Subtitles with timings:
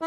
[0.00, 0.06] O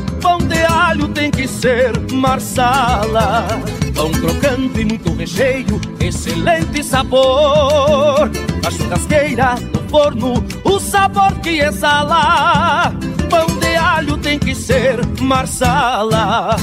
[0.21, 3.47] Pão de alho tem que ser marsala.
[3.95, 8.29] Pão crocante e muito recheio, excelente sabor.
[8.65, 10.33] A churrasqueira, no forno,
[10.63, 12.93] o sabor que exala.
[13.29, 16.55] Pão de alho tem que ser marsala.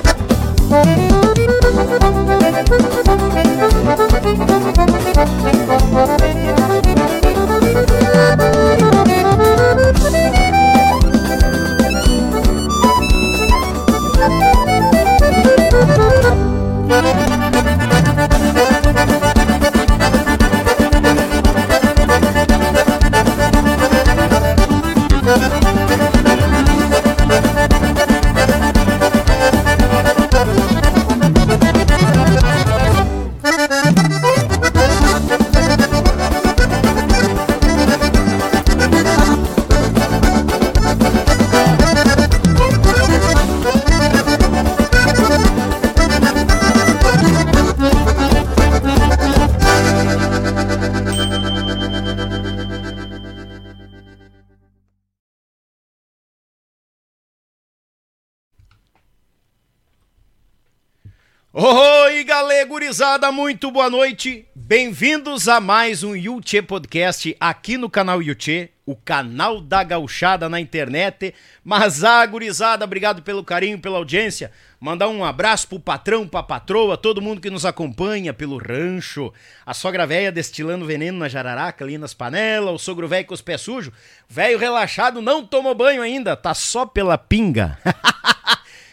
[0.71, 1.11] Oi,
[62.91, 64.45] gurizada, muito boa noite.
[64.53, 70.59] Bem-vindos a mais um Yuchê Podcast aqui no canal Yuchê, o canal da gauchada na
[70.59, 71.33] internet.
[71.63, 74.51] Mas a ah, gurizada, obrigado pelo carinho, pela audiência.
[74.77, 79.31] Mandar um abraço pro patrão, pra patroa, todo mundo que nos acompanha pelo rancho.
[79.65, 83.41] A sogra velha destilando veneno na jararaca ali nas panelas, o sogro velho com os
[83.41, 83.93] pés sujos.
[84.27, 87.79] Velho relaxado não tomou banho ainda, tá só pela pinga.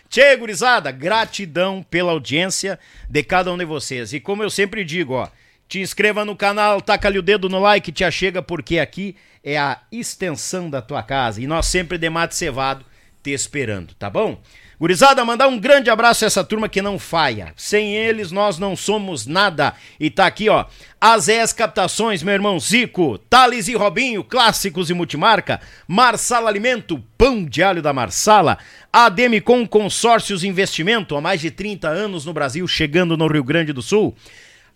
[0.09, 2.79] Tchê, gurizada, gratidão pela audiência
[3.09, 4.13] de cada um de vocês.
[4.13, 5.29] E como eu sempre digo, ó,
[5.69, 9.59] te inscreva no canal, taca ali o dedo no like, te achega, porque aqui é
[9.59, 11.43] a extensão da tua casa.
[11.43, 12.85] E nós sempre de mate cevado
[13.23, 14.41] te esperando, tá bom?
[14.81, 17.53] Gurizada, mandar um grande abraço a essa turma que não falha.
[17.57, 19.75] Sem eles nós não somos nada.
[19.99, 20.67] E tá aqui, ó,
[21.01, 27.61] Azés Captações, meu irmão Zico, Thales e Robinho, clássicos e multimarca, Marsala Alimento, pão de
[27.61, 28.57] alho da Marsala,
[28.93, 33.83] Ademicon Consórcios Investimento, há mais de 30 anos no Brasil, chegando no Rio Grande do
[33.83, 34.15] Sul.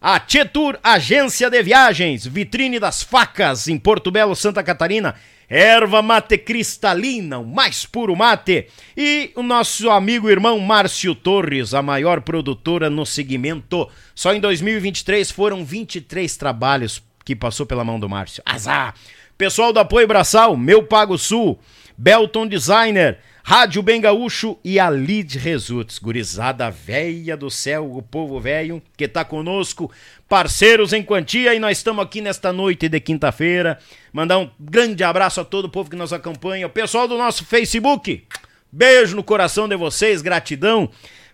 [0.00, 5.14] A Tietur Agência de Viagens, vitrine das facas em Porto Belo, Santa Catarina
[5.52, 8.68] erva mate cristalina, o mais puro mate.
[8.96, 13.86] E o nosso amigo irmão Márcio Torres, a maior produtora no segmento.
[14.14, 18.42] Só em 2023 foram 23 trabalhos que passou pela mão do Márcio.
[18.46, 18.94] Azar!
[19.36, 21.58] Pessoal do Apoio Braçal, Meu Pago Sul,
[21.98, 28.38] Belton Designer, Rádio Bem Gaúcho e a Lid Results, gurizada véia do céu, o povo
[28.38, 29.90] velho que tá conosco,
[30.28, 33.80] parceiros em quantia e nós estamos aqui nesta noite de quinta-feira.
[34.12, 37.44] Mandar um grande abraço a todo o povo que nos acompanha, o pessoal do nosso
[37.44, 38.24] Facebook.
[38.70, 40.88] Beijo no coração de vocês, gratidão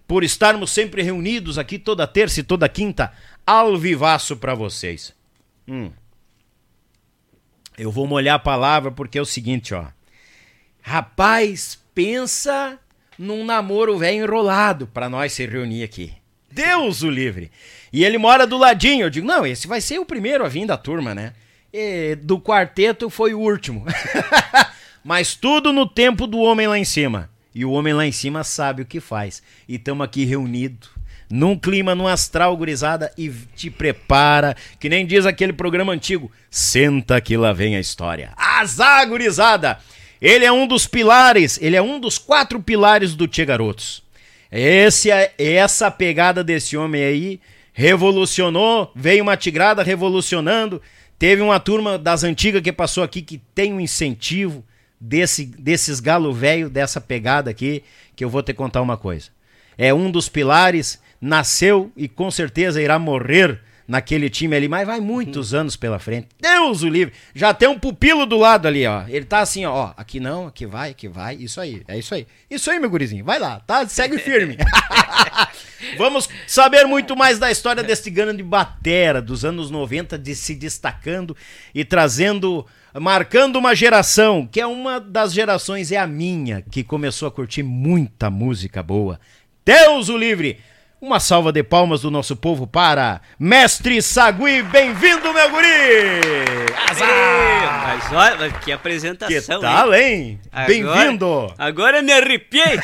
[0.07, 3.13] por estarmos sempre reunidos aqui toda terça e toda quinta,
[3.47, 5.15] ao vivaço para vocês.
[5.69, 5.91] Hum.
[7.77, 9.85] Eu vou molhar a palavra porque é o seguinte, ó.
[10.81, 12.79] Rapaz, pensa
[13.19, 16.13] num namoro velho enrolado para nós se reunir aqui.
[16.49, 17.51] Deus o livre.
[17.93, 19.07] E ele mora do ladinho.
[19.07, 21.33] Eu digo, não, esse vai ser o primeiro a vir da turma, né?
[21.73, 23.85] E do quarteto foi o último.
[25.03, 27.29] Mas tudo no tempo do homem lá em cima.
[27.53, 29.43] E o homem lá em cima sabe o que faz.
[29.69, 30.91] E estamos aqui reunidos
[31.31, 37.21] num clima, num astral gurizada e te prepara, que nem diz aquele programa antigo, senta
[37.21, 38.33] que lá vem a história.
[38.37, 39.79] Azar, gurizada!
[40.21, 44.03] Ele é um dos pilares, ele é um dos quatro pilares do Tchê Garotos.
[44.51, 47.41] Esse, é, essa pegada desse homem aí
[47.73, 50.83] revolucionou, veio uma tigrada revolucionando.
[51.19, 54.65] Teve uma turma das antigas que passou aqui que tem um incentivo
[55.01, 57.85] desse, desses galo velho, dessa pegada aqui,
[58.17, 59.29] que eu vou te contar uma coisa.
[59.77, 65.01] É um dos pilares, nasceu e com certeza irá morrer naquele time ali, mas vai
[65.01, 65.61] muitos uhum.
[65.61, 66.29] anos pela frente.
[66.39, 67.15] Deus o livre.
[67.35, 69.05] Já tem um pupilo do lado ali, ó.
[69.09, 71.37] Ele tá assim, ó, aqui não, aqui vai, aqui vai.
[71.37, 72.27] Isso aí, é isso aí.
[72.51, 73.25] Isso aí, meu gurizinho.
[73.25, 73.89] Vai lá, tá?
[73.89, 74.59] Segue firme.
[75.97, 81.35] Vamos saber muito mais da história desse grande batera dos anos 90 de se destacando
[81.75, 82.67] e trazendo
[83.01, 87.63] marcando uma geração, que é uma das gerações é a minha, que começou a curtir
[87.63, 89.19] muita música boa.
[89.65, 90.59] Deus o livre.
[91.01, 94.63] Uma salva de palmas do nosso povo para Mestre Sagui.
[94.65, 95.67] Bem-vindo, meu guri!
[96.91, 97.87] Azar!
[97.87, 100.41] Mas olha, que apresentação, Que tal, hein?
[100.67, 101.55] Bem-vindo!
[101.57, 102.81] Agora me arrepiei!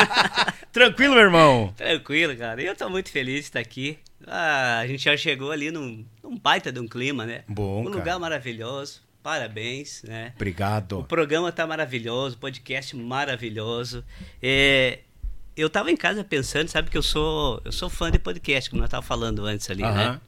[0.72, 1.74] Tranquilo, meu irmão?
[1.76, 2.62] Tranquilo, cara.
[2.62, 3.98] Eu tô muito feliz de estar aqui.
[4.26, 7.42] Ah, a gente já chegou ali num, num baita de um clima, né?
[7.46, 7.96] Bom, Um cara.
[7.96, 9.02] lugar maravilhoso.
[9.22, 10.28] parabéns, né?
[10.32, 11.04] O Obrigado.
[11.06, 14.02] programa tá maravilhoso, o podcast maravilhoso.
[14.42, 15.00] É,
[15.56, 18.80] eu tava em casa pensando, sabe que eu sou, eu sou fã de podcast, como
[18.80, 20.12] nós tava falando antes ali, Aham.
[20.12, 20.20] né?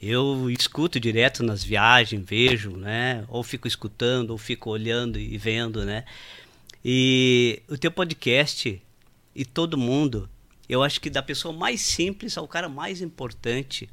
[0.00, 3.24] Eu escuto direto nas viagens, vejo, né?
[3.28, 6.04] Ou fico escutando, ou fico olhando e vendo, né?
[6.84, 8.80] E o teu podcast
[9.34, 10.28] e todo mundo,
[10.68, 13.88] eu acho que da pessoa mais simples ao cara mais importante,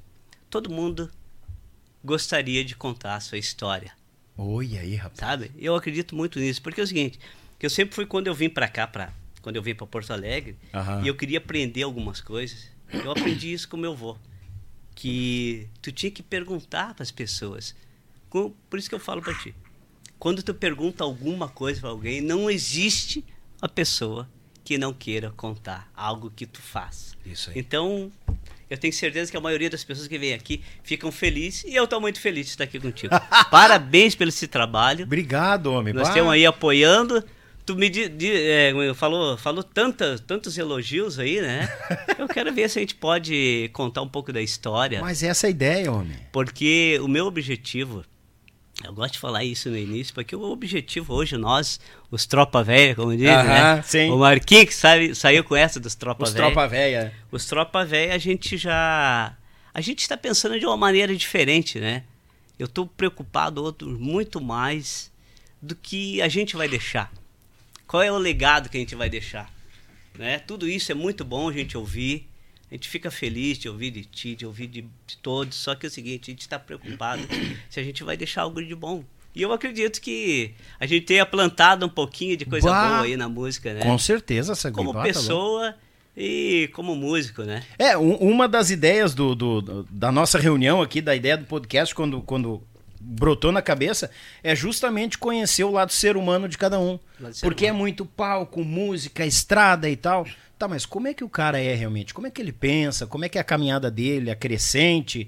[0.49, 1.09] todo mundo
[2.03, 3.91] gostaria de contar a sua história
[4.37, 5.19] Oi aí, rapaz.
[5.19, 5.51] sabe?
[5.57, 7.17] Eu acredito muito nisso, porque é o seguinte,
[7.57, 9.13] que eu sempre fui quando eu vim pra cá, pra,
[9.43, 11.03] quando eu vim pra Porto Alegre, Aham.
[11.03, 14.17] e eu queria aprender algumas coisas, eu aprendi isso com meu avô,
[14.95, 17.75] que tu tinha que perguntar para as pessoas.
[18.29, 19.53] Por isso que eu falo pra ti.
[20.17, 23.23] Quando tu pergunta alguma coisa pra alguém, não existe
[23.61, 24.27] a pessoa
[24.63, 27.17] que não queira contar algo que tu faz.
[27.25, 27.59] Isso aí.
[27.59, 28.09] Então,
[28.69, 31.83] eu tenho certeza que a maioria das pessoas que vêm aqui ficam felizes e eu
[31.83, 33.13] estou muito feliz de estar aqui contigo.
[33.51, 35.03] Parabéns pelo esse trabalho.
[35.03, 35.93] Obrigado, homem.
[35.93, 37.23] Nós estamos aí apoiando.
[37.65, 41.69] Tu me di- di- é, falou, falou tantas, tantos elogios aí, né?
[42.19, 44.99] Eu quero ver se a gente pode contar um pouco da história.
[44.99, 46.17] Mas essa é a ideia, homem.
[46.31, 48.03] Porque o meu objetivo,
[48.83, 51.79] eu gosto de falar isso no início, porque o objetivo hoje, nós,
[52.11, 53.81] os tropa velha, como diz, Aham, né?
[53.83, 54.09] sim.
[54.11, 56.45] O Marquinhos que sabe, saiu com essa dos tropa Os velha.
[56.45, 57.13] tropa velha.
[57.31, 59.37] Os tropa velha, a gente já.
[59.73, 62.03] A gente está pensando de uma maneira diferente, né?
[62.59, 65.09] Eu estou preocupado outro, muito mais
[65.61, 67.09] do que a gente vai deixar.
[67.93, 69.53] Qual é o legado que a gente vai deixar?
[70.17, 70.39] Né?
[70.39, 72.27] Tudo isso é muito bom a gente ouvir.
[72.71, 75.55] A gente fica feliz de ouvir de ti, de ouvir de, de todos.
[75.55, 77.21] Só que é o seguinte, a gente está preocupado
[77.69, 79.03] se a gente vai deixar algo de bom.
[79.35, 82.87] E eu acredito que a gente tenha plantado um pouquinho de coisa Bah!
[82.89, 83.81] boa aí na música, né?
[83.81, 85.75] Com certeza, essa como tá pessoa
[86.17, 87.63] e como músico, né?
[87.77, 91.45] É, um- uma das ideias do, do- do- da nossa reunião aqui, da ideia do
[91.45, 92.59] podcast, quando, quando
[93.05, 94.09] brotou na cabeça,
[94.41, 96.97] é justamente conhecer o lado ser humano de cada um.
[97.41, 97.79] Porque é humano.
[97.83, 100.25] muito palco, música, estrada e tal.
[100.57, 102.13] Tá, mas como é que o cara é realmente?
[102.13, 103.05] Como é que ele pensa?
[103.05, 105.27] Como é que é a caminhada dele, a crescente?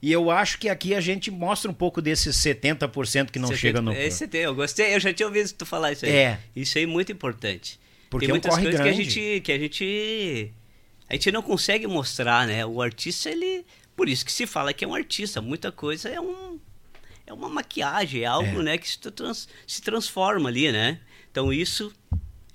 [0.00, 3.56] E eu acho que aqui a gente mostra um pouco desses 70% que não Você
[3.56, 3.92] chega tem- no.
[3.92, 6.12] Esse tem, eu gostei, eu já tinha ouvido tu falar isso aí.
[6.12, 6.38] É.
[6.54, 7.80] Isso aí é muito importante.
[8.08, 9.02] Porque tem é um muitas coisas que a grande.
[9.10, 10.52] gente que a gente
[11.08, 12.64] a gente não consegue mostrar, né?
[12.64, 13.64] O artista ele,
[13.96, 16.58] por isso que se fala que é um artista, muita coisa é um
[17.26, 18.62] é uma maquiagem, é algo, É.
[18.62, 20.98] né, que se, trans- se transforma ali, né?
[21.30, 21.92] Então isso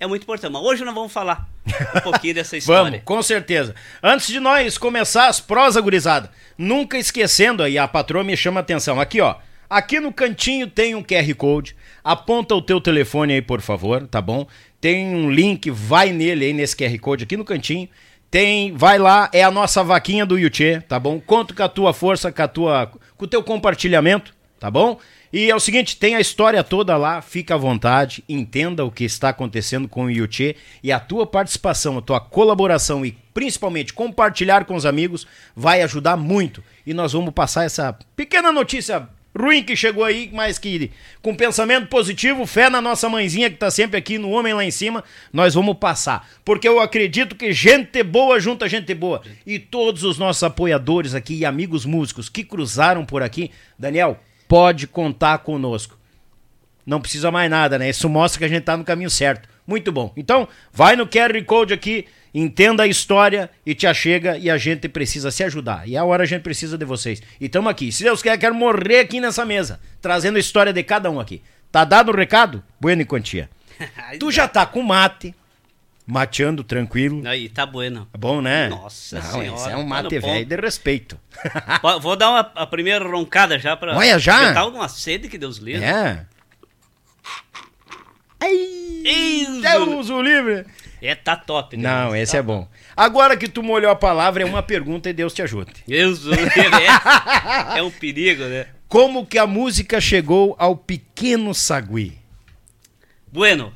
[0.00, 0.52] é muito importante.
[0.52, 1.48] Mas hoje nós vamos falar
[1.96, 2.90] um pouquinho dessa história.
[2.90, 3.74] Vamos, com certeza.
[4.02, 8.62] Antes de nós começar as prosa gurizada, nunca esquecendo aí, a patroa me chama a
[8.62, 9.00] atenção.
[9.00, 9.36] Aqui, ó.
[9.70, 11.74] Aqui no cantinho tem um QR Code.
[12.04, 14.46] Aponta o teu telefone aí, por favor, tá bom?
[14.80, 17.88] Tem um link, vai nele aí nesse QR Code aqui no cantinho.
[18.30, 21.20] Tem, vai lá, é a nossa vaquinha do Yuchê, tá bom?
[21.20, 22.86] Conto com a tua força, com a tua,
[23.16, 25.00] com o teu compartilhamento, tá bom?
[25.32, 29.02] E é o seguinte, tem a história toda lá, fica à vontade, entenda o que
[29.02, 30.54] está acontecendo com o Yuchê
[30.84, 35.26] e a tua participação, a tua colaboração e principalmente compartilhar com os amigos
[35.56, 36.62] vai ajudar muito.
[36.86, 41.88] E nós vamos passar essa pequena notícia ruim que chegou aí, mas que com pensamento
[41.88, 45.02] positivo, fé na nossa mãezinha que tá sempre aqui no Homem lá em cima,
[45.32, 46.28] nós vamos passar.
[46.44, 49.22] Porque eu acredito que gente boa junta gente boa.
[49.44, 54.20] E todos os nossos apoiadores aqui e amigos músicos que cruzaram por aqui, Daniel,
[54.52, 55.98] pode contar conosco.
[56.84, 57.88] Não precisa mais nada, né?
[57.88, 59.48] Isso mostra que a gente tá no caminho certo.
[59.66, 60.12] Muito bom.
[60.14, 62.04] Então, vai no QR Code aqui,
[62.34, 65.88] entenda a história e te achega e a gente precisa se ajudar.
[65.88, 67.22] E é a hora a gente precisa de vocês.
[67.40, 67.90] E tamo aqui.
[67.90, 71.40] Se Deus quer, quero morrer aqui nessa mesa, trazendo a história de cada um aqui.
[71.70, 72.62] Tá dado o recado?
[72.78, 73.48] Bueno e quantia.
[74.20, 75.34] Tu já tá com mate,
[76.12, 77.26] mateando tranquilo.
[77.26, 78.06] Aí, tá bueno.
[78.12, 78.68] É bom, né?
[78.68, 80.32] Nossa Não, Senhora, esse é um tá mate ponto.
[80.32, 81.18] velho de respeito.
[82.00, 83.96] Vou- dar uma, a primeira roncada já pra.
[83.96, 84.48] Olha, já?
[84.48, 85.82] Eu tava numa sede que Deus livre.
[85.84, 86.26] é.
[88.40, 90.66] Ai, Deus o livre.
[91.00, 91.76] É, tá top.
[91.76, 91.82] né?
[91.88, 92.68] Não, esse Tá é bom.
[92.96, 95.72] Agora que tu molhou a palavra, é uma pergunta e Deus te ajude.
[95.86, 96.60] Deus o livre.
[96.60, 98.66] É, é um perigo, né?
[98.88, 102.18] Como que a música chegou ao pequeno Sagui?
[103.32, 103.72] Bueno.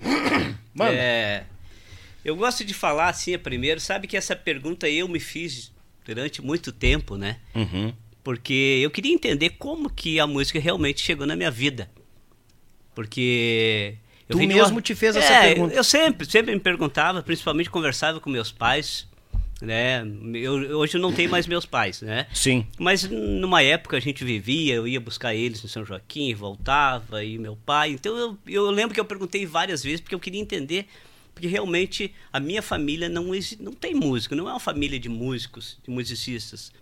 [0.75, 0.93] Manda.
[0.93, 1.45] é,
[2.26, 3.78] eu gosto de falar assim a primeiro.
[3.78, 5.73] Sabe que essa pergunta eu me fiz
[6.04, 7.38] durante muito tempo, né?
[7.54, 7.92] Uhum.
[8.25, 11.88] Porque eu queria entender como que a música realmente chegou na minha vida.
[12.97, 13.95] Porque.
[14.28, 15.73] eu Tu mesmo te fez essa É, pergunta.
[15.73, 19.06] Eu sempre, sempre me perguntava, principalmente conversava com meus pais,
[19.62, 20.04] né?
[20.35, 22.26] Eu, hoje eu não tenho mais meus pais, né?
[22.35, 22.66] Sim.
[22.76, 27.38] Mas numa época a gente vivia, eu ia buscar eles em São Joaquim, voltava, e
[27.38, 27.90] meu pai.
[27.90, 30.88] Então eu, eu lembro que eu perguntei várias vezes, porque eu queria entender,
[31.37, 33.26] porque realmente a minha família não,
[33.61, 36.73] não tem músico, não é uma família de músicos, de musicistas.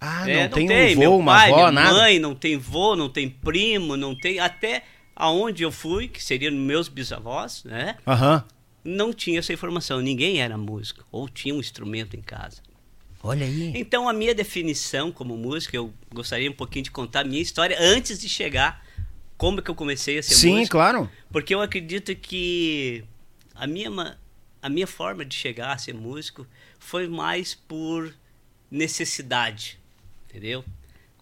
[0.00, 1.96] Ah, É, não, tem, um vô, uma pai, avó, minha nada?
[1.98, 4.38] mãe, não tem vô, não tem primo, não tem.
[4.38, 4.84] Até
[5.16, 7.96] aonde eu fui, que seria meus bisavós, né?
[8.06, 8.44] Aham.
[8.84, 10.00] Não tinha essa informação.
[10.00, 12.62] Ninguém era músico ou tinha um instrumento em casa.
[13.24, 13.72] Olha aí.
[13.74, 17.76] Então, a minha definição como músico, eu gostaria um pouquinho de contar a minha história
[17.78, 18.86] antes de chegar
[19.36, 20.76] como que eu comecei a ser Sim, músico.
[20.76, 21.10] claro.
[21.32, 23.02] Porque eu acredito que
[23.60, 24.18] a minha,
[24.62, 26.46] a minha forma de chegar a ser músico
[26.78, 28.14] foi mais por
[28.70, 29.78] necessidade,
[30.28, 30.64] entendeu?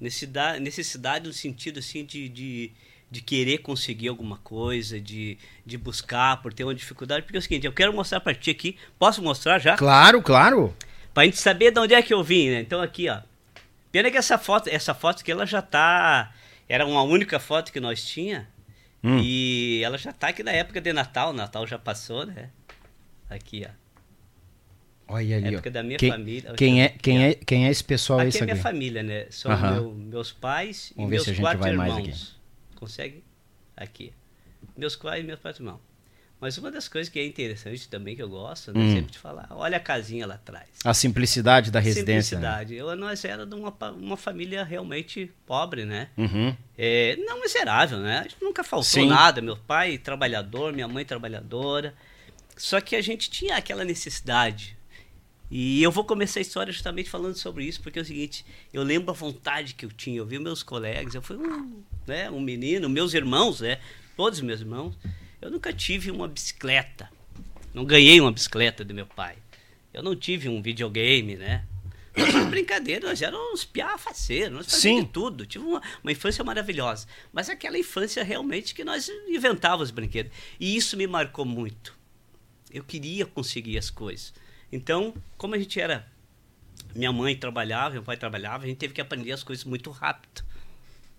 [0.00, 2.70] Necessidade, necessidade no sentido assim de, de,
[3.10, 7.22] de querer conseguir alguma coisa, de, de buscar por ter uma dificuldade.
[7.22, 9.76] Porque é o seguinte, eu quero mostrar pra ti aqui, posso mostrar já?
[9.76, 10.76] Claro, claro.
[11.12, 12.60] Pra gente saber de onde é que eu vim, né?
[12.60, 13.20] Então aqui, ó.
[13.90, 16.32] Pena que essa foto, essa foto aqui, ela já tá.
[16.68, 18.48] Era uma única foto que nós tinha.
[19.02, 19.18] Hum.
[19.22, 21.32] E ela já tá aqui na época de Natal.
[21.32, 22.50] Natal já passou, né?
[23.30, 23.70] Aqui, ó.
[25.10, 25.72] Olha ali, Época ó.
[25.72, 26.52] da minha quem, família.
[26.54, 29.26] Quem é, quem, é, quem é esse pessoal aí, Aqui é minha família, né?
[29.30, 32.38] São meu- meus pais Vamos e meus quatro irmãos.
[32.74, 33.24] Consegue?
[33.76, 34.12] Aqui.
[34.76, 35.80] Meus pais e meus quatro irmãos.
[36.40, 38.80] Mas uma das coisas que é interessante também, que eu gosto, né?
[38.80, 38.94] Hum.
[38.94, 40.68] Sempre de falar, olha a casinha lá atrás.
[40.84, 42.38] A simplicidade da residência.
[42.38, 42.46] né?
[42.48, 42.74] Simplicidade.
[42.76, 46.10] Eu, nós era de uma, uma família realmente pobre, né?
[46.16, 46.54] Uhum.
[46.76, 48.20] É, não miserável, né?
[48.20, 49.08] A gente nunca faltou Sim.
[49.08, 49.40] nada.
[49.42, 51.92] Meu pai trabalhador, minha mãe trabalhadora.
[52.56, 54.76] Só que a gente tinha aquela necessidade.
[55.50, 58.82] E eu vou começar a história justamente falando sobre isso, porque é o seguinte, eu
[58.82, 62.40] lembro a vontade que eu tinha, eu vi meus colegas, eu fui um, né, um
[62.40, 63.78] menino, meus irmãos, né?
[64.14, 64.94] Todos os meus irmãos.
[65.40, 67.10] Eu nunca tive uma bicicleta.
[67.72, 69.36] Não ganhei uma bicicleta do meu pai.
[69.92, 71.64] Eu não tive um videogame, né?
[72.50, 75.06] Brincadeira, nós éramos piafaceiros, nós fazíamos Sim.
[75.06, 75.46] de tudo.
[75.46, 77.06] Tive uma, uma infância maravilhosa.
[77.32, 80.32] Mas aquela infância realmente que nós inventávamos brinquedos.
[80.58, 81.96] E isso me marcou muito.
[82.70, 84.34] Eu queria conseguir as coisas.
[84.72, 86.06] Então, como a gente era.
[86.94, 90.42] Minha mãe trabalhava, meu pai trabalhava, a gente teve que aprender as coisas muito rápido.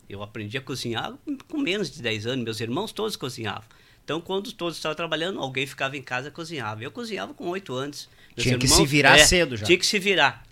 [0.09, 1.13] Eu aprendi a cozinhar
[1.47, 3.67] com menos de 10 anos, meus irmãos todos cozinhavam.
[4.09, 6.83] Então, quando todos estavam trabalhando, alguém ficava em casa e cozinhava.
[6.83, 8.09] Eu cozinhava com 8 anos.
[8.35, 9.67] Meus Tinha que se virar cedo já.
[9.67, 10.43] Tinha que se virar.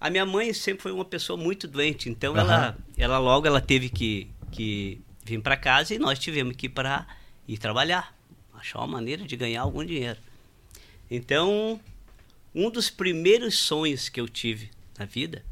[0.00, 3.88] A minha mãe sempre foi uma pessoa muito doente, então ela, ela logo ela teve
[3.88, 7.06] que, que vir para casa e nós tivemos que ir para
[7.46, 8.12] ir trabalhar,
[8.52, 10.18] achar uma maneira de ganhar algum dinheiro.
[11.08, 11.80] Então,
[12.52, 15.44] um dos primeiros sonhos que eu tive na vida,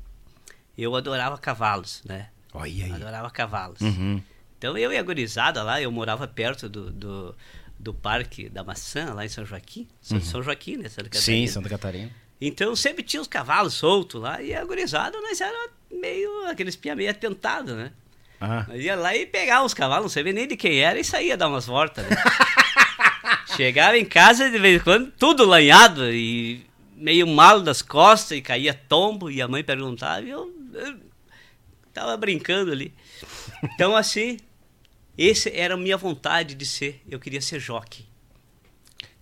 [0.77, 2.31] eu adorava cavalos, né?
[2.53, 2.93] Olha aí.
[2.93, 3.81] Adorava cavalos.
[3.81, 4.21] Uhum.
[4.63, 7.35] Então eu e a gurizada lá, eu morava perto do, do,
[7.77, 9.89] do Parque da Maçã, lá em São Joaquim.
[10.01, 10.89] São, São Joaquim, né?
[10.89, 11.21] Santa Uhum.
[11.21, 11.53] Sim, Catarina.
[11.53, 12.11] Santa Catarina.
[12.41, 16.95] Então sempre tinha os cavalos soltos lá e a gurizada nós era meio aqueles pia
[16.95, 17.91] meio atentado, né?
[18.41, 18.65] Ah.
[18.69, 21.37] Nós ia lá e pegava os cavalos, não sabia nem de quem era e saía
[21.37, 22.09] dar umas voltas.
[22.09, 22.17] Né?
[23.57, 28.41] Chegava em casa de vez em quando, tudo lanhado e meio mal das costas e
[28.41, 31.01] caía tombo e a mãe perguntava e eu, eu
[31.93, 32.95] tava brincando ali.
[33.65, 34.39] Então assim,
[35.17, 38.07] esse era a minha vontade de ser, eu queria ser jockey.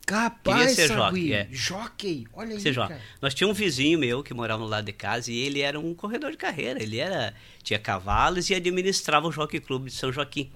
[0.07, 1.49] Capaz, Queria ser jockey, é.
[1.53, 2.27] Jockey.
[2.33, 2.95] Olha aí, Ser jockey.
[2.95, 3.03] cara.
[3.23, 5.95] Nós tínhamos um vizinho meu que morava no lado de casa e ele era um
[5.95, 6.83] corredor de carreira.
[6.83, 10.51] Ele era tinha cavalos e administrava o Jockey Clube de São Joaquim.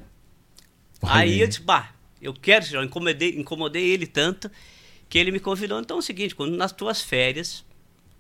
[1.00, 1.40] Olha aí aí.
[1.40, 2.86] eu disse, bah, eu quero ser jockey.
[2.86, 4.50] Incomodei, incomodei ele tanto
[5.08, 5.78] que ele me convidou.
[5.78, 7.64] Então é o seguinte, quando nas tuas férias,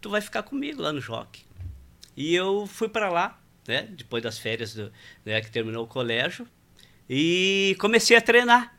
[0.00, 1.42] tu vai ficar comigo lá no Jockey.
[2.16, 4.92] E eu fui para lá, né, depois das férias do,
[5.24, 6.46] né, que terminou o colégio,
[7.08, 8.74] e comecei a treinar.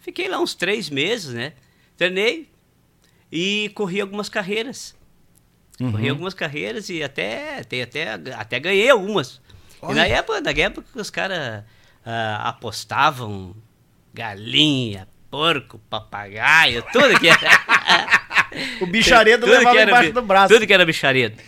[0.00, 1.52] Fiquei lá uns três meses, né?
[1.96, 2.48] Treinei
[3.30, 4.94] e corri algumas carreiras.
[5.78, 9.40] Corri algumas carreiras e até, até, até, até ganhei algumas.
[9.82, 11.64] E na época, na época os caras
[12.04, 13.56] ah, apostavam
[14.12, 17.40] galinha, porco, papagaio, tudo que era.
[18.80, 20.52] O bicharedo Tudo que levava era embaixo do braço.
[20.52, 21.40] Tudo que era bicharedo.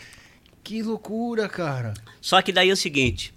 [0.62, 1.94] Que loucura, cara.
[2.20, 3.34] Só que daí é o seguinte,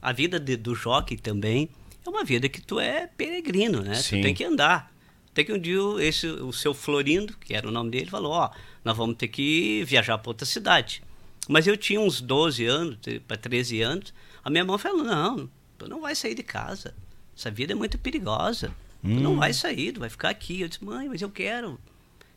[0.00, 1.68] a vida de- do jockey também
[2.04, 3.94] é uma vida que tu é peregrino, né?
[3.94, 4.18] Sim.
[4.20, 4.92] Tu tem que andar.
[5.30, 8.32] Até que um dia o- esse, o seu Florindo, que era o nome dele, falou,
[8.32, 8.50] ó,
[8.84, 11.02] nós vamos ter que viajar para outra cidade.
[11.48, 14.12] Mas eu tinha uns 12 anos, para 13 anos,
[14.44, 16.94] a minha mãe falou, não, tu não vai sair de casa.
[17.36, 18.72] Essa vida é muito perigosa.
[19.02, 20.60] Tu não vai sair, tu vai ficar aqui.
[20.60, 21.80] Eu disse, mãe, mas eu quero.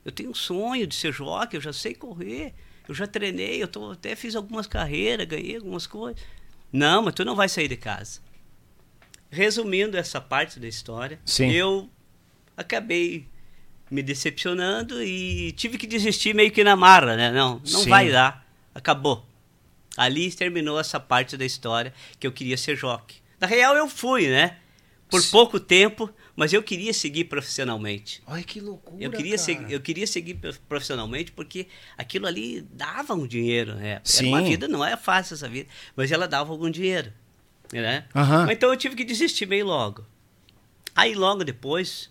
[0.04, 2.54] Eu tenho um sonho de ser jockey, eu já sei correr.
[2.88, 6.20] Eu já treinei, eu tô, até fiz algumas carreiras, ganhei algumas coisas.
[6.72, 8.20] Não, mas tu não vai sair de casa.
[9.36, 11.52] Resumindo essa parte da história, Sim.
[11.52, 11.90] eu
[12.56, 13.28] acabei
[13.92, 17.32] me decepcionando e tive que desistir meio que na marra, né?
[17.32, 17.90] Não, não Sim.
[17.90, 18.48] vai dar.
[18.74, 19.26] Acabou.
[19.98, 23.18] Ali terminou essa parte da história que eu queria ser jockey.
[23.40, 24.58] Na real, eu fui, né?
[25.10, 28.22] Por pouco tempo, Mas eu queria seguir profissionalmente.
[28.28, 31.68] Ai, que loucura, Eu queria, seguir, eu queria seguir prof- profissionalmente porque
[31.98, 33.90] aquilo ali dava um dinheiro, né?
[33.92, 34.28] Era Sim.
[34.28, 37.14] uma vida, não é fácil essa vida, mas ela dava algum dinheiro,
[37.72, 38.06] né?
[38.16, 38.52] Aham.
[38.52, 40.06] Então eu tive que desistir meio logo.
[40.96, 42.10] Aí logo depois,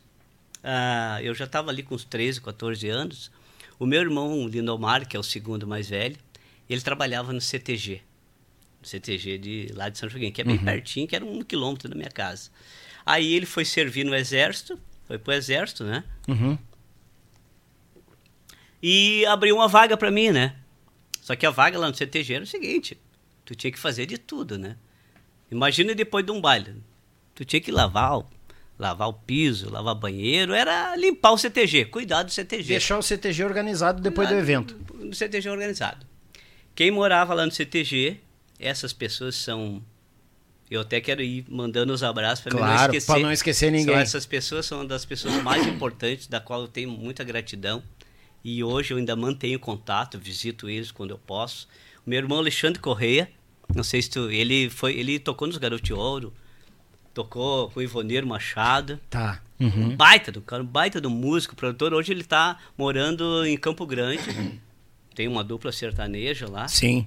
[0.62, 3.30] ah, eu já estava ali com uns 13, 14 anos,
[3.78, 6.16] o meu irmão Lindomar, que é o segundo mais velho,
[6.68, 8.02] ele trabalhava no CTG,
[8.80, 11.88] no CTG de lá de São Joaquim, que é bem pertinho, que era um quilômetro
[11.88, 12.50] da minha casa.
[13.04, 16.04] Aí ele foi servir no exército, foi pro exército, né?
[16.26, 16.58] Uhum.
[18.82, 20.56] E abriu uma vaga para mim, né?
[21.20, 22.98] Só que a vaga lá no CTG era o seguinte:
[23.44, 24.76] tu tinha que fazer de tudo, né?
[25.54, 26.74] Imagina depois de um baile.
[27.34, 28.26] Tu tinha que lavar o,
[28.78, 32.64] lavar o piso, lavar banheiro, era limpar o CTG, cuidar do CTG.
[32.68, 34.76] Deixar o CTG organizado depois do Lá evento.
[34.94, 36.04] No CTG organizado.
[36.74, 38.18] Quem morava lá no CTG,
[38.58, 39.80] essas pessoas são.
[40.68, 43.06] Eu até quero ir mandando os abraços para Claro, não esquecer.
[43.06, 43.94] pra não esquecer ninguém.
[43.94, 47.80] São essas pessoas são uma das pessoas mais importantes, da qual eu tenho muita gratidão.
[48.42, 51.68] E hoje eu ainda mantenho contato, visito eles quando eu posso.
[52.04, 53.30] O meu irmão Alexandre Correia,
[53.74, 56.32] não sei se tu, ele foi, ele tocou nos Garoto de Ouro,
[57.12, 58.98] tocou com o Ivoneiro Machado.
[59.08, 59.40] Tá.
[59.60, 59.96] Um Uhum.
[59.96, 61.94] baita do cara, um baita do músico, produtor.
[61.94, 64.22] Hoje ele tá morando em Campo Grande.
[65.14, 66.66] Tem uma dupla sertaneja lá.
[66.66, 67.06] Sim.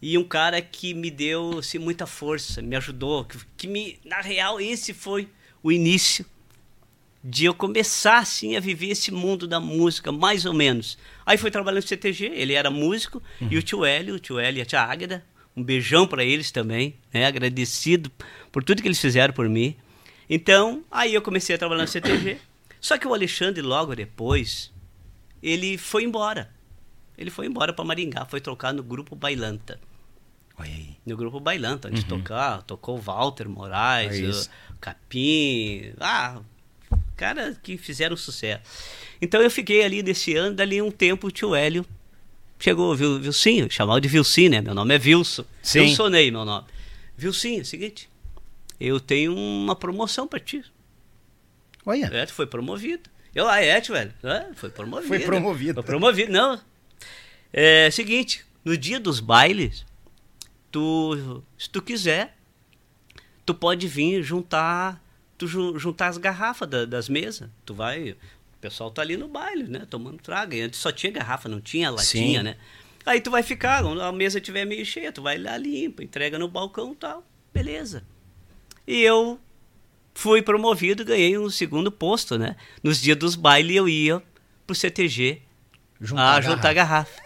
[0.00, 3.24] E um cara que me deu assim, muita força, me ajudou.
[3.24, 5.28] Que, que me, na real, esse foi
[5.62, 6.24] o início
[7.26, 10.96] de eu começar assim a viver esse mundo da música, mais ou menos.
[11.24, 14.58] Aí fui trabalhando no CTG, ele era músico, e o tio Hélio, o tio Hélio
[14.58, 15.24] e a tia Águeda,
[15.56, 17.26] um beijão para eles também, né?
[17.26, 18.10] agradecido
[18.50, 19.76] por tudo que eles fizeram por mim.
[20.28, 22.38] Então, aí eu comecei a trabalhar no CTG.
[22.80, 24.72] Só que o Alexandre, logo depois,
[25.42, 26.50] ele foi embora.
[27.16, 29.78] Ele foi embora para Maringá, foi trocar no grupo Bailanta.
[30.56, 30.96] Aí.
[31.04, 36.40] No grupo Bailanta, onde tocar, tocou o Walter Moraes, É o Capim, ah,
[37.16, 38.62] cara que fizeram sucesso.
[39.20, 41.84] Então eu fiquei ali nesse ano, dali um tempo o tio Hélio
[42.64, 44.60] chegou, viu, Vilcinho, chamava de Vilcinho, né?
[44.62, 45.46] Meu nome é Vilso.
[45.62, 45.80] Sim.
[45.80, 46.66] Eu sonei meu nome.
[47.16, 48.08] Vilcinho, é o seguinte,
[48.80, 50.64] eu tenho uma promoção para ti.
[51.84, 52.06] Olha.
[52.06, 53.10] É, tu foi promovido.
[53.34, 54.14] Eu, ah, é, velho.
[54.22, 55.08] É, foi promovido.
[55.08, 55.74] Foi promovido.
[55.74, 56.58] Foi promovido, não.
[57.52, 59.84] É seguinte, no dia dos bailes,
[60.72, 62.36] tu, se tu quiser,
[63.44, 65.02] tu pode vir juntar,
[65.36, 67.48] tu ju- juntar as garrafas da- das mesas.
[67.66, 68.16] Tu vai,
[68.64, 70.54] pessoal tá ali no baile, né, tomando trago.
[70.54, 72.44] E antes só tinha garrafa, não tinha latinha, Sim.
[72.44, 72.56] né?
[73.04, 76.38] Aí tu vai ficar, quando a mesa estiver meio cheia, tu vai lá limpa, entrega
[76.38, 77.22] no balcão e tal.
[77.52, 78.02] Beleza.
[78.86, 79.38] E eu
[80.14, 82.56] fui promovido, ganhei um segundo posto, né?
[82.82, 84.22] Nos dias dos bailes eu ia
[84.66, 85.42] pro CTG
[86.00, 87.22] Juntar a juntar garrafa.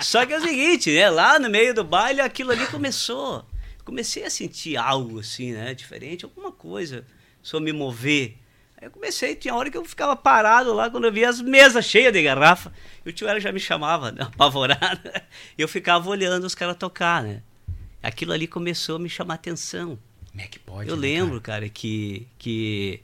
[0.00, 1.10] Só que é o seguinte, né?
[1.10, 3.44] Lá no meio do baile aquilo ali começou.
[3.84, 5.74] Comecei a sentir algo assim, né?
[5.74, 7.04] Diferente, alguma coisa.
[7.42, 8.36] Só me mover.
[8.80, 11.84] Aí eu comecei, tinha hora que eu ficava parado lá quando eu via as mesas
[11.84, 12.72] cheias de garrafa.
[13.04, 14.22] E o tio Hélio já me chamava, né?
[14.32, 15.10] apavorado.
[15.56, 17.42] Eu ficava olhando os caras tocar, né?
[18.00, 19.98] Aquilo ali começou a me chamar atenção.
[20.30, 20.88] Como é que pode?
[20.88, 23.00] Eu né, lembro, cara, que, que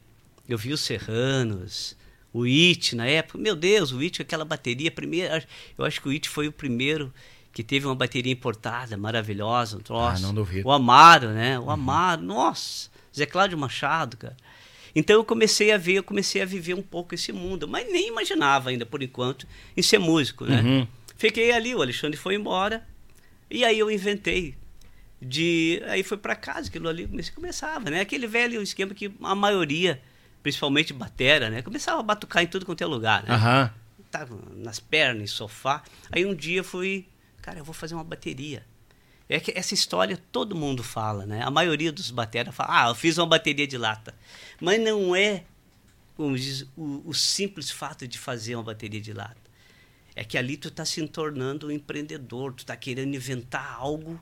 [0.48, 1.96] eu vi os Serranos,
[2.32, 3.36] o It na época.
[3.38, 5.44] Meu Deus, o It, aquela bateria, primeira,
[5.76, 7.12] eu acho que o It foi o primeiro
[7.52, 10.18] que teve uma bateria importada, maravilhosa, um troço.
[10.24, 10.68] Ah, não duvido.
[10.68, 11.58] O Amaro, né?
[11.58, 14.36] O Amaro, nossa, Zé Cláudio Machado, cara.
[14.94, 18.08] Então eu comecei a ver, eu comecei a viver um pouco esse mundo, mas nem
[18.08, 20.60] imaginava ainda, por enquanto, em ser músico, né?
[20.60, 20.88] Uhum.
[21.16, 22.86] Fiquei ali, o Alexandre foi embora,
[23.50, 24.54] e aí eu inventei
[25.20, 28.00] de aí foi para casa aquilo ali comecei começava né?
[28.00, 30.00] Aquele velho esquema que a maioria
[30.42, 31.62] principalmente batera né?
[31.62, 33.34] Começava a batucar em tudo quanto é lugar né?
[33.34, 33.70] Aham.
[34.10, 35.82] tava nas pernas em sofá.
[36.12, 37.06] Aí um dia fui
[37.40, 38.64] cara eu vou fazer uma bateria.
[39.28, 41.42] É que essa história todo mundo fala né?
[41.42, 44.14] A maioria dos batera fala ah eu fiz uma bateria de lata
[44.64, 45.44] mas não é
[46.16, 49.36] como diz o, o simples fato de fazer uma bateria de lata
[50.16, 54.20] é que ali tu tá se tornando um empreendedor tu tá querendo inventar algo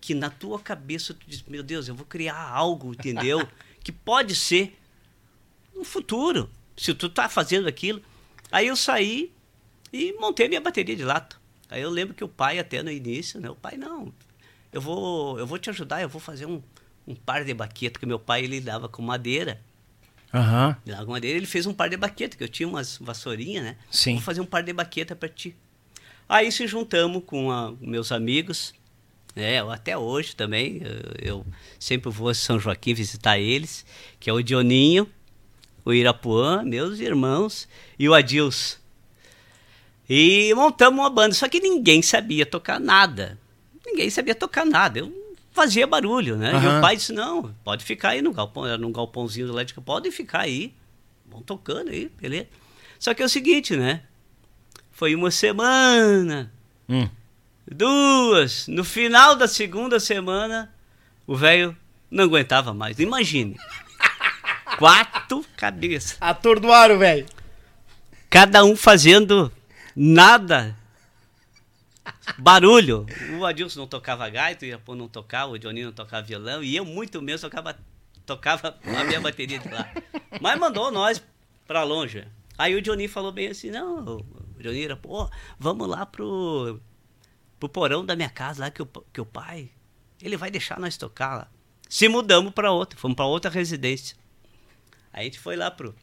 [0.00, 3.46] que na tua cabeça tu diz, meu Deus, eu vou criar algo, entendeu?
[3.84, 4.78] que pode ser
[5.74, 8.02] no futuro, se tu tá fazendo aquilo.
[8.50, 9.32] Aí eu saí
[9.92, 11.36] e montei minha bateria de lata.
[11.68, 13.50] Aí eu lembro que o pai até no início, né?
[13.50, 14.12] O pai, não,
[14.72, 16.62] eu vou, eu vou te ajudar, eu vou fazer um,
[17.06, 19.60] um par de baqueta, que meu pai ele dava com madeira.
[20.32, 20.76] Aham.
[20.86, 23.76] Dava com madeira, ele fez um par de baqueta, que eu tinha umas vassourinhas, né?
[23.90, 24.14] Sim.
[24.14, 25.56] Vou fazer um par de baqueta para ti.
[26.28, 28.72] Aí se juntamos com a- meus amigos,
[29.34, 29.58] né?
[29.60, 30.80] eu Até hoje também,
[31.20, 31.46] eu, eu
[31.78, 33.84] sempre vou a São Joaquim visitar eles,
[34.20, 35.08] que é o Dioninho,
[35.84, 38.76] o Irapuã, meus irmãos, e o Adilson.
[40.08, 43.38] E montamos uma banda, só que ninguém sabia tocar nada.
[43.86, 44.98] Ninguém sabia tocar nada.
[44.98, 45.19] Eu
[45.60, 46.52] fazia barulho, né?
[46.52, 46.78] E Aham.
[46.78, 50.10] o pai disse, não, pode ficar aí no galpão, era num galpãozinho do elétrico, pode
[50.10, 50.74] ficar aí.
[51.26, 52.46] Vão tocando aí, beleza.
[52.98, 54.02] Só que é o seguinte, né?
[54.90, 56.50] Foi uma semana,
[56.88, 57.08] Hum.
[57.70, 58.66] duas.
[58.68, 60.72] No final da segunda semana,
[61.26, 61.76] o velho
[62.10, 62.98] não aguentava mais.
[62.98, 63.56] Imagine.
[64.78, 66.16] Quatro cabeças.
[66.20, 67.26] Atordoaram, velho.
[68.30, 69.52] Cada um fazendo
[69.94, 70.74] nada.
[72.38, 73.06] Barulho.
[73.38, 76.74] O Adilson não tocava gaita, o Irapô não tocava, o Johnny não tocava violão, e
[76.74, 77.78] eu muito mesmo tocava,
[78.24, 79.90] tocava a minha bateria de lá.
[80.40, 81.22] Mas mandou nós
[81.66, 82.26] pra longe.
[82.56, 84.24] Aí o Johnny falou bem assim, não, o
[84.58, 86.80] Johnny era, pô, vamos lá pro,
[87.58, 89.70] pro porão da minha casa lá, que o, que o pai,
[90.22, 91.48] ele vai deixar nós tocar lá.
[91.88, 94.16] Se mudamos pra outra, fomos pra outra residência.
[95.12, 95.94] Aí a gente foi lá pro,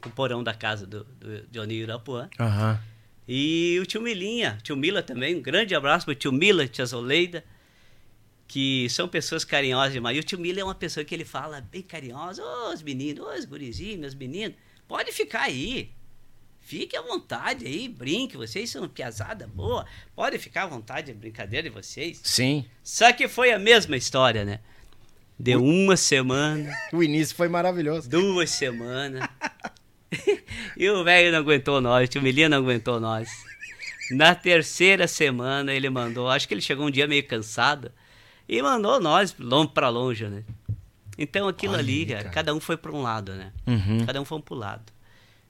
[0.00, 2.28] pro porão da casa do, do Johnny Irapuã.
[2.40, 2.80] Aham.
[3.28, 7.44] E o tio Milinha, tio Mila também, um grande abraço pro tio Mila, tia Zoleida,
[8.46, 10.16] que são pessoas carinhosas demais.
[10.16, 13.26] E o tio Mila é uma pessoa que ele fala bem carinhosa, ô os meninos,
[13.26, 14.56] ô os gurizinhos, meus meninos,
[14.88, 15.90] pode ficar aí.
[16.58, 21.68] Fique à vontade aí, brinque, vocês são piazada boa, pode ficar à vontade, é brincadeira
[21.68, 22.20] de vocês.
[22.22, 22.64] Sim.
[22.82, 24.60] Só que foi a mesma história, né?
[25.38, 28.08] Deu uma semana, O início foi maravilhoso.
[28.08, 29.22] duas semanas.
[30.76, 33.28] e o velho não aguentou nós, o tio Milinha não aguentou nós.
[34.10, 37.92] Na terceira semana ele mandou, acho que ele chegou um dia meio cansado,
[38.48, 40.42] e mandou nós longe para longe, né?
[41.18, 42.30] Então aquilo Olha ali, cara, cara.
[42.30, 43.52] cada um foi para um lado, né?
[43.66, 44.06] Uhum.
[44.06, 44.92] Cada um foi para um lado.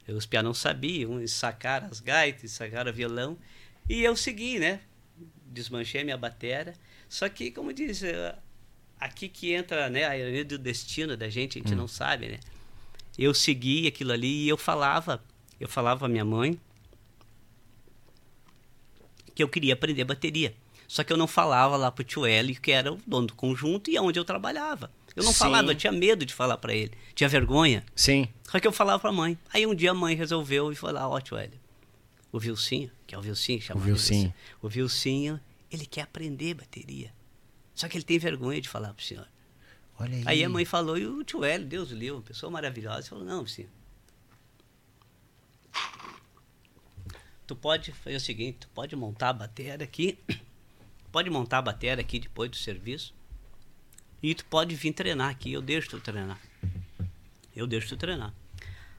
[0.09, 3.37] Os piá não sabiam, eles sacaram as gaitas, sacaram o violão,
[3.89, 4.81] e eu segui, né?
[5.47, 6.73] Desmanchei minha batera.
[7.09, 8.35] Só que, como diz, eh,
[8.99, 12.39] aqui que entra né, a ironia do destino da gente, a gente não sabe, né?
[13.19, 15.23] Eu segui aquilo ali e eu falava,
[15.59, 16.59] eu falava à minha mãe
[19.35, 20.55] que eu queria aprender bateria.
[20.87, 23.91] Só que eu não falava lá pro tio Hélio, que era o dono do conjunto
[23.91, 24.91] e onde eu trabalhava.
[25.15, 25.39] Eu não Sim.
[25.39, 27.85] falava, eu tinha medo de falar para ele, tinha vergonha.
[27.95, 28.29] Sim.
[28.45, 29.37] Só que eu falava pra mãe.
[29.53, 31.59] Aí um dia a mãe resolveu e falou: Ó, tio Hélio,
[32.33, 34.35] o Vilcinho, que é o Vilcinho, chamava de Vilcinho.
[34.63, 37.13] O Vilcinho, ele quer aprender bateria.
[37.75, 39.27] Só que ele tem vergonha de falar pro senhor.
[39.99, 40.23] Olha aí.
[40.27, 43.25] Aí a mãe falou, e o tio Hélio, Deus o livre, uma pessoa maravilhosa, falou,
[43.25, 43.69] não, Vilcinho.
[47.47, 50.19] Tu pode fazer o seguinte, tu pode montar a bateria aqui,
[51.11, 53.15] pode montar a bateria aqui depois do serviço,
[54.23, 56.39] e tu pode vir treinar aqui, eu deixo tu treinar.
[57.57, 58.35] Eu deixo tu treinar.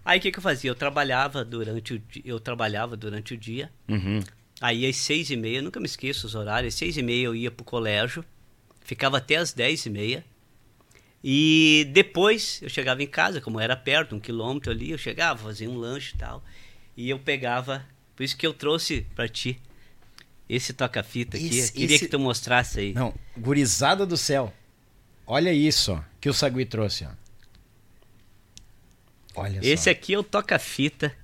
[0.03, 0.71] Aí o que, que eu fazia?
[0.71, 4.19] Eu trabalhava durante o dia, eu trabalhava durante o dia, Uhum.
[4.61, 7.35] Aí às seis e meia, nunca me esqueço os horários, às seis e meia eu
[7.35, 8.25] ia pro colégio,
[8.81, 10.25] ficava até às dez e meia.
[11.23, 15.69] E depois eu chegava em casa, como era perto, um quilômetro ali, eu chegava, fazia
[15.69, 16.43] um lanche e tal.
[16.95, 19.59] E eu pegava, por isso que eu trouxe pra ti
[20.47, 21.47] esse toca-fita aqui.
[21.57, 22.93] Esse- Queria esse- que tu mostrasse aí.
[22.93, 24.53] Não, gurizada do céu.
[25.27, 27.09] Olha isso, ó, que o Sagui trouxe, ó.
[29.35, 29.89] Olha Esse só.
[29.91, 31.15] aqui é o toca-fita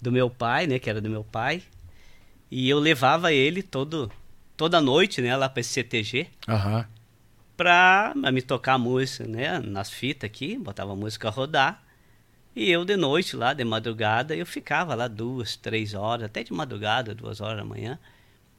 [0.00, 0.78] do meu pai, né?
[0.78, 1.62] Que era do meu pai.
[2.50, 4.10] E eu levava ele todo,
[4.56, 5.34] toda noite, né?
[5.36, 6.28] Lá pra esse CTG.
[6.48, 6.86] Aham.
[7.62, 9.60] Pra me tocar música, né?
[9.60, 11.80] Nas fitas aqui, botava a música a rodar.
[12.56, 16.52] E eu de noite lá, de madrugada, eu ficava lá duas, três horas, até de
[16.52, 18.00] madrugada, duas horas da manhã.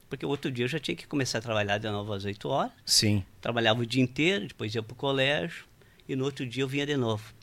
[0.10, 2.48] Porque o outro dia eu já tinha que começar a trabalhar de novo às oito
[2.48, 2.72] horas.
[2.86, 3.26] Sim.
[3.42, 5.66] Trabalhava o dia inteiro, depois ia pro colégio.
[6.08, 7.34] E no outro dia eu vinha de novo.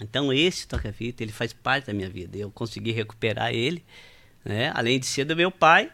[0.00, 2.36] Então esse toca-fita, ele faz parte da minha vida.
[2.36, 3.84] Eu consegui recuperar ele,
[4.44, 4.72] né?
[4.74, 5.88] Além de ser do meu pai,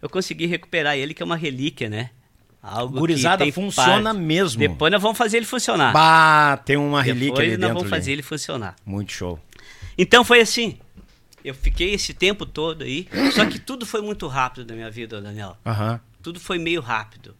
[0.00, 2.10] eu consegui recuperar ele, que é uma relíquia, né?
[2.62, 4.24] Algo Gurizada, funciona parte.
[4.24, 4.60] mesmo.
[4.60, 5.92] Depois nós vamos fazer ele funcionar.
[5.92, 7.74] Bah, tem uma relíquia Depois ali nós dentro.
[7.74, 8.14] vamos fazer ali.
[8.14, 8.76] ele funcionar.
[8.86, 9.40] Muito show.
[9.98, 10.78] Então foi assim.
[11.44, 13.08] Eu fiquei esse tempo todo aí.
[13.34, 15.56] Só que tudo foi muito rápido na minha vida, Daniel.
[16.22, 17.34] Tudo foi meio rápido.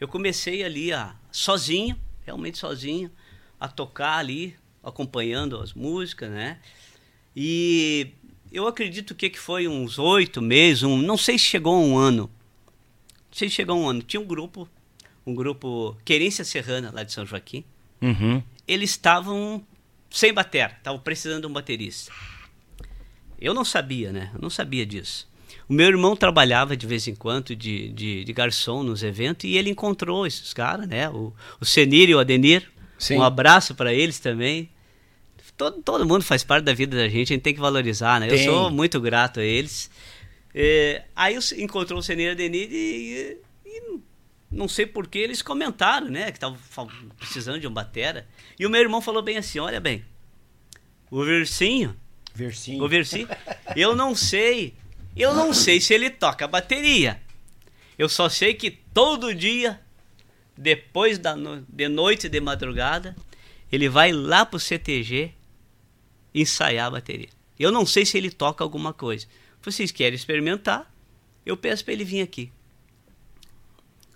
[0.00, 3.10] Eu comecei ali a sozinho, realmente sozinho,
[3.58, 6.58] a tocar ali, acompanhando as músicas, né?
[7.34, 8.12] E
[8.52, 11.98] eu acredito que, que foi uns oito meses, um, não sei se chegou a um
[11.98, 12.30] ano.
[13.38, 14.02] Sei a um ano.
[14.02, 14.68] Tinha um grupo,
[15.24, 17.64] um grupo Querência Serrana, lá de São Joaquim.
[18.02, 18.42] Uhum.
[18.66, 19.62] Eles estavam
[20.10, 22.10] sem bater, estavam precisando de um baterista.
[23.40, 24.30] Eu não sabia, né?
[24.34, 25.28] Eu não sabia disso.
[25.68, 29.56] O meu irmão trabalhava de vez em quando de, de, de garçom nos eventos e
[29.56, 31.08] ele encontrou esses caras, né?
[31.08, 32.68] O, o Senir e o Adenir.
[32.98, 33.18] Sim.
[33.18, 34.68] Um abraço para eles também.
[35.56, 38.26] Todo, todo mundo faz parte da vida da gente, a gente tem que valorizar, né?
[38.26, 38.44] Tem.
[38.44, 39.90] Eu sou muito grato a eles.
[40.60, 44.00] É, aí encontrou o Senir e o Adenir e, e
[44.50, 46.32] não sei por que eles comentaram, né?
[46.32, 46.58] Que estavam
[47.16, 48.26] precisando de um batera.
[48.58, 50.04] E o meu irmão falou bem assim: olha bem,
[51.12, 51.96] o Versinho
[52.34, 52.82] Versinho.
[52.82, 53.28] o Versi,
[53.76, 54.74] eu não sei,
[55.16, 57.22] eu não sei se ele toca bateria.
[57.96, 59.80] Eu só sei que todo dia
[60.56, 61.64] depois da no...
[61.68, 63.14] de noite de madrugada,
[63.70, 65.32] ele vai lá pro CTG
[66.34, 67.28] ensaiar a bateria.
[67.56, 69.28] Eu não sei se ele toca alguma coisa.
[69.70, 70.92] Vocês querem experimentar?
[71.44, 72.52] Eu peço para ele vir aqui.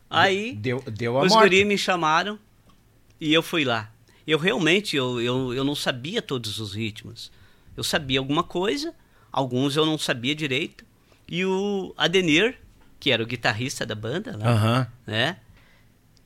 [0.09, 1.45] Aí deu, deu a os morte.
[1.45, 2.39] guri me chamaram
[3.21, 3.91] e eu fui lá.
[4.27, 7.33] Eu realmente eu, eu, eu não sabia todos os ritmos.
[7.77, 8.95] Eu sabia alguma coisa,
[9.31, 10.85] alguns eu não sabia direito.
[11.27, 12.59] E o Adenir,
[13.01, 14.93] que era o guitarrista da banda, lá, Aham.
[15.07, 15.39] né?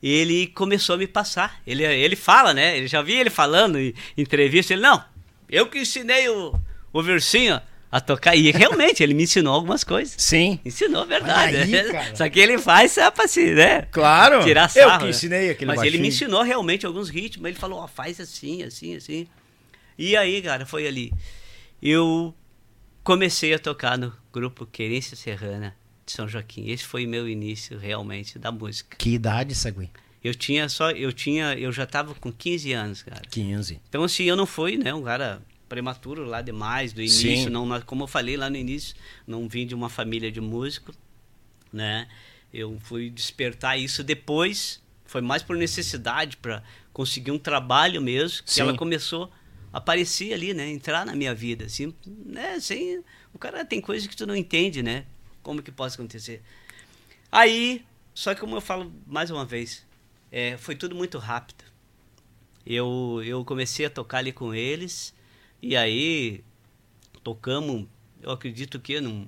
[0.03, 1.61] Ele começou a me passar.
[1.65, 2.77] Ele, ele fala, né?
[2.77, 4.73] Ele já vi ele falando em entrevista.
[4.73, 5.03] Ele, não,
[5.49, 6.59] eu que ensinei o,
[6.91, 7.59] o Versinho
[7.91, 8.35] a tocar.
[8.35, 10.15] E realmente, ele me ensinou algumas coisas.
[10.17, 10.59] Sim.
[10.65, 11.57] Ensinou verdade.
[11.57, 12.15] Aí, né?
[12.15, 13.83] Só que ele faz só pra se, né?
[13.83, 14.43] Claro.
[14.43, 14.99] Tirar Eu sarro.
[14.99, 15.09] que né?
[15.09, 16.07] ensinei aquele Mas ele me baixinho.
[16.07, 17.47] ensinou realmente alguns ritmos.
[17.47, 19.27] Ele falou, ó, faz assim, assim, assim.
[19.97, 21.11] E aí, cara, foi ali.
[21.81, 22.33] Eu
[23.03, 26.69] comecei a tocar no grupo Querência Serrana de São Joaquim.
[26.69, 28.97] Esse foi meu início realmente da música.
[28.97, 29.89] Que idade, Sagui?
[30.23, 33.21] Eu tinha só, eu tinha, eu já tava com 15 anos, cara.
[33.29, 33.79] 15.
[33.87, 37.49] Então assim, eu não fui, né, um cara prematuro lá demais do início, Sim.
[37.49, 40.93] não, como eu falei lá no início, não vim de uma família de músico,
[41.71, 42.07] né?
[42.53, 48.53] Eu fui despertar isso depois, foi mais por necessidade para conseguir um trabalho mesmo, que
[48.53, 48.61] Sim.
[48.61, 49.31] ela começou
[49.71, 53.03] a aparecer ali, né, entrar na minha vida, assim, né, sem
[53.33, 55.05] o cara tem coisas que tu não entende, né?
[55.43, 56.41] Como que pode acontecer?
[57.31, 59.85] Aí, só que como eu falo mais uma vez,
[60.31, 61.63] é, foi tudo muito rápido.
[62.65, 65.13] Eu, eu comecei a tocar ali com eles,
[65.61, 66.43] e aí
[67.23, 67.85] tocamos,
[68.21, 69.27] eu acredito que num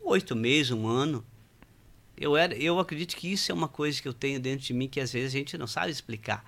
[0.00, 1.24] oito meses, um ano.
[2.16, 4.86] Eu, era, eu acredito que isso é uma coisa que eu tenho dentro de mim
[4.88, 6.44] que às vezes a gente não sabe explicar.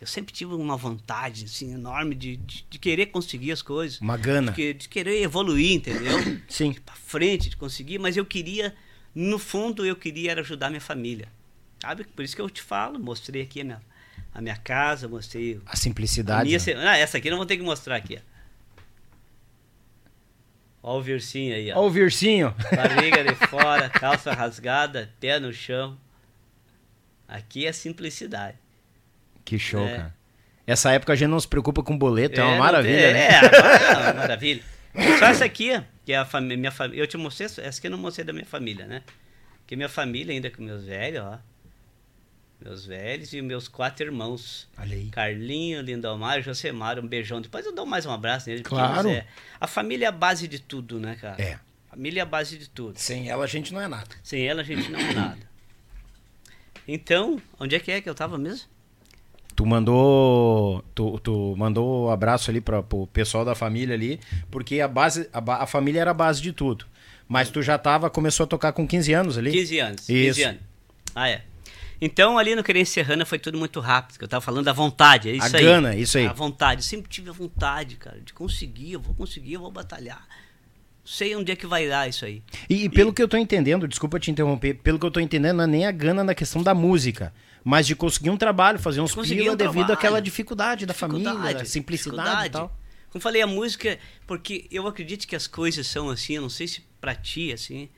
[0.00, 4.16] Eu sempre tive uma vontade assim, enorme de, de, de querer conseguir as coisas, Uma
[4.16, 4.52] gana.
[4.52, 6.18] de, de querer evoluir, entendeu?
[6.48, 6.74] Sim.
[6.74, 8.74] pra frente de conseguir, mas eu queria,
[9.14, 11.28] no fundo, eu queria era ajudar minha família.
[11.80, 12.04] Sabe?
[12.04, 13.82] Por isso que eu te falo, mostrei aqui a minha,
[14.34, 16.48] a minha casa, mostrei A a simplicidade.
[16.48, 16.88] minha, né?
[16.88, 18.35] ah, essa aqui não vou ter que mostrar aqui, ó.
[20.88, 21.86] Ó o versinho aí, Ó ó.
[21.86, 22.54] o Virsinho.
[22.74, 25.98] Barriga de fora, calça rasgada, pé no chão.
[27.26, 28.56] Aqui é simplicidade.
[29.44, 29.96] Que show, É.
[29.96, 30.14] cara.
[30.64, 33.28] Essa época a gente não se preocupa com boleto, é, uma não maravilha, tem- né?
[33.28, 34.62] É, é uma maravilha.
[35.18, 35.70] Só essa aqui,
[36.04, 37.02] que é a minha família.
[37.02, 39.02] Eu te mostrei, essa essa aqui eu não mostrei da minha família, né?
[39.66, 41.38] Que minha família ainda com meus velhos, ó.
[42.60, 44.68] Meus velhos e meus quatro irmãos.
[44.78, 44.96] Olha.
[45.12, 47.40] Carlinho, Lindomar, Josemar, um beijão.
[47.40, 48.62] Depois eu dou mais um abraço nele.
[48.62, 49.08] Claro.
[49.08, 49.26] é,
[49.60, 51.40] a família é a base de tudo, né, cara?
[51.40, 51.58] É.
[51.90, 52.98] Família é a base de tudo.
[52.98, 54.08] Sem ela a gente não é nada.
[54.22, 55.56] Sem ela a gente não é nada.
[56.88, 58.68] Então, onde é que é que eu tava mesmo?
[59.56, 60.84] Tu mandou.
[60.94, 65.28] Tu, tu mandou um abraço ali para pro pessoal da família ali, porque a base.
[65.32, 66.86] A, a família era a base de tudo.
[67.26, 69.50] Mas tu já tava, começou a tocar com 15 anos ali?
[69.50, 70.06] 15 anos.
[70.06, 70.48] 15 Isso.
[70.48, 70.60] anos.
[71.14, 71.42] Ah, é.
[72.00, 75.30] Então, ali no Querência Serrana foi tudo muito rápido, que eu tava falando da vontade,
[75.30, 75.64] é isso A aí.
[75.64, 76.26] gana, isso aí.
[76.26, 79.70] A vontade, eu sempre tive a vontade, cara, de conseguir, eu vou conseguir, eu vou
[79.70, 80.26] batalhar.
[81.04, 82.42] Sei onde é que vai dar isso aí.
[82.68, 85.56] E, e pelo que eu tô entendendo, desculpa te interromper, pelo que eu tô entendendo,
[85.58, 87.32] não é nem a gana na questão da música,
[87.64, 89.92] mas de conseguir um trabalho, fazer uns pila um devido trabalho.
[89.92, 92.76] àquela dificuldade da família, Dificuldade, da simplicidade e tal.
[93.10, 96.66] Como falei, a música, porque eu acredito que as coisas são assim, eu não sei
[96.66, 97.88] se pra ti, assim,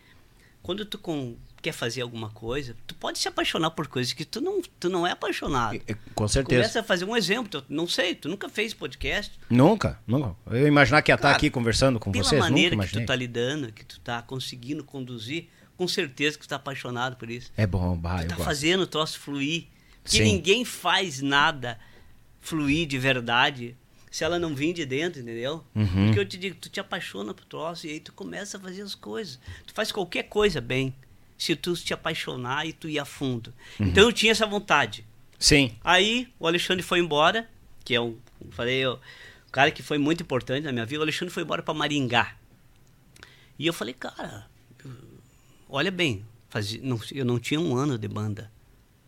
[0.63, 4.41] quando tu com- quer fazer alguma coisa, tu pode se apaixonar por coisas que tu
[4.41, 5.81] não, tu não é apaixonado.
[6.15, 6.63] Com certeza.
[6.63, 10.37] Começa a fazer um exemplo, não sei, tu nunca fez podcast, Nunca, nunca.
[10.51, 13.15] Eu imaginar que ia estar aqui conversando com pela vocês, nunca maneira que tu tá
[13.17, 17.53] lidando, que tu tá conseguindo conduzir, com certeza que tu tá apaixonado por isso.
[17.57, 19.67] É bom, bah, Tu tá fazendo o troço fluir.
[20.03, 20.25] Porque Sim.
[20.25, 21.79] ninguém faz nada
[22.41, 23.77] fluir de verdade
[24.11, 25.65] se ela não vir de dentro, entendeu?
[25.75, 26.07] Uhum.
[26.07, 28.83] Porque eu te digo, tu te apaixona pro troço e aí tu começa a fazer
[28.83, 29.39] as coisas.
[29.67, 30.95] Tu faz qualquer coisa bem,
[31.39, 33.55] se tu te apaixonar e tu ir a fundo.
[33.81, 33.87] Uhum.
[33.87, 35.07] Então eu tinha essa vontade.
[35.39, 37.49] Sim, Aí o Alexandre foi embora,
[37.85, 38.17] que é um,
[38.51, 40.99] falei, eu, um cara que foi muito importante na minha vida.
[40.99, 42.35] O Alexandre foi embora para Maringá.
[43.57, 44.47] E eu falei, cara,
[45.69, 48.51] olha bem, fazia, não, eu não tinha um ano de banda.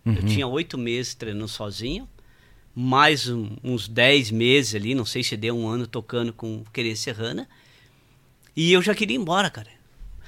[0.07, 2.09] Eu tinha oito meses treinando sozinho,
[2.75, 7.13] mais um- uns dez meses ali, não sei se deu um ano tocando com Querência
[7.15, 7.49] Serrana.
[8.57, 9.69] E eu já queria ir embora, cara.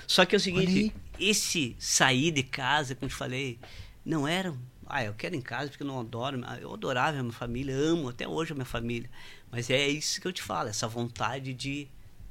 [0.07, 0.93] Só que é o seguinte,
[1.29, 3.59] esse sair de casa, como eu te falei,
[4.05, 4.55] não era.
[4.87, 6.41] Ah, eu quero ir em casa porque eu não adoro.
[6.45, 9.09] ah, Eu adorava a minha família, amo até hoje a minha família.
[9.51, 11.87] Mas é isso que eu te falo, essa vontade de,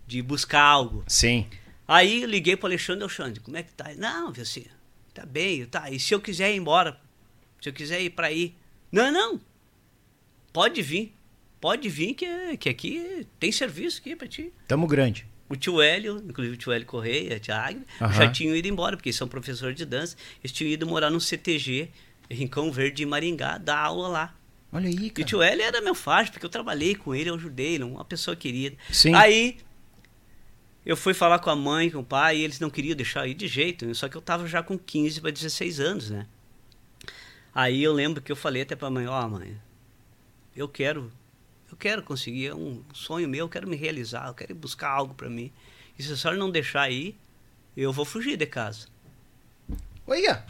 [0.06, 1.04] de buscar algo.
[1.08, 1.48] sim.
[1.88, 3.92] Aí eu liguei pro Alexandre Alexandre, como é que tá?
[3.98, 4.64] Não, viu assim,
[5.14, 5.90] tá bem, tá.
[5.92, 6.98] E se eu quiser ir embora?
[7.62, 8.56] Se eu quiser ir para aí?
[8.90, 9.42] Não, não.
[10.54, 11.14] Pode vir.
[11.60, 14.54] Pode vir que, que aqui tem serviço aqui para ti.
[14.68, 15.28] Tamo grande.
[15.52, 17.84] O tio Hélio, inclusive o tio Hélio Correia, a tia Agnes,
[18.16, 20.16] já tinham ido embora, porque eles são professores de dança.
[20.42, 21.90] Eles tinham ido morar no CTG
[22.30, 24.36] Rincão Verde em Maringá, dar aula lá.
[24.72, 25.28] Olha aí, E o cara.
[25.28, 28.06] tio Hélio era meu faixa, porque eu trabalhei com ele, eu ajudei, ele é uma
[28.06, 28.78] pessoa querida.
[28.90, 29.14] Sim.
[29.14, 29.58] Aí
[30.86, 33.32] eu fui falar com a mãe, com o pai, e eles não queriam deixar eu
[33.32, 33.94] ir de jeito, né?
[33.94, 36.26] só que eu tava já com 15 para 16 anos, né?
[37.54, 39.58] Aí eu lembro que eu falei até pra mãe, ó mãe,
[40.56, 41.12] eu quero,
[41.72, 45.14] eu quero conseguir, é um sonho meu, eu quero me realizar, eu quero buscar algo
[45.14, 45.52] para mim.
[45.98, 47.16] E se a senhora não deixar ir,
[47.76, 48.88] eu vou fugir de casa.
[50.06, 50.44] Olha.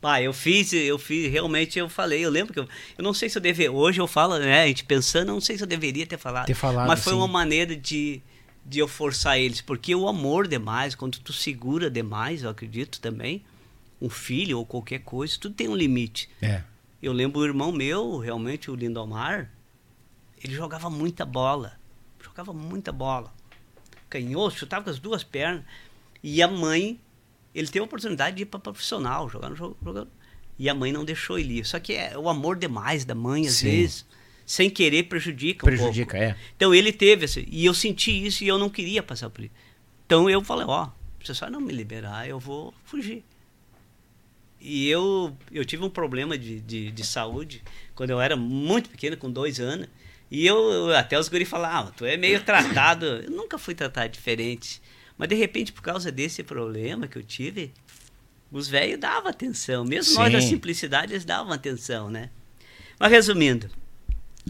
[0.00, 3.28] Pai, eu fiz, eu fiz, realmente eu falei, eu lembro que eu, eu não sei
[3.30, 5.66] se eu deveria, hoje eu falo, né, a gente pensando, eu não sei se eu
[5.66, 6.46] deveria ter falado.
[6.46, 7.18] Ter falado, mas foi sim.
[7.18, 8.20] uma maneira de,
[8.66, 13.42] de eu forçar eles, porque o amor demais, quando tu segura demais, eu acredito também,
[13.98, 16.28] um filho ou qualquer coisa, tudo tem um limite.
[16.42, 16.62] É.
[17.02, 19.50] Eu lembro o irmão meu, realmente, o Lindomar,
[20.44, 21.72] ele jogava muita bola.
[22.22, 23.32] Jogava muita bola.
[24.08, 25.64] Canhoto, chutava com as duas pernas.
[26.22, 27.00] E a mãe,
[27.54, 29.76] ele teve a oportunidade de ir para profissional, jogar no jogo.
[29.84, 30.06] jogar-
[30.58, 31.66] E a mãe não deixou ele ir.
[31.66, 33.70] Só que é o amor demais da mãe, às Sim.
[33.70, 34.06] vezes,
[34.46, 36.24] sem querer, prejudica um Prejudica, pouco.
[36.32, 36.36] é.
[36.56, 37.44] Então ele teve esse.
[37.50, 39.52] E eu senti isso e eu não queria passar por isso.
[40.06, 40.90] Então eu falei, ó,
[41.24, 43.24] se a senhora não me liberar, eu vou fugir.
[44.60, 47.62] E eu, eu tive um problema de, de, de saúde
[47.94, 49.88] quando eu era muito pequeno, com dois anos.
[50.30, 53.06] E eu, até os guri falavam, tu é meio tratado.
[53.06, 54.80] Eu nunca fui tratado diferente.
[55.16, 57.72] Mas de repente, por causa desse problema que eu tive,
[58.50, 59.84] os velhos davam atenção.
[59.84, 60.48] Mesmo nós da Sim.
[60.48, 62.30] simplicidade, eles davam atenção, né?
[62.98, 63.68] Mas resumindo,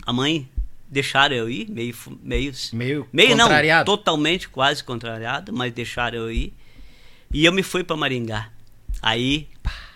[0.06, 0.48] a mãe
[0.88, 3.48] deixaram eu ir, meio, meio, Meio meio não,
[3.84, 6.54] totalmente quase contrariado, mas deixaram eu ir.
[7.32, 8.50] E eu me fui para Maringá.
[9.02, 9.48] Aí,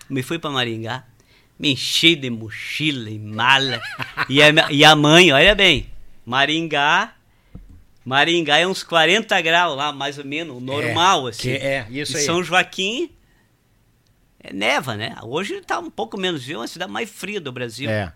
[0.09, 1.05] me fui para Maringá,
[1.59, 3.81] me enchi de mochila e mala.
[4.29, 5.87] e, a, e a mãe, olha bem,
[6.25, 7.13] Maringá,
[8.05, 11.49] Maringá é uns 40 graus lá, mais ou menos, o normal, É, assim.
[11.51, 12.23] é, isso E aí.
[12.25, 13.11] São Joaquim
[14.41, 15.15] é neva, né?
[15.21, 17.89] Hoje está um pouco menos frio, é uma cidade mais fria do Brasil.
[17.89, 18.13] É.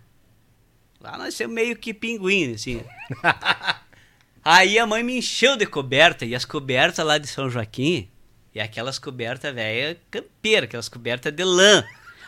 [1.00, 2.80] Lá nós somos meio que pinguim, assim.
[4.42, 8.08] Aí a mãe me encheu de coberta, e as cobertas lá de São Joaquim,
[8.54, 11.84] e aquelas cobertas velha campeira, aquelas cobertas de lã.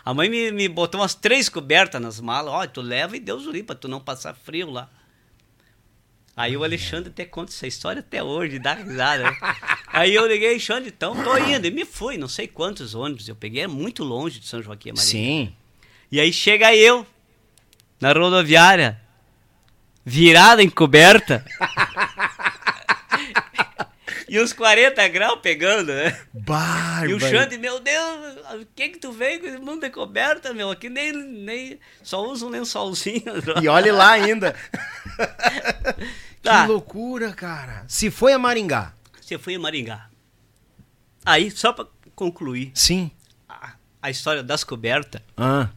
[0.07, 3.45] A mãe me, me botou umas três cobertas nas malas, ó, tu leva e Deus
[3.45, 4.89] o pra tu não passar frio lá.
[6.37, 9.25] Aí o Alexandre até conta essa história até hoje, dá risada.
[9.25, 9.37] Né?
[9.89, 11.67] Aí eu liguei, Alexandre, então tô indo.
[11.67, 14.91] E me fui, não sei quantos ônibus eu peguei, é muito longe de São Joaquim
[14.91, 15.03] Maria.
[15.03, 15.53] Sim.
[16.13, 17.05] E aí chega eu,
[18.01, 19.01] na rodoviária,
[20.05, 21.45] virada em coberta.
[24.29, 26.18] e uns 40 graus pegando, né?
[26.33, 27.11] Bárbaro.
[27.11, 30.53] E o Xande, meu Deus, o que que tu veio com esse mundo de coberta,
[30.53, 30.70] meu?
[30.70, 33.22] Aqui nem, nem só usa um lençolzinho.
[33.62, 34.55] E olhe lá ainda.
[36.43, 36.62] Tá.
[36.62, 37.85] Que loucura, cara.
[37.89, 38.93] Se foi a Maringá.
[39.20, 40.09] Você foi em Maringá.
[41.24, 43.11] Aí, só pra concluir Sim.
[43.49, 45.68] a, a história das cobertas, Ah.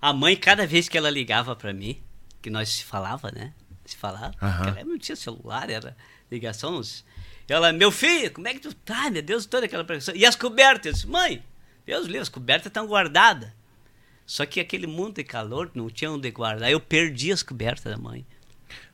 [0.00, 2.00] A mãe, cada vez que ela ligava pra mim,
[2.40, 3.52] que nós se falava, né?
[3.84, 5.94] Se falava, naquela época não tinha celular, era
[6.30, 6.80] ligação.
[7.50, 9.10] Ela, meu filho, como é que tu tá?
[9.10, 10.14] Meu Deus, toda aquela pressão.
[10.14, 10.86] E as cobertas?
[10.86, 11.42] Eu disse, mãe,
[11.84, 13.50] Deus livre, as cobertas estão guardadas.
[14.24, 16.70] Só que aquele mundo de calor, não tinha onde guardar.
[16.70, 18.24] Eu perdi as cobertas da mãe.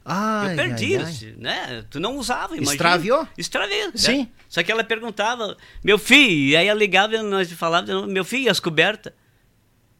[0.02, 1.34] Ai, eu perdi, ai, ai.
[1.36, 1.84] né?
[1.90, 2.72] Tu não usava, imagina.
[2.72, 3.28] Extraviou?
[3.36, 3.86] Extraviou.
[3.88, 3.92] né?
[3.96, 4.32] Sim.
[4.48, 5.54] Só que ela perguntava,
[5.84, 9.12] meu filho, e aí ela ligava e nós falávamos, meu filho, e as cobertas?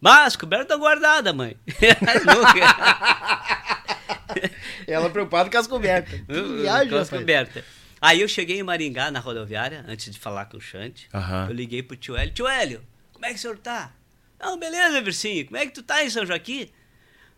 [0.00, 1.56] Mas as cobertas estão guardadas, mãe.
[4.86, 6.20] Ela preocupada com as cobertas.
[6.26, 7.64] Que viagem, Com as cobertas.
[8.06, 11.08] Aí eu cheguei em Maringá, na rodoviária, antes de falar com o Xande.
[11.12, 11.48] Aham.
[11.48, 12.32] Eu liguei pro tio Hélio.
[12.32, 13.92] Tio Hélio, como é que o senhor tá?
[14.38, 15.44] Não, beleza, Versinho.
[15.44, 16.70] Como é que tu tá em São Joaquim?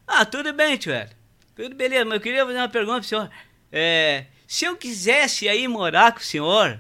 [0.07, 1.17] Ah, tudo bem, tio Hélio.
[1.57, 3.31] Tudo beleza, mas eu queria fazer uma pergunta pro senhor.
[3.73, 6.79] É, se eu quisesse aí morar com o senhor,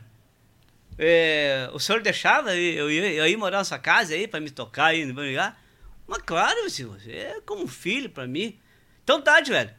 [0.99, 4.51] é, o senhor deixava eu, eu, eu ir morar na sua casa aí pra me
[4.51, 5.57] tocar aí no Maringá?
[6.07, 8.61] Mas claro, senhor, você é como um filho pra mim.
[9.03, 9.74] Então tá, tio Hélio.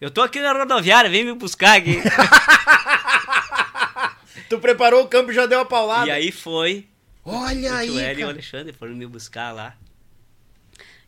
[0.00, 1.96] Eu tô aqui na rodoviária, vem me buscar aqui.
[4.52, 6.08] Tu preparou o campo e já deu a paulada.
[6.08, 6.86] e aí foi.
[7.24, 8.28] Olha o aí, tio Hélio e o.
[8.28, 9.78] Alexandre foram me buscar lá.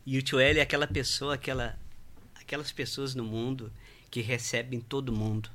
[0.07, 1.79] E o tio Hélio é aquela pessoa, aquela,
[2.35, 3.71] aquelas pessoas no mundo
[4.11, 5.51] que recebem todo mundo.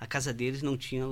[0.00, 1.04] A casa deles não tinha,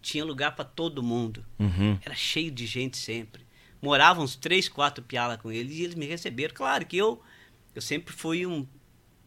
[0.00, 1.44] tinha lugar para todo mundo.
[1.58, 1.98] Uhum.
[2.02, 3.46] Era cheio de gente sempre.
[3.82, 6.54] Moravam uns três, quatro piala com eles e eles me receberam.
[6.54, 7.22] Claro que eu,
[7.74, 8.66] eu sempre fui um,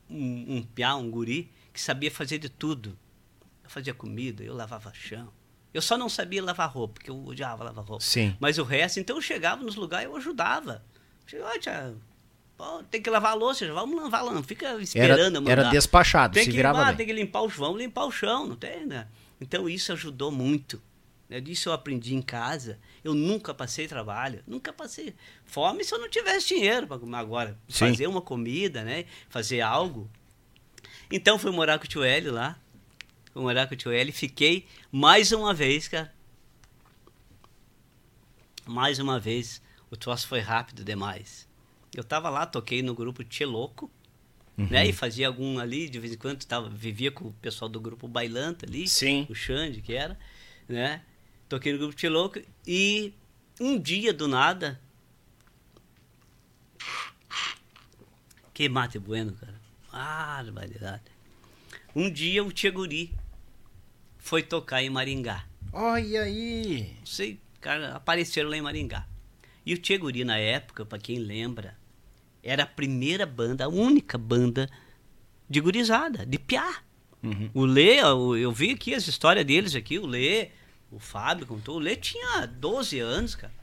[0.10, 2.98] um, um piá, um guri, que sabia fazer de tudo.
[3.64, 5.32] Eu fazia comida, eu lavava chão.
[5.74, 8.04] Eu só não sabia lavar roupa, porque eu odiava lavar roupa.
[8.04, 8.36] Sim.
[8.40, 10.84] Mas o resto, então eu chegava nos lugares eu ajudava.
[11.26, 11.96] Chegava, ó, tia,
[12.56, 15.52] pô, tem que lavar a louça, vamos lavar, não fica esperando mandar.
[15.52, 16.98] era despachado, tem se que virava limpar, bem.
[16.98, 19.08] tem que limpar o chão, limpar o chão, não tem, né?
[19.42, 20.82] Então isso ajudou muito.
[21.28, 21.42] Né?
[21.42, 22.80] Disso eu aprendi em casa.
[23.04, 25.16] Eu nunca passei trabalho, nunca passei
[25.46, 27.58] fome se eu não tivesse dinheiro para comer agora.
[27.68, 27.88] Sim.
[27.90, 29.06] Fazer uma comida, né?
[29.30, 30.10] Fazer algo.
[31.12, 32.58] Então fui morar com o tio Hélio lá.
[33.34, 36.14] Fui morar com o tio e fiquei mais uma vez, cara.
[38.66, 39.60] Mais uma vez.
[39.90, 41.48] O troço foi rápido demais.
[41.96, 43.92] Eu tava lá, toquei no grupo Tchê Louco.
[44.56, 47.82] Né, e fazia algum ali, de vez em quando tava, vivia com o pessoal do
[47.82, 49.26] grupo Bailanta ali, Sim.
[49.28, 50.16] o Xande que era,
[50.70, 51.02] né?
[51.50, 53.16] Toquei no grupo Tchê Louco e
[53.60, 54.80] um dia do nada.
[58.54, 59.60] Que mate bueno, cara.
[59.92, 61.02] Barbaridade.
[61.96, 63.12] Um dia o Tia Guri
[64.24, 65.44] foi tocar em Maringá.
[65.74, 66.96] Olha aí.
[67.00, 69.06] Não sei, cara, apareceram lá em Maringá.
[69.66, 71.78] E o Tia Guri, na época, pra quem lembra,
[72.42, 74.70] era a primeira banda, a única banda
[75.50, 76.82] de gurizada, de piá.
[77.54, 80.50] O Lê, eu, eu vi aqui as histórias deles aqui, o Lê,
[80.90, 83.54] o Fábio contou, o Lê tinha 12 anos, cara.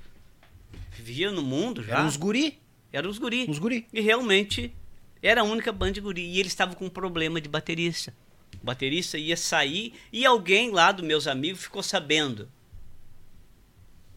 [0.90, 1.94] Vivia no mundo já.
[1.94, 2.58] Eram uns guri.
[2.92, 3.46] Era os guri.
[3.48, 3.86] Uns guri.
[3.94, 4.74] E realmente
[5.22, 6.22] era a única banda de guri.
[6.22, 8.14] E eles estavam com um problema de baterista.
[8.62, 12.50] O baterista ia sair e alguém lá dos meus amigos ficou sabendo.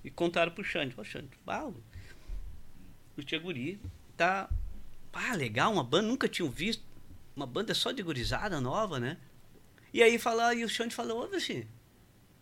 [0.03, 0.93] E contaram pro Xande.
[0.97, 1.81] Ô, Xande, bah, o-
[3.17, 3.79] o Tia Guri
[4.17, 4.49] tá...
[5.13, 6.83] Ah, legal, uma banda, nunca tinham visto.
[7.35, 9.17] Uma banda só de gurizada nova, né?
[9.93, 11.67] E aí fala, e o Xande falou, ô, Vicente,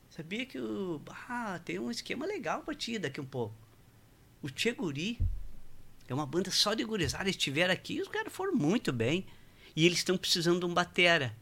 [0.09, 1.01] sabia que o...
[1.29, 3.53] Ah, tem um esquema legal pra ti daqui um pouco.
[4.41, 5.19] O Tia Guri
[6.07, 7.25] é uma banda só de gurizada.
[7.25, 9.25] Eles estiveram aqui e os caras foram muito bem.
[9.75, 11.35] E eles estão precisando de um batera.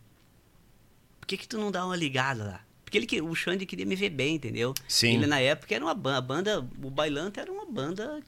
[1.30, 2.62] Por que, que tu não dá uma ligada lá?
[2.84, 4.74] Porque ele, que- o Xande queria me ver bem, entendeu?
[4.88, 5.14] Sim.
[5.14, 8.20] Ele na época era uma banda, a banda, o Bailanta era uma banda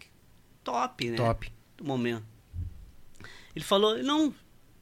[0.64, 1.18] top, né?
[1.18, 1.52] Top.
[1.78, 2.24] Do momento.
[3.56, 4.32] Ele falou, não,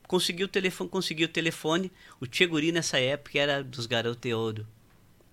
[0.05, 1.89] conseguiu o telefone, conseguiu o telefone.
[2.19, 4.67] O Tcheguri nessa época era dos Garoto de Ouro.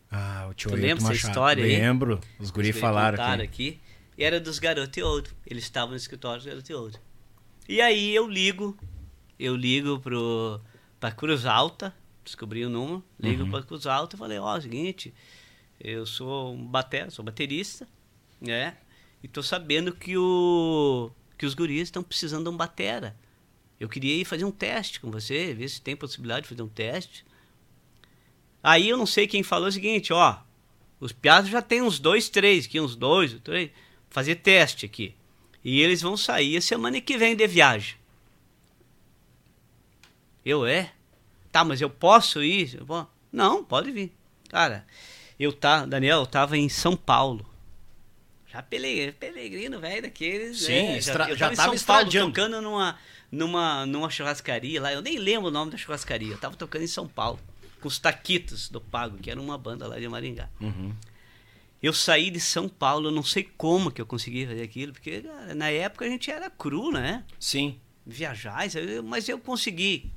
[0.08, 1.80] Ah, o tio Tu lembra essa história aí?
[1.80, 2.20] Lembro.
[2.38, 3.42] Os guri Eles falaram aqui.
[3.42, 3.80] aqui.
[4.16, 5.28] E era dos Garoto de Ouro.
[5.44, 6.94] Eles estavam no escritório dos Garoto de Ouro.
[7.68, 8.78] E aí eu ligo,
[9.40, 10.60] eu ligo pro,
[11.00, 11.92] pra Cruz Alta,
[12.26, 13.50] descobri o número, ligo Uhum.
[13.50, 15.14] pra Cruz Alta e falei, ó, é o seguinte,
[15.80, 17.88] eu sou um batera, sou baterista,
[18.40, 18.76] né?
[19.22, 23.16] E tô sabendo que, o, que os guris estão precisando de um batera.
[23.80, 26.68] Eu queria ir fazer um teste com você, ver se tem possibilidade de fazer um
[26.68, 27.24] teste.
[28.62, 30.38] Aí eu não sei quem falou o seguinte, ó,
[31.00, 33.70] os piados já tem uns dois, três aqui, uns dois, três,
[34.10, 35.14] fazer teste aqui.
[35.64, 37.96] E eles vão sair a semana que vem de viagem.
[40.44, 40.92] Eu é?
[41.56, 42.78] Tá, mas eu posso ir?
[43.32, 44.14] Não, pode vir.
[44.50, 44.86] Cara,
[45.40, 47.48] eu tá, Daniel, eu tava em São Paulo.
[48.46, 50.58] Já pele- peregrino, velho, daqueles.
[50.60, 50.98] Sim, né?
[50.98, 52.98] estra- eu já tava tava em São Paulo tocando numa,
[53.32, 54.92] numa, numa churrascaria lá.
[54.92, 56.32] Eu nem lembro o nome da churrascaria.
[56.34, 57.40] Eu tava tocando em São Paulo.
[57.80, 60.50] Com os Taquitos do Pago, que era uma banda lá de Maringá.
[60.60, 60.94] Uhum.
[61.82, 65.22] Eu saí de São Paulo, eu não sei como que eu consegui fazer aquilo, porque
[65.22, 67.24] cara, na época a gente era cru, né?
[67.40, 67.80] Sim.
[68.04, 68.64] Viajar,
[69.04, 70.10] mas eu consegui.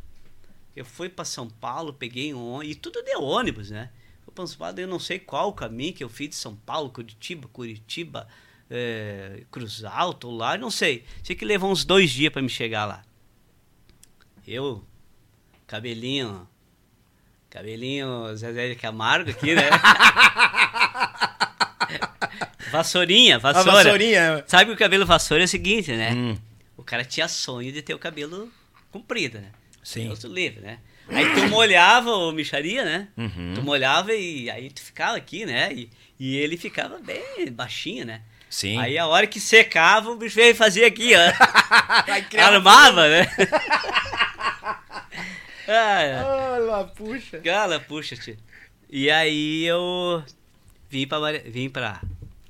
[0.76, 3.90] Eu fui para São Paulo, peguei um ônibus, e tudo de ônibus, né?
[4.24, 6.56] Fui pra São Paulo, eu não sei qual o caminho que eu fiz de São
[6.56, 8.28] Paulo, Curitiba, Curitiba,
[8.70, 11.04] eh, Cruz Alto, lá, não sei.
[11.24, 13.04] Sei que levou uns dois dias para me chegar lá.
[14.48, 14.84] Eu,
[15.68, 16.48] cabelinho,
[17.50, 19.70] cabelinho Zezé de Camargo aqui, né?
[22.72, 23.84] vassourinha, vassoura.
[23.84, 24.44] vassourinha.
[24.48, 26.14] Sabe que o cabelo vassoura é o seguinte, né?
[26.14, 26.38] Hum.
[26.78, 28.52] O cara tinha sonho de ter o cabelo
[28.92, 29.52] comprido, né?
[29.90, 30.04] Sim.
[30.04, 30.78] Deus o livre, né?
[31.08, 33.08] Aí tu molhava o micharia, né?
[33.18, 33.54] Uhum.
[33.56, 35.74] Tu molhava e aí tu ficava aqui, né?
[35.74, 38.22] E, e ele ficava bem baixinho, né?
[38.48, 38.78] Sim.
[38.78, 41.20] Aí a hora que secava, o bicho veio fazer aqui, ó.
[42.40, 43.28] Armava, né?
[45.68, 47.40] ah, Olha, puxa.
[47.40, 48.38] Gala, puxa, tio.
[48.92, 50.24] E aí eu
[50.88, 51.18] vim pra,
[51.48, 52.00] vim pra.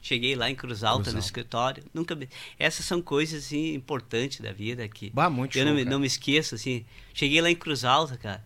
[0.01, 1.25] Cheguei lá em Cruz Alta, Cruz no Alta.
[1.27, 1.83] escritório.
[1.93, 5.75] Nunca me- Essas são coisas assim, importantes da vida que Bah, muito eu não, show,
[5.77, 5.91] me- cara.
[5.93, 6.85] não me esqueço, assim.
[7.13, 8.45] Cheguei lá em Cruz Alta, cara.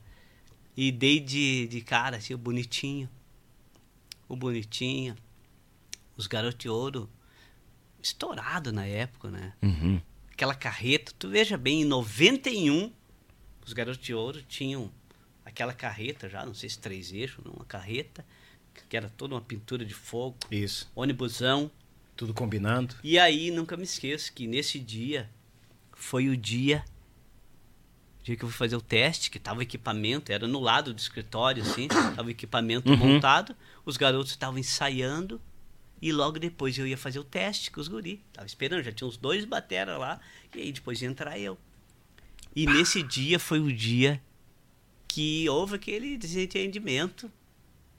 [0.76, 3.08] E dei de, de cara, assim, o bonitinho.
[4.28, 5.16] O bonitinho.
[6.18, 7.08] Os garotos de ouro.
[8.02, 9.54] Estourado na época, né?
[9.62, 10.02] Uhum.
[10.32, 11.14] aquela carreta.
[11.18, 12.92] Tu veja bem, em 91,
[13.66, 14.92] os garotos de ouro tinham
[15.46, 18.26] aquela carreta já, não sei se três eixos, não, uma carreta,
[18.90, 20.92] que era toda uma pintura de fogo, Isso.
[20.96, 21.70] ônibusão.
[22.16, 22.96] Tudo combinando.
[23.04, 25.30] E aí, nunca me esqueço que nesse dia
[25.96, 26.86] foi o dia,
[28.24, 31.00] dia que eu fui fazer o teste, que tava o equipamento, era no lado do
[31.00, 32.98] escritório, assim, tava o equipamento Uhum.
[32.98, 33.56] montado,
[33.86, 35.42] os garotos estavam ensaiando,
[36.02, 38.22] e logo depois eu ia fazer o teste com os guri.
[38.34, 40.20] Tava esperando, já tinha uns dois batera lá,
[40.54, 41.58] e aí depois ia entrar eu.
[42.56, 44.22] E nesse dia foi o dia
[45.08, 47.32] que houve aquele desentendimento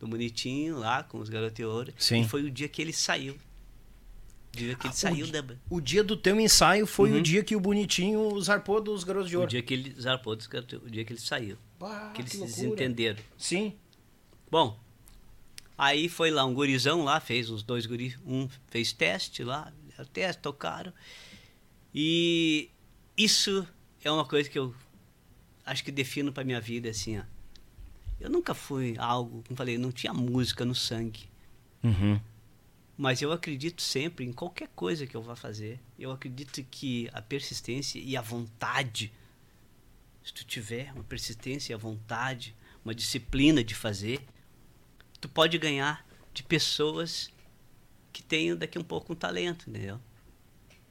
[0.08, 1.92] Bonitinho lá com os garotos de ouro.
[1.98, 2.22] Sim.
[2.22, 3.34] E foi o dia que ele saiu.
[3.34, 5.44] O dia que ele Ah, saiu o da.
[5.68, 7.18] O dia do teu ensaio foi Uhum.
[7.18, 9.50] o dia que o Bonitinho zarpou dos Garotos de O Ouro.
[9.50, 11.56] dia que ele zarpou dos garotos, o dia que ele saiu.
[11.78, 12.60] Bah, que eles que se loucura.
[12.66, 13.22] desentenderam.
[13.36, 13.74] Sim.
[14.50, 14.78] Bom,
[15.76, 19.72] aí foi lá um gurizão lá, fez os dois guris, um fez teste lá,
[20.12, 20.92] teste, tocaram.
[21.92, 22.70] E
[23.16, 23.66] isso
[24.04, 24.74] é uma coisa que eu
[25.66, 27.22] acho que defino pra minha vida, assim, ó.
[28.24, 31.28] Eu nunca fui algo, como falei, não tinha música no sangue.
[31.82, 32.18] Uhum.
[32.96, 35.78] Mas eu acredito sempre em qualquer coisa que eu vá fazer.
[35.98, 39.12] Eu acredito que a persistência e a vontade,
[40.24, 44.24] se tu tiver uma persistência e a vontade, uma disciplina de fazer,
[45.20, 47.30] tu pode ganhar de pessoas
[48.10, 50.00] que tenham daqui um pouco um talento, entendeu?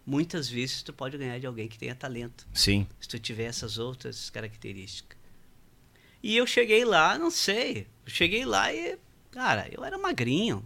[0.05, 2.85] Muitas vezes tu pode ganhar de alguém que tenha talento, Sim.
[2.99, 5.22] se tu tiver essas outras características.
[6.23, 8.97] E eu cheguei lá, não sei, eu cheguei lá e,
[9.29, 10.63] cara, eu era magrinho,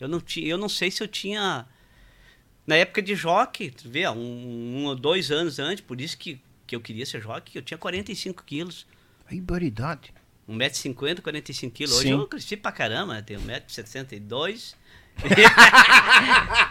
[0.00, 1.66] eu não, tinha, eu não sei se eu tinha.
[2.66, 6.40] Na época de jockey, tu vê, um, um ou dois anos antes, por isso que,
[6.66, 8.86] que eu queria ser jockey, eu tinha 45 quilos.
[9.30, 10.12] Aí, baridade.
[10.48, 11.94] 1,50m, 45 quilos.
[11.94, 12.12] Hoje Sim.
[12.14, 13.22] eu cresci pra caramba, né?
[13.22, 14.74] tenho 1,62m.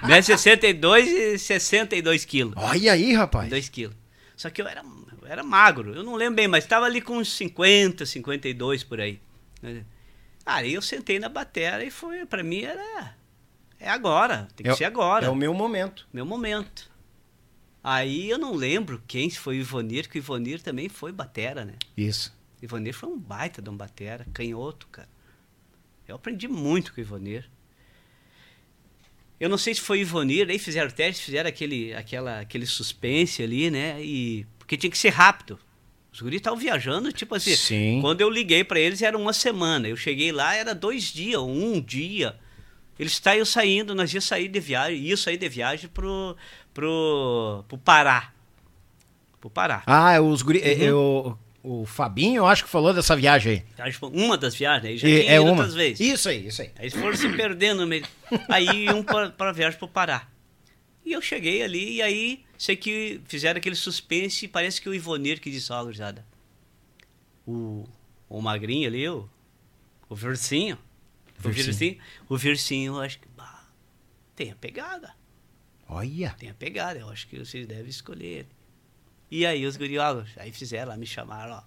[0.03, 2.53] 1,62m e 62 quilos.
[2.57, 3.49] Olha aí, rapaz.
[3.49, 3.95] 2 quilos.
[4.35, 4.83] Só que eu era,
[5.27, 9.19] era magro, eu não lembro bem, mas estava ali com uns 50, 52 por aí.
[10.45, 13.15] Aí eu sentei na batera e foi, pra mim era.
[13.79, 15.25] É agora, tem que É ser agora.
[15.25, 16.07] É o meu momento.
[16.11, 16.89] meu momento.
[17.83, 21.73] Aí eu não lembro quem foi o Ivonir, que o Ivonir também foi batera, né?
[21.95, 22.35] Isso.
[22.61, 25.07] Ivonir foi um baita de um batera, canhoto, cara.
[26.07, 27.49] Eu aprendi muito com o Ivonir.
[29.39, 33.43] Eu não sei se foi o Ivonir, aí fizeram teste, fizeram aquele, aquela, aquele suspense
[33.43, 34.03] ali, né?
[34.03, 35.57] E, porque tinha que ser rápido.
[36.11, 37.55] Os guris estavam viajando, tipo assim.
[37.55, 38.01] Sim.
[38.01, 39.87] Quando eu liguei pra eles era uma semana.
[39.87, 42.35] Eu cheguei lá, era dois dias, um dia.
[42.99, 46.35] Eles estavam saindo, nós ia sair de viagem, ia sair de viagem pro,
[46.73, 48.33] pro, pro Pará.
[49.39, 49.83] Pro Pará.
[49.85, 50.59] Ah, os guri...
[50.61, 50.81] é, Uhum.
[50.83, 53.93] eu- o Fabinho, eu acho que falou dessa viagem aí.
[53.99, 55.65] Pra- Uma das viagens, aí já E- é uma.
[55.67, 55.99] vezes.
[55.99, 56.71] Isso aí, isso aí.
[56.77, 58.05] Aí eles foram se perdendo no meio.
[58.49, 60.27] Aí iam para a viagem para o Pará.
[61.07, 64.93] E eu cheguei ali e aí sei que fizeram aquele suspense e parece que o
[64.93, 66.25] Ivonir que disse, ó, gurizada,
[67.45, 67.87] o,
[68.27, 69.29] o magrinho ali, o,
[70.09, 70.77] o Versinho,
[71.39, 71.65] o Versinho.
[71.65, 71.97] Versinho,
[72.27, 73.69] o Versinho, eu acho que bah,
[74.35, 75.15] tem a pegada,
[75.87, 76.35] Olha.
[76.37, 78.49] tem a pegada, eu acho que vocês devem escolher ele.
[79.31, 81.63] E aí os guriólogos, aí fizeram lá, me chamaram,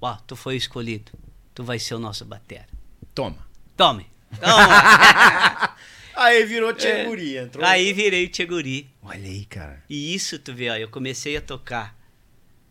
[0.00, 1.12] ó, ó, tu foi escolhido,
[1.54, 2.68] tu vai ser o nosso batera.
[3.14, 3.46] Toma.
[3.76, 4.10] Tome,
[4.40, 5.73] toma.
[6.16, 6.74] Aí virou É.
[6.74, 7.64] Tcheguri, entrou.
[7.64, 8.88] Aí virei Tcheguri.
[9.02, 9.82] Olha aí, cara.
[9.88, 11.96] E isso, tu vê, ó, eu comecei a tocar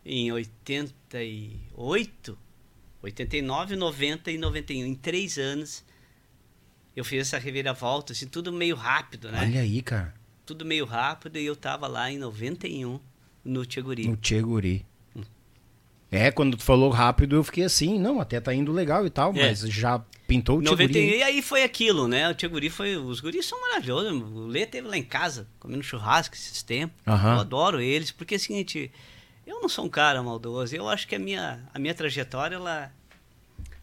[0.05, 2.37] em 88,
[3.01, 4.85] 89, 90 e 91.
[4.85, 5.83] Em três anos,
[6.95, 9.39] eu fiz essa reviravolta, assim, tudo meio rápido, né?
[9.41, 10.13] Olha aí, cara.
[10.45, 12.99] Tudo meio rápido e eu tava lá em 91
[13.43, 14.07] no Tcheguri.
[14.07, 14.85] No Tcheguri.
[16.11, 19.33] É, quando tu falou rápido, eu fiquei assim, não, até tá indo legal e tal,
[19.35, 19.47] É.
[19.47, 21.17] mas já pintou o 91, Tcheguri.
[21.17, 22.29] e aí foi aquilo, né?
[22.29, 22.95] O Tcheguri foi.
[22.97, 24.11] Os guris são maravilhosos.
[24.11, 26.95] O Lê teve lá em casa, comendo churrasco esses tempos.
[27.07, 27.33] Aham.
[27.35, 28.91] Eu adoro eles, porque é o seguinte,
[29.45, 30.75] eu não sou um cara maldoso.
[30.75, 32.91] Eu acho que a minha, a minha trajetória, ela.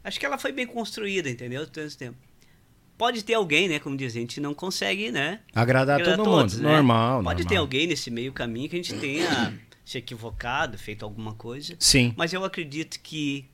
[0.03, 1.67] Acho que ela foi bem construída, entendeu?
[1.67, 2.17] Todo esse tempo.
[2.97, 3.79] Pode ter alguém, né?
[3.79, 5.41] Como diz, a gente não consegue, né?
[5.55, 6.65] Agradar agradar todo todos, mundo.
[6.65, 6.73] né?
[6.75, 7.63] Normal, Pode ter normal.
[7.65, 11.75] alguém nesse meio caminho que a gente tenha se equivocado, feito alguma coisa.
[11.79, 12.13] Sim.
[12.17, 13.47] Mas eu acredito que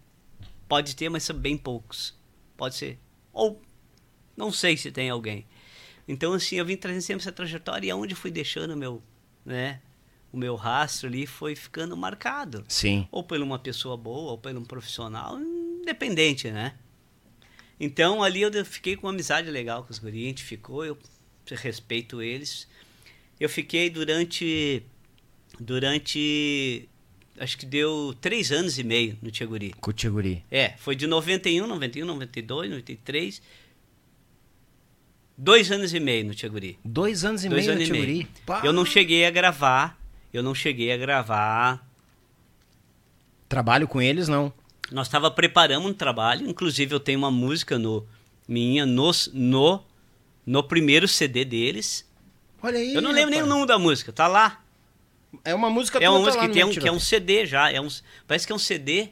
[0.68, 2.12] pode ter, mas são bem poucos.
[2.57, 2.98] Pode ser.
[3.32, 3.61] Ou
[4.36, 5.46] não sei se tem alguém.
[6.09, 9.02] Então, assim, eu vim trazendo sempre essa trajetória e aonde fui deixando o meu,
[9.44, 9.80] né?
[10.32, 12.64] O meu rastro ali foi ficando marcado.
[12.68, 13.09] Sim.
[13.11, 16.74] Ou por uma pessoa boa, ou por um profissional, independente, né?
[17.78, 20.96] Então, ali eu fiquei com uma amizade legal com os guris, a gente ficou, eu
[21.54, 22.66] respeito eles.
[23.38, 24.82] Eu fiquei durante
[25.61, 26.88] durante
[27.39, 29.74] acho que deu três anos e meio no Tcheguri.
[29.80, 30.45] Com o Tcheguri.
[30.51, 33.43] É, foi de 91, 91, 92, 93.
[35.39, 36.78] Dois anos e meio no Tcheguri.
[36.84, 38.28] Dois anos e Dois meio no anos e Tcheguri.
[38.64, 40.01] Eu não cheguei a gravar.
[40.32, 41.87] Eu não cheguei a gravar.
[43.49, 44.53] Trabalho com eles, não.
[44.91, 46.49] Nós estava preparando um trabalho.
[46.49, 48.07] Inclusive, eu tenho uma música no
[48.49, 49.82] minha no, no,
[50.45, 52.07] no primeiro CD deles.
[52.62, 52.95] Olha aí.
[52.95, 53.59] Eu não lembro nem o rapaz.
[53.59, 54.12] nome da música.
[54.12, 54.62] Tá lá.
[55.45, 57.70] É uma música É uma tá música que, tem um, que é um CD já.
[57.70, 57.89] É um,
[58.26, 59.11] parece que é um CD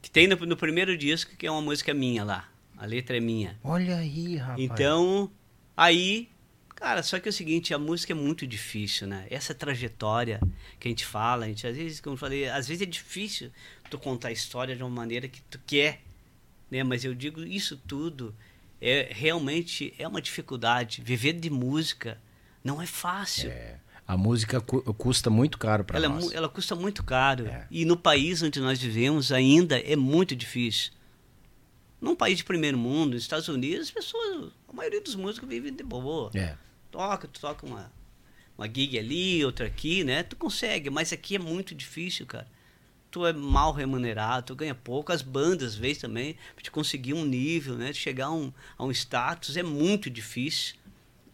[0.00, 2.48] que tem no, no primeiro disco, que é uma música minha lá.
[2.76, 3.58] A letra é minha.
[3.64, 4.60] Olha aí, rapaz.
[4.60, 5.30] Então,
[5.76, 6.28] aí,
[6.76, 9.26] cara, só que é o seguinte, a música é muito difícil, né?
[9.30, 10.40] Essa trajetória
[10.78, 13.50] que a gente fala, a gente, às vezes, como eu falei, às vezes é difícil
[13.90, 16.02] tu contar a história de uma maneira que tu quer
[16.70, 16.82] né?
[16.82, 18.34] Mas eu digo isso tudo
[18.80, 21.02] é realmente é uma dificuldade.
[21.02, 22.20] Viver de música
[22.62, 23.50] não é fácil.
[23.50, 23.78] É.
[24.08, 26.32] A música cu custa muito caro para é nós.
[26.32, 27.46] Ela custa muito caro.
[27.46, 27.66] É.
[27.70, 30.92] E no país onde nós vivemos ainda é muito difícil.
[32.00, 35.74] Num país de primeiro mundo, nos Estados Unidos, as pessoas, a maioria dos músicos vivem
[35.74, 36.30] de boa.
[36.34, 36.56] É.
[36.90, 37.92] Toca, tu toca uma,
[38.56, 40.22] uma gig ali, outra aqui, né?
[40.22, 42.48] Tu consegue, mas aqui é muito difícil, cara.
[43.10, 45.12] Tu é mal remunerado, tu ganha pouco.
[45.12, 47.92] As bandas, às vezes, também, pra te conseguir um nível, né?
[47.92, 50.76] Chegar a um, a um status é muito difícil.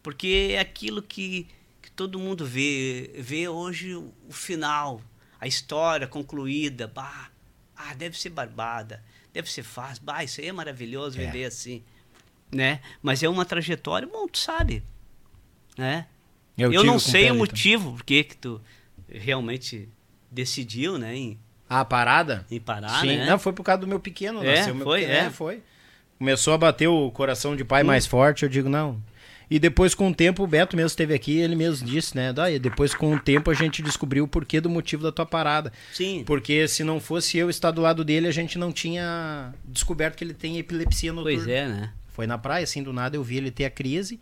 [0.03, 1.47] Porque é aquilo que
[1.95, 3.11] todo mundo vê.
[3.17, 5.01] Vê hoje o, final,
[5.39, 6.87] a história concluída.
[6.87, 7.29] Bah,
[7.75, 10.03] ah, deve ser barbada, deve ser fácil.
[10.03, 11.25] Bah, isso aí é maravilhoso É.
[11.25, 11.83] viver assim.
[12.51, 12.79] Né?
[13.01, 14.83] Mas é uma trajetória, bom, tu sabe.
[15.77, 16.05] Né?
[16.57, 18.61] Eu, tive não sei o Pelé, motivo por que que tu
[19.09, 19.89] realmente
[20.31, 21.39] decidiu, né, em,
[21.69, 22.45] Ah, a parada?
[22.49, 23.17] em parar, Sim.
[23.17, 23.25] né?
[23.25, 24.43] Não, foi por causa do meu pequeno.
[24.43, 25.17] É, nasceu meu foi, pequeno.
[25.27, 25.29] é.
[25.29, 25.63] foi.
[26.17, 27.87] Começou a bater o coração de pai Hum.
[27.87, 29.01] mais forte, eu digo, não.
[29.49, 32.33] E depois, com o tempo, o Beto mesmo esteve aqui, ele mesmo disse, né?
[32.33, 35.71] Daí, depois, com o tempo, a gente descobriu o porquê do motivo da tua parada.
[35.93, 36.23] Sim.
[36.25, 40.23] Porque se não fosse eu estar do lado dele, a gente não tinha descoberto que
[40.23, 41.37] ele tem epilepsia noturna.
[41.37, 41.93] Pois é, né?
[42.07, 44.19] Foi na praia, assim, do nada eu vi ele ter a crise.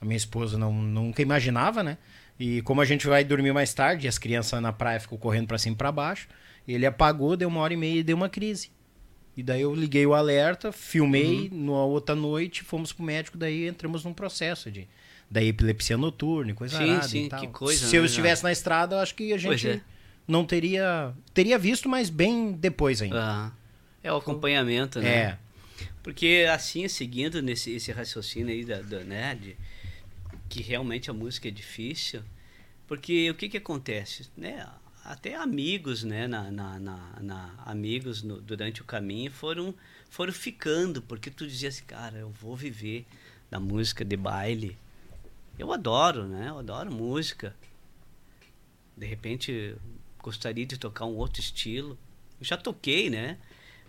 [0.00, 1.98] A minha esposa não, nunca imaginava, né?
[2.38, 5.46] E como a gente vai dormir mais tarde, e as crianças na praia ficam correndo
[5.46, 6.26] pra cima e pra baixo,
[6.66, 8.70] ele apagou, deu uma hora e meia e deu uma crise.
[9.36, 11.64] E daí eu liguei o alerta, filmei, Uhum.
[11.66, 14.86] na outra noite, fomos pro médico, daí entramos num processo de
[15.30, 17.40] da epilepsia noturna e coisa Sim, arada sim, e tal.
[17.40, 19.80] que coisa, Se eu né, estivesse na estrada, eu acho que a gente é.
[20.28, 23.20] não teria teria visto, mas bem depois ainda.
[23.20, 23.52] Ah,
[24.02, 25.08] é o acompanhamento, né?
[25.08, 25.38] é.
[26.02, 29.56] Porque assim, seguindo nesse esse raciocínio aí da, da- né, de
[30.48, 32.22] que realmente a música é difícil,
[32.86, 34.64] porque o que que acontece, né?
[35.04, 39.74] Até amigos, né, na, na, na- na- amigos no- durante o caminho foram
[40.08, 43.04] foram ficando, porque tu dizia assim, cara, eu vou viver
[43.50, 44.78] da música de baile.
[45.58, 46.48] Eu adoro, né?
[46.48, 47.54] Eu adoro música.
[48.96, 49.74] De repente,
[50.22, 51.98] gostaria de tocar um outro estilo.
[52.40, 53.38] Eu já toquei, né?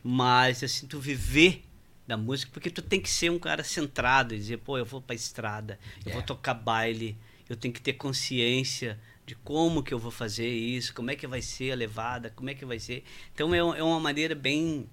[0.04, 1.64] Mas, assim, tu viver
[2.08, 5.02] da música, porque tu tem que ser um cara centrado e dizer, pô, eu vou
[5.02, 6.14] pra estrada, eu É.
[6.14, 7.16] vou tocar baile,
[7.50, 11.26] eu tenho que ter consciência de como que eu vou fazer isso, como é que
[11.26, 13.04] vai ser a levada, como é que vai ser.
[13.34, 14.88] Então, é, é uma maneira bem,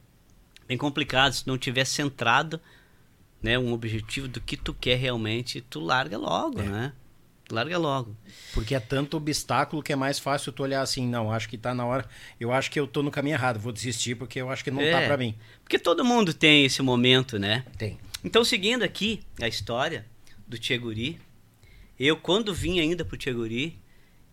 [0.66, 1.32] bem complicada.
[1.32, 2.60] Se não tiver centrado,
[3.42, 6.64] né, um objetivo do que tu quer realmente, tu larga logo, É.
[6.64, 6.92] né?
[7.44, 8.16] Tu larga logo.
[8.54, 11.74] Porque é tanto obstáculo que é mais fácil tu olhar assim, não, acho que tá
[11.74, 12.08] na hora,
[12.40, 14.78] eu acho que eu tô no caminho errado, vou desistir porque eu acho que não
[14.78, 15.06] tá É.
[15.06, 15.34] pra mim.
[15.62, 17.64] Porque todo mundo tem esse momento, né?
[17.76, 17.98] Tem.
[18.24, 20.06] Então, seguindo aqui a história
[20.46, 21.20] do Tcheguri,
[21.98, 23.76] eu, quando vim ainda pro Tcheguri,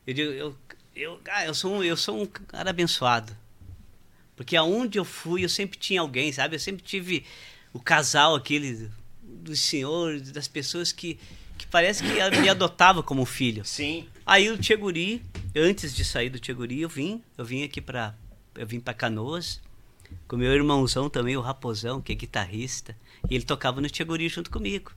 [0.09, 0.55] eu digo, eu,
[0.95, 3.37] eu, ah, eu, sou um, eu sou um cara abençoado.
[4.35, 6.55] Porque aonde eu fui, eu sempre tinha alguém, sabe?
[6.55, 7.23] Eu sempre tive
[7.71, 8.89] o casal aquele
[9.21, 11.19] dos senhores, das pessoas que,
[11.59, 13.63] que parece que me adotava como filho.
[13.63, 14.07] Sim.
[14.25, 15.21] Aí o Tcheguri,
[15.55, 18.15] antes de sair do Tcheguri, eu vim, eu vim aqui pra.
[18.55, 19.61] Eu vim pra Canoas,
[20.27, 22.97] com meu irmãozão também, o Raposão, que é guitarrista,
[23.29, 24.91] e ele tocava no Tcheguri junto comigo,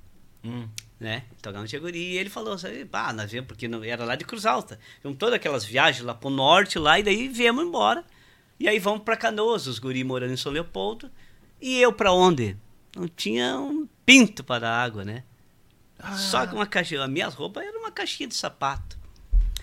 [0.45, 0.67] Hum.
[1.03, 1.25] Né?
[1.43, 4.25] Tocava no Tcheguri, e ele falou assim, pá, nós viemos, porque não, era lá de
[4.25, 4.79] Cruz Alta.
[4.97, 8.05] Fizemos todas aquelas viagens lá pro norte, lá, e daí viemos embora.
[8.59, 11.11] E aí vamos pra Canoas, os guri morando em São Leopoldo.
[11.61, 12.57] E eu pra onde?
[12.97, 15.25] Não tinha um pinto para a água, né?
[16.17, 18.97] Só que uma caixinha, as minhas roupas eram uma caixinha de sapato.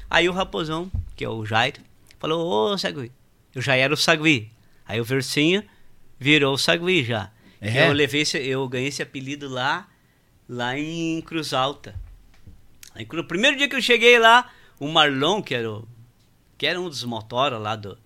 [0.10, 1.82] Aí o raposão, que é o Jairo,
[2.18, 3.12] falou, ô Sagui.
[3.54, 4.52] Eu já era o Sagui.
[4.86, 5.64] Aí o Versinho
[6.18, 7.32] virou o Sagui já.
[7.62, 7.88] É?
[7.88, 9.89] Eu levei esse, eu ganhei esse apelido lá,
[10.50, 11.96] lá em Cruz Alta.
[12.96, 15.88] Aí, no primeiro dia que eu cheguei lá, o Marlon, que era, o,
[16.58, 17.98] que era um dos motoras lá do,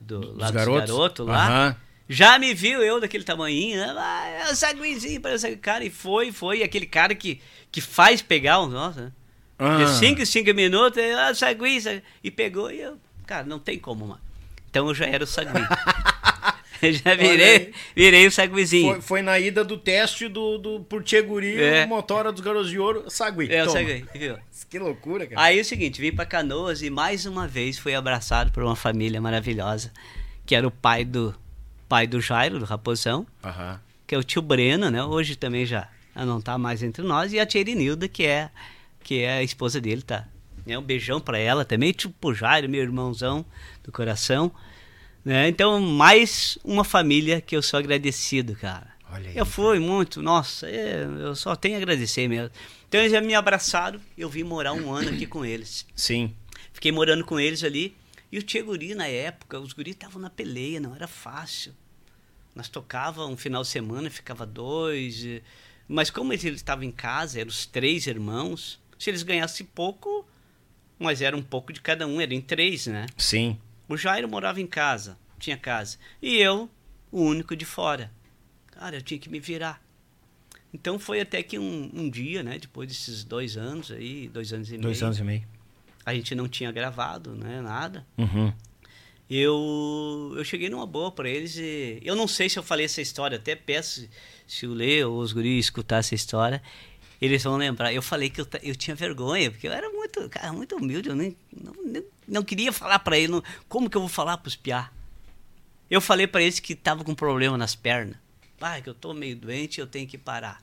[0.00, 0.90] do Dos lá dos garotos?
[0.90, 1.76] garotos lá, Aham.
[2.08, 3.94] já me viu eu daquele tamanhinho, né?
[3.98, 5.84] Ah, é o Saguizinho, parece aquele cara.
[5.84, 6.62] E foi, foi.
[6.62, 7.40] Aquele cara que,
[7.72, 9.12] que faz pegar o nossa, né?
[9.58, 9.76] Ah.
[9.78, 12.02] De 5 em 5 minutos, ah, Sagui, Sagui.
[12.22, 12.96] E pegou e eu,
[13.26, 14.20] cara, não tem como, mano.
[14.70, 15.50] Então eu já era o Sagui.
[16.92, 18.92] já virei, virei o Saguizinho.
[18.94, 21.84] Foi, foi na ida do teste do, do por Tcheguri, É.
[21.84, 23.52] o motora dos garotos de ouro, Sagui.
[23.52, 23.70] É o.
[23.70, 24.36] Sagui, viu?
[24.70, 25.40] Que loucura, cara.
[25.40, 28.76] Aí é o seguinte, vim pra Canoas e mais uma vez fui abraçado por uma
[28.76, 29.90] família maravilhosa,
[30.44, 31.34] que era o pai do
[31.88, 33.26] pai do Jairo, do Raposão,
[34.06, 35.02] que é o tio Breno, né?
[35.02, 38.50] Hoje também já não tá mais entre nós, e a tia Irinilda, que é,
[39.02, 40.26] que é a esposa dele, tá?
[40.66, 43.42] É um beijão pra ela também, tio pro Jairo, meu irmãozão
[43.82, 44.52] do coração.
[45.28, 45.46] Né?
[45.46, 48.86] Então, mais uma família que eu sou agradecido, cara.
[49.12, 52.50] Olha aí, Eu fui muito, nossa, é, eu só tenho a agradecer mesmo.
[52.88, 55.84] Então, eles já me abraçaram, eu vim morar um ano aqui com eles.
[55.94, 56.34] Sim.
[56.72, 57.94] Fiquei morando com eles ali.
[58.32, 61.74] E o Tia Guri, na época, os guris estavam na peleia, não era fácil.
[62.54, 65.22] Nós tocava um final de semana, ficava dois.
[65.24, 65.42] e-
[65.86, 70.26] Mas como eles estavam em casa, eram os três irmãos, se eles ganhassem pouco,
[70.98, 73.04] mas era um pouco de cada um, eram em três, né?
[73.18, 73.58] Sim.
[73.88, 75.96] O Jairo morava em casa, tinha casa.
[76.20, 76.68] E eu,
[77.10, 78.10] o único de fora.
[78.72, 79.82] Cara, eu tinha que me virar.
[80.72, 82.58] Então foi até que um, um dia, né?
[82.58, 85.06] Depois desses dois anos aí, dois anos e Dois meio.
[85.06, 85.44] anos e meio.
[86.04, 87.60] A gente não tinha gravado, né?
[87.62, 88.06] Nada.
[88.18, 88.52] Uhum.
[89.30, 93.02] Eu, eu cheguei numa boa para eles e eu não sei se eu falei essa
[93.02, 94.08] história, até peço
[94.46, 96.62] se o Lê ou os guris escutar essa história,
[97.20, 97.92] eles vão lembrar.
[97.92, 101.16] Eu falei que eu, eu tinha vergonha, porque eu era muito, cara, muito humilde, eu
[101.16, 104.54] nem, não, nem- não queria falar para eles, não- como que eu vou falar pros
[104.54, 104.90] piá?
[105.90, 108.16] Eu falei para eles que tava com problema nas pernas.
[108.60, 110.62] Ah, que eu tô meio doente, eu tenho que parar.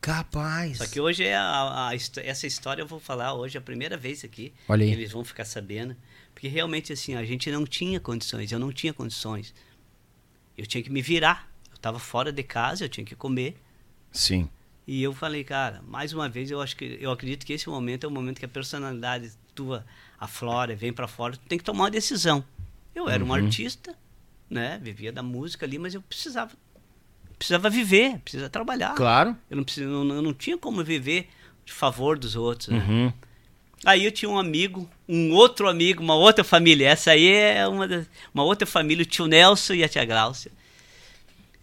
[0.00, 0.78] Capaz.
[0.78, 4.24] Só que hoje é a, a essa história eu vou falar hoje a primeira vez
[4.24, 4.52] aqui.
[4.68, 4.90] Olha aí.
[4.92, 5.94] Eles vão ficar sabendo.
[6.32, 9.54] Porque realmente assim, a gente não tinha condições, eu não tinha condições.
[10.56, 11.48] Eu tinha que me virar.
[11.70, 13.56] Eu estava fora de casa, eu tinha que comer.
[14.10, 14.48] Sim.
[14.86, 18.04] E eu falei, cara, mais uma vez eu acho que eu acredito que esse momento
[18.04, 19.84] é o momento que a personalidade tua
[20.20, 22.44] aflora, vem para fora, tu tem que tomar uma decisão.
[22.94, 23.94] Eu era um artista,
[24.48, 24.78] né?
[24.82, 26.52] Vivia da música ali, mas eu precisava
[27.38, 28.94] precisava viver, precisava trabalhar.
[28.94, 29.34] Claro.
[29.48, 31.30] Eu não, precis- eu não, tinha como viver
[31.64, 32.68] de favor dos outros.
[32.68, 32.76] Né?
[32.86, 33.12] Uhum.
[33.86, 36.86] Aí eu tinha um amigo, um outro amigo, uma outra família.
[36.90, 40.52] Essa aí é uma, das- uma outra família, o tio Nelson e a tia Gláucia.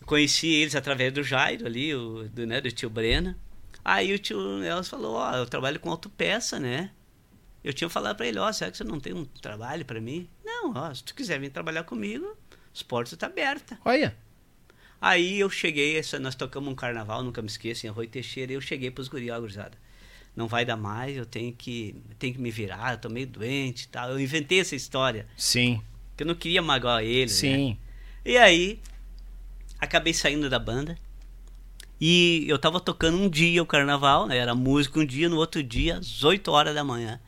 [0.05, 3.37] Conheci eles através do Jairo ali, o, do, né, do tio Brena.
[3.83, 6.89] Aí o tio Nelson falou, ó, eu trabalho com autopeça, né?
[7.67, 10.25] Eu tinha falado pra ele, ó, será que você não tem um trabalho pra mim?
[10.41, 12.37] Não, ó, se tu quiser vir trabalhar comigo,
[12.73, 13.77] as portas estão abertas.
[13.83, 14.15] Olha.
[15.01, 18.61] Aí eu cheguei, nós tocamos um carnaval, nunca me esqueço, em Arroio Teixeira, e eu
[18.61, 19.77] cheguei pros guri, ó, gurizada.
[20.33, 23.83] Não vai dar mais, eu tenho que, tenho que me virar, eu tô meio doente
[23.83, 24.11] e tal.
[24.11, 25.81] Eu inventei essa história, Sim.
[26.15, 27.49] que eu não queria magoar eles, né?
[27.53, 27.77] Sim.
[28.23, 28.79] E aí,
[29.77, 30.97] acabei saindo da banda.
[31.99, 34.37] E eu tava tocando um dia o carnaval, né?
[34.37, 37.19] Era música um dia, no outro dia, às 8 horas da manhã,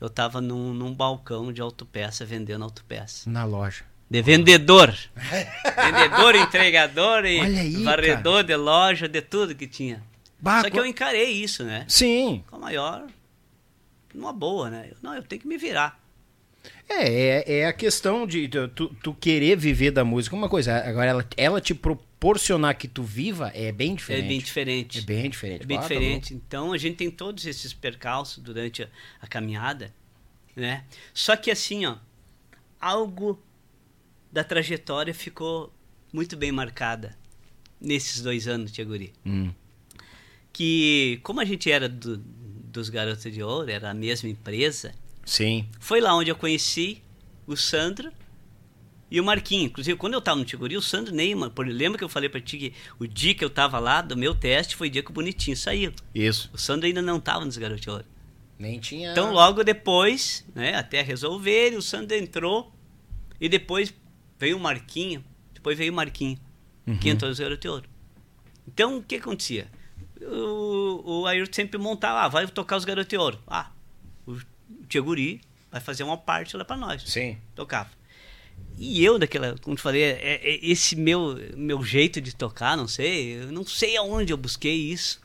[0.00, 3.28] eu tava num, num balcão de autopeça, vendendo autopeça.
[3.28, 3.84] Na loja.
[4.08, 4.96] De vendedor.
[5.16, 10.02] vendedor, entregador e aí, varredor de loja, de tudo que tinha.
[10.38, 11.84] Bah, Só que eu encarei isso, né?
[11.88, 12.44] Sim.
[12.48, 13.06] Com a maior.
[14.14, 14.88] Numa boa, né?
[14.90, 15.98] Eu, não, eu tenho que me virar.
[16.88, 20.36] É, é, é a questão de tu, tu- querer viver da música.
[20.36, 24.24] Uma coisa, agora ela, ela te proporcionar que tu viva é bem diferente.
[24.24, 24.98] É bem diferente.
[24.98, 25.62] É bem diferente.
[25.62, 26.34] É bem Ah, tá diferente.
[26.34, 28.88] Então a gente tem todos esses percalços durante a,
[29.20, 29.92] a caminhada,
[30.54, 30.84] né?
[31.12, 31.96] Só que assim, ó,
[32.80, 33.42] algo
[34.30, 35.72] da trajetória ficou
[36.12, 37.16] muito bem marcada
[37.80, 39.12] nesses dois anos, Tia Guri.
[39.24, 39.28] louco.
[39.48, 39.52] Hum.
[40.52, 44.94] Que como a gente era do- dos Garotos de Ouro, era a mesma empresa,
[45.26, 45.68] Sim.
[45.80, 47.02] foi lá onde eu conheci
[47.46, 48.10] o Sandro
[49.10, 49.64] e o Marquinho.
[49.66, 51.36] Inclusive, quando eu tava no Tiguri, o Sandro nem...
[51.50, 54.16] por- Lembra que eu falei pra ti que o dia que eu tava lá, do
[54.16, 55.92] meu teste, foi o dia que o Bonitinho saiu.
[56.14, 56.48] Isso.
[56.52, 58.04] O Sandro ainda não tava nos Garotos de Ouro.
[58.58, 59.12] Nem tinha.
[59.12, 62.72] Então, logo depois, né, até resolver, o Sandro entrou
[63.40, 63.92] e depois
[64.38, 65.22] veio o Marquinho.
[65.52, 66.38] Depois veio o Marquinho,
[67.00, 67.88] que entrou nos Garotos de Ouro.
[68.66, 69.66] Então, o que acontecia?
[70.22, 73.38] O, o Ayrton sempre montava, ah, vai tocar os Garotos de Ouro.
[73.46, 73.70] Ah,
[74.70, 75.40] o Tia Guri
[75.70, 77.02] vai fazer uma parte lá pra nós.
[77.02, 77.38] Sim.
[77.54, 77.90] Tocava.
[78.78, 82.88] E eu, daquela, como te falei, é, é esse meu, meu jeito de tocar, não
[82.88, 85.20] sei, eu não sei aonde eu busquei isso.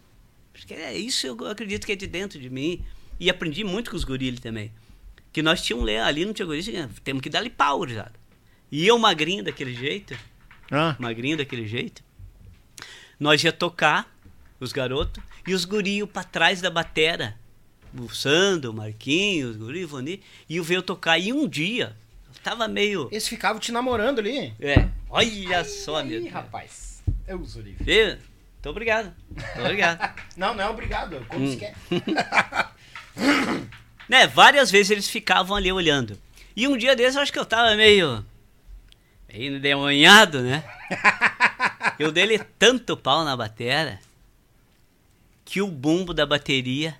[0.54, 2.84] Porque é isso eu acredito que é de dentro de mim.
[3.20, 4.72] E aprendi muito com os guris também.
[5.32, 8.12] Que nós tínhamos ali no Tia Guri, tinha- temos que dar-lhe pau, já.
[8.72, 10.18] E eu magrinho daquele jeito,
[10.70, 12.04] Ah, magrinho daquele jeito,
[13.20, 14.14] nós ia tocar,
[14.60, 17.38] os garotos, e os gurinhos pra trás da batera.
[17.98, 21.18] O Sandro, o Marquinhos, o Ivani, e eu veio tocar.
[21.18, 21.96] E um dia,
[22.34, 23.08] eu tava meio...
[23.12, 24.54] eles ficavam te namorando ali.
[24.60, 27.04] É, olha só, meu Ih, rapaz.
[27.28, 27.84] É o Zurife.
[27.84, 28.16] Vê?
[28.16, 29.14] Muito obrigado.
[29.30, 30.16] Muito obrigado.
[30.38, 31.26] Não, não é obrigado.
[31.28, 31.58] Como Hum.
[31.58, 31.76] quer.
[34.08, 36.18] né, várias vezes eles ficavam ali olhando.
[36.56, 38.24] E um dia desses eu acho que eu tava meio.
[39.32, 40.64] meio endemoniado, né?
[41.98, 44.00] Eu dei tanto pau na batera
[45.46, 46.98] que o bumbo da bateria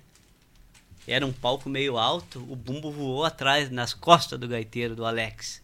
[1.06, 5.62] era um palco meio alto, o bumbo voou atrás, nas costas do gaiteiro, do Alex.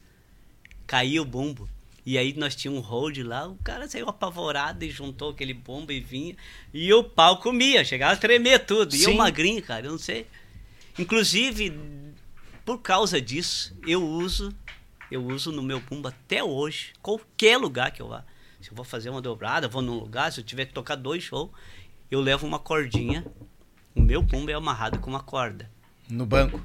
[0.86, 1.68] Caiu o bumbo.
[2.04, 5.92] E aí nós tínhamos um hold lá, o cara saiu apavorado e juntou aquele bumbo
[5.92, 6.34] e vinha.
[6.72, 8.96] E o pau comia, chegava a tremer tudo.
[8.96, 10.26] E eu magrinho, cara, eu não sei.
[10.98, 11.72] Inclusive,
[12.64, 14.54] por causa disso, eu uso,
[15.10, 18.24] eu uso no meu bumbo até hoje, qualquer lugar que eu vá.
[18.60, 21.22] Se eu vou fazer uma dobrada, vou num lugar, se eu tiver que tocar dois
[21.22, 21.50] shows,
[22.10, 23.24] eu levo uma cordinha.
[23.98, 25.68] O meu bumbo é amarrado com uma corda.
[26.08, 26.64] No banco.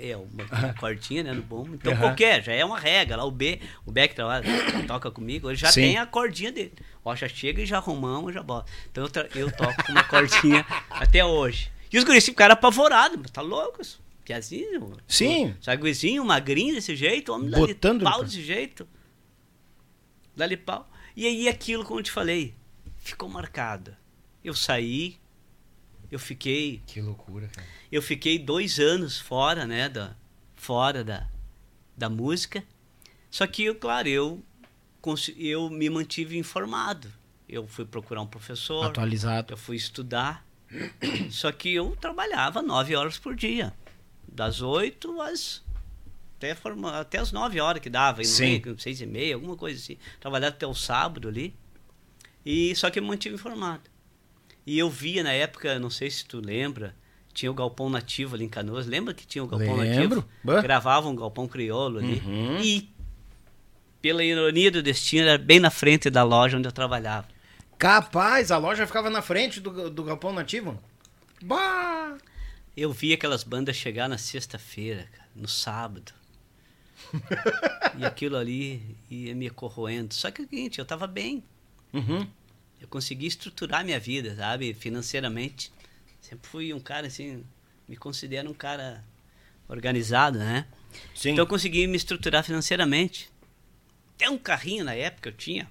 [0.00, 1.74] é uma cordinha, né, no bumbo.
[1.74, 3.16] Então qualquer, já é uma regra.
[3.16, 4.44] Lá o B, o Beck trabalha,
[4.86, 5.82] toca comigo, ele já Sim.
[5.82, 6.72] tem a cordinha dele.
[7.04, 8.70] Ó, já chega e já arrumamos, já bota.
[8.90, 11.70] Então eu, eu toco com uma cordinha até hoje.
[11.92, 14.00] E os guris ficaram apavorados, mas tá louco isso?
[14.24, 14.96] Piazinho?
[15.08, 15.54] Sim.
[15.60, 18.88] Saguizinho, magrinho desse jeito, homem dali pau desse jeito.
[20.36, 20.88] Dali pau.
[21.16, 22.54] E aí aquilo, como eu te falei,
[22.98, 23.96] ficou marcado.
[24.44, 25.18] Eu saí,
[26.10, 27.66] eu fiquei Que loucura, cara.
[27.90, 30.14] eu fiquei dois anos fora, né, da,
[30.56, 31.26] fora da,
[31.96, 32.64] da música.
[33.30, 34.42] Só que, eu, claro, eu,
[35.36, 37.12] eu me mantive informado.
[37.48, 39.52] Eu fui procurar um professor, Atualizado.
[39.52, 40.44] eu fui estudar.
[41.30, 43.72] Só que eu trabalhava nove horas por dia.
[44.26, 45.62] Das oito às.
[46.36, 48.62] Até, forma, até as nove horas que dava, Sim.
[48.64, 49.98] meio, seis e meia, alguma coisa assim.
[50.18, 51.54] Trabalhava até o sábado ali.
[52.46, 53.82] E só que eu me mantive informado.
[54.70, 56.94] E eu via na época, não sei se tu lembra,
[57.34, 58.86] tinha o Galpão Nativo ali em Canoas.
[58.86, 60.18] Lembra que tinha o Galpão Lembro.
[60.18, 60.28] Nativo?
[60.44, 60.60] Bah.
[60.60, 62.22] Gravava um Galpão Crioulo ali.
[62.24, 62.60] Uhum.
[62.62, 62.88] E,
[64.00, 67.26] pela ironia do destino, era bem na frente da loja onde eu trabalhava.
[67.76, 70.80] Capaz, a loja ficava na frente do, do Galpão Nativo?
[71.42, 72.16] Bah!
[72.76, 76.12] Eu vi aquelas bandas chegar na sexta-feira, no sábado.
[77.98, 80.14] e aquilo ali ia me corroendo.
[80.14, 81.42] Só que é o seguinte, eu tava bem.
[81.92, 82.24] Uhum.
[82.80, 84.72] Eu consegui estruturar minha vida, sabe?
[84.72, 85.70] Financeiramente.
[86.20, 87.44] Sempre fui um cara assim,
[87.86, 89.04] me considero um cara
[89.68, 90.66] organizado, né?
[91.14, 91.30] Sim.
[91.30, 93.30] Então eu consegui me estruturar financeiramente.
[94.16, 95.70] Até um carrinho na época eu tinha.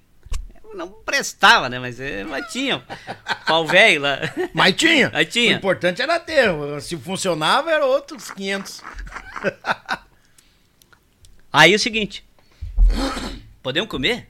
[0.62, 1.80] Eu não prestava, né?
[1.80, 2.78] Mas, eh, mas tinha.
[3.44, 4.18] Pau velho lá.
[4.54, 5.10] Mas tinha.
[5.12, 5.54] Aí tinha.
[5.54, 6.48] O importante era ter.
[6.80, 8.82] Se funcionava, era outros 500.
[11.52, 12.24] Aí é o seguinte.
[13.62, 14.29] Podemos comer?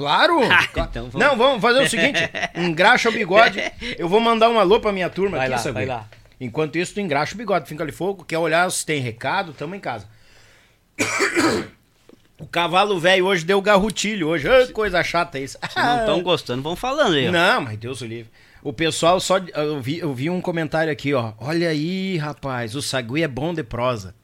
[0.00, 0.40] Claro!
[0.50, 1.14] Ah, então vamos.
[1.26, 2.18] Não, vamos fazer o seguinte:
[2.54, 3.60] engraxa o bigode.
[3.98, 5.74] Eu vou mandar um alô pra minha turma Vai aqui, lá, sabe?
[5.74, 6.08] vai lá.
[6.40, 8.24] Enquanto isso, tu engraxa o bigode, fica ali fogo.
[8.24, 9.52] Quer olhar se tem recado?
[9.52, 10.08] Tamo em casa.
[12.38, 14.48] O cavalo velho hoje deu garrutilho hoje.
[14.48, 15.58] Ai, coisa chata isso.
[15.68, 17.28] Se não estão gostando, vão falando aí.
[17.28, 17.30] ó.
[17.30, 18.30] Não, mas Deus o livre.
[18.62, 19.36] O pessoal só.
[19.54, 21.34] Eu vi, eu vi um comentário aqui, ó.
[21.36, 24.14] Olha aí, rapaz, o sagui é bom de prosa.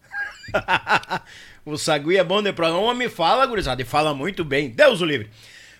[1.66, 2.74] o sagui é bom de prosa.
[2.76, 4.70] O homem fala, gurizada, e fala muito bem.
[4.70, 5.28] Deus o livre.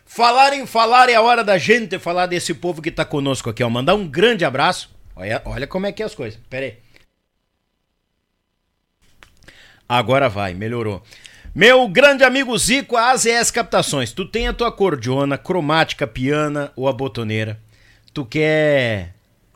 [0.06, 3.62] Falar em falar é a hora da gente falar desse povo que tá conosco aqui,
[3.62, 3.68] ó.
[3.68, 4.88] Mandar um grande abraço.
[5.16, 6.40] Olha, olha como é que é as coisas.
[6.48, 6.78] Pera aí.
[9.88, 11.02] Agora vai, melhorou.
[11.54, 14.12] Meu grande amigo Zico, a AZS Captações.
[14.12, 17.60] Tu tem a tua cordiona, cromática, piana ou a botoneira.
[18.12, 19.14] Tu quer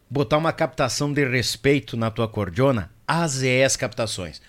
[0.09, 2.91] botar uma captação de respeito na tua cordiona?
[3.07, 4.43] AZS Captações.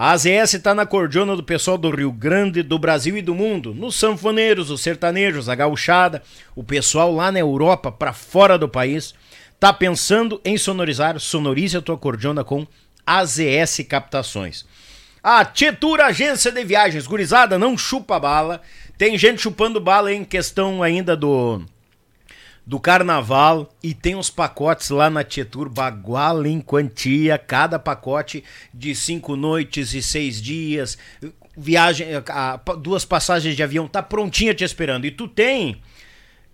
[0.00, 3.74] A AZS está na cordiona do pessoal do Rio Grande, do Brasil e do mundo.
[3.74, 6.22] Nos sanfoneiros, os sertanejos, a gauchada,
[6.54, 9.12] o pessoal lá na Europa, para fora do país.
[9.58, 11.18] Tá pensando em sonorizar?
[11.18, 12.64] Sonorize a tua cordiona com
[13.04, 14.64] AZS Captações.
[15.20, 18.62] A Tietur Agência de Viagens, gurizada, não chupa bala.
[18.96, 21.60] Tem gente chupando bala em questão ainda do
[22.68, 28.44] do carnaval e tem uns pacotes lá na Tietur Bagual em quantia, cada pacote
[28.74, 30.98] de cinco noites e seis dias,
[31.56, 32.08] viagem,
[32.78, 35.06] duas passagens de avião, tá prontinha te esperando.
[35.06, 35.80] E tu tem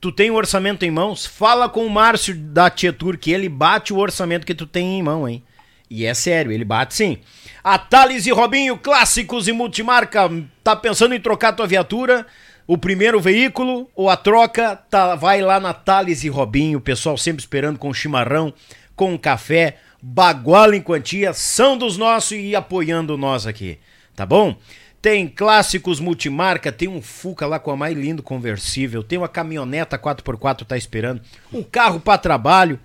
[0.00, 3.92] tu tem o orçamento em mãos, fala com o Márcio da Tietur que ele bate
[3.92, 5.42] o orçamento que tu tem em mão, hein?
[5.90, 7.18] E é sério, ele bate sim.
[7.62, 10.30] A Thales e Robinho, clássicos e multimarca,
[10.62, 12.24] tá pensando em trocar tua viatura?
[12.66, 17.16] O primeiro veículo ou a troca, tá, vai lá na Thales e Robinho, o pessoal
[17.18, 18.54] sempre esperando com chimarrão,
[18.96, 23.78] com café, baguala em quantia, são dos nossos e apoiando nós aqui,
[24.16, 24.56] tá bom?
[25.02, 29.98] Tem clássicos multimarca, tem um Fuca lá com a mais lindo conversível, tem uma caminhoneta
[29.98, 31.20] 4x4 tá esperando,
[31.52, 32.80] um carro para trabalho,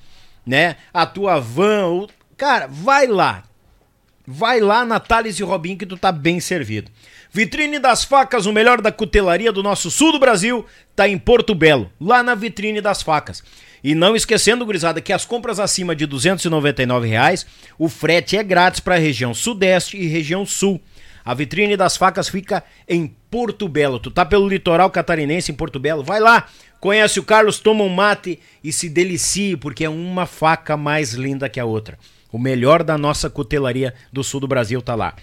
[0.46, 0.76] né?
[0.94, 2.10] A tua van, o...
[2.36, 3.44] cara, vai lá.
[4.28, 6.92] Vai lá na Thales e Robinho que tu tá bem servido.
[7.32, 10.66] Vitrine das Facas, o melhor da cutelaria do nosso sul do Brasil,
[10.96, 13.44] tá em Porto Belo, lá na Vitrine das Facas.
[13.84, 17.46] E não esquecendo, gurizada, que as compras acima de 299 reais,
[17.78, 20.82] o frete é grátis para a região sudeste e região sul.
[21.24, 24.00] A vitrine das facas fica em Porto Belo.
[24.00, 26.04] Tu tá pelo litoral catarinense em Porto Belo?
[26.04, 26.48] Vai lá,
[26.80, 31.48] conhece o Carlos, toma um mate e se delicie, porque é uma faca mais linda
[31.48, 32.00] que a outra.
[32.32, 35.16] O melhor da nossa cutelaria do sul do Brasil tá lá.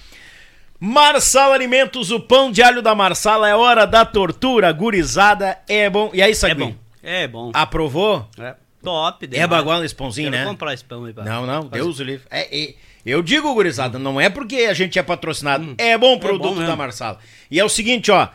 [0.79, 6.11] Marsala Alimentos, o pão de alho da Marsala é hora da tortura, gurizada, é bom.
[6.13, 6.55] E aí, É Sagui?
[6.65, 6.75] bom.
[7.03, 7.51] É bom.
[7.55, 8.29] Aprovou?
[8.39, 8.55] É.
[8.83, 9.25] Top.
[9.25, 9.49] É demais.
[9.51, 10.49] bagual nesse pãozinho, Quero né?
[10.51, 11.13] comprar esse pão aí.
[11.13, 11.83] pra- Não, não, fazer.
[11.83, 12.27] Deus o livre.
[12.31, 12.75] É, é,
[13.05, 16.67] eu digo, gurizada, não é porque a gente é patrocinado, é bom produto bom mesmo.
[16.67, 17.19] da Marsala.
[17.51, 18.29] E é o seguinte, ó,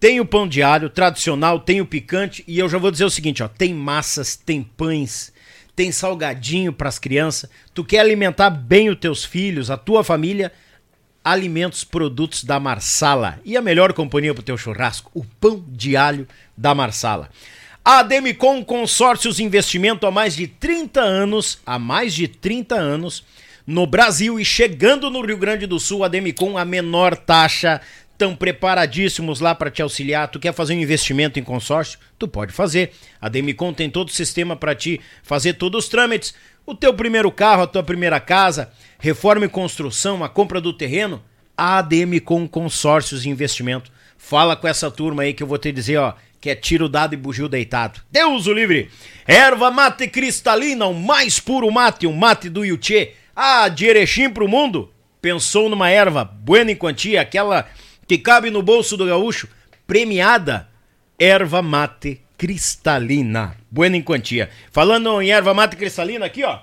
[0.00, 3.10] tem o pão de alho tradicional, tem o picante, e eu já vou dizer o
[3.10, 5.32] seguinte, ó, tem massas, tem pães,
[5.76, 7.48] tem salgadinho pras crianças.
[7.74, 10.50] Tu quer alimentar bem os teus filhos, a tua família?
[11.24, 15.96] Alimentos, produtos da Marsala e a melhor companhia para o teu churrasco, o pão de
[15.96, 17.30] alho da Marsala.
[17.84, 23.24] A Demicon Consórcios Investimento há mais de 30 anos, há mais de 30 anos,
[23.66, 27.80] no Brasil e chegando no Rio Grande do Sul, a Demicon a menor taxa
[28.22, 30.28] estão preparadíssimos lá para te auxiliar.
[30.28, 31.98] Tu quer fazer um investimento em consórcio?
[32.18, 32.92] Tu pode fazer.
[33.20, 36.34] A Demicon tem todo o sistema para ti fazer todos os trâmites.
[36.64, 38.70] O teu primeiro carro, a tua primeira casa,
[39.02, 41.20] reforma e construção, a compra do terreno,
[41.56, 43.90] a Demicon Consórcios e Investimento.
[44.16, 47.12] Fala com essa turma aí que eu vou te dizer, ó, que é tiro dado
[47.12, 48.00] e bugio deitado.
[48.12, 48.88] Deus o livre!
[49.26, 53.14] Erva mate cristalina, o mais puro mate, o mate do Yuchê.
[53.34, 54.92] Ah, de Erechim pro mundo?
[55.20, 57.68] Pensou numa erva buena em quantia, aquela
[58.06, 59.48] que cabe no bolso do gaúcho,
[59.84, 60.68] premiada,
[61.18, 63.56] erva mate cristalina.
[63.68, 64.48] Buena em quantia.
[64.70, 66.60] Falando em erva mate cristalina, aqui ó.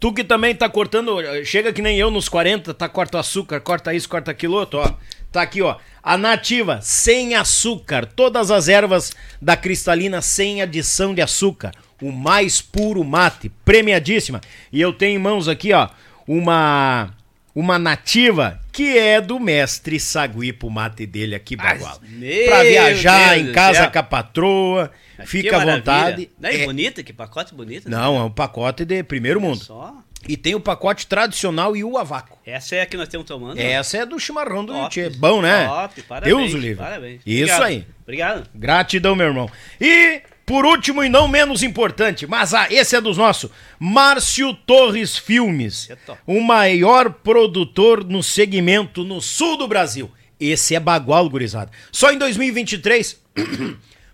[0.00, 3.92] Tu que também tá cortando, chega que nem eu nos 40, tá corta açúcar, corta
[3.92, 4.94] isso, corta aquilo outro, ó.
[5.30, 5.76] Tá aqui, ó.
[6.02, 8.06] A nativa, sem açúcar.
[8.06, 11.72] Todas as ervas da cristalina sem adição de açúcar.
[12.02, 14.40] O mais puro mate, premiadíssima.
[14.72, 15.88] E eu tenho em mãos aqui, ó,
[16.26, 17.14] uma
[17.54, 22.00] uma nativa que é do mestre Saguipo mate dele aqui, Bagual.
[22.46, 23.90] Pra viajar Deus em casa céu.
[23.90, 24.90] com a patroa,
[25.26, 25.76] fica à maravilha.
[25.78, 26.30] vontade.
[26.38, 27.88] Não, é, É- bonita, que pacote bonito.
[27.88, 27.96] né?
[27.96, 29.64] não, é um pacote de primeiro mundo.
[29.64, 29.94] Só.
[30.28, 32.38] E tem o pacote tradicional e o avaco.
[32.44, 33.58] Essa é a que nós estamos tomando.
[33.58, 34.88] Essa é do chimarrão do.
[34.90, 35.08] Tchê.
[35.10, 35.66] Bom, né?
[35.66, 36.36] Top, parabéns.
[36.36, 36.76] Deus o livre.
[36.84, 37.22] Parabéns.
[37.24, 37.62] Isso Obrigado.
[37.64, 37.86] aí.
[38.02, 38.50] Obrigado.
[38.54, 39.50] Gratidão, meu irmão.
[39.80, 45.16] E, por último e não menos importante, mas ah, esse é dos nossos, Márcio Torres
[45.16, 45.96] Filmes, é
[46.26, 50.10] o maior produtor no segmento no sul do Brasil.
[50.38, 51.70] Esse é bagual, gurizada.
[51.90, 53.18] Só em 2023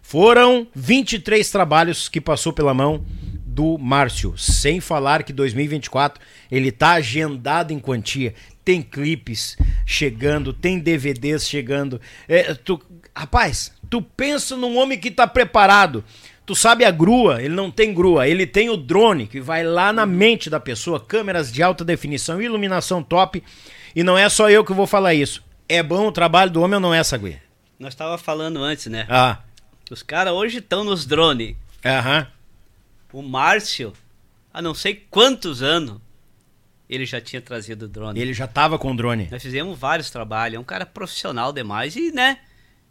[0.09, 3.04] foram 23 trabalhos que passou pela mão
[3.44, 8.32] do Márcio, sem falar que 2024 ele tá agendado em quantia.
[8.64, 12.00] Tem clipes chegando, tem DVDs chegando.
[12.28, 12.80] É, tu,
[13.16, 16.04] rapaz, tu pensa num homem que tá preparado.
[16.46, 19.92] Tu sabe a grua, ele não tem grua, ele tem o drone que vai lá
[19.92, 23.42] na mente da pessoa, câmeras de alta definição, iluminação top.
[23.92, 25.42] E não é só eu que vou falar isso.
[25.68, 27.36] É bom o trabalho do homem ou não é, Sagui?
[27.76, 29.04] Nós estava falando antes, né?
[29.11, 29.40] Ah,
[29.91, 31.57] Os caras hoje estão nos drones.
[31.84, 32.26] aham.
[33.12, 33.92] O Márcio,
[34.53, 35.99] há não sei quantos anos,
[36.88, 38.21] ele já tinha trazido o drone.
[38.21, 39.29] Ele já tava com o drone.
[39.30, 42.41] Nós fizemos vários trabalhos, é um cara profissional demais e, né?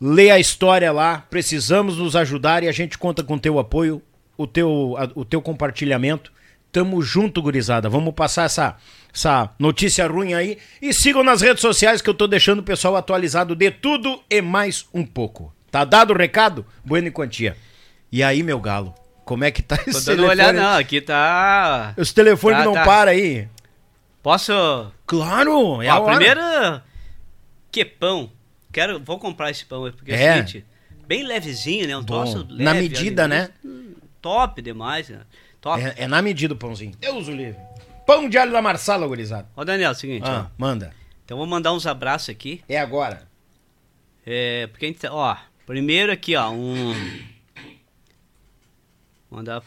[0.00, 4.00] Lê a história lá, precisamos nos ajudar e a gente conta com o teu apoio,
[4.38, 6.32] o teu, o teu compartilhamento.
[6.72, 7.88] Tamo junto, gurizada.
[7.90, 8.76] Vamos passar essa,
[9.14, 10.56] essa notícia ruim aí.
[10.80, 14.40] E sigam nas redes sociais que eu tô deixando o pessoal atualizado de tudo e
[14.40, 15.54] mais um pouco.
[15.70, 16.64] Tá dado o recado?
[16.84, 17.56] Bueno e quantia.
[18.10, 18.94] E aí, meu galo?
[19.24, 21.94] Como é que tá Tô esse dando uma olhada, não, aqui tá...
[21.96, 22.84] Os telefones Tá, não tá.
[22.84, 23.48] param aí.
[24.22, 24.52] Posso...
[25.06, 26.16] Claro, é Ó, a hora.
[26.16, 26.40] primeiro,
[27.70, 28.32] que pão.
[28.72, 30.30] Quero, vou comprar esse pão aí, porque é, É.
[30.32, 30.64] o seguinte,
[31.06, 31.96] bem levezinho, né?
[31.96, 32.62] Um Bom, troço leve.
[32.62, 33.50] na medida, ali, né?
[34.22, 35.20] Top demais, né?
[35.62, 35.80] Top.
[35.82, 36.92] É, é na medida o pãozinho.
[36.98, 37.58] Deus o livre.
[38.06, 39.48] Pão de alho da Marsala, gurizada.
[39.56, 40.50] Ó, Daniel, é o seguinte, Ah, ó.
[40.58, 40.92] manda.
[41.24, 42.62] Então vou mandar uns abraços aqui.
[42.68, 43.26] É agora.
[44.26, 46.92] É, porque a gente, tá- ó, primeiro aqui, ó, um...
[49.30, 49.62] Mandar...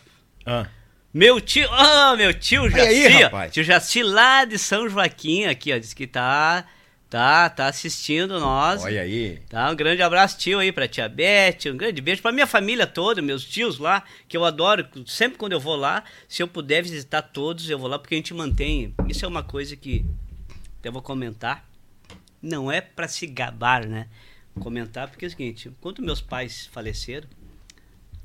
[0.45, 0.67] Ah.
[1.13, 3.53] Meu tio, ah, meu tio Jaci, aí, ó, rapaz?
[3.53, 6.65] tio Jaci lá de São Joaquim aqui, ó, disse que tá,
[7.15, 8.83] Tá, tá assistindo nós.
[8.83, 9.39] Olha aí.
[9.47, 12.85] Tá, um grande abraço, tio, aí, pra tia Beth, um grande beijo pra minha família
[12.85, 14.85] toda, meus tios lá, que eu adoro.
[15.07, 18.17] Sempre quando eu vou lá, se eu puder visitar todos, eu vou lá, porque a
[18.17, 18.93] gente mantém.
[19.07, 20.03] Isso é uma coisa que
[20.83, 21.65] eu vou comentar.
[22.41, 24.09] Não é pra se gabar, né?
[24.59, 27.29] Comentar, porque é o seguinte: quando meus pais faleceram,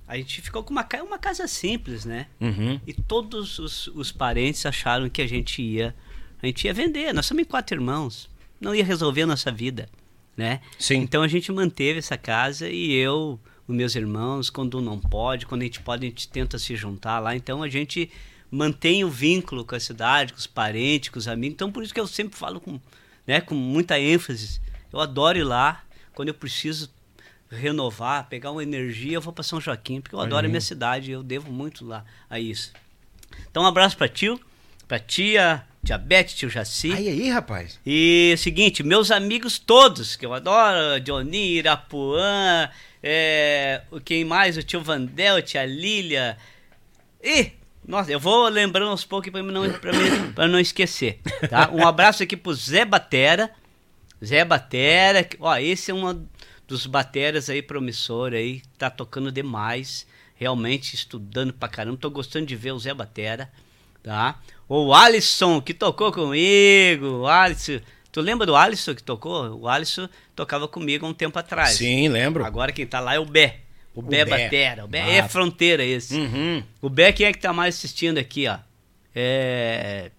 [0.09, 2.27] a gente ficou com uma, uma casa simples, né?
[2.41, 2.81] Uhum.
[2.85, 5.95] E todos os, os parentes acharam que a gente ia
[6.43, 7.15] a gente ia vender.
[7.15, 8.29] Nós somos quatro irmãos.
[8.61, 9.89] Não ia resolver a nossa vida,
[10.37, 10.61] né?
[10.78, 10.97] Sim.
[10.97, 15.62] Então a gente manteve essa casa e eu, os meus irmãos, quando não pode, quando
[15.62, 17.35] a gente pode, a gente tenta se juntar lá.
[17.35, 18.11] Então a gente
[18.51, 21.55] mantém o vínculo com a cidade, com os parentes, com os amigos.
[21.55, 22.81] Então por isso que eu sempre falo com,
[23.27, 24.61] né, com muita ênfase.
[24.93, 25.82] Eu adoro ir lá
[26.15, 26.91] quando eu preciso
[27.51, 31.11] renovar, pegar uma energia, eu vou para São Joaquim, porque eu adoro a minha cidade,
[31.11, 32.73] eu devo muito lá a isso.
[33.51, 34.41] Então um abraço para tio,
[34.87, 36.93] para tia, tia Beth, tio Jaci.
[36.93, 37.78] Aí, aí, rapaz.
[37.85, 42.69] E seguinte, meus amigos todos, que eu adoro, Johnny, Irapuã,
[43.02, 44.57] é, o quem mais?
[44.57, 46.36] O tio Vandel, a tia Lília.
[47.23, 47.52] E,
[47.86, 51.20] nossa, eu vou lembrando aos poucos para não, pra mim- pra não esquecer.
[51.48, 51.70] Tá?
[51.73, 53.51] Um abraço aqui pro Zé Batera.
[54.24, 56.27] Zé Batera, ó, esse é um
[56.69, 62.55] dos bateras aí promissor aí, tá tocando demais, realmente estudando pra caramba, tô gostando de
[62.55, 63.51] ver o Zé Batera,
[64.02, 64.39] tá?
[64.73, 67.81] O Alisson, que tocou comigo, o Alisson,
[68.13, 69.59] tu lembra do Alisson que tocou?
[69.63, 71.71] O Alisson tocava comigo há um tempo atrás.
[71.71, 72.45] Sim, lembro.
[72.45, 74.45] Agora quem tá lá é o Bé, o, Bé Bé.
[74.45, 75.09] Batera, o Bé Ah.
[75.09, 76.15] é fronteira esse.
[76.15, 76.63] Uhum.
[76.81, 78.59] O Bé, quem é que tá mais assistindo aqui, ó?
[79.13, 80.13] É.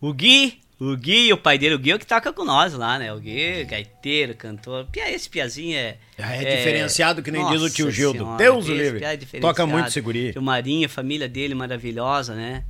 [0.00, 2.74] O Gui, o Gui o pai dele, o Gui é o que toca com nós
[2.74, 3.12] lá, né?
[3.12, 4.86] O Gui, gaiteiro, cantor.
[4.92, 5.96] Pia, esse piazinho é.
[6.18, 8.18] Ah, é diferenciado, que nem diz o tio Gildo.
[8.18, 9.02] Senhora, Deus o livre.
[9.04, 9.16] é.
[9.40, 10.32] Toca muito esse guri.
[10.32, 12.64] Tio Marinho, a família dele maravilhosa, né?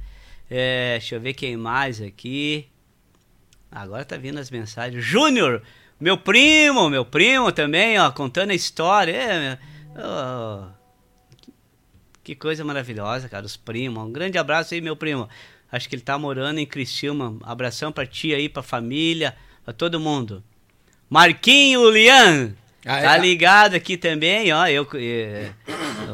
[0.48, 2.68] É, deixa eu ver quem mais aqui.
[3.70, 5.04] Agora tá vindo as mensagens.
[5.04, 5.62] Júnior,
[5.98, 9.16] meu primo, meu primo também, ó, contando a história.
[9.16, 9.58] É,
[9.98, 10.68] ó,
[12.22, 14.04] que coisa maravilhosa, cara, os primos.
[14.04, 15.28] Um grande abraço aí, meu primo.
[15.70, 17.36] Acho que ele tá morando em Criciúma.
[17.42, 19.34] Abração pra ti aí, pra família,
[19.64, 20.42] pra todo mundo.
[21.10, 22.52] Marquinho Lian.
[22.88, 23.18] Ah, tá é.
[23.20, 24.64] ligado aqui também, ó.
[24.68, 25.50] Eu, eh,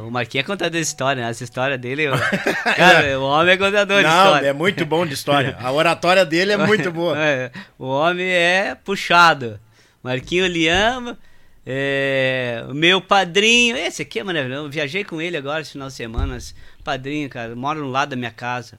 [0.06, 1.28] o Marquinhos é contador de história, né?
[1.30, 2.04] Essa história dele.
[2.04, 2.14] eu-
[2.76, 4.46] cara, o homem é contador de Não, história.
[4.48, 5.54] é muito bom de história.
[5.60, 7.14] A oratória dele é muito boa.
[7.18, 9.60] É, o homem é puxado.
[10.02, 11.18] Marquinho Liama,
[11.66, 14.66] é, meu padrinho, esse aqui é maravilhoso.
[14.66, 16.38] Eu viajei com ele agora esse final de semana.
[16.82, 18.78] Padrinho, cara, mora no lado da minha casa.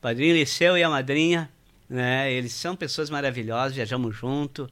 [0.00, 1.50] Padrinho Liceu e a madrinha,
[1.88, 2.32] né?
[2.32, 4.70] Eles são pessoas maravilhosas, viajamos junto.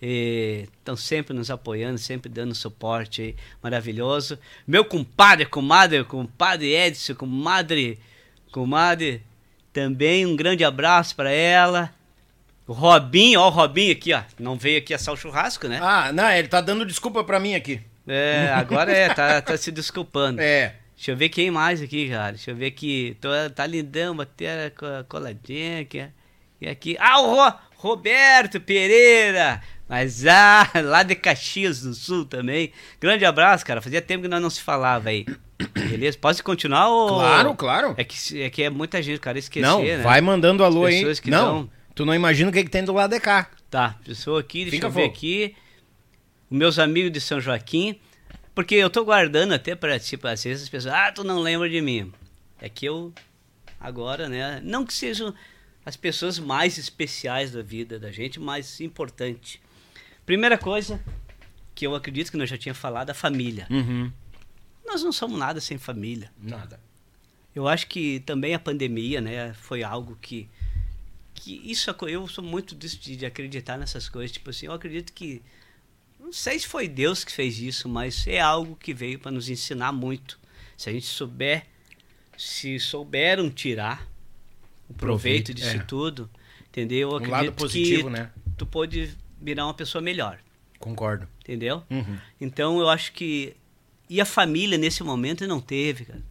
[0.00, 4.38] Estão sempre nos apoiando, sempre dando suporte aí, maravilhoso.
[4.66, 7.98] Meu compadre, comadre, compadre Edson, comadre,
[8.52, 9.22] comadre,
[9.72, 11.90] também um grande abraço para ela.
[12.66, 14.22] O Robinho, ó, o Robinho aqui, ó.
[14.38, 15.78] Não veio aqui assar o churrasco, né?
[15.82, 17.80] Ah, não, ele tá dando desculpa pra mim aqui.
[18.06, 20.40] É, agora é, tá, tá se desculpando.
[20.40, 20.76] É.
[20.96, 22.32] Deixa eu ver quem mais aqui, cara.
[22.32, 23.16] Deixa eu ver aqui.
[23.20, 26.06] Tô, tá lindão, bater a coladinha aqui.
[26.60, 26.96] E aqui.
[26.98, 29.60] Ah, o Ro- Roberto Pereira.
[29.88, 32.72] Mas ah, lá de Caxias do Sul também.
[33.00, 33.82] Grande abraço, cara.
[33.82, 35.26] Fazia tempo que nós não se falava aí.
[35.74, 36.16] Beleza?
[36.18, 37.08] Pode continuar ou...
[37.08, 37.94] Claro, claro.
[37.96, 39.98] É que, é que é muita gente, cara, esquecer, não, né?
[39.98, 41.04] vai mandando alô aí.
[41.26, 43.50] Não, dão- tu não imagina o que, que tem do lado de cá.
[43.70, 45.54] Tá, pessoa aqui, deixa Fica eu ver aqui.
[46.50, 47.98] Meus amigos de São Joaquim.
[48.54, 51.68] Porque eu tô guardando até pra, tipo, às vezes as pessoas, ah, tu não lembra
[51.68, 52.12] de mim.
[52.60, 53.12] É que eu,
[53.80, 55.34] agora, né, não que sejam
[55.84, 59.60] as pessoas mais especiais da vida da gente, mas importante.
[60.24, 61.02] Primeira coisa,
[61.74, 63.66] que eu acredito que nós já tinha falado, a família.
[63.68, 64.10] Uhum.
[64.86, 66.30] Nós não somos nada sem família.
[66.40, 66.80] Nada.
[67.54, 70.48] Eu acho que também a pandemia, né, foi algo que
[71.34, 75.12] que isso eu sou muito disso de, de acreditar nessas coisas, tipo assim, eu acredito
[75.12, 75.42] que
[76.24, 79.48] não sei se foi Deus que fez isso, mas é algo que veio para nos
[79.48, 80.38] ensinar muito.
[80.76, 81.66] Se a gente souber,
[82.36, 84.08] se souberam tirar
[84.88, 84.96] o proveito,
[85.52, 85.78] Proveito, disso é.
[85.84, 86.30] tudo,
[86.68, 87.10] entendeu?
[87.12, 88.30] Eu Um lado positivo, que né?
[88.56, 90.38] tu pode virar uma pessoa melhor,
[90.78, 91.28] Concordo.
[91.40, 91.82] entendeu?
[91.90, 92.18] Uhum.
[92.40, 93.56] Então eu acho que.
[94.10, 96.22] E a família nesse momento não teve, cara.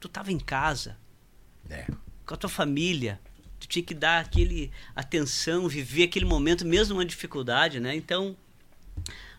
[0.00, 0.96] Tu tava em casa,
[1.68, 1.86] É.
[2.24, 3.20] com a tua família.
[3.60, 7.94] Tu tinha que dar aquele atenção, viver aquele momento, mesmo uma dificuldade, né?
[7.94, 8.36] Então,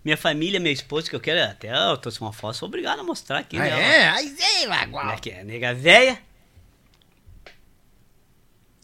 [0.05, 3.03] minha família, minha esposa, que eu quero até eu trouxe uma foto, sou obrigado a
[3.03, 3.69] mostrar aqui, Ah, né?
[4.03, 4.09] é?
[4.09, 4.29] Aí,
[4.61, 5.09] Como Lagual.
[5.11, 5.43] é que é?
[5.43, 6.19] Nega véia,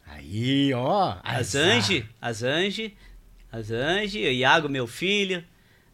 [0.06, 1.16] Aí, ó.
[1.24, 1.56] as.
[1.56, 2.96] Ange, as Ange,
[3.52, 5.44] as Ange, o Iago, meu filho.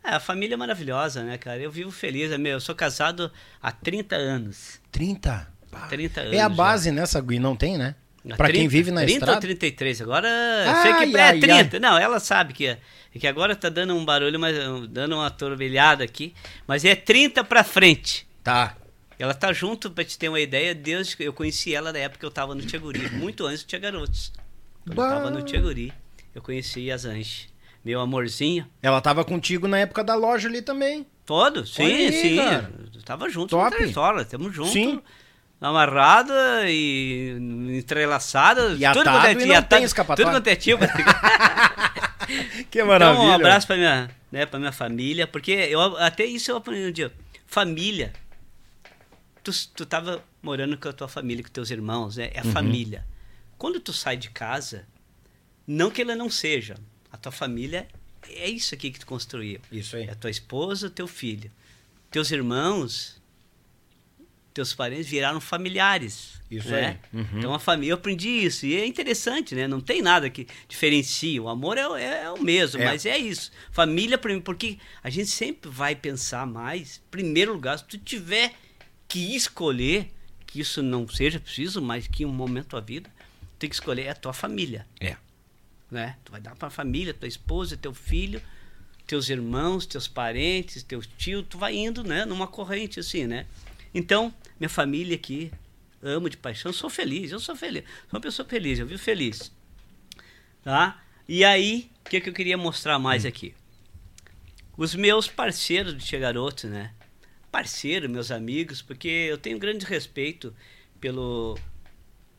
[0.03, 1.59] É, a família é maravilhosa, né, cara?
[1.61, 3.31] Eu vivo feliz, é meu, eu sou casado
[3.61, 4.79] há 30 anos.
[4.91, 5.47] 30.
[5.69, 5.87] Pá.
[5.87, 7.95] 30 É a anos base nessa Gui, não tem, né?
[8.35, 9.33] Pra quem vive na 30 estrada?
[9.33, 10.27] ou 33, agora
[10.65, 11.79] Ai, sei que é ai, 30.
[11.79, 12.79] Não, ela sabe que é.
[13.15, 14.55] é que agora tá dando um barulho, mas
[14.89, 16.33] dando uma turbilhada aqui.
[16.67, 18.27] Mas é 30 pra frente.
[18.43, 18.75] Tá.
[19.19, 22.25] Ela tá junto, pra te ter uma ideia, Deus, eu conheci ela na época que
[22.25, 24.31] eu tava no Tiaguri, muito antes do Tia Garotos.
[24.85, 25.91] Quando eu tava no Tiaguri,
[26.35, 27.47] eu conheci a Zanche.
[27.83, 28.67] Meu amorzinho.
[28.81, 31.07] Ela tava contigo na época da loja ali também.
[31.25, 32.35] Todo, sim, aí, sim.
[32.37, 32.71] cara.
[33.03, 33.63] Tava junto Top.
[33.63, 34.71] na trajetória, tamo junto.
[34.71, 35.01] Sim.
[35.59, 37.35] Amarrada e
[37.77, 38.75] entrelaçada.
[38.75, 40.25] E atado e não tem escapatória.
[40.25, 40.83] Tudo quanto é tipo.
[42.69, 46.57] Que Então, um abraço pra minha, né, pra minha família, porque eu, até isso eu
[46.57, 47.13] aprendi um dia.
[47.45, 48.11] Família.
[49.43, 52.29] Tu, tu tava morando com a tua família, com teus irmãos, né?
[52.33, 52.51] É a Uhum.
[52.51, 53.05] família.
[53.57, 54.85] Quando tu sai de casa,
[55.65, 56.75] não que ela não seja,
[57.11, 57.87] a tua família
[58.29, 59.61] é isso aqui que tu construiu.
[59.71, 60.03] Isso aí.
[60.07, 61.49] É a tua esposa, teu filho.
[62.11, 63.16] Teus irmãos,
[64.57, 66.41] teus parentes viraram familiares.
[66.49, 66.99] Isso né?
[67.13, 67.19] aí.
[67.19, 67.27] Uhum.
[67.39, 68.65] Então a família, eu aprendi isso.
[68.65, 69.67] E é interessante, né?
[69.67, 71.39] Não tem nada que diferencie.
[71.39, 72.85] O amor é, o- é- é o mesmo, É.
[72.85, 73.51] mas é isso.
[73.71, 78.53] Família, porque a gente sempre vai pensar mais, em primeiro lugar, se tu tiver
[79.07, 80.11] que escolher,
[80.47, 83.09] que isso não seja preciso, mas que em um momento da vida,
[83.59, 85.15] tem que escolher a tua família É.
[85.91, 86.15] né?
[86.25, 88.41] Tu vai dar para a família, tua esposa, teu filho,
[89.05, 93.45] teus irmãos, teus parentes, teu tio, tu vai indo, né, numa corrente assim, né?
[93.93, 95.51] Então, minha família aqui,
[96.01, 99.51] amo de paixão, sou feliz, eu sou feliz, sou uma pessoa feliz, eu vivo feliz.
[100.63, 101.01] Tá?
[101.27, 103.53] E aí, o que, que eu queria mostrar mais aqui?
[104.77, 106.93] Os meus parceiros de Tia Garoto, né?
[107.51, 110.53] Parceiro, meus amigos, porque eu tenho grande respeito
[110.99, 111.57] pelo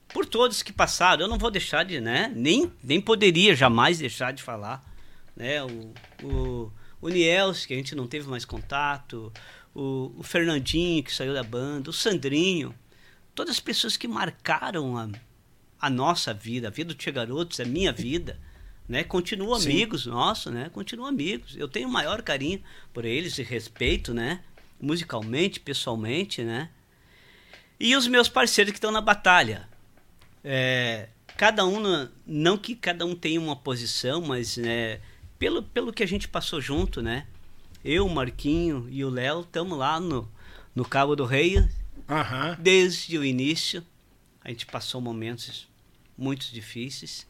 [0.08, 1.22] por todos que passaram.
[1.22, 2.32] Eu não vou deixar de, né?
[2.34, 4.82] Nem, nem poderia jamais deixar de falar,
[5.36, 5.62] né?
[5.62, 5.92] O,
[6.22, 9.32] o, o Niels, que a gente não teve mais contato,
[9.74, 12.74] o, o Fernandinho, que saiu da banda, o Sandrinho,
[13.34, 15.08] todas as pessoas que marcaram a,
[15.80, 18.38] a nossa vida, a vida do Tia Garotos, a minha vida,
[18.88, 19.04] né?
[19.04, 20.70] Continuam amigos nossos, né?
[20.72, 21.54] Continuam amigos.
[21.56, 22.62] Eu tenho o maior carinho
[22.92, 24.42] por eles e respeito, né?
[24.80, 26.70] Musicalmente, pessoalmente, né?
[27.78, 29.68] E os meus parceiros que estão na batalha.
[30.42, 35.00] É, cada um, não que cada um tenha uma posição, mas né,
[35.38, 37.26] pelo, pelo que a gente passou junto, né?
[37.84, 40.28] Eu, o Marquinho e o Léo estamos lá no,
[40.74, 41.56] no Cabo do Rei
[42.08, 42.56] Aham.
[42.58, 43.84] desde o início.
[44.44, 45.68] A gente passou momentos
[46.16, 47.26] muito difíceis,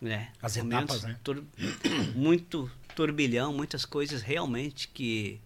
[0.00, 0.30] né?
[0.42, 1.18] As Momentos etapas, né?
[1.22, 1.44] tur-
[2.14, 5.40] muito turbilhão, muitas coisas realmente que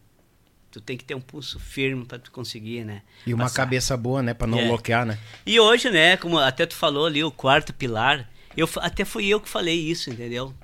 [0.70, 3.02] tu tem que ter um pulso firme para tu conseguir, né?
[3.27, 3.56] E uma passar.
[3.56, 4.35] cabeça boa, né?
[4.35, 4.66] Pra não É.
[4.68, 5.18] bloquear, né?
[5.44, 9.40] E hoje, né, como até tu falou ali, o quarto pilar, eu, até fui eu
[9.40, 10.55] que falei isso, entendeu?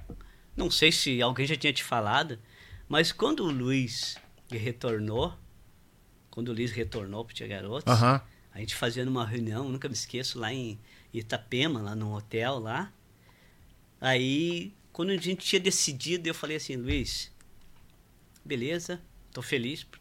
[0.56, 2.38] Não sei se alguém já tinha te falado,
[2.92, 4.18] mas quando o Luiz
[4.50, 5.34] retornou,
[6.30, 8.20] quando o Luiz retornou pro Tia Garotos, Aham.
[8.52, 10.78] a gente fazia numa reunião, nunca me esqueço, lá em
[11.10, 12.92] Itapema, lá num hotel lá.
[13.98, 17.32] Aí, quando a gente tinha decidido, eu falei assim, Luiz,
[18.44, 19.00] beleza,
[19.32, 19.98] tô feliz por,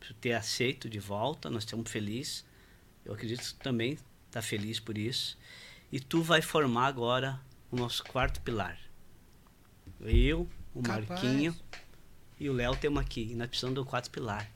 [0.00, 2.44] por ter aceito de volta, nós estamos felizes.
[3.04, 3.96] Eu acredito que tu também
[4.28, 5.38] tá feliz por isso.
[5.92, 7.40] E tu vai formar agora
[7.70, 8.76] o nosso quarto pilar.
[10.00, 11.08] Eu, o Capaz.
[11.08, 11.56] Marquinho
[12.40, 13.28] e o Léo temos aqui.
[13.32, 14.48] E nós precisamos do quarto pilar.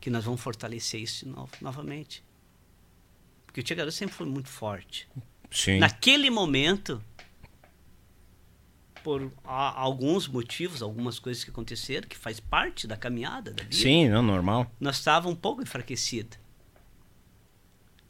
[0.00, 2.22] Que nós vamos fortalecer isso novo, novamente.
[3.46, 5.08] Porque o Tia Garoto sempre foi muito forte.
[5.50, 5.78] Sim.
[5.78, 7.02] Naquele momento,
[9.02, 13.74] por a- alguns motivos, algumas coisas que aconteceram, que faz parte da caminhada da vida,
[13.76, 14.70] Sim, não, normal.
[14.78, 16.38] nós estávamos um pouco enfraquecidos.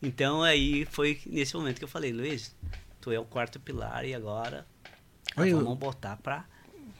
[0.02, 2.54] Então aí foi nesse momento que eu falei, Luiz,
[3.00, 4.66] tu é o quarto pilar e agora
[5.36, 6.44] eu- vamos botar pra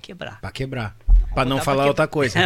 [0.03, 0.41] quebrar.
[0.41, 0.97] Pra quebrar.
[1.43, 2.39] Pra não falar outra coisa.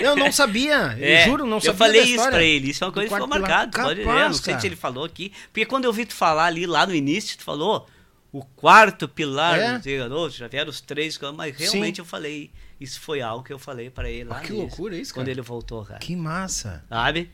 [0.00, 0.96] eu não sabia.
[1.00, 1.70] É, eu juro, não sabia.
[1.72, 3.82] Eu falei da isso pra ele, isso é uma coisa que ficou marcada.
[3.82, 4.60] Pode Capaz, não sei cara.
[4.60, 5.32] se ele falou aqui.
[5.52, 7.86] Porque quando eu vi tu falar ali lá no início, tu falou
[8.32, 9.78] o quarto pilar É?
[9.98, 12.02] Garoto, já vieram os três, mas realmente Sim.
[12.02, 14.96] eu falei, isso foi algo que eu falei pra ele lá Ah, que nisso, loucura
[14.96, 15.30] isso, Quando cara.
[15.32, 15.98] ele voltou, cara.
[15.98, 16.84] Que massa.
[16.88, 17.30] Sabe?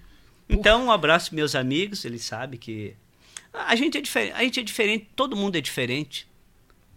[0.48, 2.94] Então, um abraço meus amigos, eles sabem que
[3.52, 6.26] a gente é diferente, a gente é diferente, todo mundo é diferente.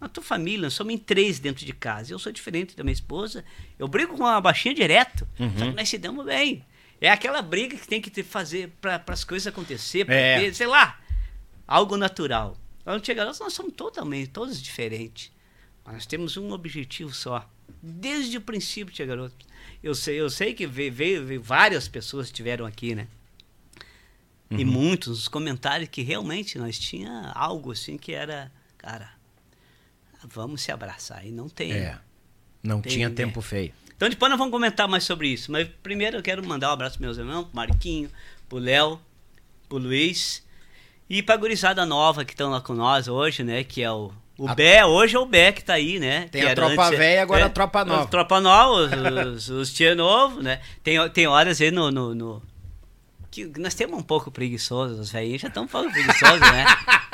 [0.00, 2.12] Na tua família, nós somos em três dentro de casa.
[2.12, 3.44] Eu sou diferente da minha esposa.
[3.78, 5.26] Eu brigo com uma baixinha direto.
[5.38, 5.58] Uhum.
[5.58, 6.64] Só que nós se damos bem.
[7.00, 10.40] É aquela briga que tem que fazer para as coisas acontecer, pra É.
[10.40, 11.00] ter, sei lá,
[11.66, 12.56] algo natural.
[12.84, 15.30] Quando chega nós, nós somos totalmente, todos diferentes.
[15.84, 17.48] Mas nós temos um objetivo só.
[17.82, 19.46] Desde o princípio, tia garoto.
[19.82, 23.06] Eu sei, eu sei que veio, veio, várias pessoas estiveram aqui, né?
[24.50, 24.70] E Uhum.
[24.70, 29.12] muitos nos comentários que realmente nós tinha algo assim que era, cara,
[30.24, 31.26] vamos se abraçar.
[31.26, 31.72] E não tem.
[31.72, 31.98] É.
[32.62, 33.14] Não Tem, tinha né?
[33.14, 33.72] tempo feio.
[33.96, 35.50] Então depois nós vamos comentar mais sobre isso.
[35.50, 38.10] Mas primeiro eu quero mandar um abraço pros meus irmãos, pro Marquinho,
[38.48, 39.00] pro Léo,
[39.68, 40.44] pro Luiz.
[41.10, 43.64] E pra gurizada nova que estão lá com nós hoje, né?
[43.64, 44.12] Que é o.
[44.36, 46.28] O Bé, hoje é o Bé que tá aí, né?
[46.30, 48.02] Tem que a tropa velha, agora é, a tropa nova.
[48.02, 50.60] A tropa nova, os, os, os tia novo, né?
[50.84, 51.90] Tem, tem horas aí no.
[51.90, 52.42] no, no-
[53.30, 56.64] que nós temos um pouco preguiçosos, os velhinhos já estão um pouco preguiçosos, né?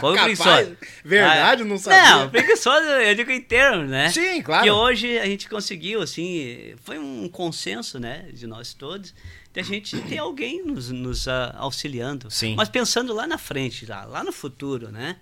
[0.00, 0.38] Pouco Capaz?
[0.40, 0.76] preguiçoso.
[1.04, 2.10] Verdade, Ah, não sabia.
[2.16, 4.10] Não, preguiçoso, eu digo em termos, né?
[4.10, 4.64] Sim, claro.
[4.64, 9.14] Que hoje a gente conseguiu, assim, foi um consenso, né, de nós todos,
[9.52, 12.30] de a gente ter alguém nos, nos ah, auxiliando.
[12.30, 12.54] Sim.
[12.56, 15.16] Mas pensando lá na frente, lá, lá no futuro, né?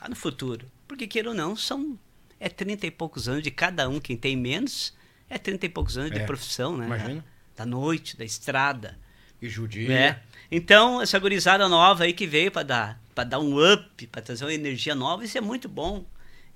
[0.00, 0.70] Lá no futuro.
[0.86, 1.98] Porque, queira ou não, são
[2.40, 3.98] é 30 e poucos anos de cada um.
[4.00, 4.92] Quem tem menos
[5.30, 6.84] é 30 e poucos anos É, de profissão, né?
[6.86, 7.24] imagina.
[7.56, 8.98] Da noite, da estrada.
[9.40, 9.92] E judia.
[9.92, 10.20] É.
[10.50, 14.44] Então, essa gurizada nova aí que veio para dar, para dar um up, para trazer
[14.44, 16.04] uma energia nova, isso é muito bom.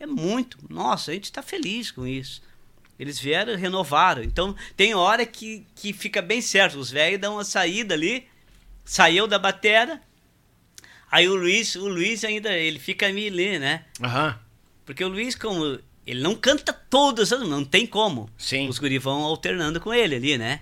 [0.01, 0.59] É muito.
[0.69, 2.43] Nossa, a gente está feliz com isso.
[2.99, 4.23] Eles vieram, renovaram.
[4.23, 6.79] Então, tem hora que, que fica bem certo.
[6.79, 8.27] Os velhos dão uma saída ali,
[8.85, 10.01] saiu da batera.
[11.11, 13.85] Aí o Luiz, o Luiz ainda, ele fica meio ali, né?
[14.03, 14.39] Aham.
[14.85, 18.29] Porque o Luiz, como ele não canta todas, as- não tem como.
[18.37, 18.69] Sim.
[18.69, 20.61] Os guri vão alternando com ele ali, né?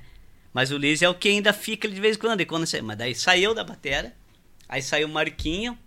[0.52, 2.40] Mas o Luiz é o que ainda fica de vez em quando.
[2.40, 4.14] E quando mas daí saiu da batera,
[4.68, 5.78] aí saiu o Marquinho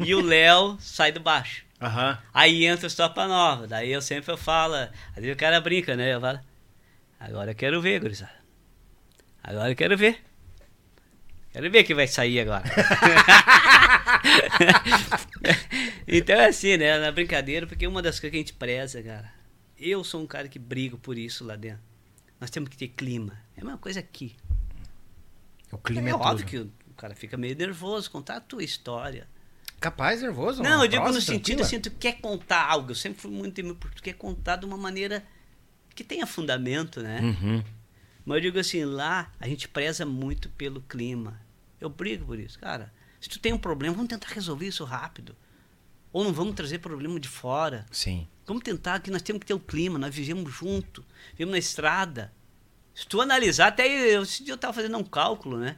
[0.00, 1.64] e o Léo sai do baixo.
[1.80, 2.18] Aham.
[2.32, 3.66] Aí entra os Topa Nova.
[3.66, 4.74] Daí eu sempre falo,
[5.16, 6.14] aí o cara brinca, né?
[6.14, 6.40] Eu falo,
[7.18, 8.42] agora eu quero ver, gurizada.
[9.42, 10.22] Agora eu quero ver.
[11.52, 12.64] Quero ver que vai sair agora.
[16.06, 16.98] então é assim, né?
[16.98, 19.32] Na brincadeira, porque uma das coisas que a gente preza, cara.
[19.76, 21.82] Eu sou um cara que brigo por isso lá dentro.
[22.40, 23.38] Nós temos que ter clima.
[23.56, 24.36] É a mesma coisa aqui.
[25.70, 26.46] O clima é é, óbvio tudo.
[26.46, 26.58] que
[26.90, 29.28] o cara fica meio nervoso, contar a tua história.
[29.82, 30.62] Capaz, nervoso.
[30.62, 31.66] Não, eu digo no sentido tranquila.
[31.66, 32.92] assim, tu quer contar algo.
[32.92, 35.26] Eu sempre fui muito porque tu quer contar de uma maneira
[35.92, 37.20] que tenha fundamento, né?
[37.20, 37.64] Uhum.
[38.24, 41.40] Mas eu digo assim, lá a gente preza muito pelo clima.
[41.80, 42.60] Eu brigo por isso.
[42.60, 45.34] Cara, se tu tem um problema, vamos tentar resolver isso rápido.
[46.12, 47.84] Ou não vamos trazer problema de fora.
[47.90, 48.28] Sim.
[48.46, 52.32] Vamos tentar, que nós temos que ter o clima, nós vivemos junto, vivemos na estrada.
[52.94, 55.76] Se tu analisar, até eu, esse dia eu estava fazendo um cálculo, né?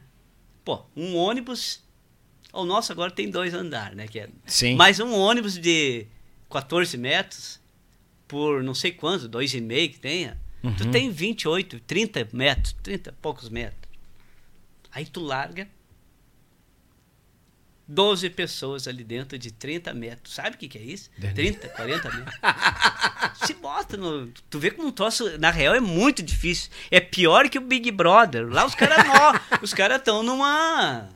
[0.63, 1.83] Pô, um ônibus.
[2.55, 4.07] O nosso agora tem dois andares, né?
[4.07, 4.75] Que é, Sim.
[4.75, 6.05] Mas um ônibus de
[6.49, 7.59] 14 metros,
[8.27, 10.37] por não sei quanto, 2,5 que tenha,
[10.77, 10.91] tu Uhum.
[10.91, 13.79] tem 28, 30 metros, 30 e poucos metros.
[14.91, 15.67] Aí tu larga
[17.87, 20.33] 12 pessoas ali dentro de 30 metros.
[20.33, 21.09] Sabe o que, que é isso?
[21.17, 21.35] Dentro.
[21.35, 22.35] 30, 40 metros.
[23.45, 24.27] Se bota no.
[24.49, 25.37] Tu vê como um troço.
[25.37, 26.71] Na real é muito difícil.
[26.89, 28.47] É pior que o Big Brother.
[28.47, 28.97] Lá os caras
[29.61, 31.09] Os caras estão numa.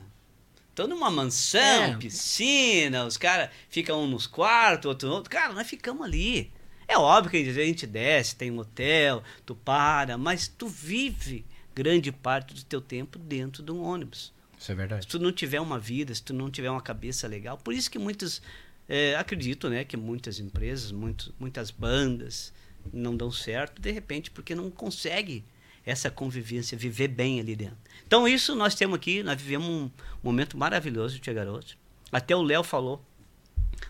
[0.82, 1.96] Estão numa mansão, É.
[1.96, 5.30] piscina, os caras ficam um nos quartos, outro no outro.
[5.30, 6.50] Cara, nós ficamos ali.
[6.88, 11.44] É óbvio que a gente desce, tem um hotel, tu para, mas tu vive
[11.74, 15.02] grande parte do teu tempo dentro de um ônibus Isso é verdade.
[15.04, 17.88] se tu não tiver uma vida, se tu não tiver uma cabeça legal, por isso
[17.90, 18.42] que muitos,
[18.88, 22.52] é, acredito, né, que muitas empresas, muito, muitas bandas
[22.92, 25.44] não dão certo, de repente, porque não consegue
[25.84, 27.78] essa convivência, viver bem ali dentro.
[28.06, 29.90] Então isso nós temos aqui, nós vivemos um
[30.22, 31.76] momento maravilhoso, Tia Garoto.
[32.12, 33.04] Até o Léo falou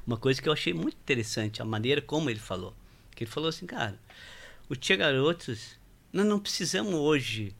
[0.06, 2.74] uma coisa que eu achei muito interessante, a maneira como ele falou.
[3.14, 3.98] Que ele falou assim, cara,
[4.68, 5.78] o Tia Garotos,
[6.12, 7.54] nós não precisamos hoje,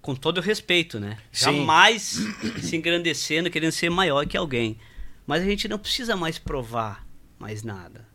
[0.00, 1.18] com todo o respeito, né?
[1.32, 1.46] Sim.
[1.46, 2.18] Jamais
[2.60, 4.78] se engrandecendo, querendo ser maior que alguém.
[5.26, 7.06] Mas a gente não precisa mais provar
[7.38, 8.06] mais nada.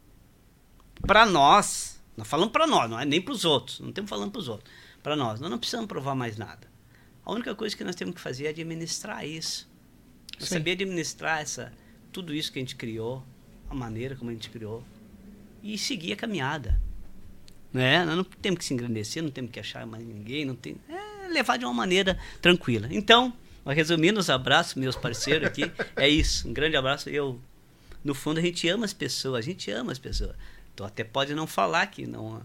[1.01, 4.31] Para nós, nós falamos para nós, não é nem para os outros, não estamos falando
[4.31, 4.71] para os outros.
[5.09, 6.67] Para nós, nós não precisamos provar mais nada.
[7.25, 9.67] A única coisa que nós temos que fazer é administrar isso.
[10.37, 11.73] Saber administrar essa,
[12.11, 13.25] tudo isso que a gente criou,
[13.67, 14.83] a maneira como a gente criou,
[15.63, 16.79] e seguir a caminhada.
[17.73, 18.05] Né?
[18.05, 21.27] Nós não temos que se engrandecer, não temos que achar mais ninguém, não tem, é
[21.29, 22.87] levar de uma maneira tranquila.
[22.91, 23.33] Então,
[23.65, 26.47] resumindo os abraços, meus parceiros aqui, é isso.
[26.47, 27.09] Um grande abraço.
[27.09, 27.41] Eu,
[28.03, 30.35] no fundo, a gente ama as pessoas, a gente ama as pessoas.
[30.75, 32.43] Tu até pode não falar que não.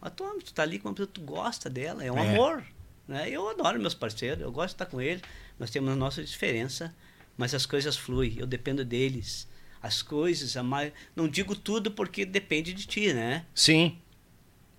[0.00, 2.32] Mas tu, tu tá ali com uma pessoa, tu gosta dela, é um É.
[2.32, 2.64] amor.
[3.06, 3.28] Né?
[3.28, 5.22] Eu adoro meus parceiros, eu gosto de estar com eles.
[5.58, 6.94] Nós temos a nossa diferença,
[7.36, 9.48] mas as coisas fluem, eu dependo deles.
[9.82, 13.46] As coisas, a mais, não digo tudo porque depende de ti, né?
[13.54, 13.98] Sim.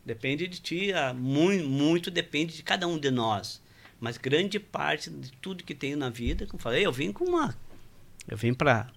[0.06, 3.61] Depende de ti, ah, muito, muito depende de cada um de nós.
[3.99, 7.56] Mas grande parte de tudo que tenho na vida, como falei, eu vim com uma.
[8.27, 8.89] Eu vim para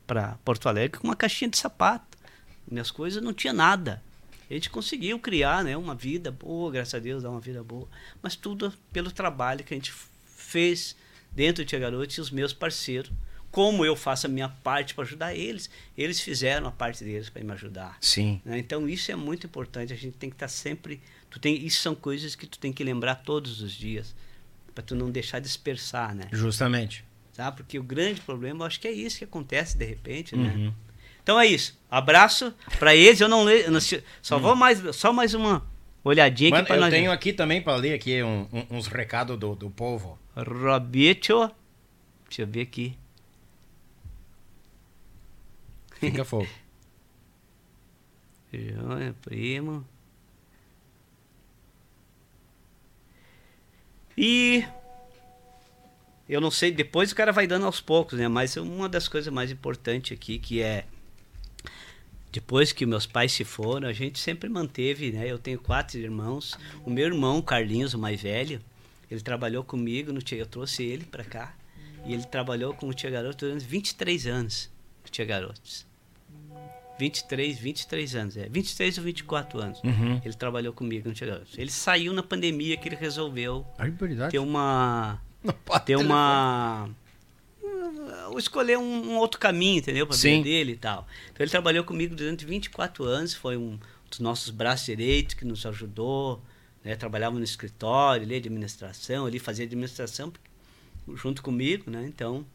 [0.45, 2.17] Porto Alegre com uma caixinha de sapato.
[2.71, 4.03] Minhas coisas não tinha nada.
[4.51, 7.89] A gente conseguiu criar né, uma vida boa, graças a Deus, dar uma vida boa.
[8.23, 9.93] Mas tudo pelo trabalho que a gente
[10.25, 10.97] fez
[11.33, 13.11] dentro do Tia Garoto e os meus parceiros.
[13.51, 17.43] Como eu faço a minha parte para ajudar eles, eles fizeram a parte deles para
[17.43, 17.97] me ajudar.
[18.01, 18.41] Sim.
[18.45, 18.59] Né?
[18.59, 19.93] Então isso é muito importante.
[19.93, 21.01] A gente tem que estar sempre.
[21.31, 24.15] Tu tem, isso são coisas que tu tem que lembrar todos os dias
[24.75, 26.29] para tu não deixar dispersar, né?
[26.33, 27.05] Justamente.
[27.33, 27.57] Sabe?
[27.59, 30.73] Porque o grande problema, eu acho que é isso que acontece de repente, né?
[31.25, 31.77] Então é isso.
[31.91, 33.21] Abraço para eles.
[33.21, 33.65] Eu não leio.
[33.65, 33.81] eu não
[34.23, 34.81] Só vou mais.
[34.95, 35.67] Só mais uma
[36.05, 36.91] olhadinha Mano, aqui para eu nós.
[36.91, 40.19] tenho aqui também pra ler aqui um- um- uns recados do, do povo.
[40.37, 41.51] Roberto.
[42.29, 42.97] Deixa eu ver aqui.
[45.99, 46.47] Fica fogo.
[48.53, 49.85] Joia, primo.
[54.17, 54.65] E
[56.29, 58.29] eu não sei, depois o cara vai dando aos poucos, né?
[58.29, 60.85] Mas uma das coisas mais importantes aqui que é
[62.35, 65.31] depois que meus pais se foram, a gente sempre manteve, né?
[65.31, 66.59] Eu tenho quatro irmãos.
[66.85, 68.61] O meu irmão, Carlinhos, o mais velho,
[69.09, 71.55] ele trabalhou comigo no Tia, eu trouxe ele para cá.
[72.05, 74.69] E ele trabalhou com o Tia Garoto durante 23 anos,
[75.07, 75.87] o Tia Garotos.
[76.99, 78.49] 23, 23 anos, é.
[78.49, 79.81] 23 ou 24 anos.
[79.85, 80.21] Uhum.
[80.25, 81.57] Ele trabalhou comigo no Tia Garotos.
[81.57, 84.33] Ele saiu na pandemia que ele resolveu Barbaridade.
[84.33, 85.23] ter uma
[85.87, 86.91] ter uma
[88.39, 90.07] escolher um, um outro caminho, entendeu?
[90.07, 91.07] Para vida dele e tal.
[91.33, 93.79] Então ele trabalhou comigo durante 24 anos, foi um
[94.11, 96.43] dos nossos braços direitos que nos ajudou,
[96.85, 96.95] né?
[96.97, 100.33] Trabalhava no escritório, ali administração, ali fazia administração
[101.15, 102.05] junto comigo, né?
[102.07, 102.47] Então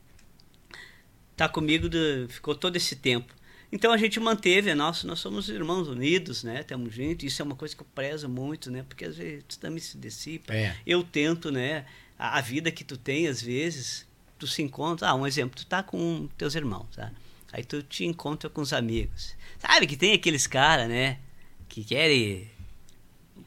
[1.36, 1.88] tá comigo,
[2.28, 3.34] ficou todo esse tempo.
[3.72, 6.64] Então a gente manteve, é nosso, nós somos irmãos unidos, né?
[6.64, 8.84] Temos gente, isso é uma coisa que eu prezo muito, né?
[8.88, 10.54] Porque às vezes tu também se dissipa.
[10.54, 10.76] É.
[10.86, 11.86] Eu tento, né?
[12.18, 14.08] A, a vida que tu tem, às vezes,
[14.40, 15.10] tu se encontra.
[15.10, 17.12] Ah, um exemplo, tu tá com teus irmãos, tá?
[17.52, 19.36] Aí tu te encontra com os amigos.
[19.58, 21.20] Sabe que tem aqueles caras, né?
[21.68, 22.50] Que querem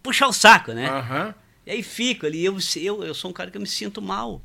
[0.02, 0.88] puxar o saco, né?
[0.88, 1.34] Aham.
[1.64, 4.42] E aí fico ali, eu, eu, eu sou um cara que eu me sinto mal.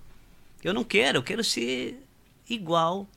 [0.64, 2.02] Eu não quero, eu quero ser
[2.50, 3.08] igual.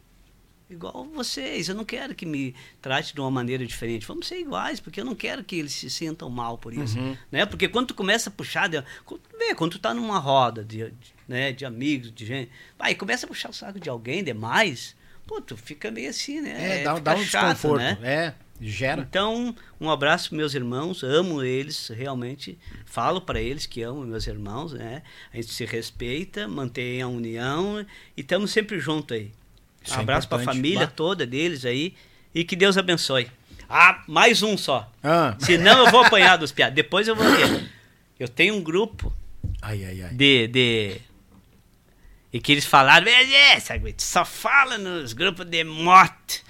[0.69, 1.69] Igual vocês.
[1.69, 4.07] Eu não quero que me trate de uma maneira diferente.
[4.07, 6.97] Vamos ser iguais, porque eu não quero que eles se sintam mal por isso.
[7.31, 7.45] Né?
[7.45, 11.53] Porque quando tu começa a puxar, vê, quando tu tá numa roda de, de, né,
[11.53, 14.97] de amigos, de gente, vai, começa a puxar o saco de alguém demais,
[15.27, 16.81] pô, tu fica meio assim, né?
[16.81, 17.81] É, dá, dá um chato, desconforto.
[17.81, 17.99] né?
[18.03, 19.01] É, gera.
[19.09, 22.59] Então, um abraço para meus irmãos, amo eles, realmente.
[22.85, 25.03] Falo para eles que amo meus irmãos, né?
[25.33, 27.87] A gente se respeita, mantém a união
[28.17, 29.31] e estamos sempre juntos aí.
[29.83, 30.93] Isso um é abraço para a família Bah.
[30.95, 31.95] toda deles aí
[32.35, 33.29] e que Deus abençoe.
[33.69, 34.91] Ah, mais um só.
[35.01, 35.37] Ah.
[35.39, 36.75] Senão eu vou apanhar dos piados.
[36.75, 37.71] Depois eu vou ver.
[38.19, 39.15] Eu tenho um grupo
[39.63, 40.13] Ai, ai, ai.
[40.15, 40.97] de, de
[42.33, 46.43] e que eles falaram, beleza, só fala nos grupos de moto.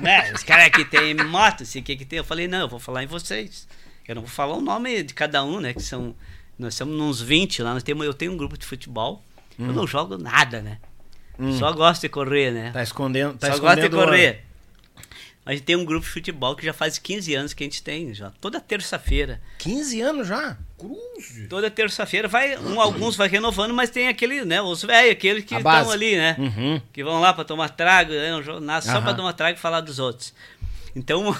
[0.00, 0.32] né?
[0.32, 2.18] Os caras que tem moto, assim, que que tem.
[2.18, 3.68] Eu falei, não, eu vou falar em vocês.
[4.08, 5.72] Eu não vou falar o nome de cada um, né?
[5.72, 6.14] Que são.
[6.58, 7.74] Nós somos uns 20 lá.
[7.74, 9.22] Nós temos, eu tenho um grupo de futebol.
[9.58, 10.78] Eu não jogo nada, né?
[11.58, 12.70] Só gosto de correr, né?
[12.72, 13.38] Tá escondendo.
[13.38, 14.44] Tá Só gosto de escondendo correr.
[15.50, 17.82] A gente tem um grupo de futebol que já faz 15 anos que a gente
[17.82, 18.30] tem, já.
[18.40, 19.40] Toda terça-feira.
[19.58, 20.56] 15 anos já?
[20.78, 21.48] Cruz.
[21.48, 25.56] Toda terça-feira vai, um, alguns vai renovando, mas tem aquele, né, os velhos, aqueles que
[25.56, 26.36] estão ali, né?
[26.38, 26.80] Uhum.
[26.92, 29.02] Que vão lá para tomar trago, né, nada, só Aham.
[29.02, 30.32] para tomar trago e falar dos outros.
[30.94, 31.30] Então, um,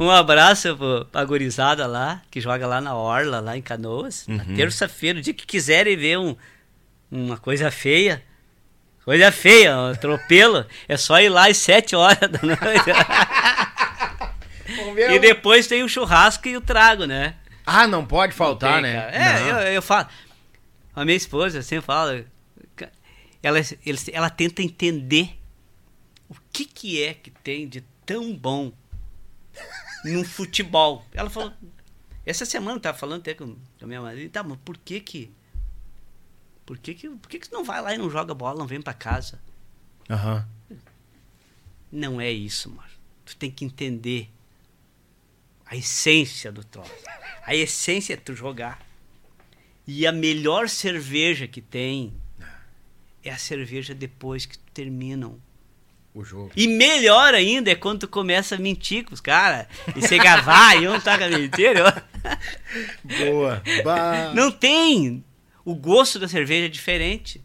[0.00, 0.78] um, um abraço
[1.12, 4.26] pra gurizada lá, que joga lá na Orla, lá em Canoas.
[4.26, 4.56] Uhum.
[4.56, 6.34] terça-feira, o dia que quiserem ver um,
[7.12, 8.22] uma coisa feia,
[9.04, 12.90] coisa feia, um atropelo, é só ir lá às sete horas da noite.
[15.12, 17.36] E depois tem o churrasco e o trago, né?
[17.66, 18.94] Ah, não pode faltar, Tem, né?
[18.94, 19.12] cara.
[19.12, 19.60] É, Não.
[19.60, 20.08] eu, eu falo.
[20.96, 22.24] A minha esposa sempre fala.
[23.42, 23.58] Ela,
[24.10, 25.38] ela tenta entender
[26.30, 28.72] o que, que é que tem de tão bom
[30.04, 31.04] num futebol.
[31.12, 31.52] Ela falou.
[32.24, 34.30] Essa semana eu tava falando até com, com a minha madrinha.
[34.30, 35.30] Tá, mas por que que.
[36.66, 38.66] Por que que, por que que tu não vai lá e não joga bola, não
[38.66, 39.40] vem pra casa?
[40.08, 40.46] Aham.
[41.92, 42.88] Não é isso, mano.
[43.24, 44.30] Tu tem que entender
[45.64, 46.92] a essência do troço.
[47.46, 48.84] A essência é tu jogar.
[49.86, 52.12] E a melhor cerveja que tem
[53.22, 55.38] é a cerveja depois que tu terminam.
[56.14, 56.52] O jogo.
[56.56, 59.66] E melhor ainda é quando tu começa a mentir com os caras.
[59.96, 62.06] E você gravar e um tá com a mentira.
[63.18, 63.62] Boa.
[63.82, 64.32] Bah.
[64.34, 65.24] Não tem.
[65.64, 67.40] O gosto da cerveja é diferente.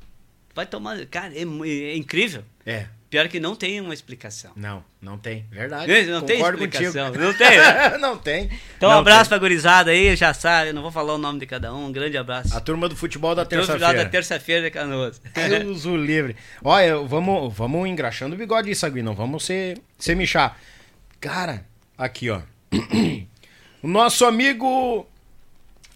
[0.54, 1.06] Vai tomar.
[1.06, 2.44] Cara, é, é incrível.
[2.66, 2.88] É.
[3.10, 4.52] Pior que não tem uma explicação.
[4.56, 5.44] Não, não tem.
[5.50, 5.92] Verdade.
[6.06, 7.08] Não tem Concordo explicação.
[7.08, 7.26] contigo.
[7.26, 7.98] Não tem, né?
[7.98, 8.50] não tem.
[8.78, 9.30] Então, um Não abraço tem.
[9.30, 11.92] pra gurizada aí, já sabe, eu não vou falar o nome de cada um, um
[11.92, 12.56] grande abraço.
[12.56, 14.04] A turma do futebol da terça-feira.
[14.04, 15.20] da terça-feira de Canoas.
[15.34, 16.36] Deus o livre.
[16.64, 18.72] Olha, vamos, vamos engraxando o bigode
[19.02, 20.60] não vamos ser, ser michar.
[21.20, 21.66] Cara,
[21.98, 22.42] aqui, ó.
[23.82, 25.08] o nosso amigo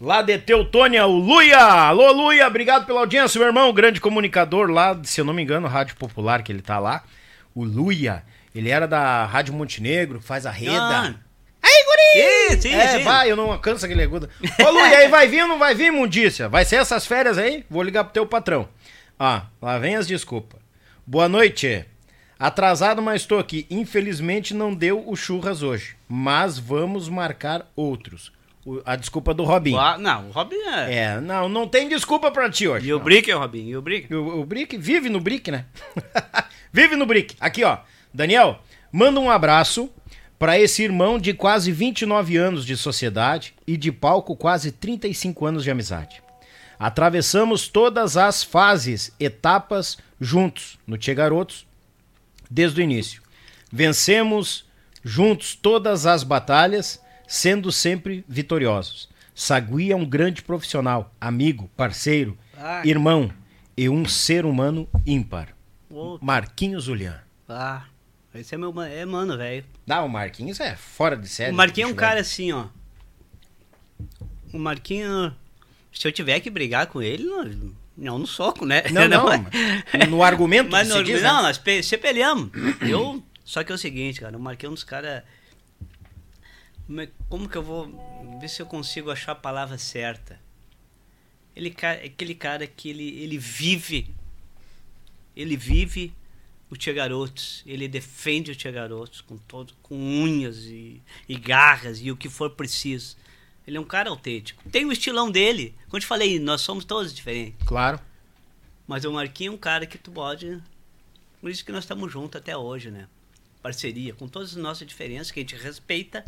[0.04, 1.58] lá de Teutônia, o Luia.
[1.58, 5.68] Alô, Luia, obrigado pela audiência, meu irmão, grande comunicador lá, se eu não me engano,
[5.68, 7.04] Rádio Popular que ele tá lá.
[7.56, 8.24] O Luia,
[8.54, 10.74] ele era da Rádio Montenegro, faz a reda.
[10.82, 11.14] Ah.
[11.62, 12.52] Aí, guri!
[12.56, 13.04] Sim, sim, É, sim.
[13.04, 14.30] vai, eu não alcanço aquele agudo.
[14.60, 16.50] Ô, Lu, e aí vai vir ou não vai vir, mundícia?
[16.50, 17.64] Vai ser essas férias aí?
[17.70, 18.68] Vou ligar pro teu patrão.
[19.18, 20.60] Ah, lá vem as desculpas.
[21.08, 21.86] Boa noite.
[22.38, 23.66] Atrasado, mas estou aqui.
[23.70, 25.96] Infelizmente não deu o churras hoje.
[26.10, 28.34] Mas vamos marcar outros.
[28.66, 29.76] O- a desculpa do Robin.
[29.76, 30.96] Ah, não, o Robin é.
[30.96, 32.88] É, não, não tem desculpa pra ti hoje.
[32.88, 33.68] E o Brick, Robin?
[33.68, 34.14] E o Brick?
[34.14, 35.66] O, o Brick vive no Brick, né?
[36.72, 37.36] vive no Brick.
[37.40, 37.80] Aqui, ó.
[38.14, 38.60] Daniel,
[38.92, 39.90] manda um abraço
[40.40, 45.64] pra esse irmão de quase 29 anos de sociedade e de palco quase 35 anos
[45.64, 46.22] de amizade.
[46.80, 51.66] Atravessamos todas as fases, etapas juntos no Tchê Garotos
[52.50, 53.22] desde o início.
[53.72, 54.66] Vencemos
[55.04, 59.10] juntos todas as batalhas, sendo sempre vitoriosos.
[59.36, 62.82] Sagui é um grande profissional, amigo, parceiro, Ah.
[62.86, 63.32] irmão
[63.76, 65.50] e um ser humano ímpar.
[65.90, 67.20] Ô, Marquinhos Julian.
[67.50, 67.84] Ah,
[68.36, 69.66] esse é meu é mano, velho.
[69.86, 71.52] Dá, o Marquinhos é fora de série.
[71.52, 72.68] O Marquinhos é um cara assim, ó.
[74.54, 75.34] O Marquinhos,
[75.92, 78.84] se eu tiver que brigar com ele, não, não no soco, né?
[78.92, 80.08] Não, não.
[80.10, 81.28] no argumento Mas no, diz, né?
[81.28, 82.50] não, nós pe- se peleamos.
[82.82, 85.24] Eu, só que é o seguinte, cara, o Marquinhos é um dos caras.
[86.88, 90.40] Como, é- como que eu vou ver se eu consigo achar a palavra certa?
[91.56, 94.14] Ele é aquele cara que ele, ele vive.
[95.36, 96.14] Ele vive
[96.70, 97.64] o Tia Garotos.
[97.66, 102.28] Ele defende o Tia Garotos com todo, com unhas e, e garras e o que
[102.30, 103.16] for preciso.
[103.66, 104.68] Ele é um cara autêntico.
[104.70, 105.74] Tem o estilão dele.
[105.86, 107.66] Como eu te falei, nós somos todos diferentes.
[107.66, 108.00] Claro.
[108.86, 110.62] Mas o Marquinhos é um cara que tu pode.
[111.40, 113.08] Por isso que nós estamos juntos até hoje, né?
[113.62, 116.26] Parceria, com todas as nossas diferenças, que a gente respeita,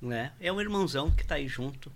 [0.00, 0.32] né?
[0.40, 1.90] É um irmãozão que tá aí junto.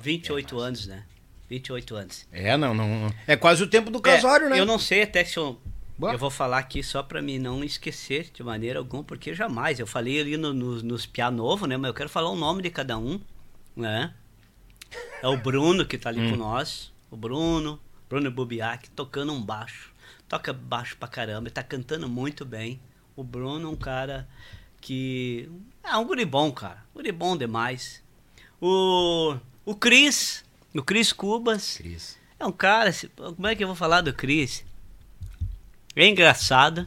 [0.00, 1.04] 28 anos, né?
[1.48, 2.26] 28 anos.
[2.32, 3.12] É, não, não.
[3.26, 4.60] É quase o tempo do casório, É, né?
[4.60, 5.60] Eu não sei até se eu.
[5.96, 6.12] Boa.
[6.12, 9.78] Eu vou falar aqui só pra mim não esquecer de maneira alguma, porque jamais.
[9.78, 11.76] Eu falei ali no, no- nos piá novo, né?
[11.76, 13.20] Mas eu quero falar o nome de cada um,
[13.76, 14.12] né?
[15.22, 16.30] É o Bruno que tá ali Hum.
[16.30, 16.92] com nós.
[17.10, 17.78] O Bruno,
[18.08, 19.92] Bruno Bubiak, tocando um baixo.
[20.28, 22.80] Toca baixo pra caramba, tá cantando muito bem.
[23.14, 24.26] O Bruno é um cara
[24.84, 25.48] que.
[25.82, 26.84] É um guri bom, cara.
[26.94, 28.02] Guri bom demais.
[28.60, 29.34] O.
[29.64, 30.44] O Cris.
[30.74, 31.78] O Cris Cubas.
[31.78, 32.18] Cris.
[32.38, 34.64] É um cara, como é que eu vou falar do Chris?
[35.96, 36.86] É engraçado.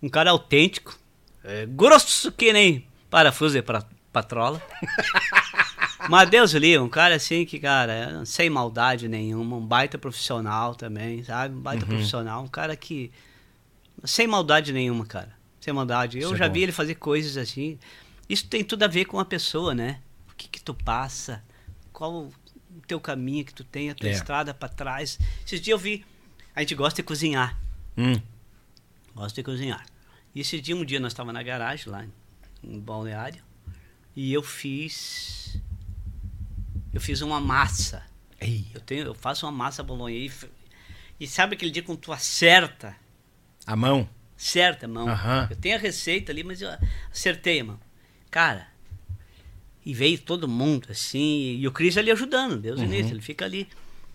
[0.00, 0.96] Um cara autêntico.
[1.42, 4.62] É grosso que nem parafuso de pra- patrola.
[6.08, 11.24] Mas Deus livre, um cara assim que, cara, sem maldade nenhuma, um baita profissional também,
[11.24, 11.54] sabe?
[11.54, 13.10] Um baita profissional, um cara que.
[14.04, 15.36] Sem maldade nenhuma, cara.
[15.60, 16.18] Sem maldade.
[16.18, 16.54] Eu Isso é já bom.
[16.54, 17.78] vi ele fazer coisas assim.
[18.28, 20.00] Isso tem tudo a ver com a pessoa, né?
[20.30, 21.42] O que que tu passa?
[21.92, 22.32] Qual o
[22.86, 24.12] teu caminho que tu tem, a tua É.
[24.12, 25.18] estrada pra trás.
[25.44, 26.04] Esses dias eu vi.
[26.54, 27.58] A gente gosta de cozinhar.
[27.96, 28.20] Hum.
[29.14, 29.84] Gosto de cozinhar.
[30.34, 32.06] E esse dia, um dia, nós estávamos na garagem lá
[32.62, 33.42] em Balneário.
[34.14, 35.60] E eu fiz.
[36.92, 38.04] Eu fiz uma massa.
[38.40, 38.66] Ei.
[38.74, 40.48] Eu, tenho, eu faço uma massa bolonhesa.
[41.18, 42.94] E, e sabe aquele dia quando tu acerta?
[43.66, 44.08] A mão.
[44.38, 45.08] Certa, mão.
[45.08, 45.48] Aham.
[45.50, 46.70] Eu tenho a receita ali, mas eu
[47.12, 47.80] acertei, mano.
[48.30, 48.68] Cara,
[49.84, 52.86] e veio todo mundo assim, e o Cris ali ajudando, Deus Uhum.
[52.86, 53.66] início, ele fica ali.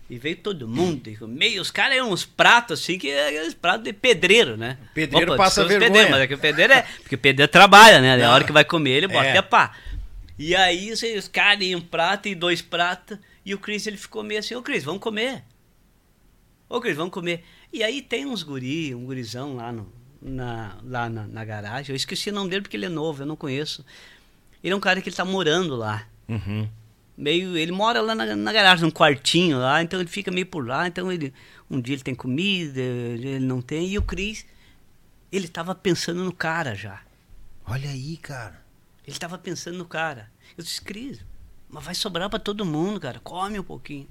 [0.08, 3.54] E veio todo mundo, e meio, os caras eram uns pratos assim, que é aqueles
[3.54, 4.78] pratos de pedreiro, né?
[4.94, 5.88] Pedreiro passa desculpa os vergonha.
[5.88, 6.82] pedreiros, mas é que o pedreiro é.
[7.00, 8.16] Porque o pedreiro trabalha, né?
[8.16, 9.36] Na hora que vai comer, ele bota É.
[9.36, 9.42] é.
[9.42, 9.74] pá.
[10.38, 13.96] E aí assim, os caras em um prato e dois pratos, e o Cris ele
[13.96, 15.42] ficou meio assim, ô Cris, vamos comer.
[16.68, 17.44] Ô, Cris, vamos comer.
[17.72, 19.90] E aí tem uns guri, um gurizão lá, no,
[20.24, 21.92] na, lá na, na garagem.
[21.92, 23.84] Eu esqueci o nome dele porque ele é novo, eu não conheço.
[24.62, 26.06] Ele é um cara que ele tá morando lá.
[26.26, 26.66] Uhum.
[27.16, 30.66] Meio, ele mora lá na, na garagem, num quartinho lá, então ele fica meio por
[30.66, 30.88] lá.
[30.88, 31.32] Então ele,
[31.70, 33.86] um dia ele tem comida, ele não tem.
[33.88, 34.46] E o Cris,
[35.30, 37.02] ele tava pensando no cara já.
[37.66, 38.64] Olha aí, cara.
[39.06, 40.32] Ele tava pensando no cara.
[40.56, 41.20] Eu disse, Cris,
[41.68, 43.20] mas vai sobrar pra todo mundo, cara.
[43.20, 44.08] Come um pouquinho.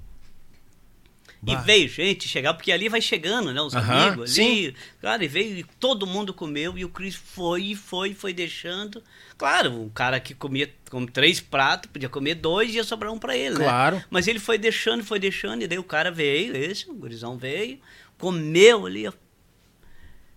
[1.46, 1.60] E Bah.
[1.60, 3.60] veio gente chegar, porque ali vai chegando, né?
[3.60, 4.74] Os Aham, amigos ali.
[5.00, 6.78] Cara, e veio e todo mundo comeu.
[6.78, 9.02] E o Cris foi, e foi, e foi deixando.
[9.36, 13.18] Claro, um cara que comia com três pratos, podia comer dois e ia sobrar um
[13.18, 13.64] pra ele, né?
[13.64, 14.02] Claro.
[14.10, 15.62] Mas ele foi deixando, foi deixando.
[15.62, 17.78] E daí o cara veio, esse, o gurizão veio,
[18.16, 19.08] comeu ali.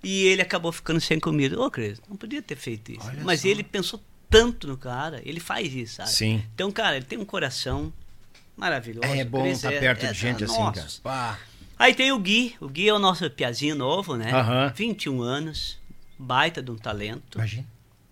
[0.04, 1.60] E ele acabou ficando sem comida.
[1.60, 3.06] Ô, Cris, não podia ter feito isso.
[3.08, 3.48] Olha Mas só.
[3.48, 6.10] ele pensou tanto no cara, ele faz isso, sabe?
[6.10, 6.44] Sim.
[6.54, 7.92] Então, cara, ele tem um coração
[8.58, 9.08] maravilhoso.
[9.08, 10.82] É bom estar é- perto é- de gente assim, nossa.
[10.82, 10.94] cara.
[11.04, 11.40] Pá.
[11.80, 12.56] Aí tem o Gui.
[12.60, 14.32] O Gui é o nosso piazinho novo, né?
[14.34, 14.74] Aham.
[14.76, 15.78] 21 anos,
[16.18, 17.38] baita de um talento.
[17.38, 17.66] Imagina.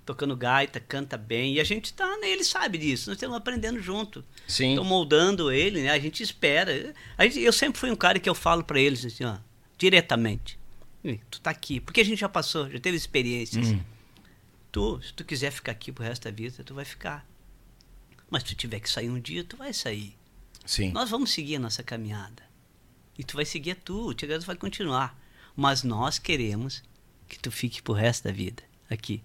[0.06, 1.56] Tocando gaita, canta bem.
[1.56, 3.10] E a gente tá, né, ele sabe disso.
[3.10, 4.24] Nós estamos aprendendo junto.
[4.48, 4.70] Sim.
[4.70, 5.90] Estão moldando ele, né?
[5.90, 6.94] A gente espera.
[7.18, 9.38] A gente- eu sempre fui um cara que eu falo pra eles assim, ó,
[9.80, 10.60] diretamente.
[11.04, 11.80] "Ih, Tu tá aqui.
[11.80, 13.70] Porque a gente já passou, já teve experiências.
[13.70, 13.80] Hum.
[14.72, 17.26] Tu, se tu quiser ficar aqui pro resto da vida, tu vai ficar.
[18.30, 20.16] Mas se tu tiver que sair um dia, tu vai sair.
[20.66, 20.92] Sim.
[20.92, 22.44] Nós vamos seguir a nossa caminhada.
[23.18, 25.18] E tu vai seguir a tua, o Tigre vai continuar.
[25.56, 26.84] Mas nós queremos
[27.28, 29.24] que tu fique pro resto da vida aqui.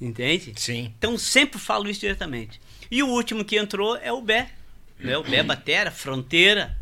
[0.00, 0.54] Entende?
[0.56, 0.92] Sim.
[0.98, 2.60] Então sempre falo isso diretamente.
[2.90, 4.50] E o último que entrou é o Bé.
[4.98, 5.16] Né?
[5.16, 6.78] O Bé Batera, Fronteira.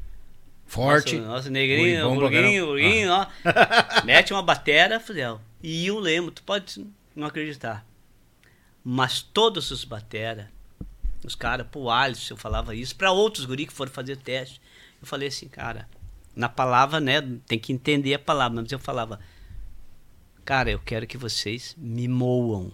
[0.67, 1.17] Forte.
[1.17, 3.27] Nosso, nosso negrinho, Ui, bom burguinho, burguinho, ó.
[4.05, 5.41] Mete uma batera, Fidel.
[5.63, 6.87] E o Lemo, tu pode
[7.17, 7.87] não acreditar.
[8.85, 10.51] Mas todos os batera,
[11.25, 14.61] os caras, pro Alisson, eu falava isso, para outros guri que foram fazer teste,
[15.01, 15.89] eu falei assim, cara,
[16.35, 19.19] na palavra, né, tem que entender a palavra, mas eu falava,
[20.45, 22.73] cara, eu quero que vocês me moam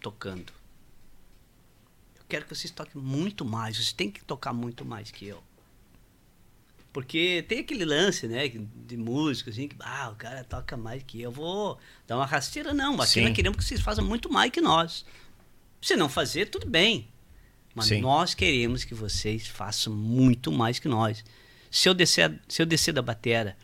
[0.00, 0.52] tocando.
[2.18, 5.42] Eu quero que vocês toquem muito mais, vocês têm que tocar muito mais que eu.
[6.92, 11.22] Porque tem aquele lance, né, de música, assim, que ah, o cara toca mais que
[11.22, 13.00] eu, vou dar uma rasteira, não.
[13.00, 13.22] Aqui Sim.
[13.22, 15.06] nós queremos que vocês façam muito mais que nós.
[15.80, 17.08] Se não fazer, tudo bem.
[17.74, 18.00] Mas Sim.
[18.00, 21.24] nós queremos que vocês façam muito mais que nós.
[21.70, 23.56] Se eu descer, se eu descer da batera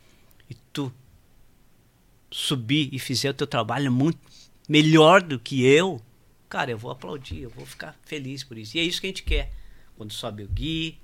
[0.48, 0.93] e tu
[2.30, 4.18] subir e fizer o teu trabalho muito
[4.68, 6.01] melhor do que eu,
[6.48, 8.76] cara, eu vou aplaudir, eu vou ficar feliz por isso.
[8.76, 9.52] E é isso que a gente quer.
[9.97, 10.98] Quando sobe o Gui,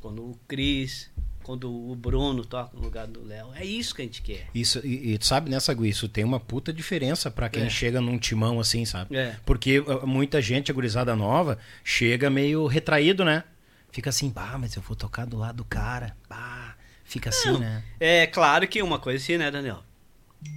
[0.00, 1.10] quando o Cris,
[1.44, 3.52] quando o Bruno toca no lugar do Léo.
[3.54, 4.48] É isso que a gente quer.
[4.54, 7.70] Isso, e, tu sabe, nessa Gui, isso tem uma puta diferença pra quem É.
[7.70, 9.14] chega num timão assim, sabe?
[9.14, 9.36] É.
[9.44, 13.44] Porque uh, muita gente, a gurizada nova, chega meio retraído, né?
[13.92, 16.16] Fica assim, bah, mas eu vou tocar do lado do cara.
[16.28, 17.84] Bah, fica assim, né?
[18.00, 19.84] É claro que uma coisa assim, né, Daniel?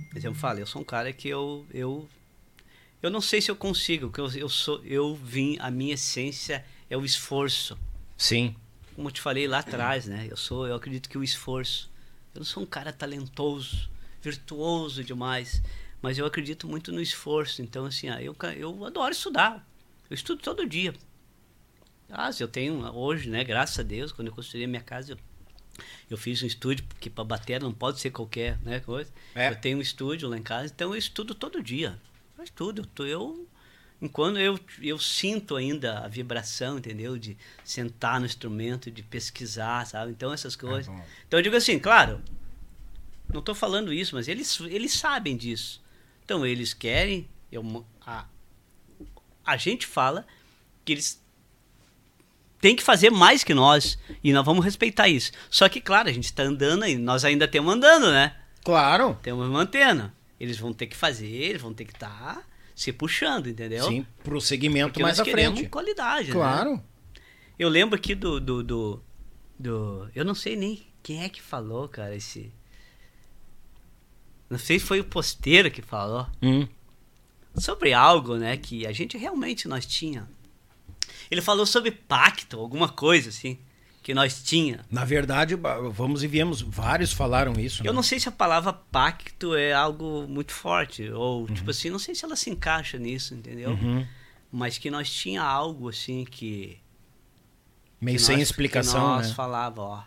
[0.10, 2.08] Por exemplo, eu falo, eu sou um cara que eu eu
[3.04, 6.66] eu não sei se eu consigo, que eu, eu sou eu vim a minha essência
[6.90, 7.78] é o esforço.
[8.18, 8.56] Sim.
[8.98, 10.26] Como eu te falei lá atrás, né?
[10.28, 11.88] Eu sou, eu acredito que o esforço.
[12.34, 13.88] Eu não sou um cara talentoso,
[14.20, 15.62] virtuoso demais,
[16.02, 17.62] mas eu acredito muito no esforço.
[17.62, 19.64] Então assim, ah, eu eu adoro estudar.
[20.10, 20.96] Eu estudo todo dia.
[22.10, 25.18] Ah, eu tenho hoje, né, graças a Deus, quando eu construí a minha casa, eu,
[26.10, 29.14] eu fiz um estúdio, porque para bater não pode ser qualquer né, coisa.
[29.36, 29.52] É.
[29.52, 32.02] Eu tenho um estúdio lá em casa, então eu estudo todo dia.
[32.36, 32.90] Eu estudo.
[32.98, 33.48] Eu, eu,
[34.02, 37.18] enquanto eu, eu sinto ainda a vibração, entendeu?
[37.18, 40.12] De sentar no instrumento, de pesquisar, sabe?
[40.12, 40.88] Então essas coisas.
[40.88, 41.04] bom.
[41.28, 42.22] então eu digo assim, claro,
[43.32, 45.84] não estou falando isso, mas eles, eles sabem disso.
[46.24, 48.26] Então eles querem, eu, a,
[49.46, 50.26] a gente fala
[50.86, 51.22] que eles
[52.62, 55.32] têm que fazer mais que nós e nós vamos respeitar isso.
[55.50, 58.36] Só que, claro, a gente está andando e nós ainda estamos andando, né?
[58.64, 59.18] Claro.
[59.24, 60.12] Temos mantendo.
[60.40, 62.46] Eles vão ter que fazer, eles vão ter que estar
[62.78, 63.88] se puxando, entendeu?
[63.88, 65.72] Sim, pro segmento Porque mais nós à queremos frente.
[65.72, 66.34] qualidade, né?
[66.34, 66.84] Claro.
[67.58, 69.04] Eu lembro aqui do, do, do,
[69.58, 72.54] do- Eu não sei nem quem é que falou, cara, esse.
[74.48, 76.28] Não sei se foi o posteiro que falou.
[76.42, 76.68] Hum.
[77.56, 80.30] Sobre algo, né, que a gente realmente nós tinha.
[81.32, 83.58] Ele falou sobre pacto, alguma coisa assim,
[84.08, 84.86] que nós tinha.
[84.90, 85.54] Na verdade,
[85.92, 87.82] vamos e viemos, vários falaram isso.
[87.86, 87.96] Eu né?
[87.98, 91.54] não sei se a palavra pacto é algo muito forte, ou Uhum.
[91.54, 93.72] tipo assim, não sei se ela se encaixa nisso, entendeu?
[93.72, 94.08] Uhum.
[94.50, 96.78] Mas que nós tinha algo assim que
[98.00, 99.34] Meio que sem nós- explicação, que nós né?
[99.34, 100.04] falava, ó.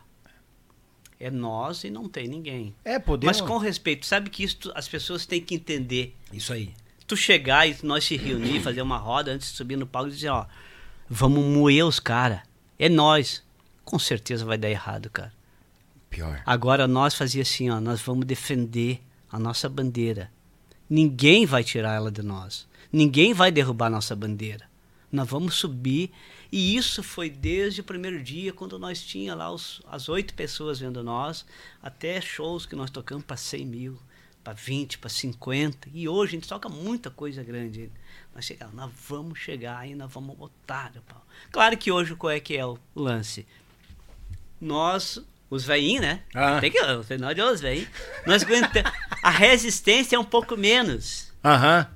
[1.18, 2.74] É nós e não tem ninguém.
[2.82, 3.38] É, podemos...
[3.38, 6.16] Mas com respeito, sabe que isso as pessoas têm que entender.
[6.32, 6.72] Isso aí.
[7.06, 10.12] Tu chegar e nós se reunir, fazer uma roda antes de subir no palco e
[10.12, 10.46] dizer, ó,
[11.06, 12.40] vamos moer os caras.
[12.78, 13.42] É nós.
[13.90, 15.32] Com certeza vai dar errado, cara.
[16.08, 16.40] Pior.
[16.46, 20.30] Agora nós fazia assim, ó, nós vamos defender a nossa bandeira.
[20.88, 22.68] Ninguém vai tirar ela de nós.
[22.92, 24.70] Ninguém vai derrubar a nossa bandeira.
[25.10, 26.12] Nós vamos subir.
[26.52, 30.78] E isso foi desde o primeiro dia, quando nós tinha lá os, as oito pessoas
[30.78, 31.44] vendo nós,
[31.82, 33.98] até shows que nós tocamos para 100 mil,
[34.44, 35.88] para 20, para 50.
[35.92, 37.90] E hoje a gente toca muita coisa grande.
[38.32, 40.92] Nós chegamos, nós vamos chegar e nós vamos botar.
[41.50, 43.44] Claro que hoje qual é que é o lance?
[44.60, 45.18] Nós,
[45.48, 46.22] os veinhos, né?
[46.34, 46.60] Ah.
[46.60, 46.80] Tem que,
[47.18, 47.88] nós de os veinhos.
[48.26, 48.92] Nós aguentamos.
[49.22, 51.32] A resistência é um pouco menos.
[51.44, 51.86] Aham.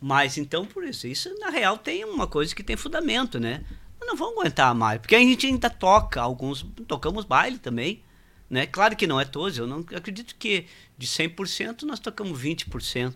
[0.00, 3.64] Mas então, por isso, isso na real tem uma coisa que tem fundamento, né?
[4.00, 8.04] Não vamos aguentar mais, porque a gente ainda toca, alguns tocamos baile também,
[8.48, 8.64] né?
[8.64, 10.66] Claro que não é todos, eu não eu acredito que
[10.96, 13.14] de 100% nós tocamos 20%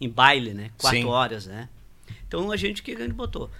[0.00, 0.70] em baile, né?
[0.78, 1.04] Quatro Sim.
[1.04, 1.68] horas, né?
[2.26, 3.50] Então a gente que a gente botou.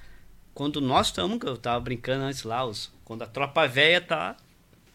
[0.55, 4.36] Quando nós estamos, que eu tava brincando antes lá, os, quando a tropa velha tá,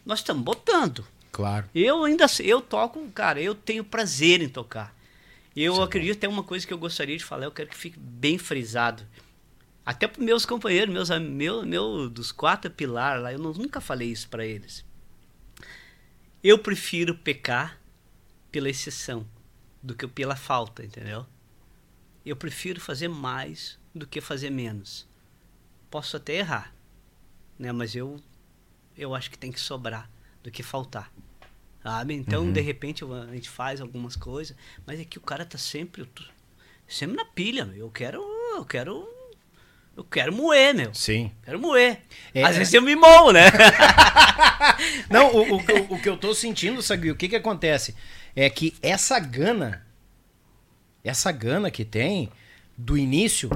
[0.06, 1.06] nós estamos botando.
[1.32, 1.68] Claro.
[1.74, 4.94] Eu ainda eu toco, cara, eu tenho prazer em tocar.
[5.54, 7.76] Eu Isso é acredito tem uma coisa que eu gostaria de falar, eu quero que
[7.76, 9.02] fique bem frisado.
[9.84, 14.10] Até para meus companheiros, meus meu, meu dos quatro pilares lá, eu não- nunca falei
[14.10, 14.84] isso para eles.
[16.42, 17.78] Eu prefiro pecar
[18.50, 19.26] pela exceção
[19.82, 21.26] do que pela falta, entendeu?
[22.24, 25.06] Eu prefiro fazer mais do que fazer menos.
[25.90, 26.74] Posso até errar,
[27.58, 27.72] né?
[27.72, 28.20] Mas eu
[28.96, 30.08] eu acho que tem que sobrar
[30.42, 31.12] do que faltar.
[31.82, 32.14] Sabe?
[32.14, 32.52] Então, Uhum.
[32.52, 34.56] de repente, a gente faz algumas coisas,
[34.86, 36.08] mas é que o cara tá sempre
[36.88, 37.78] sempre na pilha, meu.
[37.86, 38.20] Eu quero
[38.56, 39.08] eu quero
[39.96, 40.92] eu quero moer, meu.
[40.94, 41.30] Sim.
[41.44, 42.00] Quero moer.
[42.34, 42.58] É, Às é.
[42.58, 43.44] vezes eu me moo, né?
[45.10, 47.94] Não, o, o, o- o que eu tô sentindo, Sagui, o que que acontece?
[48.34, 49.86] É que essa gana,
[51.02, 52.28] essa gana que tem
[52.76, 53.48] do início,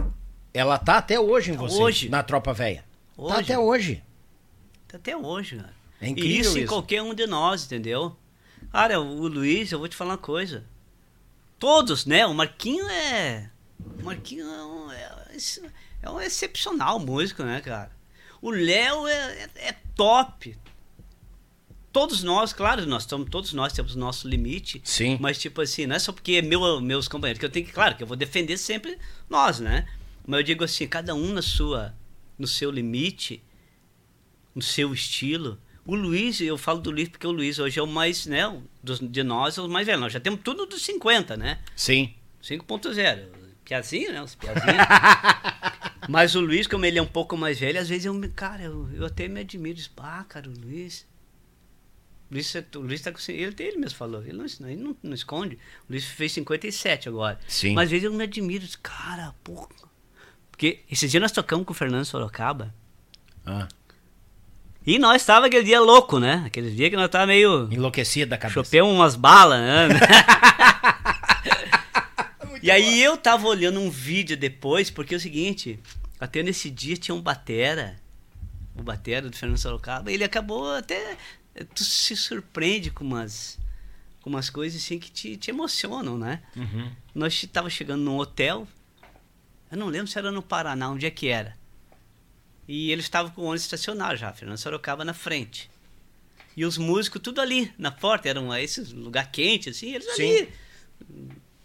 [0.54, 2.08] ela tá até hoje em Tá você, hoje.
[2.08, 2.84] na tropa velha.
[3.16, 4.02] Tá até hoje.
[4.96, 5.74] Até hoje, cara.
[6.00, 6.68] É e incrível isso, em isso.
[6.68, 8.16] qualquer um de nós, entendeu?
[8.72, 10.64] Cara, o Luiz, eu vou te falar uma coisa.
[11.58, 12.26] Todos, né?
[12.26, 13.50] O Marquinho é.
[14.00, 15.26] O Marquinho é um, é,
[16.02, 17.90] é um excepcional músico, né, cara?
[18.40, 20.56] O Léo é, é, é top.
[21.92, 24.80] Todos nós, claro, nós estamos, todos nós temos nosso limite.
[24.84, 25.18] Sim.
[25.20, 27.72] Mas, tipo assim, não é só porque é meu, meus companheiros, que eu tenho que,
[27.72, 28.96] claro, que eu vou defender sempre
[29.28, 29.86] nós, né?
[30.26, 31.94] Mas eu digo assim, cada um na sua,
[32.38, 33.42] no seu limite,
[34.54, 35.58] no seu estilo.
[35.84, 39.00] O Luiz, eu falo do Luiz porque o Luiz hoje é o mais, né, dos,
[39.00, 40.00] de nós é o mais velho.
[40.00, 41.58] Nós já temos tudo dos 50, né?
[41.74, 42.14] Sim.
[42.42, 43.28] 5.0.
[43.64, 44.22] Piazinho, né?
[44.22, 44.66] Os piazinhos.
[46.08, 48.28] Mas o Luiz, como ele é um pouco mais velho, às vezes eu me.
[48.28, 49.76] Cara, eu, eu até me admiro.
[49.76, 51.06] Diz, ah, cara, o Luiz.
[52.30, 53.18] O Luiz, é- o Luiz tá com.
[53.28, 54.22] Ele, ele mesmo falou.
[54.22, 55.56] Ele, não, ele não, não esconde.
[55.88, 57.38] O Luiz fez 57 agora.
[57.46, 57.74] Sim.
[57.74, 58.64] Mas às vezes eu me admiro.
[58.64, 59.68] Diz, cara, porra.
[60.50, 62.74] Porque esses dias nós tocamos com o Fernando Sorocaba.
[63.46, 63.68] Ah,
[64.86, 66.42] E nós tava aquele dia louco, né?
[66.46, 67.68] Aquele dia que nós tava meio.
[67.70, 68.64] enlouquecido da cabeça.
[68.64, 69.88] Chopei umas balas, né?
[72.62, 75.78] e aí eu tava olhando um vídeo depois, porque é o seguinte,
[76.18, 77.96] até nesse dia tinha um batera,
[78.74, 81.16] o batera do Fernando Sorocaba, ele acabou até,
[81.74, 83.58] tu se surpreende com umas,
[84.22, 86.40] com umas coisas assim que te, te emocionam, né?
[86.56, 86.90] Uhum.
[87.14, 88.66] Nós tava chegando num hotel,
[89.70, 91.59] eu não lembro se era no Paraná, onde é que era.
[92.72, 95.68] E eles estavam com o ônibus estacionado já, Fernando Sorocaba na frente.
[96.56, 100.36] E os músicos tudo ali na porta, era um, esse lugar quente, assim, eles Sim.
[100.36, 100.52] ali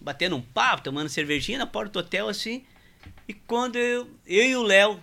[0.02, 2.65] batendo um papo, tomando cervejinha na porta do hotel, assim.
[3.27, 4.99] E quando eu, eu e o Léo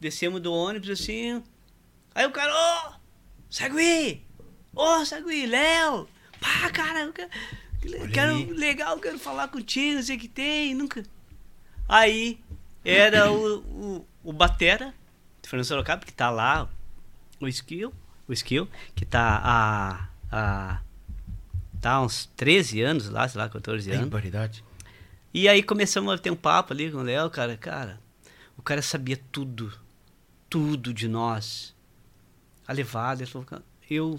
[0.00, 1.40] descemos do ônibus, assim,
[2.12, 2.94] aí o cara, ô,
[3.48, 4.24] Sagui!
[4.74, 6.08] Ô, Sagui, Léo!
[6.40, 7.30] Pá, cara, eu quero,
[8.12, 11.04] quero- legal, quero falar contigo, não sei o que tem, nunca...
[11.88, 12.40] Aí
[12.84, 14.92] era o, o, o Batera,
[15.42, 16.68] Fernando Sorocaba, que tá lá,
[17.40, 17.92] o Skill,
[18.28, 20.80] o Skill, que tá há, há,
[21.80, 24.10] tá há uns 13 anos lá, sei lá, 14 Tem anos.
[24.10, 24.64] variedade.
[25.32, 28.00] E aí começamos a ter um papo ali com o Léo, cara, cara,
[28.56, 29.72] o cara sabia tudo,
[30.48, 31.74] tudo de nós.
[32.66, 33.46] A levada, ele falou,
[33.88, 34.16] eu,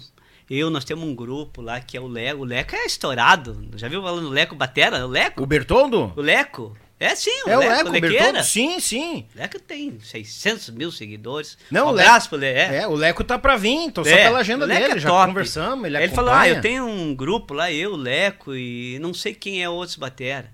[0.48, 3.88] eu, nós temos um grupo lá que é o Leco, o Leco é estourado, já
[3.88, 5.06] viu falando Leco Batera?
[5.06, 5.42] O Leco?
[5.42, 6.12] O Bertoldo?
[6.16, 6.76] O Leco?
[7.02, 8.16] É sim, o É o Leco, Leco, o Lequeira.
[8.24, 8.44] Bertoldo?
[8.46, 9.26] Sim, sim.
[9.34, 11.58] Leco tem 600 mil seguidores.
[11.70, 11.94] Não, um o
[12.28, 12.46] pro Le...
[12.46, 12.76] é.
[12.82, 15.08] É, o Leco tá pra vir, tô só É, pela agenda Leco dele, é já
[15.08, 15.26] top.
[15.26, 19.34] conversamos, ele ele falou, ah, eu tenho um grupo lá, eu, Leco e não sei
[19.34, 20.50] quem é outros batera.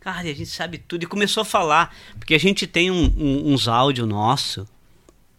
[0.00, 1.02] Cara, a gente sabe tudo.
[1.04, 4.60] E começou a falar, porque a gente tem um- um- uns áudios nosso.
[4.60, 4.66] Não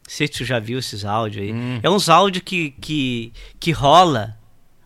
[0.08, 1.52] sei se tu já viu esses áudios aí.
[1.54, 1.80] Hum.
[1.82, 4.38] É uns áudios que, que, que rola.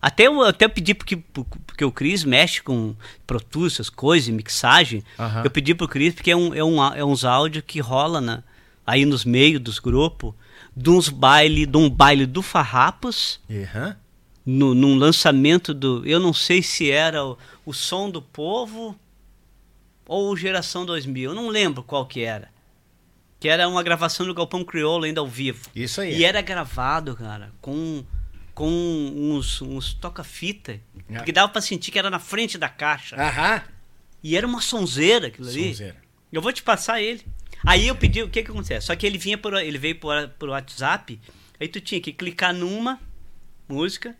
[0.06, 2.94] Até eu até pedi porque, porque o Cris mexe com
[3.26, 5.04] Pro Tools, essas coisas, mixagem.
[5.18, 5.42] Aham.
[5.44, 8.44] Eu pedi pro Cris porque é, um, é, um, é uns áudios que rola na,
[8.86, 10.32] aí nos meios dos grupos,
[10.78, 13.98] de uns baile, de um baile do Farrapos, Aham.
[14.46, 16.06] no, num lançamento do.
[16.06, 18.96] Eu não sei se era o, o Som do Povo
[20.06, 22.48] ou Geração 2000, eu não lembro qual que era.
[23.40, 25.68] Que era uma gravação do Galpão Crioulo ainda ao vivo.
[25.76, 26.16] Isso aí.
[26.16, 28.04] E era gravado, cara, com,
[28.56, 28.68] com
[29.14, 30.80] uns, uns toca-fita.
[31.14, 31.20] Ah.
[31.24, 33.16] Que dava pra sentir que era na frente da caixa.
[33.16, 33.62] Aham.
[34.24, 35.68] E era uma sonzeira aquilo ali.
[35.70, 35.98] Sonzeira.
[36.32, 37.24] Eu vou te passar ele.
[37.66, 38.88] Aí eu pedi, o que que acontece?
[38.88, 41.20] Só que ele vinha por, ele veio por, por WhatsApp,
[41.60, 43.00] aí tu tinha que clicar numa
[43.68, 44.16] música,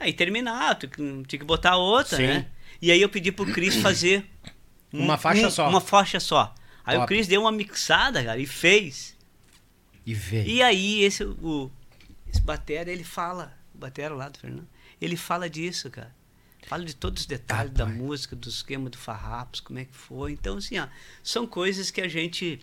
[0.00, 2.26] aí terminar, tu tinha que botar outra, Sim.
[2.26, 2.46] né?
[2.80, 4.26] E aí eu pedi pro Cris fazer
[4.92, 5.68] um- Uma faixa um- só.
[5.68, 6.54] Uma faixa só.
[6.84, 7.08] Aí o Top.
[7.14, 9.16] Cris deu uma mixada, cara, e fez.
[10.04, 10.46] E veio.
[10.48, 11.70] E aí esse o
[12.28, 14.68] esse batera, ele fala, o batera lá do Fernando,
[15.00, 16.14] ele fala disso, cara.
[16.66, 18.00] Fala de todos os detalhes da Rapaz.
[18.00, 20.32] música, do esquema do Farrapos, como é que foi.
[20.32, 20.86] Então, assim, ó,
[21.22, 22.60] são coisas que a gente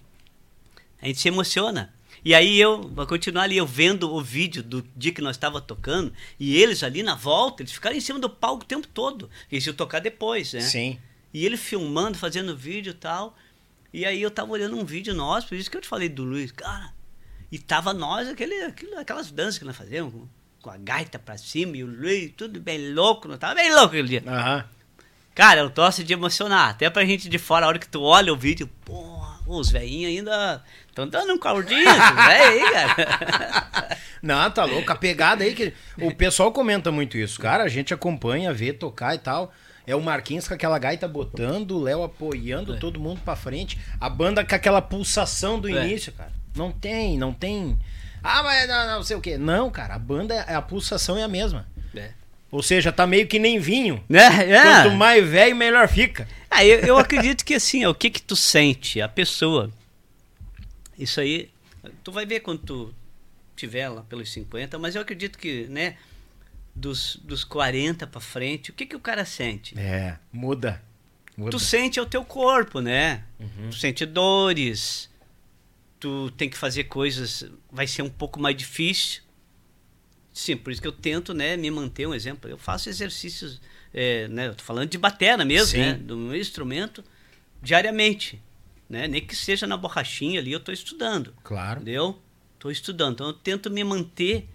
[1.02, 1.94] a gente se emociona.
[2.24, 5.62] E aí eu vou continuar ali, eu vendo o vídeo do dia que nós estava
[5.62, 9.30] tocando, e eles ali na volta, eles ficaram em cima do palco o tempo todo.
[9.52, 10.62] Eles iam tocar depois, né?
[10.62, 11.00] Sim.
[11.34, 13.38] E ele filmando, fazendo vídeo e tal.
[13.94, 16.24] E aí eu tava olhando um vídeo nosso, por isso que eu te falei do
[16.24, 16.94] Luiz, cara.
[17.52, 18.56] E tava nós, aquele,
[18.98, 20.28] aquelas danças que nós fazíamos,
[20.62, 23.88] com, a gaita pra cima e o Luiz, tudo bem louco, não tava bem louco
[23.88, 24.24] aquele dia.
[24.28, 24.66] Aham.
[25.36, 26.70] Cara, eu torço de emocionar.
[26.72, 29.70] Até pra gente de fora, a hora que tu olha o vídeo, porra, Pô, os
[29.72, 31.96] velhinhos ainda estão dando um caldinho, velhos
[32.28, 33.98] aí, cara.
[34.22, 34.92] Não, tá louco.
[34.92, 35.74] A pegada aí que.
[35.98, 37.40] O pessoal comenta muito isso.
[37.40, 39.54] Cara, a gente acompanha, vê tocar e tal.
[39.88, 42.78] É o Marquinhos com aquela gaita botando, o Léo apoiando É.
[42.78, 43.80] todo mundo pra frente.
[44.00, 45.84] A banda com aquela pulsação do É.
[45.86, 46.32] início, cara.
[46.56, 47.80] Não tem, não tem.
[48.24, 49.38] Ah, mas não, não sei o quê.
[49.38, 51.68] Não, cara, a banda, é a pulsação é a mesma.
[51.96, 52.12] É.
[52.52, 54.04] Ou seja, tá meio que nem vinho.
[54.10, 54.20] Né?
[54.50, 54.62] É.
[54.62, 56.28] Quanto mais velho, melhor fica.
[56.50, 59.70] Ah, eu, eu acredito que assim, ó, o que que tu sente, a pessoa.
[60.98, 61.50] Isso aí,
[62.04, 62.94] tu vai ver quando tu
[63.56, 65.98] tiver lá pelos 50, mas eu acredito que, né,
[66.76, 69.78] dos, dos 40 pra frente, o que que o cara sente?
[69.78, 70.82] É, muda.
[71.38, 71.52] muda.
[71.52, 73.24] Tu sente é o teu corpo, né?
[73.70, 75.09] Tu sente dores.
[76.00, 79.22] Tu tem que fazer coisas, vai ser um pouco mais difícil.
[80.32, 82.50] Sim, por isso que eu tento, né, me manter um exemplo.
[82.50, 83.60] Eu faço exercícios,
[83.94, 85.80] é, né, eu tô falando de batera mesmo, Sim.
[85.80, 87.04] né, do meu instrumento
[87.62, 88.42] diariamente,
[88.88, 89.08] né?
[89.08, 91.34] Nem que seja na borrachinha ali, eu tô estudando.
[91.44, 91.82] Claro.
[91.82, 92.18] Entendeu?
[92.58, 93.14] Tô estudando.
[93.16, 94.48] Então eu tento me manter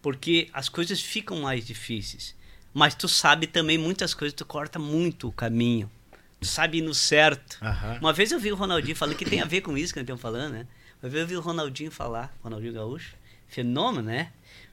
[0.00, 2.34] porque as coisas ficam mais difíceis.
[2.74, 5.90] Mas tu sabe também muitas coisas, tu corta muito o caminho.
[6.42, 7.58] Sabe no certo.
[7.62, 7.98] Aham.
[8.00, 10.04] Uma vez eu vi o Ronaldinho falando que tem a ver com isso que nós
[10.04, 10.66] estamos falando, né?
[11.02, 13.16] Uma vez eu vi o Ronaldinho falar, Ronaldinho Gaúcho,
[13.48, 14.32] fenômeno, né?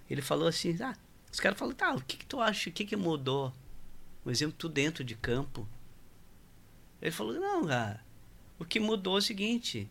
[0.10, 0.96] Ele falou assim, ah,
[1.32, 3.54] os caras falaram, tá, o que, que tu acha, o que, que mudou?
[4.24, 5.68] Por exemplo, tu dentro de campo.
[7.02, 8.04] Ele falou, não, cara,
[8.58, 9.90] o que mudou é o seguinte,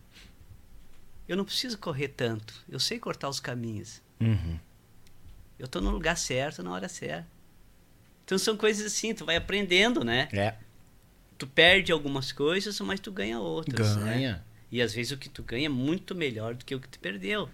[1.28, 4.02] eu não preciso correr tanto, eu sei cortar os caminhos.
[4.20, 4.58] Uhum.
[5.58, 7.26] Eu tô no lugar certo, na hora certa.
[8.24, 10.28] Então são coisas assim, tu vai aprendendo, né?
[10.32, 10.54] É.
[11.38, 13.96] Tu perde algumas coisas, mas tu ganha outras.
[13.96, 14.12] né?
[14.14, 14.44] Ganha.
[14.70, 16.98] E às vezes o que tu ganha é muito melhor do que o que tu
[16.98, 17.48] perdeu.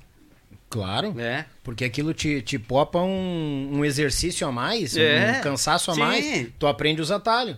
[0.70, 1.12] Claro.
[1.14, 1.46] né?
[1.62, 5.36] Porque aquilo te, te popa um, um exercício a mais, É.
[5.38, 6.00] um cansaço a Sim.
[6.00, 6.06] Uhum.
[6.08, 6.48] mais.
[6.58, 7.56] Tu aprende os atalhos.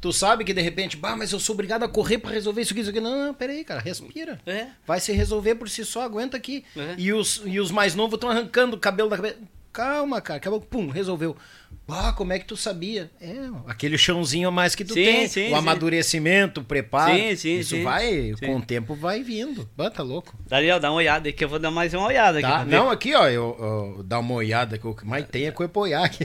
[0.00, 2.72] Tu sabe que de repente, bah, mas eu sou obrigado a correr pra resolver isso
[2.72, 3.00] aqui, isso aqui.
[3.00, 4.40] Não, não, peraí, cara, respira.
[4.46, 4.66] É.
[4.86, 6.64] Vai se resolver por si só, aguenta aqui.
[6.76, 6.94] É.
[6.98, 9.38] E, os, e os mais novos estão arrancando o cabelo da cabeça.
[9.72, 11.36] Calma, cara, acabou, pum, resolveu.
[11.88, 13.10] Ah, como é que tu sabia?
[13.20, 13.34] É,
[13.66, 15.28] aquele chãozinho a mais que tu Sim, tem.
[15.28, 17.12] sim, o amadurecimento, o preparo.
[17.14, 17.82] Sim, sim, Isso sim.
[17.82, 19.68] vai, com o tempo vai vindo.
[19.76, 20.34] Bah, tá louco.
[20.48, 22.48] Daniel, dá uma olhada aí que eu vou dar mais uma olhada aqui.
[22.48, 22.64] Tá?
[22.64, 22.70] ver.
[22.76, 23.56] Não, aqui, ó, eu,
[23.98, 26.24] eu dar uma olhada, que o que mais tem é coepoiar aqui.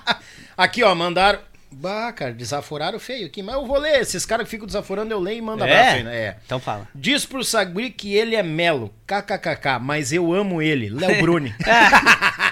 [0.56, 1.40] aqui, ó, mandaram.
[1.74, 4.00] Bah, cara, desaforaram feio aqui, mas eu vou ler.
[4.00, 5.72] Esses caras que ficam desaforando, eu leio e mando É?
[5.72, 6.16] abraço aí, né?
[6.16, 6.36] É.
[6.44, 6.86] Então fala.
[6.94, 11.54] Diz pro Sagui que ele é melo, kkkk, mas eu amo ele, Léo Bruni.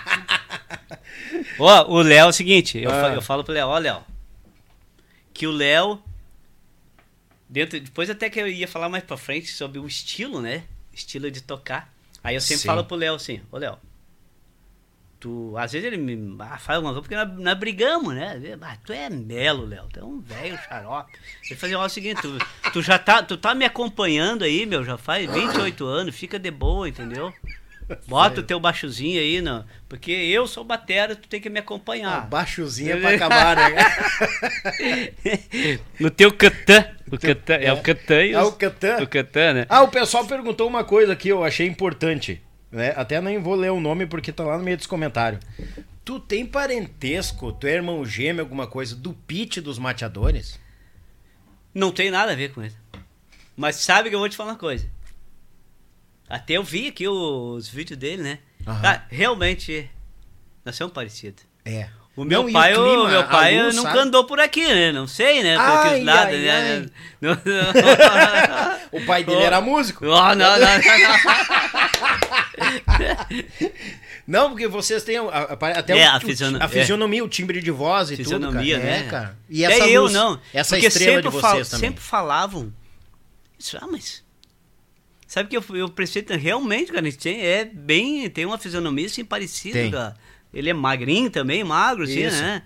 [1.61, 3.01] Ó, o Léo é o seguinte, eu, Ah.
[3.01, 4.03] fa- eu falo pro Léo, ó, Léo,
[5.35, 6.03] que o Léo,
[7.49, 10.65] dentro, depois até que eu ia falar mais pra frente sobre o estilo, né?
[10.93, 11.93] Estilo de tocar.
[12.23, 12.67] Aí eu sempre Sim.
[12.69, 13.79] falo pro Léo assim, ô Léo,
[15.19, 18.41] tu, às vezes ele me ah, fala alguma coisa, porque nós, nós brigamos, né?
[18.63, 21.13] Ah, tu é melo, Léo, tu é um velho xarope.
[21.49, 22.39] Ele fazia ó, é o seguinte, tu,
[22.73, 26.51] tu já tá, tu tá me acompanhando aí, meu, já faz 28 anos, fica de
[26.51, 27.33] boa, entendeu?
[28.07, 31.63] Bota o teu baixozinho aí, não, porque eu sou batera, tu tem que me Ah,
[31.63, 32.27] acompanhar.
[32.29, 33.77] baixozinho é pra acabar, né?
[35.99, 36.87] No teu catã.
[37.11, 39.03] O catã, é, o catã e É o Catan.
[39.03, 39.67] O catã, né?
[39.69, 42.41] Ah, o pessoal perguntou uma coisa aqui, eu achei importante.
[42.71, 42.93] Né?
[42.97, 45.43] Até nem vou ler o nome porque tá lá no meio dos comentários.
[46.05, 50.59] Tu tem parentesco, tu é irmão gêmeo, alguma coisa, do Pete dos mateadores?
[51.75, 52.75] Não tem nada a ver com ele.
[53.57, 54.87] Mas sabe que eu vou te falar uma coisa.
[56.31, 58.39] Até eu vi aqui os vídeos dele, né?
[58.67, 59.91] Ah, realmente,
[60.65, 61.43] nós somos parecidos.
[61.65, 61.89] É.
[62.17, 64.01] O meu Não, pai, o, clima, meu a pai luz, nunca sabe?
[64.03, 64.93] andou por aqui, né?
[64.93, 65.55] Não sei, né?
[65.57, 66.61] Por Ai, lados, ai, né?
[66.61, 66.87] ai.
[67.21, 67.33] Não,
[69.01, 70.05] O pai dele era músico?
[70.07, 71.21] Oh, não, não, não, não.
[74.27, 77.71] Não, porque vocês têm até É, o- a o- fisiono- a fisionomia, o timbre de
[77.71, 78.97] voz e Fisionomia, tudo, cara.
[79.01, 79.07] né?
[79.07, 79.39] É, cara.
[79.49, 80.41] E Até essa eu luz, não.
[80.55, 81.89] essa Porque estrela de vocês fal- também.
[81.91, 82.73] Sempre falavam.
[83.59, 84.23] Isso, ah, mas.
[85.31, 86.25] Sabe que eu, eu prestei.
[86.29, 88.29] Realmente, cara, tem, é bem.
[88.29, 89.79] Tem uma fisionomia assim parecida.
[89.79, 89.89] Tem.
[89.89, 90.17] cara.
[90.53, 92.43] Ele é magrinho também, magro, assim, Isso.
[92.43, 92.63] né?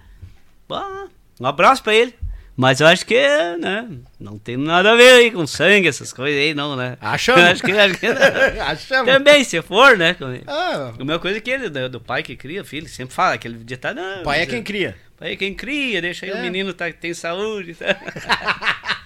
[0.66, 1.08] Bah,
[1.38, 2.14] um abraço pra ele.
[2.56, 3.20] Mas eu acho que,
[3.58, 3.86] né?
[4.18, 6.96] Não tem nada a ver aí com sangue, essas coisas aí, não, né?
[7.02, 7.42] Achamos.
[7.52, 8.06] acho que, acho que
[8.58, 9.12] Achamos.
[9.12, 10.16] Também, se for, né?
[10.46, 13.96] Ah, A mesma coisa que ele, do, pai que cria filho, sempre fala, aquele ditado.
[13.96, 14.96] Não, o pai é quem cria.
[15.18, 16.34] Pai é quem cria, deixa aí É.
[16.36, 17.74] o menino tá, tem saúde.
[17.74, 17.94] Tá.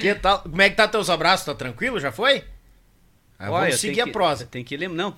[0.00, 0.42] Que tal?
[0.42, 1.46] Como é que tá teus abraços?
[1.46, 1.98] Tá tranquilo?
[1.98, 2.44] Já foi?
[3.38, 4.46] Ah, Olha, vamos seguir a que- prosa.
[4.46, 4.96] Tem que lembrar.
[4.96, 5.14] Não,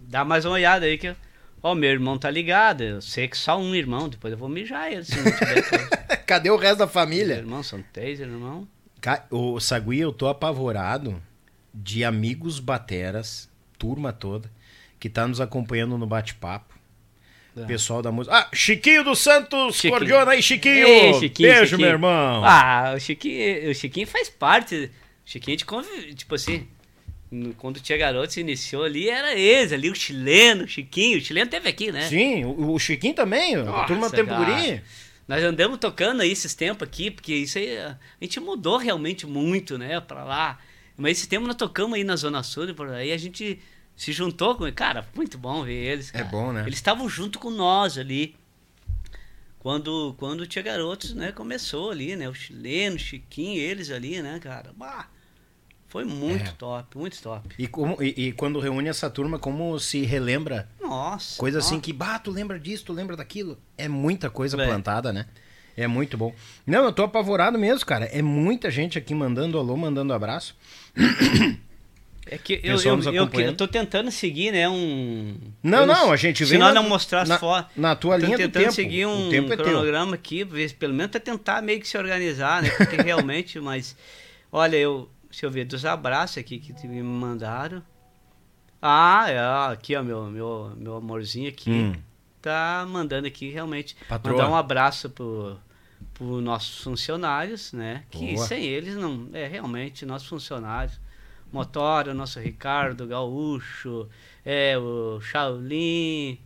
[0.00, 1.14] dá mais uma olhada aí que.
[1.62, 2.82] Ó, meu irmão tá ligado.
[2.82, 5.04] Eu sei que só um irmão, depois eu vou mijar ele.
[6.26, 7.34] Cadê o resto da família?
[7.36, 8.66] irmãos são três irmãos.
[9.30, 11.20] O Sagui, eu tô apavorado
[11.74, 13.48] de amigos bateras,
[13.78, 14.50] turma toda,
[14.98, 16.74] que tá nos acompanhando no bate-papo.
[17.56, 17.64] É.
[17.64, 18.36] Pessoal da música.
[18.36, 19.92] Ah, Chiquinho dos Santos, Chiquinho.
[19.94, 20.86] Cordiona aí, Chiquinho.
[20.86, 21.80] Ei, Chiquinho, Beijo, Chiquinho.
[21.80, 22.42] meu irmão.
[22.44, 24.90] Ah, o Chiquinho, o Chiquinho faz parte.
[25.24, 26.66] Chiquinho, de convive, tipo assim,
[27.58, 31.18] quando o Tia Garoto se iniciou ali, era eles ali, o chileno, o Chiquinho.
[31.18, 32.08] O chileno teve aqui, né?
[32.08, 34.34] Sim, o, o Chiquinho também, a Nossa, turma do Tempo.
[34.34, 34.82] Guri.
[35.26, 39.76] Nós andamos tocando aí esses tempos aqui, porque isso aí a gente mudou realmente muito,
[39.76, 40.58] né, pra lá.
[40.96, 43.60] Mas esse tempo nós tocamos aí na Zona Sul e por aí, a gente
[43.94, 44.70] se juntou com.
[44.72, 46.08] Cara, muito bom ver eles.
[46.14, 46.24] É cara.
[46.24, 46.62] bom, né?
[46.62, 48.34] Eles estavam junto com nós ali.
[49.58, 54.38] Quando, quando tinha garotos, né, começou ali, né, o chileno, o Chiquinho, eles ali, né,
[54.40, 54.72] cara.
[54.74, 55.08] Bah,
[55.88, 56.54] foi muito É.
[56.58, 57.48] top, muito top.
[57.58, 61.38] E, como, e, e quando reúne essa turma, como se relembra Nossa.
[61.38, 61.84] coisa assim nossa.
[61.84, 63.58] que, bah, tu lembra disso, tu lembra daquilo.
[63.76, 64.66] É muita coisa É.
[64.66, 65.26] plantada, né?
[65.76, 66.34] É muito bom.
[66.66, 68.06] Não, eu tô apavorado mesmo, cara.
[68.06, 70.56] É muita gente aqui mandando alô, mandando abraço.
[72.30, 75.34] É que eu, eu, eu, eu tô tentando seguir, né, um...
[75.62, 77.70] Não, não, a gente Se nós na- não mostrar as fotos...
[77.74, 78.74] na tua tô linha do tentando tempo.
[78.74, 80.44] seguir O um tempo é cronograma aqui,
[80.78, 83.96] pelo menos pra tentar meio que se organizar, né, porque realmente, mas...
[84.52, 85.08] Olha, eu...
[85.30, 87.82] Deixa eu ver, dos abraços aqui que me mandaram...
[88.80, 91.94] Ah, é, aqui, ó, meu, meu, meu amorzinho aqui, Hum.
[92.40, 93.96] tá mandando aqui realmente...
[94.08, 94.36] Patroa.
[94.36, 95.58] Mandar um abraço pro...
[96.14, 98.04] Por nossos funcionários, né?
[98.10, 98.46] Que Boa.
[98.46, 99.28] sem eles não.
[99.32, 100.98] É realmente nossos funcionários.
[101.52, 104.08] Motora, nosso Ricardo Gaúcho,
[104.44, 106.38] é o Shaolin,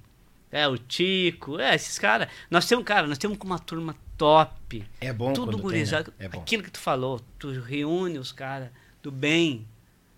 [0.53, 2.29] é o Tico, é esses caras.
[2.51, 4.85] Nós temos, cara, nós temos uma turma top.
[5.01, 6.12] É bom Tudo gurizado.
[6.19, 6.27] né?
[6.27, 6.41] É bom.
[6.41, 8.69] Aquilo que tu falou, tu reúne os caras
[9.03, 9.66] do bem.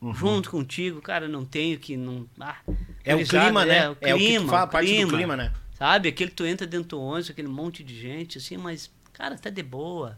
[0.02, 0.12] Uhum.
[0.12, 2.28] Junto contigo, cara, não tenho que não.
[2.38, 2.58] Ah,
[3.02, 3.78] É o clima, né?
[3.78, 5.12] É o clima, É o que tu fala, parte do clima.
[5.12, 5.52] clima, né?
[5.78, 6.08] Sabe?
[6.10, 9.48] Aquele que tu entra dentro do ônibus, aquele monte de gente, assim, mas, cara, tá
[9.48, 10.16] de boa.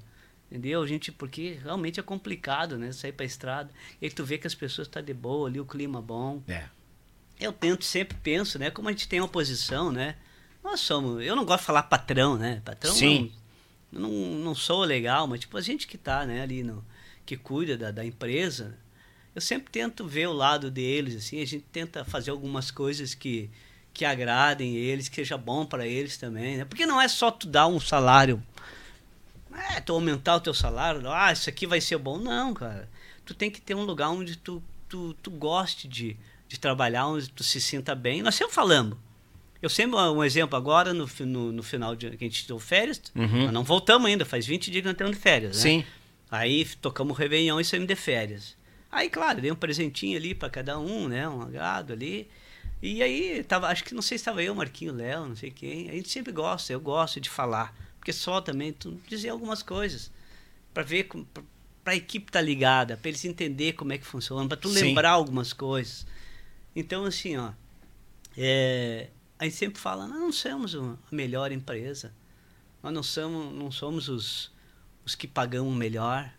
[0.51, 0.83] Entendeu?
[0.83, 2.91] A gente, porque realmente é complicado, né?
[2.93, 3.71] Sair pra estrada.
[4.01, 6.43] E tu vê que as pessoas tá de boa ali, o clima bom.
[6.49, 6.65] É.
[7.39, 8.71] Eu tento, sempre penso, né?
[8.71, 10.17] Como a gente tem uma posição, né?
[10.63, 11.25] Nós somos.
[11.25, 12.63] Eu não gosto de falar patrão, né?
[12.65, 13.33] Patrão Sim.
[13.93, 16.85] Não, não, não sou legal, mas tipo, a gente que tá, né, ali no.
[17.25, 18.77] que cuida da, da empresa,
[19.35, 23.51] eu sempre tento ver o lado deles, assim, a gente tenta fazer algumas coisas que,
[23.93, 26.65] que agradem eles, que seja bom para eles também, né?
[26.65, 28.43] Porque não é só tu dar um salário,
[29.53, 32.19] é, tu aumentar o teu salário, ah, isso aqui vai ser bom.
[32.19, 32.89] Não, cara.
[33.25, 36.17] Tu tem que ter um lugar onde tu, tu, tu goste de,
[36.49, 38.23] de trabalhar, onde tu se sinta bem.
[38.23, 38.97] Nós sempre falamos.
[39.63, 43.01] Eu sempre, um exemplo, agora no, no, no final de que a gente deu férias,
[43.15, 43.45] Uhum.
[43.45, 45.63] nós não voltamos ainda, faz 20 dias que nós estamos de férias, né?
[45.63, 45.85] Sim.
[46.31, 48.57] Aí tocamos o Réveillon e saímos de férias.
[48.93, 51.29] Aí, claro, dei um presentinho ali para cada um, né?
[51.29, 52.29] Um agrado ali.
[52.83, 55.89] E aí, tava, acho que não sei se estava eu, Marquinho, Léo, não sei quem.
[55.89, 57.75] A gente sempre gosta, eu gosto de falar.
[57.99, 60.13] Porque só também tu dizer algumas coisas.
[60.75, 61.43] para ver, pra,
[61.83, 64.81] pra equipe estar ligada, para eles entender como é que funciona, para tu Sim.
[64.83, 66.07] lembrar algumas coisas.
[66.77, 67.53] Então, assim, ó.
[68.37, 69.09] É,
[69.39, 72.15] a gente sempre fala, nós não somos a melhor empresa.
[72.83, 74.53] Nós não somos, não somos os,
[75.03, 76.31] os que pagamos melhor.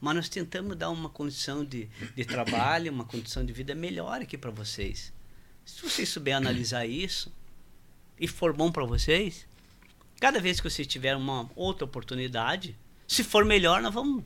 [0.00, 4.36] Mas nós tentamos dar uma condição de, de trabalho, uma condição de vida melhor aqui
[4.36, 5.12] para vocês.
[5.64, 7.32] Se vocês souberem analisar isso
[8.20, 9.46] e for bom para vocês,
[10.20, 12.76] cada vez que vocês tiverem uma outra oportunidade,
[13.06, 14.24] se for melhor, nós vamos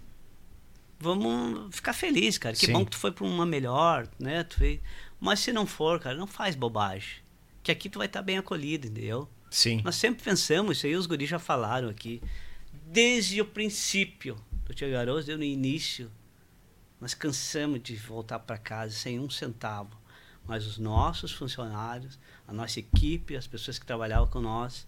[0.99, 2.57] vamos ficar felizes, cara.
[2.57, 2.73] Que Sim.
[2.73, 4.43] bom que tu foi para uma melhor, né?
[4.43, 4.81] Tu fez...
[5.21, 7.17] Mas se não for, cara, não faz bobagem.
[7.63, 9.29] Que aqui tu vai estar bem acolhido, entendeu?
[9.51, 9.81] Sim.
[9.85, 12.23] Nós sempre pensamos, isso aí os guris já falaram aqui.
[12.87, 16.11] Desde o princípio do Tia Garoto, desde o início,
[17.01, 19.97] nós cansamos de voltar para casa sem um centavo.
[20.47, 24.87] Mas os nossos funcionários, a nossa equipe, as pessoas que trabalhavam com nós,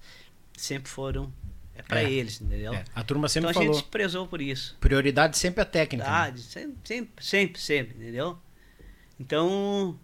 [0.57, 1.33] sempre foram
[1.75, 2.11] é para É.
[2.11, 2.73] eles, entendeu?
[2.75, 3.79] É, A turma sempre então a falou.
[3.79, 4.77] gente prezou por isso.
[4.81, 6.05] Prioridade sempre é a técnica.
[6.05, 6.11] né?
[6.11, 8.39] Verdade, sempre, sempre, sempre, sempre, entendeu?
[9.19, 9.99] Então,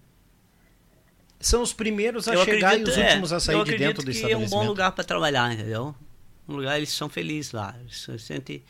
[1.38, 4.02] São os primeiros a eu chegar acredito, e os é, últimos a sair de dentro
[4.04, 4.50] do que é um estabelecimento.
[4.50, 5.94] bom lugar para trabalhar, entendeu?
[6.48, 8.62] Um lugar eles são felizes lá, eles se sentem,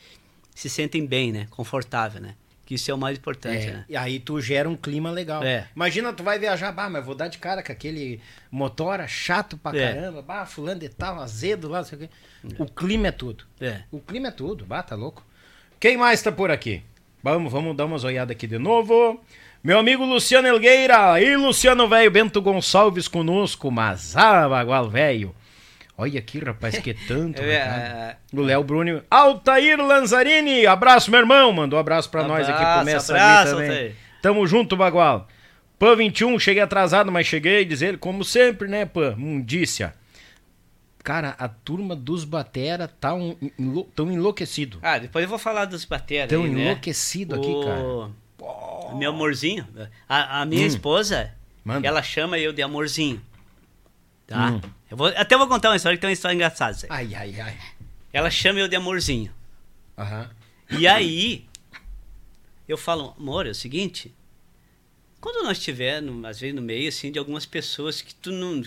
[0.53, 1.47] se sentem bem, né?
[1.49, 2.35] Confortável, né?
[2.65, 3.85] Que isso é o mais importante, É, né?
[3.87, 5.41] E aí tu gera um clima legal.
[5.41, 5.69] É.
[5.73, 8.19] Imagina, tu vai viajar, bah, mas vou dar de cara com aquele
[8.51, 9.93] motora chato pra É.
[9.93, 12.09] caramba, bah, fulano de tal, azedo lá, não sei o quê.
[12.57, 13.45] O clima é tudo.
[13.61, 13.83] É.
[13.89, 15.25] O clima é tudo, bah, tá louco.
[15.79, 16.83] Quem mais tá por aqui?
[17.23, 19.21] Vamos, vamos dar umas olhadas aqui de novo.
[19.63, 25.35] Meu amigo Luciano Elgueira e Luciano Velho Bento Gonçalves conosco, mas ah, bagual velho.
[25.97, 27.41] Olha aqui, rapaz, que tanto.
[27.41, 27.79] É, recado.
[27.81, 29.01] é, O Léo Bruno.
[29.09, 31.51] Altair Lanzarini, abraço, meu irmão.
[31.51, 32.63] Mandou um abraço pra nós aqui.
[32.79, 33.69] Começa abraço, ali também.
[33.69, 33.95] Altair.
[34.21, 35.27] Tamo junto, Bagual.
[35.79, 39.15] Pan 21, cheguei atrasado, mas cheguei, diz ele, como sempre, né, Pan?
[39.17, 39.93] Mundícia.
[41.03, 44.79] Cara, a turma dos Batera tá um, enlo, tão enlouquecido.
[44.81, 46.61] Ah, depois eu vou falar dos bateras Tão aí, né?
[46.63, 48.09] enlouquecido aqui, cara.
[48.39, 49.67] O meu amorzinho,
[50.07, 50.67] a, a minha Hum.
[50.67, 51.33] esposa,
[51.63, 51.87] Manda.
[51.87, 53.21] ela chama eu de amorzinho.
[54.25, 54.51] Tá?
[54.51, 54.61] Hum.
[54.89, 56.77] Eu vou, até vou contar uma história que tem uma história engraçada.
[56.89, 57.57] Ai, ai, ai.
[58.13, 59.31] Ela chama eu de amorzinho.
[59.97, 60.29] Aham.
[60.69, 61.45] E aí,
[62.67, 64.13] eu falo, amor, é o seguinte,
[65.19, 68.61] quando nós estivermos, às vezes, no meio, assim, de algumas pessoas que tu não...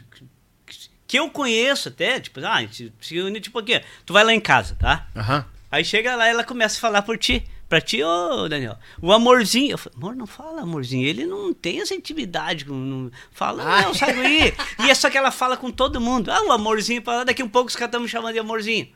[1.06, 4.32] Que eu conheço até, tipo, ah, a gente se une, tipo, aqui, tu vai lá
[4.32, 5.08] em casa, tá?
[5.16, 5.44] Aham.
[5.70, 7.44] Aí chega lá e ela começa a falar por ti.
[7.70, 8.76] Pra ti, ô Daniel.
[9.00, 9.70] O amorzinho.
[9.70, 11.06] Eu falo, amor, não fala amorzinho.
[11.06, 12.66] Ele não tem essa intimidade.
[12.68, 14.52] Não, fala, não, sai daí.
[14.84, 16.32] E é só que ela fala com todo mundo.
[16.32, 17.00] Ah, o amorzinho.
[17.00, 18.88] pra lá, Daqui um pouco os caras estão me chamando de amorzinho.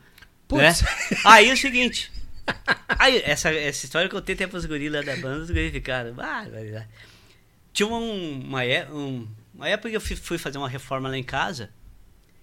[0.45, 0.81] Putz.
[0.81, 0.87] Né?
[1.23, 2.11] Aí é o seguinte.
[2.99, 6.13] Aí, essa, essa história que eu tenho até pros lá da banda, os guris ficaram.
[6.19, 6.45] Ah.
[7.71, 11.17] Tinha um- uma, é- um- uma época que eu fui, fui fazer uma reforma lá
[11.17, 11.69] em casa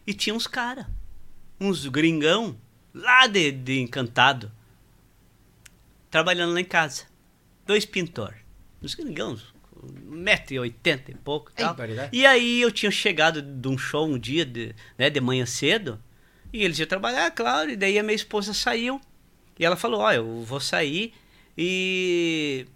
[0.07, 0.87] e tinha uns caras,
[1.61, 2.57] uns gringão,
[2.95, 4.51] lá de, de Encantado,
[6.13, 7.05] trabalhando lá em casa.
[7.67, 8.35] Dois pintor,
[8.81, 9.37] uns gringão,
[10.11, 11.75] 1,80m e pouco e tal.
[12.13, 15.99] E aí eu tinha chegado de um show um dia, de, né, de manhã cedo,
[16.53, 19.01] e eles iam trabalhar, claro, e daí a minha esposa saiu.
[19.59, 21.15] E ela falou, ó, eu vou sair
[21.57, 22.67] e...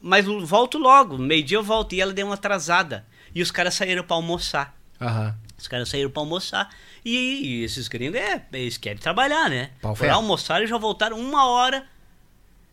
[0.00, 1.94] Mas volto logo, meio-dia eu volto.
[1.94, 3.04] E ela deu uma atrasada.
[3.34, 4.78] E os caras saíram pra almoçar.
[5.00, 5.36] Aham.
[5.58, 6.72] Os caras saíram pra almoçar.
[7.04, 9.72] E, e esses gringos, é, eles querem trabalhar, né?
[9.96, 10.14] Ferro.
[10.14, 11.84] almoçar e já voltaram uma hora.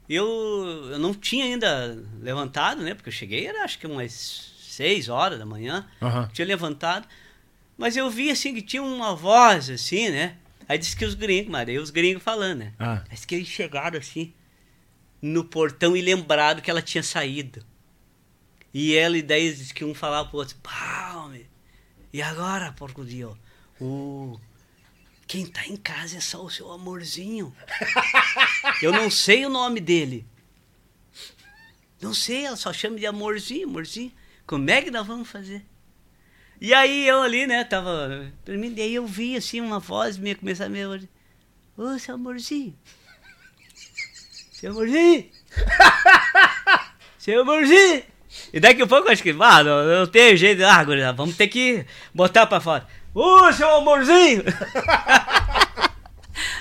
[0.09, 2.93] Eu, eu não tinha ainda levantado, né?
[2.93, 5.87] Porque eu cheguei, era acho que umas seis horas da manhã.
[6.01, 6.29] Aham.
[6.33, 7.07] Tinha levantado.
[7.77, 10.37] Mas eu vi, assim, que tinha uma voz, assim, né?
[10.67, 12.73] Aí disse que os gringos, mas aí os gringos falando, né?
[12.79, 13.03] Ah.
[13.09, 14.33] Mas que eles chegaram, assim,
[15.21, 17.63] no portão e lembrado que ela tinha saído.
[18.73, 21.47] E ela, e daí disse que um falava pro outro, Palme,
[22.11, 23.37] e agora, porco Dio?
[23.79, 24.39] O...
[25.27, 27.55] Quem tá em casa é só o seu amorzinho.
[28.81, 30.25] Eu não sei o nome dele.
[32.01, 34.11] Não sei, ela só chama de amorzinho, amorzinho.
[34.45, 35.65] Como é que nós vamos fazer?
[36.61, 40.65] E aí eu ali, né, tava e aí eu vi assim uma voz minha começar
[40.65, 40.79] a me.
[41.75, 42.77] Ô, seu amorzinho.
[44.53, 45.29] Seu amorzinho.
[47.17, 48.03] seu amorzinho.
[48.53, 51.47] E daqui a pouco eu acho que, ah, não, não tem jeito, ah, vamos ter
[51.47, 52.87] que botar pra fora.
[53.15, 54.43] Ô, seu amorzinho.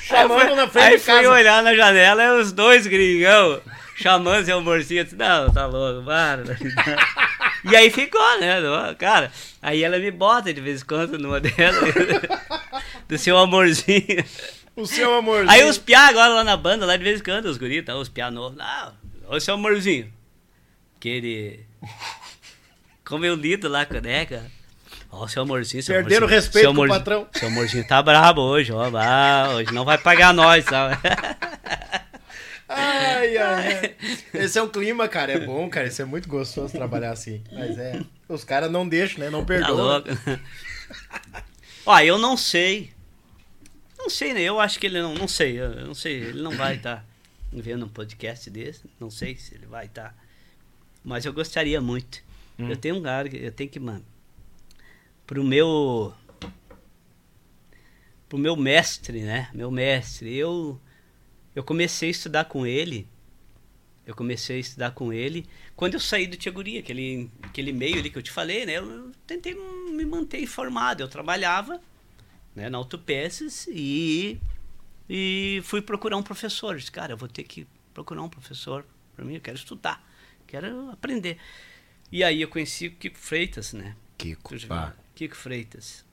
[0.03, 1.31] Chamando Aí fui- na frente aí de fui casa.
[1.31, 3.61] olhar na janela e os dois gringão
[3.97, 5.01] chamando seu amorzinho.
[5.01, 6.43] Eu disse, não, tá louco, para.
[7.67, 8.57] E aí ficou, né?
[8.99, 9.33] Cara,
[9.63, 11.95] aí ela me bota de vez em quando numa delas.
[13.09, 14.23] do seu amorzinho.
[14.77, 15.51] O seu amorzinho.
[15.51, 17.97] Aí os piá agora lá na banda, lá de vez em quando, os guris, tá,
[17.97, 18.59] os piá novos.
[18.59, 18.93] Não,
[19.29, 20.13] ô seu amorzinho.
[21.01, 21.67] Que ele.
[23.03, 24.45] Como eu lido lá com a Neca.
[25.17, 27.29] Ó, seu amorzinho, seu Perderam o amorzinho, respeito seu com o patrão.
[27.33, 28.91] Seu amorzinho tá brabo hoje, ó.
[28.97, 30.97] ah, hoje não vai pagar nós, sabe?
[32.69, 33.95] Ai, ai.
[34.33, 35.33] Esse é o clima, cara.
[35.33, 35.87] É bom, cara.
[35.87, 37.43] Isso é muito gostoso trabalhar assim.
[37.53, 38.01] Mas é.
[38.29, 39.31] Os caras não deixam, né?
[39.31, 39.77] Não Tá perdoam.
[39.77, 40.09] louco.
[41.87, 42.91] Ó, eu não sei.
[43.99, 44.41] Não sei, né?
[44.43, 45.15] Eu acho que ele não.
[45.15, 46.15] Não sei, eu não sei.
[46.15, 47.05] Ele não vai estar
[47.53, 48.83] vendo um podcast desse.
[48.99, 50.15] Não sei se ele vai estar.
[51.05, 52.23] Mas eu gostaria muito.
[52.59, 54.05] Eu tenho um lugar que eu tenho que, mano.
[55.27, 56.15] Pro meu.
[58.29, 59.51] Pro meu mestre, né?
[59.53, 60.35] Meu mestre.
[60.35, 60.81] Eu.
[61.55, 63.09] Eu comecei a estudar com ele.
[64.07, 68.11] Eu comecei a estudar com ele quando eu saí do Tiaguria, aquele, aquele meio ali
[68.11, 68.75] que eu te falei, né?
[68.75, 71.03] Eu, eu tentei me manter informado.
[71.03, 71.81] Eu trabalhava
[72.55, 74.39] né, na Autopeças e,
[75.09, 76.77] e fui procurar um professor.
[76.77, 78.85] Disse, cara, eu vou ter que procurar um professor
[79.15, 80.05] para mim, eu quero estudar,
[80.47, 81.39] quero aprender.
[82.11, 83.97] E aí eu conheci o Kiko Freitas, né?
[84.19, 84.95] Kiko, pá.
[85.15, 86.05] Kiko Freitas.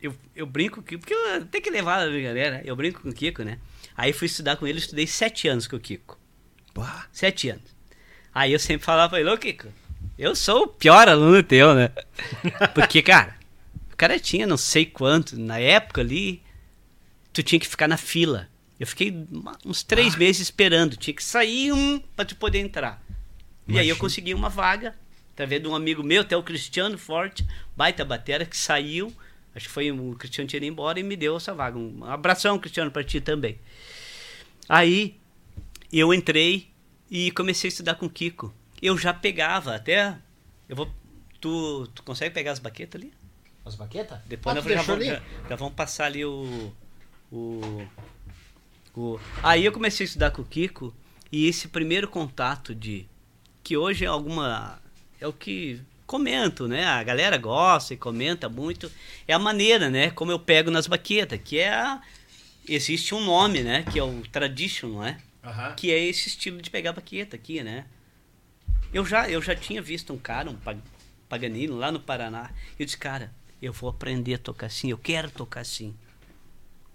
[0.00, 3.12] Eu, eu brinco com porque eu tenho que levar a brincadeira, eu brinco com o
[3.12, 3.58] Kiko, né?
[3.96, 6.18] Aí fui estudar com ele, estudei sete anos com o Kiko.
[6.72, 7.06] Pá.
[7.12, 7.74] Sete anos.
[8.32, 9.66] Aí eu sempre falava pra ele, ô Kiko,
[10.16, 11.90] eu sou o pior aluno teu, né?
[12.74, 13.36] Porque, cara,
[13.92, 16.42] o cara tinha não sei quanto, na época ali,
[17.32, 18.48] tu tinha que ficar na fila.
[18.78, 19.12] Eu fiquei
[19.64, 23.02] uns três meses esperando, tinha que sair um pra tu poder entrar.
[23.66, 23.96] E aí eu Imagina.
[23.96, 24.94] consegui uma vaga,
[25.38, 27.46] através de um amigo meu, até o Cristiano Forte,
[27.76, 29.14] baita batera, que saiu,
[29.54, 31.78] acho que foi o Cristiano tinha ido embora e me deu essa vaga.
[31.78, 33.56] Um abração, Cristiano, pra ti também.
[34.68, 35.16] Aí
[35.92, 36.68] eu entrei
[37.08, 38.52] e comecei a estudar com o Kiko.
[38.82, 40.18] Eu já pegava até.
[40.68, 40.92] Eu vou.
[41.40, 43.12] Tu, tu consegue pegar as baquetas ali?
[43.64, 44.18] As baquetas?
[44.26, 46.74] Depois ah, nós já, vamos, já, já vamos passar ali o,
[47.30, 47.86] o,
[48.92, 49.20] o.
[49.40, 50.92] Aí eu comecei a estudar com o Kiko
[51.30, 53.06] e esse primeiro contato de.
[53.62, 54.80] Que hoje é alguma.
[55.20, 56.84] É o que comento, né?
[56.84, 58.90] A galera gosta e comenta muito.
[59.26, 60.10] É a maneira, né?
[60.10, 62.00] Como eu pego nas baquetas, que é a.
[62.68, 63.82] Existe um nome, né?
[63.90, 65.18] Que é o tradition, não é?
[65.44, 65.74] Aham.
[65.74, 67.86] que é esse estilo de pegar baqueta aqui, né?
[68.92, 70.76] Eu já, eu já tinha visto um cara, um pa-
[71.28, 72.50] paganino lá no Paraná.
[72.78, 73.32] Eu disse, cara,
[73.62, 75.94] eu vou aprender a tocar assim, eu quero tocar assim.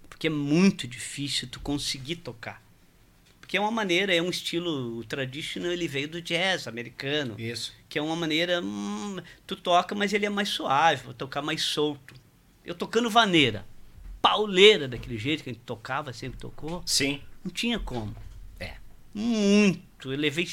[0.08, 2.62] Porque é muito difícil tu conseguir tocar.
[3.40, 7.34] Porque que é uma maneira, é um estilo o traditional, ele veio do jazz americano,
[7.38, 7.72] Isso.
[7.94, 11.62] Que é uma maneira, hum, tu toca, mas ele é mais suave, vou tocar mais
[11.62, 12.12] solto.
[12.64, 13.64] Eu tocando vaneira,
[14.20, 17.22] pauleira daquele jeito que a gente tocava, sempre tocou, Sim.
[17.44, 18.12] não tinha como.
[18.58, 18.78] É.
[19.14, 20.10] Muito.
[20.10, 20.48] Eu levei.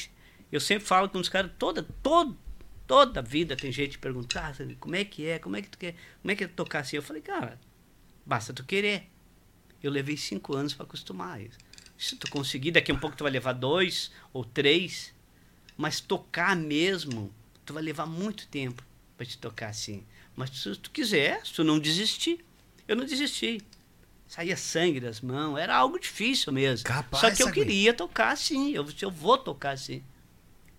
[0.52, 2.32] Eu sempre falo com os caras, toda, toda,
[2.86, 5.40] toda a vida tem gente que pergunta, ah, como é que é?
[5.40, 5.96] Como é que tu quer?
[6.20, 6.94] Como é que é tocar assim?
[6.94, 7.58] Eu falei, cara,
[8.24, 9.10] basta tu querer.
[9.82, 11.58] Eu levei cinco anos para acostumar isso.
[11.98, 15.11] Se tu conseguir, daqui a um pouco tu vai levar dois ou três,
[15.82, 17.34] mas tocar mesmo,
[17.66, 18.84] tu vai levar muito tempo
[19.16, 20.04] para te tocar assim.
[20.36, 22.44] Mas se tu quiser, se tu não desistir,
[22.86, 23.60] eu não desisti.
[24.28, 26.86] Saía sangue das mãos, era algo difícil mesmo.
[26.86, 30.04] Capaz, Só que eu queria tocar assim, eu, eu vou tocar assim.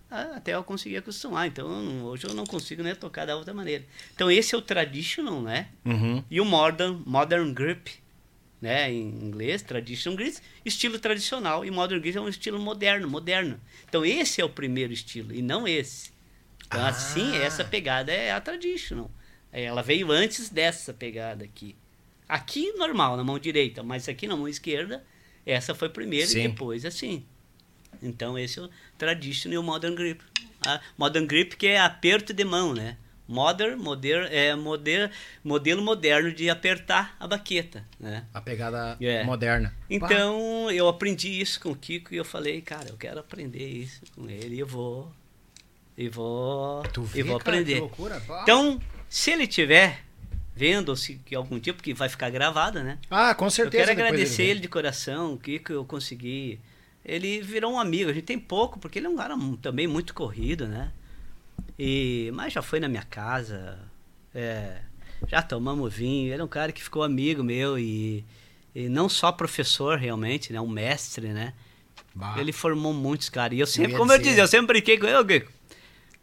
[0.10, 1.48] Até eu conseguir acostumar.
[1.48, 3.84] Então, hoje eu não consigo né, tocar da outra maneira.
[4.16, 5.68] Então, esse é o traditional, né?
[5.84, 6.24] Uhum.
[6.32, 7.92] E o modern, modern grip,
[8.64, 8.90] né?
[8.90, 11.66] Em inglês, traditional grip, estilo tradicional.
[11.66, 13.60] E modern grip é um estilo moderno, moderno.
[13.88, 16.12] Então, esse é o primeiro estilo, e não esse.
[16.66, 16.88] Então, Ah.
[16.88, 19.12] assim, essa pegada é a traditional.
[19.52, 21.76] Ela veio antes dessa pegada aqui.
[22.28, 25.04] Aqui, normal, na mão direita, mas aqui na mão esquerda,
[25.46, 26.40] essa foi primeiro Sim.
[26.46, 27.26] e depois assim.
[28.02, 30.24] Então, esse é o traditional e o modern grip.
[30.66, 32.98] A modern grip que é aperto de mão, né?
[33.28, 35.10] Modern, moder, é moder,
[35.44, 38.26] modelo moderno de apertar a baqueta, né?
[38.34, 39.24] A pegada É.
[39.24, 39.74] moderna.
[39.90, 44.02] Então, eu aprendi isso com o Kiko e eu falei, cara, eu quero aprender isso
[44.16, 45.12] com ele e eu vou
[45.98, 47.80] e vou Tu vê, e vou cara, que aprender.
[47.80, 48.42] loucura, pá.
[48.44, 50.02] Então, se ele tiver
[50.56, 52.98] vendo ou se que algum tipo que vai ficar gravada, né?
[53.10, 53.84] Ah, com certeza.
[53.84, 54.52] eu quero agradecer vem.
[54.52, 56.60] ele de coração, o Kiko eu consegui.
[57.06, 60.14] Ele virou um amigo, a gente tem pouco, porque ele é um cara também muito
[60.14, 60.92] corrido, né?
[61.78, 63.80] E, mas já foi na minha casa,
[64.34, 64.80] é,
[65.28, 68.24] já tomamos vinho, ele é um cara que ficou amigo meu e,
[68.76, 70.62] e não só professor realmente, né?
[70.62, 71.54] Um mestre, né?
[72.14, 72.36] Bah.
[72.38, 73.58] Ele formou muitos caras.
[73.58, 74.30] E eu sempre, ia como eu dizer.
[74.30, 75.48] dizia, eu sempre brinquei com ele.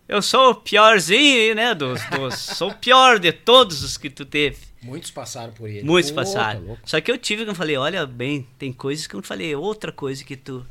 [0.09, 1.74] Eu sou o piorzinho né?
[1.74, 4.59] Dos, dos, sou o pior de todos os que tu teve.
[4.82, 5.82] Muitos passaram por ele.
[5.85, 6.60] Muitos Pô, tá passaram.
[6.62, 6.82] louco.
[6.85, 9.93] Só que eu tive que eu falei, olha bem, tem coisas que eu falei, outra
[9.93, 10.66] coisa que tu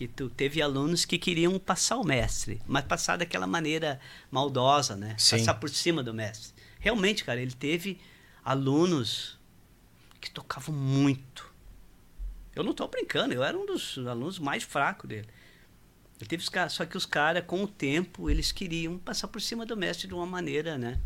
[0.00, 4.00] que tu teve alunos que queriam passar o mestre, mas passar daquela maneira
[4.30, 5.14] maldosa, né?
[5.18, 5.36] Sim.
[5.36, 6.54] Passar por cima do mestre.
[6.78, 8.00] Realmente, cara, ele teve
[8.42, 9.38] alunos
[10.18, 11.52] que tocavam muito.
[12.56, 15.28] Eu não tô brincando, eu era um dos alunos mais fracos dele.
[16.18, 19.42] Ele teve os caras, só que os caras, com o tempo, eles queriam passar por
[19.42, 20.98] cima do mestre de uma maneira, né?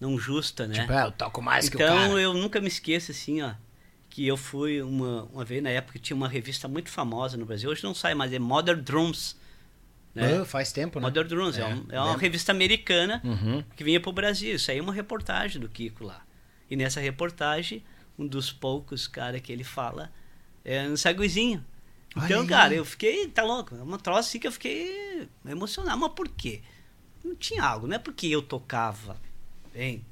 [0.00, 0.80] Não justa, né?
[0.80, 2.20] Tipo, é, eu toco mais que o então cara.
[2.20, 3.54] eu nunca me esqueço assim, ó,
[4.14, 7.68] que eu fui uma, uma vez na época tinha uma revista muito famosa no Brasil,
[7.68, 9.36] hoje não sai mais, é Modern Drums.
[10.14, 10.38] Né?
[10.38, 11.06] Ah, faz tempo, né?
[11.06, 12.20] Modern Drums, é, É, um- é uma lembro.
[12.20, 13.64] revista americana Uhum.
[13.74, 14.54] que vinha pro Brasil.
[14.54, 16.24] Isso aí é uma reportagem do Kiko lá.
[16.70, 17.82] E nessa reportagem,
[18.16, 20.12] um dos poucos cara que ele fala
[20.64, 21.64] é no Saguizinho.
[22.16, 25.98] Então, cara, eu fiquei, tá louco, é uma troça assim que eu fiquei emocionado.
[25.98, 26.62] Mas por quê?
[27.24, 29.20] Não tinha algo, não é porque eu tocava
[29.72, 30.04] bem,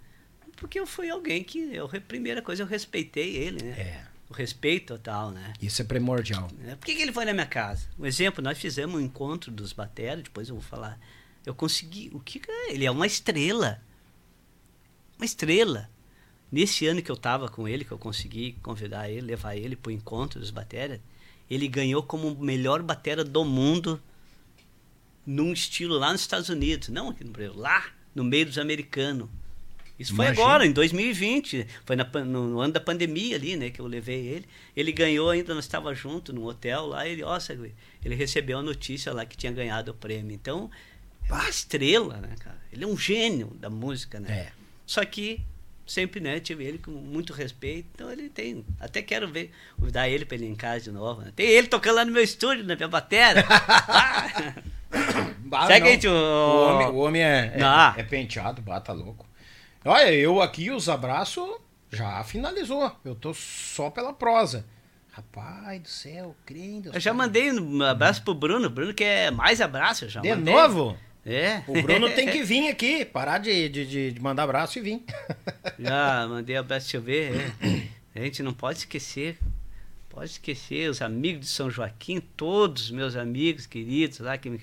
[0.63, 3.71] porque eu fui alguém que, eu, primeira coisa, eu respeitei ele, né?
[3.73, 5.53] É, O respeito total, né?
[5.61, 6.49] isso é primordial.
[6.57, 6.77] né?
[6.77, 7.89] Por que, que ele foi na minha casa?
[7.99, 11.01] Um exemplo, nós fizemos um encontro dos bateras, depois eu vou falar.
[11.45, 12.11] Eu consegui.
[12.15, 13.83] O que ele é uma estrela.
[15.19, 15.91] Uma estrela.
[16.51, 19.91] Nesse ano que eu tava com ele, que eu consegui convidar ele, levar ele pro
[19.91, 21.01] encontro dos bateras,
[21.51, 24.01] ele ganhou como o melhor batera do mundo
[25.27, 27.85] num estilo lá nos Estados Unidos, não aqui no Brasil, lá
[28.15, 29.29] no meio dos americanos.
[29.99, 30.45] Isso foi Imagina.
[30.45, 34.27] agora, em 2020, foi na no, no ano da pandemia ali, né, que eu levei
[34.27, 34.47] ele.
[34.77, 37.75] Ele ganhou ainda, nós estava junto num hotel lá, ele, Sagui,
[38.05, 40.33] ele recebeu a notícia lá que tinha ganhado o prêmio.
[40.35, 40.71] Então,
[41.29, 42.59] é uma estrela, né, cara?
[42.73, 44.33] Ele é um gênio da música, né?
[44.33, 44.53] É.
[44.87, 45.41] Só que
[45.87, 47.89] sempre, né, tive ele com muito respeito.
[47.95, 51.21] Então ele tem, até quero ver, convidar ele para ele em casa de novo.
[51.23, 51.33] Né?
[51.35, 53.45] Tem ele tocando lá no meu estúdio, na minha bateria.
[54.95, 55.33] Ah!
[55.39, 56.11] Bah, Segue aí, tio.
[56.11, 57.57] O homem, o homem é,
[57.97, 59.27] é, é penteado, bata louco.
[59.85, 61.49] Olha, eu aqui, os abraços
[61.91, 62.91] já finalizou.
[63.05, 64.65] Eu tô só pela prosa.
[65.11, 66.91] Rapaz do céu, crendo.
[66.95, 68.71] Eu já mandei um abraço pro Bruno.
[68.71, 70.55] Bruno quer mais abraço, já De mandei.
[70.55, 70.97] novo?
[71.25, 71.63] É.
[71.69, 75.05] O Bruno tem que vir aqui, parar de, de, de- mandar abraço e vir.
[75.79, 77.53] Já mandei abraço, deixa eu ver.
[78.15, 78.21] é.
[78.21, 79.39] A gente não pode esquecer.
[80.09, 84.59] Pode esquecer os amigos de São Joaquim, todos os meus amigos queridos lá que me,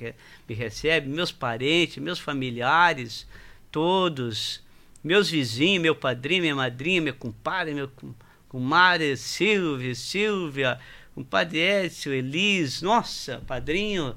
[0.48, 3.26] me recebem, meus parentes, meus familiares,
[3.72, 4.62] todos,
[5.04, 8.14] meus vizinhos, meu padrinho, minha madrinha, meu compadre, meu com-
[8.48, 10.80] comadre Silvia, Silvia,
[11.16, 14.16] compadre Edson, Elis, nossa, padrinho.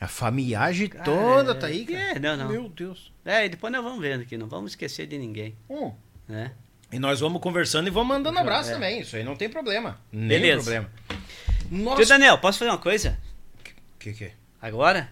[0.00, 1.98] A familiagem Cara, toda tá aí, cara.
[2.00, 2.48] é, não, não.
[2.48, 3.12] Meu Deus.
[3.24, 5.92] É, e depois nós vamos vendo aqui, não vamos esquecer de ninguém, Hum.
[6.26, 6.52] né?
[6.90, 8.72] E nós vamos conversando e vamos mandando abraço É.
[8.74, 9.00] também.
[9.00, 10.00] Isso aí não tem problema.
[10.10, 10.62] Nem Beleza.
[10.62, 10.90] problema.
[11.96, 13.16] Tio Daniel, posso fazer uma coisa?
[13.98, 14.32] Que que é?
[14.60, 15.08] Agora?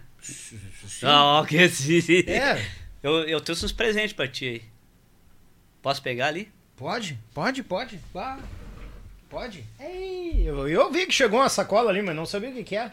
[1.01, 2.01] Não, que sim.
[2.27, 2.65] É,
[3.01, 4.63] Eu, eu trouxe uns presentes pra ti aí.
[5.81, 6.51] Posso pegar ali?
[6.75, 7.99] pode, pode, pode.
[8.13, 8.39] Vá.
[9.29, 9.63] Pode.
[9.79, 12.75] Ei, eu, eu vi que chegou uma sacola ali, mas não sabia o que que
[12.75, 12.91] é.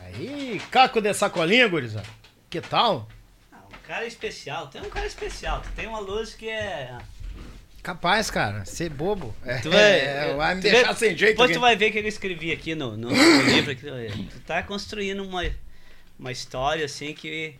[0.00, 2.06] Aí, caco de sacolinha, gurizada.
[2.48, 3.08] Que tal?
[3.52, 4.68] Ah, um cara especial.
[4.68, 5.62] Tem um cara especial.
[5.74, 6.96] Tem uma luz que é.
[7.82, 9.34] Capaz, cara, ser bobo.
[9.44, 11.58] É, Tu vai, vai me deixar vê- sem jeito Depois aqui.
[11.58, 13.74] tu vai ver o que eu escrevi aqui no, no, no livro.
[13.74, 15.42] Tu tá construindo uma,
[16.18, 17.54] uma história assim que.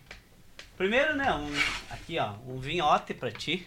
[0.83, 1.33] Primeiro, né?
[1.33, 1.49] Um,
[1.89, 2.33] aqui, ó.
[2.45, 3.65] Um vinhote pra ti.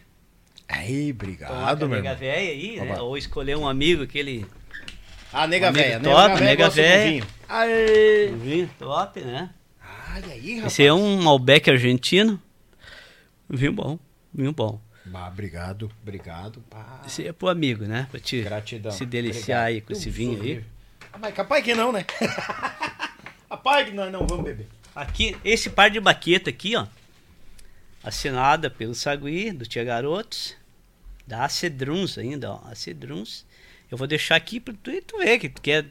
[0.69, 3.01] Aí, obrigado, a meu nega véia aí, né?
[3.01, 4.45] Ou escolher um amigo, aquele.
[5.33, 7.27] Ah, nega Amigo velha, top, nega nega velha.
[7.49, 8.31] Aê.
[8.33, 9.49] Um vinho top, né?
[9.81, 10.73] Ai, aí, rapaz.
[10.75, 12.39] Esse é um Malbec argentino.
[13.49, 13.99] Vinho bom.
[14.35, 14.79] Vinho bom.
[15.07, 16.63] Bah, obrigado, obrigado.
[16.69, 17.01] Pá.
[17.07, 18.09] Esse é pro amigo, né?
[18.11, 18.93] Pra te Gratidão.
[18.93, 19.67] se deliciar Obrigado.
[19.69, 20.63] aí com esse vinho aí.
[21.11, 22.05] Ah, mas capaz que não, né?
[23.49, 24.69] capaz que nós não vamos beber.
[24.95, 26.87] Aqui, esse par de baqueta aqui, ó.
[28.07, 30.55] Assinada pelo Sagui, do Tia Garotos.
[31.27, 32.61] Da Cedruns ainda, ó.
[32.71, 33.45] A Cedruns.
[33.91, 35.87] Eu vou deixar aqui pra tu, tu ver que tu quer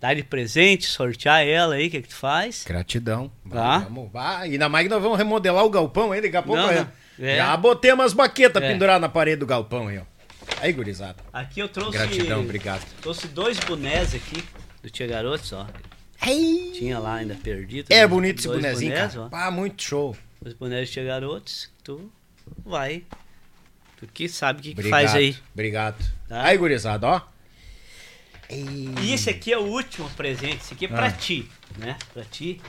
[0.00, 2.62] dar de presente, sortear ela aí, o que, que tu faz.
[2.64, 3.30] Gratidão.
[3.50, 3.78] Tá.
[3.78, 4.38] Vamos, vá.
[4.38, 6.62] Ainda mais que nós vamos remodelar o galpão aí, daqui a pouco.
[6.62, 6.86] Não, é.
[7.18, 7.36] É.
[7.36, 8.68] Já botei umas baquetas É.
[8.72, 10.02] penduradas na parede do galpão aí, ó.
[10.60, 11.16] Aí, gurizada.
[11.32, 11.98] Aqui eu trouxe.
[11.98, 12.86] Gratidão, obrigado.
[13.02, 14.44] Trouxe dois bonés aqui
[14.82, 15.66] do Tia Garotos, ó.
[16.74, 17.86] Tinha lá ainda perdido.
[17.90, 19.26] É dois- bonito esse dois bonezinho, bonés, cara.
[19.26, 19.28] ó.
[19.28, 20.16] Pá, muito show.
[20.46, 22.10] Os Tia Garotos, tu
[22.64, 23.04] vai.
[23.98, 25.36] Tu que sabe o que, que faz aí.
[25.52, 25.96] Obrigado.
[26.28, 26.44] Tá?
[26.44, 27.20] Aí, gurizada, ó.
[28.50, 30.56] E esse aqui é o último presente.
[30.58, 31.12] Esse aqui é pra Ah.
[31.12, 31.48] ti,
[31.78, 31.98] né?
[32.12, 32.60] Pra ti.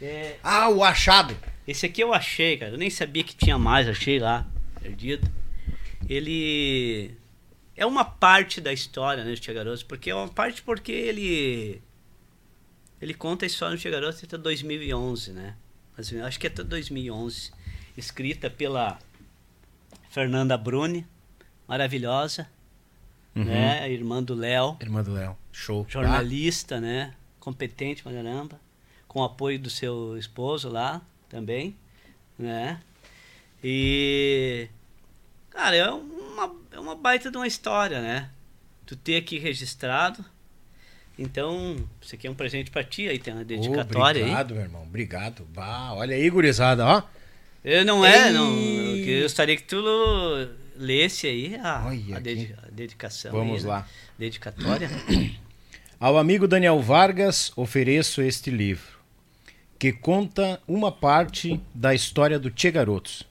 [0.00, 1.36] É, Ah, o achado.
[1.66, 2.72] esse aqui eu achei, cara.
[2.72, 4.46] Eu nem sabia que tinha mais, achei lá,
[4.80, 5.28] perdido.
[6.08, 7.10] Ele
[7.76, 11.82] é uma parte da história, né, do Tia Garotos, porque é uma parte porque ele
[13.00, 15.56] ele conta a história do Tia Garotos até 2011, né?
[15.98, 17.50] Acho que é até 2011,
[17.96, 18.98] escrita pela
[20.10, 21.04] Fernanda Bruni,
[21.66, 22.48] maravilhosa,
[23.34, 23.80] né?
[23.80, 25.36] A irmã do Léo Irmã do Léo.
[25.52, 25.86] Show.
[25.88, 27.14] jornalista, né?
[27.40, 28.60] Competente pra caramba.
[29.06, 31.76] Com o apoio do seu esposo lá também,
[32.38, 32.80] né?
[33.62, 34.68] E.
[35.50, 38.30] Cara, é uma, é uma baita de uma história, né?
[38.86, 40.24] Tu ter aqui registrado.
[41.18, 44.30] Então, isso aqui é um presente pra ti, aí tem uma dedicatória aí.
[44.30, 44.82] Obrigado, meu irmão.
[44.84, 45.44] Obrigado.
[45.52, 47.02] Bah, olha aí, gurizada, ó.
[47.64, 48.32] Eu não é, Ei.
[48.32, 48.56] não.
[48.56, 49.82] Eu gostaria que tu
[50.76, 52.14] lesse aí a, a, aqui.
[52.14, 53.32] a dedicação.
[53.32, 53.68] Vamos aí, né?
[53.68, 53.88] lá.
[54.16, 54.88] Dedicatória.
[55.98, 59.00] Ao amigo Daniel Vargas ofereço este livro,
[59.76, 63.24] que conta uma parte da história do Tchê Garotos.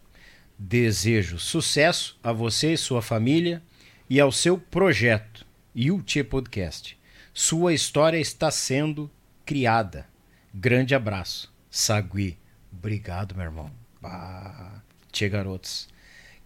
[0.60, 3.62] Desejo sucesso a você e sua família
[4.10, 6.97] e ao seu projeto e o Tchê Podcast.
[7.40, 9.12] Sua história está sendo
[9.46, 10.08] criada.
[10.52, 11.54] Grande abraço.
[11.70, 12.36] Sagui.
[12.74, 13.70] Obrigado, meu irmão.
[14.02, 14.82] Bah,
[15.12, 15.88] Tchê Garotos.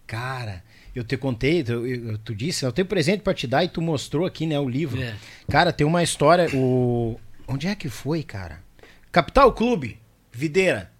[0.06, 0.62] Cara,
[0.94, 3.80] eu te contei, tu, eu- tu disse, eu tenho presente pra te dar e tu
[3.80, 5.00] mostrou aqui, né, o livro.
[5.02, 5.16] É.
[5.50, 7.18] Cara, tem uma história, o...
[7.48, 8.62] Onde é que foi, cara?
[9.10, 9.98] Capital Clube,
[10.30, 10.92] Videira.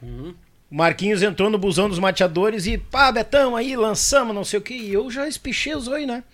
[0.00, 0.34] Uhum.
[0.70, 4.62] O Marquinhos entrou no busão dos mateadores e, pá, Betão, aí, lançamos, não sei o
[4.62, 4.72] que.
[4.74, 6.24] E eu já espichei os olhos, né?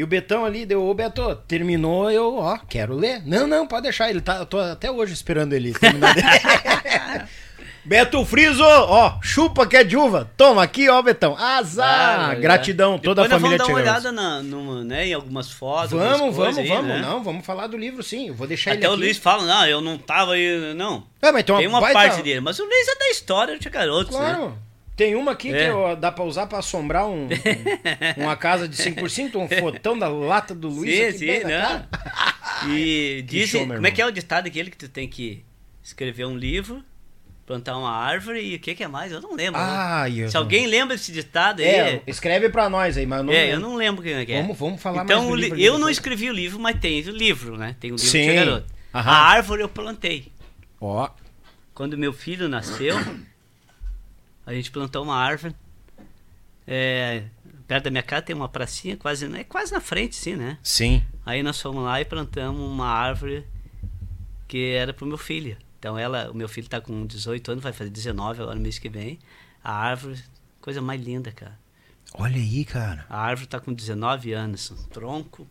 [0.00, 3.20] E o Betão ali deu, ô Beto, terminou, eu, ó, quero ler.
[3.26, 6.16] Não, não, pode deixar, ele tá, eu tô até hoje esperando ele terminar.
[7.84, 10.30] Beto Friso, ó, chupa que é de uva.
[10.38, 11.36] Toma aqui, ó, Betão.
[11.36, 12.30] Azar!
[12.30, 12.98] Ah, Gratidão, é.
[12.98, 15.90] toda a Depois família Vamos dar uma olhada na, numa, né, em algumas fotos.
[15.90, 16.86] Vamos, algumas vamos, coisas aí, vamos.
[16.86, 17.02] né?
[17.02, 18.28] Não, vamos falar do livro sim.
[18.28, 19.02] Eu vou deixar Até ele o aqui.
[19.02, 21.04] Luiz fala, não, eu não tava aí, não.
[21.20, 23.60] É, mas tem uma, Tem uma parte dele, mas o Luiz é da história do
[23.60, 24.50] Tia Garotos, né?
[25.00, 25.70] Tem uma aqui É.
[25.72, 30.08] que dá pra usar pra assombrar um, um- uma casa de 5%, um fotão da
[30.08, 31.86] lata do Luiz Sim, aqui sim, né?
[32.68, 33.24] E
[33.54, 35.42] meu como é que é o ditado aquele que tu tem que
[35.82, 36.84] escrever um livro,
[37.46, 39.10] plantar uma árvore e o que que é mais?
[39.10, 39.58] Eu não lembro.
[39.58, 39.66] né?
[39.66, 43.24] Ai, eu Se alguém lembra desse ditado aí, É, escreve pra nós aí, mas eu
[43.24, 44.42] não é, eu não lembro quem é que é.
[44.42, 46.78] Vamos, vamos falar então, mais do o li- livro eu não escrevi o livro, mas
[46.78, 47.74] tem o livro, né?
[47.80, 48.28] Tem o livro Sim.
[48.28, 48.66] do Garoto.
[48.94, 49.10] Aham.
[49.10, 50.30] A árvore eu plantei.
[50.78, 51.08] Ó,
[51.72, 52.94] Quando meu filho nasceu,
[54.46, 55.54] a gente plantou uma árvore.
[56.66, 57.24] É,
[57.66, 60.58] perto da minha casa tem uma pracinha, quase, é quase na frente, sim, né?
[60.62, 61.02] sim.
[61.24, 63.44] Aí nós fomos lá e plantamos uma árvore
[64.46, 65.56] que era pro meu filho.
[65.78, 68.78] Então ela, o meu filho tá com 18 anos, vai fazer 19 agora no mês
[68.78, 69.18] que vem.
[69.62, 70.22] A árvore,
[70.60, 71.58] coisa mais linda, cara.
[72.14, 73.06] Olha aí, cara.
[73.08, 75.46] A árvore tá com 19 anos, um tronco.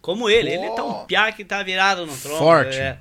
[0.00, 2.38] Como ele, ele tá um piá que tá virado no tronco.
[2.38, 2.76] Forte.
[2.76, 2.98] é.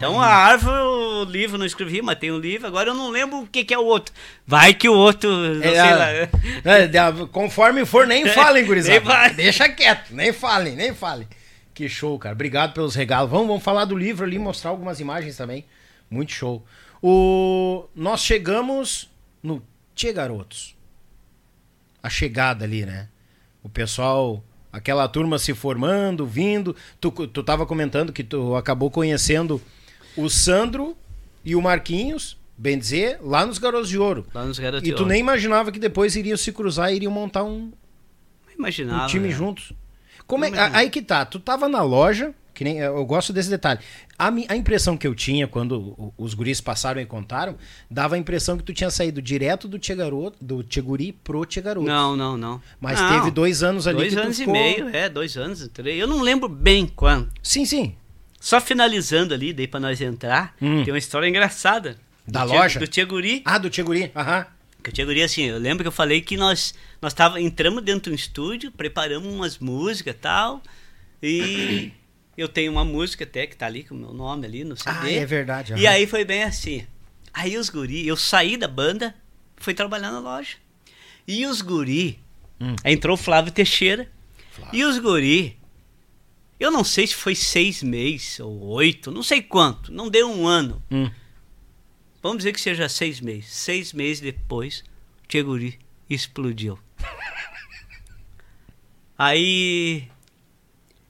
[0.00, 3.40] Então a árvore, o livro não escrevi, mas tem um livro, agora eu não lembro
[3.40, 4.14] o que, que é o outro.
[4.46, 6.10] Vai que o outro, não É, sei lá.
[6.64, 9.34] É, de- conforme for, nem falem, gurizada.
[9.36, 11.28] Deixa quieto, nem falem, nem falem.
[11.74, 12.34] Que show, cara.
[12.34, 13.30] Obrigado pelos regalos.
[13.30, 15.66] Vamos, vamos falar do livro ali, mostrar algumas imagens também.
[16.10, 16.64] Muito show.
[17.02, 17.84] O...
[17.94, 19.10] Nós chegamos
[19.42, 19.62] no
[19.94, 20.74] Tchê Garotos.
[22.02, 23.06] A chegada ali, né?
[23.62, 26.74] O pessoal, aquela turma se formando, vindo.
[26.98, 29.60] Tu, tu tava comentando que tu acabou conhecendo
[30.16, 30.96] o Sandro
[31.44, 34.26] e o Marquinhos, bem dizer, lá nos Garotos de Ouro.
[34.34, 35.08] Lá nos Garotos E de tu Ouro.
[35.10, 37.72] nem imaginava que depois iriam se cruzar e iriam montar um,
[38.58, 39.04] imaginava.
[39.04, 39.34] um time né?
[39.34, 39.72] juntos.
[40.26, 43.80] Como é, aí que tá, tu tava na loja, que nem eu gosto desse detalhe.
[44.18, 47.56] A, mi- a impressão que eu tinha quando os guris passaram e contaram,
[47.90, 51.86] dava a impressão que tu tinha saído direto do Garoto, do Guri pro Tchê Garoto.
[51.86, 52.60] Não, não, não.
[52.78, 53.08] Mas Não.
[53.18, 55.98] teve dois anos ali Dois tu anos ficou- e meio, é, dois anos, três.
[55.98, 57.30] Eu não lembro bem quando.
[57.42, 57.96] Sim, sim.
[58.40, 60.82] Só finalizando ali, daí pra nós entrar, Hum.
[60.82, 61.98] tem uma história engraçada.
[62.26, 62.70] Da Do loja?
[62.70, 63.42] Tia, do Tia Guri.
[63.44, 64.10] Ah, do Tchê Guri.
[64.16, 64.46] Aham.
[64.82, 67.82] Que o Tia Guri, assim, eu lembro que eu falei que nós, nós tava, entramos
[67.84, 70.62] dentro do estúdio, preparamos umas músicas e tal,
[71.22, 71.92] e
[72.36, 74.90] eu tenho uma música até que tá ali com o meu nome ali no CD.
[74.90, 75.74] Ah, é verdade.
[75.74, 75.94] E aham.
[75.96, 76.86] aí foi bem assim.
[77.32, 79.14] Aí os guri, eu saí da banda,
[79.56, 80.56] fui trabalhar na loja.
[81.28, 82.18] E os guri,
[82.60, 82.74] Hum.
[82.84, 84.08] entrou o Flávio Teixeira.
[84.72, 85.56] E os guri,
[86.60, 90.46] eu não sei se foi seis meses ou oito, não sei quanto, não deu um
[90.46, 90.82] ano.
[90.90, 91.10] Hum.
[92.22, 93.50] Vamos dizer que seja seis meses.
[93.50, 94.84] Seis meses depois,
[95.24, 95.78] o Tia Guri
[96.08, 96.78] explodiu.
[99.16, 100.06] Aí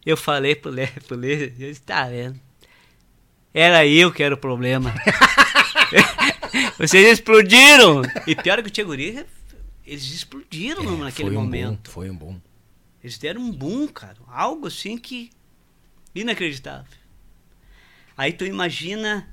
[0.06, 2.40] eu falei pro Lê, pro Lê, disse, tá vendo?
[3.52, 4.94] Era eu que era o problema.
[6.78, 8.02] Vocês explodiram!
[8.26, 9.26] E pior que o Tia Guri,
[9.84, 11.88] eles explodiram É, naquele foi um momento.
[11.88, 12.40] Bom, foi um bom.
[13.02, 14.16] Eles deram um boom, cara.
[14.28, 15.30] Algo assim que.
[16.14, 16.98] Inacreditável.
[18.16, 19.28] Aí tu imagina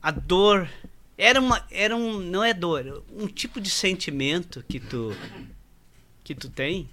[0.00, 0.68] a dor.
[1.16, 1.66] Era uma.
[1.70, 2.18] Era um.
[2.18, 5.14] Não é dor, um tipo de sentimento que tu.
[6.24, 6.88] que tu tem.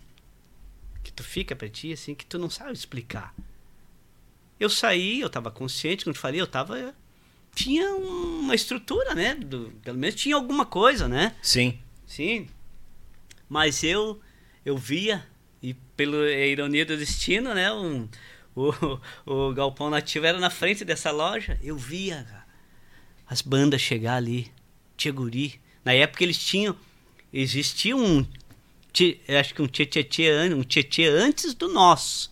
[1.04, 3.34] Que tu fica pra ti, assim, que tu não sabe explicar.
[4.60, 6.94] Eu saí, eu tava consciente, como eu te falei, eu tava.
[7.56, 9.34] Tinha uma estrutura, né?
[9.34, 11.36] Do, pelo menos tinha alguma coisa, né?
[11.42, 11.80] Sim.
[12.06, 12.48] Sim.
[13.48, 14.22] Mas eu
[14.66, 15.26] eu via
[15.62, 18.08] e pela ironia do destino, né, um,
[18.56, 18.74] o,
[19.26, 21.60] o galpão nativo era na frente dessa loja.
[21.62, 22.46] Eu via cara,
[23.28, 24.52] as bandas chegar ali,
[24.98, 25.60] Tia Guri.
[25.84, 26.76] Na época eles tinham
[27.32, 28.26] existia um
[28.92, 30.64] tchê- acho que um Tietê um
[31.16, 32.32] antes do nosso.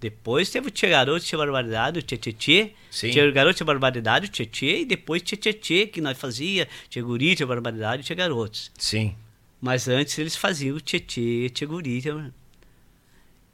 [0.00, 2.72] Depois teve o Tia Garoto, Tia Barbaridade, o Tia Tietê.
[2.88, 3.10] Sim.
[3.10, 4.82] Tia Garoto, Tia Barbaridade, o Tietê.
[4.82, 6.68] E depois Tia Tietê, que nós fazia.
[6.88, 8.70] Tia Guri, Tia Barbaridade, Tia Garotos.
[8.78, 9.16] Sim.
[9.60, 12.12] Mas antes eles faziam o Tietê, Tietê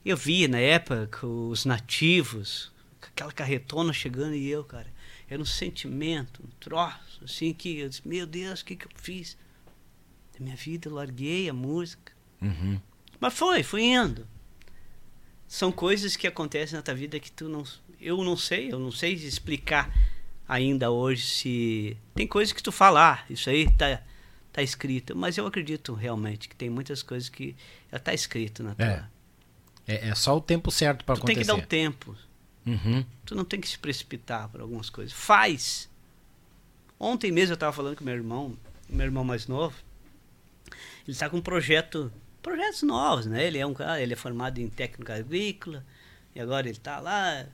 [0.05, 2.71] Eu via na época os nativos,
[3.01, 4.93] aquela carretona chegando e eu, cara.
[5.29, 8.91] Era um sentimento, um troço, assim, que eu disse, meu Deus, o que, que eu
[8.97, 9.39] fiz?
[10.35, 12.13] Da minha vida, eu larguei a música.
[12.43, 12.79] Uhum.
[13.19, 14.27] Mas foi, fui indo.
[15.49, 17.65] São coisas que acontecem na tua vida que tu não.
[18.01, 19.91] Eu não sei, eu não sei explicar
[20.47, 21.97] ainda hoje se.
[22.15, 24.03] Tem coisas que tu falar, isso aí tá,
[24.53, 25.17] tá escrito.
[25.17, 27.57] Mas eu acredito realmente que tem muitas coisas que
[27.91, 28.85] já tá escrito na tua.
[28.85, 29.14] É.
[29.87, 31.53] É, é só o tempo certo para tu tem acontecer.
[31.53, 32.17] que dar o tempo.
[32.67, 33.05] Uhum.
[33.27, 35.13] Tu não tem que se precipitar por algumas coisas.
[35.13, 35.89] Faz.
[36.99, 38.57] Ontem mesmo eu estava falando com meu irmão,
[38.89, 39.75] meu irmão mais novo.
[40.71, 42.11] Ele está com um projeto,
[42.43, 43.47] projetos novos, né?
[43.47, 45.85] Ele é um cara, ele é formado em técnica agrícola
[46.35, 47.45] e agora ele está lá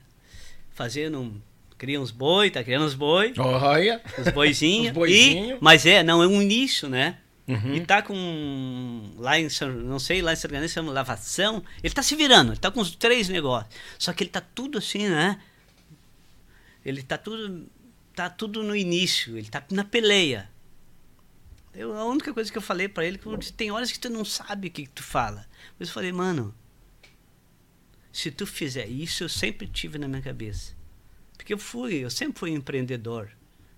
[0.69, 1.41] fazendo, um,
[1.77, 4.01] cria uns boi, tá criando uns boi, Olha.
[4.17, 4.87] uns boizinhos.
[4.91, 5.57] Uns boizinhos.
[5.59, 7.17] e- mas é, não é um início, né?
[7.51, 7.75] Uhum.
[7.75, 9.11] E tá com.
[9.17, 9.47] Lá em.
[9.83, 11.63] Não sei, lá em Organiza chama lavação.
[11.83, 13.73] Ele tá se virando, ele tá com os três negócios.
[13.99, 15.41] Só que ele tá tudo assim, né?
[16.85, 17.67] Ele tá tudo.
[18.13, 20.49] Tá tudo no início, ele tá na peleia.
[21.73, 23.99] Eu, a única coisa que eu falei pra ele, que eu disse, tem horas que
[23.99, 25.47] tu não sabe o que, que tu fala.
[25.79, 26.53] Mas eu falei, mano,
[28.11, 30.73] se tu fizer isso, eu sempre tive na minha cabeça.
[31.37, 33.31] Porque eu fui, eu sempre fui empreendedor.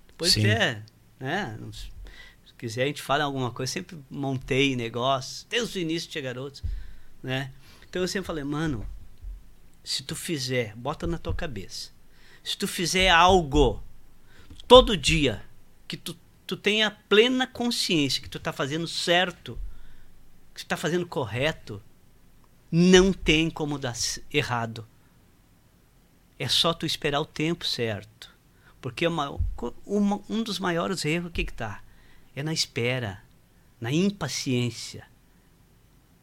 [0.08, 0.48] Depois Sim.
[0.48, 0.84] é,
[1.20, 1.58] né?
[2.64, 6.64] Quiser a gente fala alguma coisa, eu sempre montei negócios, desde o início tinha garotos,
[7.22, 7.52] né?
[7.90, 8.88] Então eu sempre falei, mano,
[9.84, 11.92] se tu fizer, bota na tua cabeça.
[12.42, 13.84] Se tu fizer algo
[14.66, 15.44] todo dia
[15.88, 16.18] que tu,
[16.48, 19.60] tu tenha plena consciência que tu tá fazendo certo,
[20.56, 21.84] que tu tá fazendo correto,
[22.72, 23.94] não tem como dar
[24.32, 24.88] errado.
[26.40, 28.34] É só tu esperar o tempo certo.
[28.82, 29.38] Porque uma,
[29.86, 31.83] uma- um dos maiores erros, o que que tá?
[32.36, 33.22] É na espera,
[33.80, 35.06] na impaciência.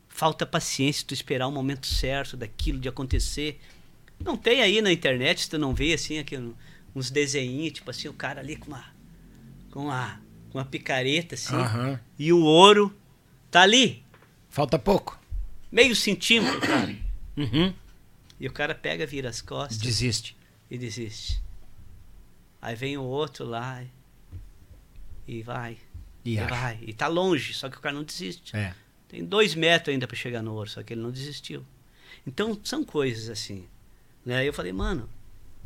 [0.08, 3.60] Falta paciência tu esperar o momento certo daquilo de acontecer.
[4.18, 6.36] Não tem aí na internet, se tu não vê assim, aqui,
[6.94, 8.84] uns desenhinhos, tipo assim, o cara ali com uma,
[9.70, 10.20] com uma,
[10.50, 11.98] com uma picareta assim, Aham.
[12.18, 12.94] e o ouro
[13.50, 14.04] tá ali,
[14.50, 15.18] Falta pouco.
[15.70, 16.94] meio centímetro, cara.
[17.36, 17.72] Uhum.
[18.38, 20.36] E o cara pega, vira as costas Desiste.
[20.70, 21.40] e desiste.
[22.60, 23.82] Aí vem o outro lá
[25.26, 25.78] e vai.
[26.24, 26.78] E E, vai.
[26.82, 28.56] E tá longe, só que o cara não desiste.
[28.56, 28.74] É.
[29.08, 31.66] Tem dois metros ainda para chegar no ouro, só que ele não desistiu.
[32.26, 33.66] Então são coisas assim.
[34.24, 34.46] Né?
[34.46, 35.08] Eu falei, mano,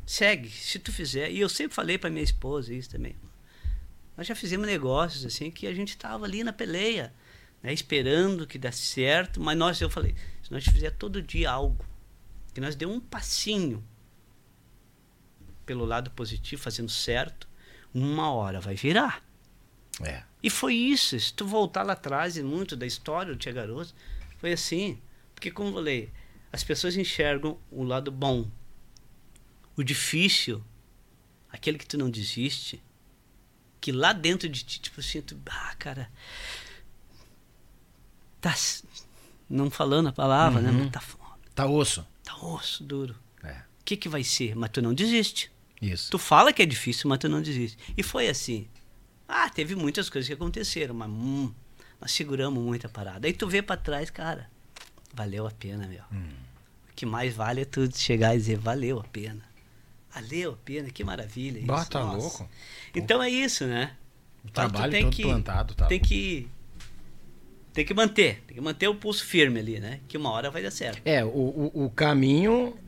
[0.06, 1.30] segue, se tu fizer.
[1.30, 3.16] E eu sempre falei para minha esposa isso também.
[4.16, 7.12] Nós já fizemos negócios assim que a gente tava ali na peleia,
[7.62, 7.72] né?
[7.72, 11.84] esperando que desse certo, mas nós, eu falei, se nós fizer todo dia algo,
[12.52, 13.84] que nós deu um passinho
[15.66, 17.48] pelo lado positivo, fazendo certo,
[17.92, 19.24] uma hora vai virar.
[20.02, 20.22] É.
[20.42, 21.18] E foi isso.
[21.18, 23.94] Se tu voltar lá atrás, e muito da história do Tia Garoto,
[24.38, 24.98] foi assim.
[25.34, 26.12] Porque, como eu falei,
[26.52, 28.48] as pessoas enxergam o lado bom.
[29.76, 30.62] O difícil,
[31.50, 32.82] aquele que tu não desiste,
[33.80, 36.10] que lá dentro de ti, tipo assim, tu, ah, cara,
[38.40, 38.54] tá
[39.48, 40.70] não falando a palavra, né?
[40.70, 42.06] Mas tá foda, Tá osso.
[42.22, 43.16] tá osso duro.
[43.42, 43.52] É.
[43.80, 44.54] O que que vai ser?
[44.54, 45.50] Mas tu não desiste.
[45.80, 46.10] Isso.
[46.10, 47.76] Tu fala que é difícil, mas tu não desiste.
[47.96, 48.66] E foi assim.
[49.36, 51.52] Ah, teve muitas coisas que aconteceram, mas hum,
[52.00, 53.26] nós seguramos muita parada.
[53.26, 54.48] Aí tu vê pra trás, cara,
[55.12, 56.02] valeu a pena, meu.
[56.88, 59.42] O que mais vale é tu chegar e dizer, valeu a pena.
[60.14, 61.66] Valeu a pena, que maravilha isso.
[61.66, 62.16] Bah, tá nossa.
[62.18, 62.48] louco.
[62.94, 63.96] Então é isso, né?
[64.44, 66.08] O trabalho tem todo que- plantado, tá Tem louco.
[66.08, 66.48] que
[67.72, 69.98] tem que manter, tem que manter o pulso firme ali, né?
[70.06, 71.02] Que uma hora vai dar certo.
[71.04, 72.78] É, o, o, o caminho.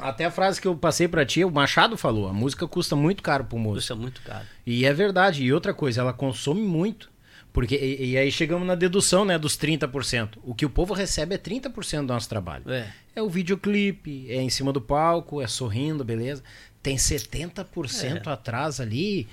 [0.00, 3.22] Até a frase que eu passei pra ti, o Machado falou: a música custa muito
[3.22, 3.76] caro pro músico.
[3.76, 4.44] Custa muito caro.
[4.66, 5.42] E é verdade.
[5.44, 7.10] E outra coisa, ela consome muito.
[7.52, 10.36] Porque, e, e aí chegamos na dedução, né, dos 30%.
[10.44, 12.70] O que o povo recebe é 30% do nosso trabalho.
[12.70, 12.86] É.
[13.14, 16.42] É o videoclipe, é em cima do palco, é sorrindo, beleza.
[16.82, 18.30] Tem 70% É.
[18.30, 19.26] atrás ali,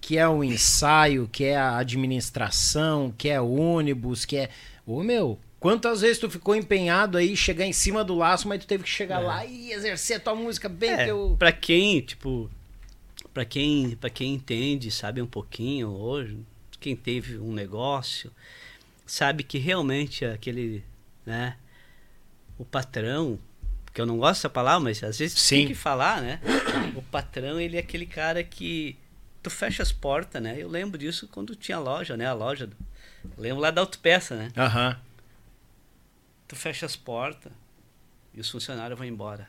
[0.00, 4.48] que é o ensaio, que é a administração, que é o ônibus, que é.
[4.84, 8.66] Ô meu, quantas vezes tu ficou empenhado aí chegar em cima do laço, mas tu
[8.66, 11.36] teve que chegar lá e exercer a tua música bem É, teu.
[11.38, 12.50] Pra quem, tipo,
[13.32, 16.38] pra quem, pra quem entende, sabe um pouquinho hoje,
[16.80, 18.30] quem teve um negócio,
[19.06, 20.84] sabe que realmente aquele,
[21.24, 21.56] né,
[22.58, 23.38] o patrão,
[23.92, 25.56] que eu não gosto dessa palavra, mas às vezes Sim.
[25.56, 26.40] tem que falar, né?
[26.94, 28.96] O patrão, ele é aquele cara que
[29.42, 30.56] tu fecha as portas, né?
[30.58, 32.26] Eu lembro disso quando tinha loja, né?
[32.26, 32.76] A loja, do,
[33.36, 34.52] lembro lá da autopeça, né?
[34.56, 34.96] Aham.
[36.48, 37.52] Tu fecha as portas
[38.34, 39.48] e os funcionários vão embora.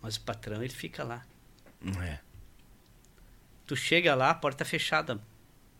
[0.00, 1.24] Mas o patrão, ele fica lá.
[2.02, 2.18] É.
[3.66, 5.20] Tu chega lá, a porta fechada.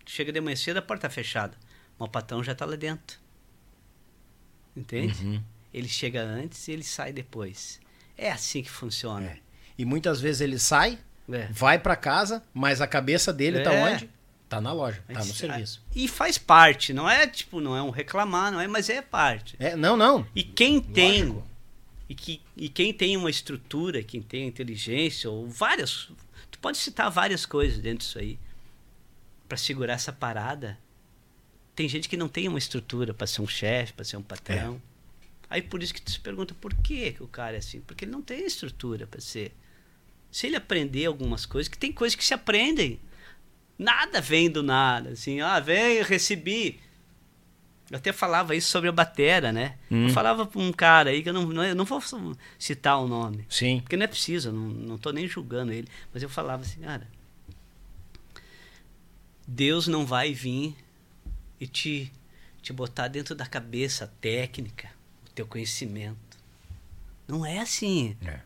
[0.05, 1.57] Tu chega de manhã cedo, a porta fechada.
[1.99, 3.19] Mas o patrão já tá lá dentro.
[4.77, 5.25] Entende?
[5.25, 5.43] Uhum.
[5.73, 7.81] Ele chega antes e ele sai depois.
[8.17, 9.27] É assim que funciona.
[9.27, 9.39] É.
[9.77, 10.99] E muitas vezes ele sai,
[11.31, 11.47] É.
[11.51, 13.85] vai pra casa, mas a cabeça dele tá É.
[13.95, 14.11] onde?
[14.49, 15.83] Tá na loja, tá no serviço.
[15.95, 19.55] E faz parte, não é tipo, não é um reclamar, não é, mas é parte.
[19.59, 20.27] É, não, não.
[20.35, 21.47] E quem tem Lógico.
[22.09, 26.09] e, que, e quem tem uma estrutura, quem tem inteligência ou várias,
[26.51, 28.39] tu pode citar várias coisas dentro disso aí
[29.47, 30.79] para segurar essa parada.
[31.75, 34.81] Tem gente que não tem uma estrutura para ser um chefe, para ser um patrão.
[35.51, 37.81] Aí por isso que tu se pergunta por que, que o cara é assim?
[37.81, 39.55] Porque ele não tem estrutura para ser.
[40.31, 42.99] Se ele aprender algumas coisas, que tem coisas que se aprendem.
[43.79, 46.81] Nada vem do nada, assim, ah, vem, eu recebi.
[47.91, 49.77] Eu até falava isso sobre a batera, né?
[49.91, 50.09] Hum.
[50.09, 52.03] Eu falava pra um cara aí que eu não, não, eu não vou
[52.59, 53.47] citar o nome.
[53.49, 53.81] Sim.
[53.81, 55.89] Porque não é preciso, não, não tô nem julgando ele.
[56.13, 57.09] Mas eu falava assim, cara,
[59.47, 60.77] Deus não vai vir
[61.59, 62.13] e te,
[62.61, 64.91] te botar dentro da cabeça a técnica,
[65.27, 66.37] o teu conhecimento.
[67.27, 68.15] Não é assim.
[68.23, 68.41] É.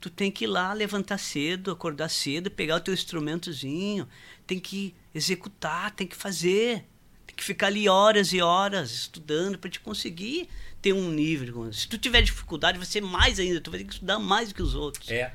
[0.00, 4.08] Tu tem que ir lá, levantar cedo, acordar cedo, pegar o teu instrumentozinho,
[4.50, 6.84] tem que executar, tem que fazer.
[7.24, 10.48] Tem que ficar ali horas e horas estudando para te conseguir
[10.82, 11.72] ter um nível.
[11.72, 14.56] Se tu tiver dificuldade, vai ser mais ainda, tu vai ter que estudar mais do
[14.56, 15.08] que os outros.
[15.08, 15.32] É.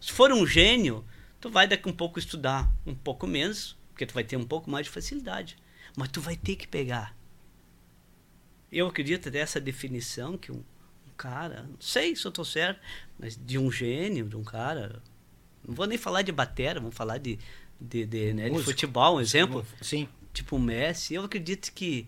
[0.00, 1.04] Se for um gênio,
[1.40, 4.68] tu vai daqui um pouco estudar um pouco menos, porque tu vai ter um pouco
[4.68, 5.56] mais de facilidade.
[5.96, 7.16] Mas tu vai ter que pegar.
[8.72, 10.56] Eu acredito dessa definição que um,
[11.06, 12.80] um cara, não sei se eu estou certo,
[13.16, 15.00] mas de um gênio, de um cara.
[15.66, 17.38] Não vou nem falar de batera, vamos falar de,
[17.80, 19.66] de, de, né, de futebol, um exemplo.
[19.80, 20.08] Sim.
[20.32, 21.14] Tipo o Messi.
[21.14, 22.06] Eu acredito que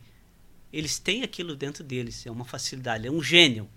[0.72, 3.68] eles têm aquilo dentro deles, é uma facilidade, é um gênio.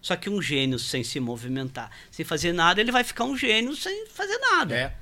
[0.00, 3.74] Só que um gênio sem se movimentar, sem fazer nada, ele vai ficar um gênio
[3.74, 4.76] sem fazer nada.
[4.76, 4.96] É.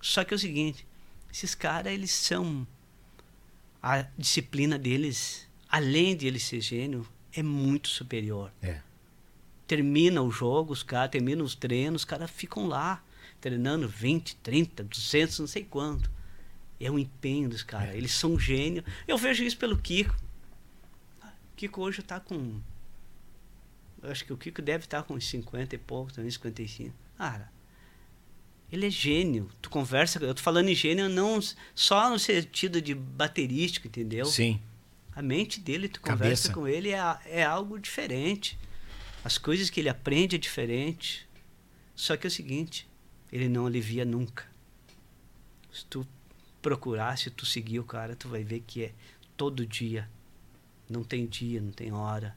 [0.00, 0.86] Só que é o seguinte,
[1.32, 2.66] esses caras, eles são
[3.82, 8.52] a disciplina deles, além de ele ser gênio, é muito superior.
[8.60, 8.80] É.
[9.66, 13.02] Termina o jogo, os caras terminam os treinos, os caras ficam lá
[13.42, 16.10] treinando 20, 30, 200, não sei quanto.
[16.80, 17.94] É o empenho dos caras.
[17.94, 18.84] Eles são gênios.
[19.06, 20.16] Eu vejo isso pelo Kiko.
[21.54, 22.60] Kiko hoje tá com
[24.02, 26.92] eu acho que o Kiko deve estar com uns 50 e pouco, também 55.
[27.16, 27.50] Cara,
[28.70, 29.48] ele é gênio.
[29.62, 31.38] Tu conversa, eu tô falando em gênio não
[31.74, 34.26] só no sentido de baterístico, entendeu?
[34.26, 34.60] Sim.
[35.14, 36.18] A mente dele, tu Cabeça.
[36.18, 38.58] conversa com ele, é, é algo diferente.
[39.24, 41.28] As coisas que ele aprende é diferente.
[41.94, 42.88] Só que é o seguinte,
[43.32, 44.44] ele não alivia nunca.
[45.72, 46.06] Se tu
[46.60, 48.92] procurar, se tu seguir o cara, tu vai ver que é
[49.36, 50.08] todo dia.
[50.88, 52.36] Não tem dia, não tem hora.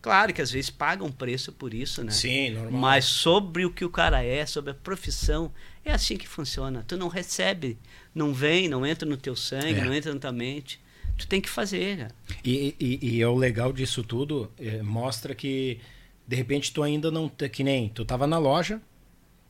[0.00, 2.10] Claro que às vezes paga um preço por isso, né?
[2.10, 2.72] Sim, normal.
[2.80, 5.52] Mas sobre o que o cara é, sobre a profissão,
[5.84, 6.84] é assim que funciona.
[6.88, 7.78] Tu não recebe,
[8.12, 9.84] não vem, não entra no teu sangue, É.
[9.84, 10.80] não entra na tua mente.
[11.16, 12.14] Tu tem que fazer, cara.
[12.44, 15.78] E, e, e é o legal disso tudo, é, mostra que
[16.26, 17.28] de repente tu ainda não.
[17.28, 18.82] Que nem tu tava na loja,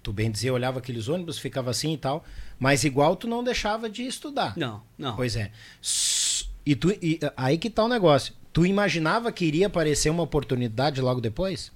[0.02, 2.24] tu bem dizer, olhava aqueles ônibus, ficava assim e tal,
[2.58, 4.56] mas igual tu não deixava de estudar.
[4.56, 5.16] Não, não.
[5.16, 5.50] Pois é.
[6.64, 8.34] E tu, e, aí que tá o negócio.
[8.52, 11.72] Tu imaginava que iria aparecer uma oportunidade logo depois?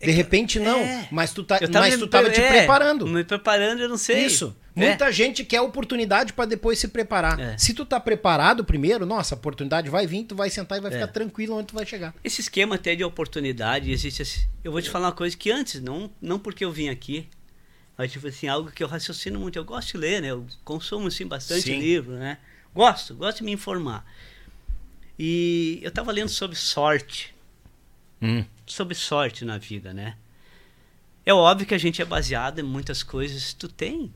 [0.00, 1.06] De repente não, é.
[1.10, 3.06] mas tu, tá, mas tu tava te é, preparando.
[3.06, 4.24] Me preparando, eu não sei.
[4.24, 4.56] Isso.
[4.74, 4.86] É.
[4.86, 7.38] Muita gente quer oportunidade para depois se preparar.
[7.38, 7.58] É.
[7.58, 10.90] Se tu tá preparado primeiro, nossa, a oportunidade vai vir, tu vai sentar e vai
[10.90, 10.94] É.
[10.94, 12.14] ficar tranquilo onde tu vai chegar.
[12.24, 14.40] Esse esquema até de oportunidade existe assim.
[14.64, 17.28] Eu vou te falar uma coisa que antes, não, não porque eu vim aqui,
[17.98, 19.58] mas tipo assim, algo que eu raciocino muito.
[19.58, 20.30] Eu gosto de ler, né?
[20.30, 21.78] Eu consumo assim bastante Sim.
[21.78, 22.38] livro, né?
[22.74, 24.06] Gosto, gosto de me informar.
[25.18, 27.34] E eu tava lendo sobre sorte,
[28.22, 28.44] Hum.
[28.72, 30.16] Sobre sorte na vida, né?
[31.24, 33.52] É óbvio que a gente é baseado em muitas coisas.
[33.52, 34.12] Tu tem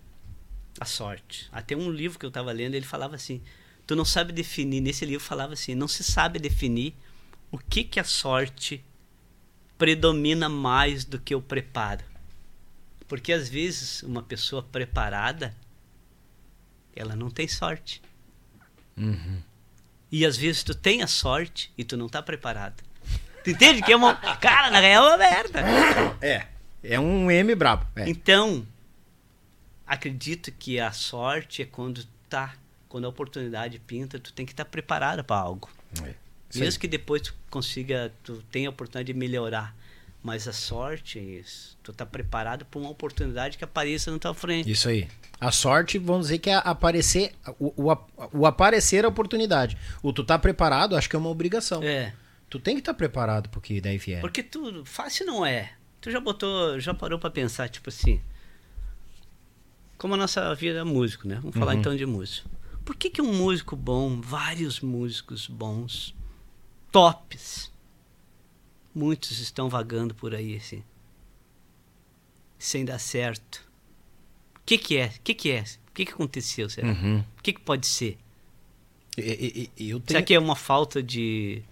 [0.80, 1.48] a sorte.
[1.52, 3.42] Até um livro que eu estava lendo, ele falava assim:
[3.86, 4.80] tu não sabe definir.
[4.80, 6.94] Nesse livro falava assim: não se sabe definir
[7.50, 8.84] o que que a sorte
[9.76, 12.04] predomina mais do que o preparo.
[13.06, 15.54] Porque às vezes uma pessoa preparada,
[16.96, 18.00] ela não tem sorte.
[20.10, 22.82] E às vezes tu tem a sorte e tu não tá preparado.
[23.44, 24.14] Tu entende que é uma.
[24.14, 25.60] Cara, na real é uma merda.
[26.20, 26.46] É.
[26.82, 27.86] É um M brabo.
[27.94, 28.08] É.
[28.08, 28.66] Então,
[29.86, 32.54] acredito que a sorte é quando tá,
[32.88, 35.68] quando a oportunidade pinta, tu tem que estar preparado para algo.
[36.02, 36.14] É.
[36.54, 39.74] Mesmo que depois tu consiga, tu tenha a oportunidade de melhorar.
[40.22, 41.76] Mas a sorte é isso.
[41.82, 44.70] Tu tá preparado para uma oportunidade que apareça na tua frente.
[44.70, 45.06] Isso aí.
[45.38, 47.96] A sorte, vamos dizer que é aparecer, o, o,
[48.32, 49.76] o aparecer a oportunidade.
[50.02, 51.82] O tu tá preparado, acho que é uma obrigação.
[51.82, 52.14] É.
[52.54, 54.20] Tu tem que estar preparado pro que daí vier.
[54.20, 55.72] Porque tudo fácil não é.
[56.00, 58.20] Tu já botou, já parou para pensar, tipo assim,
[59.98, 61.34] como a nossa vida é músico, né?
[61.42, 62.48] Vamos falar então de músico.
[62.84, 66.14] Por que que um músico bom, vários músicos bons,
[66.92, 67.72] tops,
[68.94, 70.84] muitos estão vagando por aí assim,
[72.56, 73.66] sem dar certo?
[74.58, 75.06] O que que é?
[75.06, 75.62] O que que é?
[75.88, 76.86] O que que aconteceu, será?
[76.86, 77.24] Uhum.
[77.36, 78.16] O que que pode ser?
[79.18, 79.22] E-
[79.76, 81.62] e- e- eu tenho, Será que é uma falta de,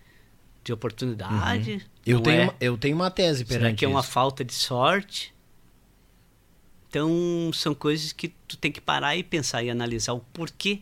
[0.64, 1.84] de oportunidade?
[2.06, 2.44] eu, Não tenho é?
[2.44, 4.08] uma, eu tenho uma tese Será perante que é uma isso.
[4.10, 5.32] falta de sorte?
[6.88, 10.80] Então, são coisas que tu tem que parar e pensar e analisar o porquê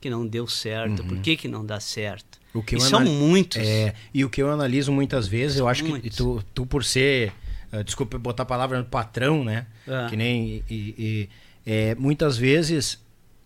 [0.00, 2.38] que não deu certo, por que que não dá certo.
[2.54, 2.60] Uhum.
[2.60, 3.58] O que e eu são anali- muitos.
[3.58, 6.16] É, e o que eu analiso muitas vezes, eu acho que Muitos.
[6.16, 7.32] tu, tu por ser,
[7.70, 9.66] ah, desculpa botar a palavra patrão, né?
[9.86, 10.08] É.
[10.08, 11.28] Que nem e, e-
[11.66, 12.98] é, muitas vezes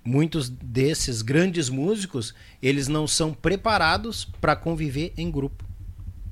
[0.05, 5.65] muitos desses grandes músicos eles não são preparados para conviver em grupo.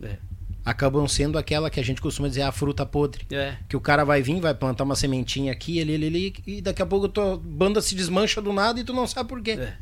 [0.02, 0.16] É.
[0.64, 3.24] Acabam sendo aquela que a gente costuma dizer a fruta podre.
[3.30, 3.56] É.
[3.68, 6.82] Que o cara vai vir, vai plantar uma sementinha aqui, ali, ali, ali, e daqui
[6.82, 9.52] a pouco a tua banda se desmancha do nada e tu não sabe por quê.
[9.52, 9.76] É.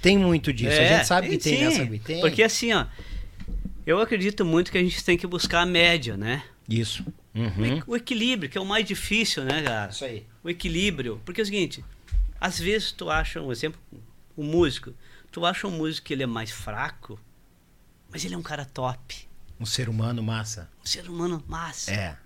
[0.00, 0.70] Tem muito disso.
[0.70, 1.98] a É, gente sabe que tem sim, nessa.
[2.04, 2.20] Tem.
[2.22, 2.86] Porque assim, ó,
[3.86, 6.42] eu acredito muito que a gente tem que buscar a média, né?
[6.68, 7.04] Isso.
[7.06, 7.82] O Uhum.
[7.86, 9.90] O equilíbrio, que é o mais difícil, né, cara?
[9.92, 10.24] Isso aí.
[10.42, 11.20] o equilíbrio.
[11.24, 11.84] Porque é o seguinte,
[12.40, 13.80] às vezes tu acha, um exemplo,
[14.36, 14.94] o músico,
[15.30, 17.20] tu acha um músico que ele é mais fraco,
[18.10, 19.28] mas ele é um cara top,
[19.60, 20.70] Um ser humano massa.
[20.82, 21.92] um ser humano massa.
[21.92, 22.18] É.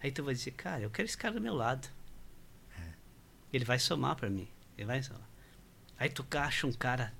[0.00, 1.88] Aí tu vai dizer, cara, eu quero esse cara do meu lado.
[3.52, 4.46] Ele vai somar pra mim,
[4.76, 5.26] ele vai somar.
[5.98, 7.12] Aí tu acha um cara,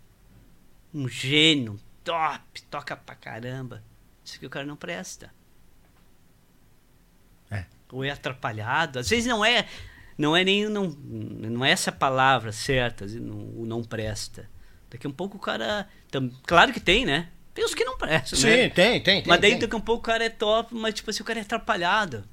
[0.94, 3.82] um gênio, top, toca pra caramba.
[4.24, 5.32] Isso aqui o cara não presta.
[7.50, 7.64] É.
[7.90, 8.98] Ou é atrapalhado.
[8.98, 9.66] Às vezes não é,
[10.18, 14.50] não é nem não, não é essa palavra certa, não, o não presta.
[14.90, 17.28] Daqui a um pouco o cara, tam- claro que tem, né?
[17.54, 18.64] Tem os que não prestam, né?
[18.64, 19.22] Sim, tem, tem, tem.
[19.26, 19.60] Mas daí tem.
[19.60, 22.24] daqui a um pouco o cara é top, mas tipo assim, o cara é atrapalhado.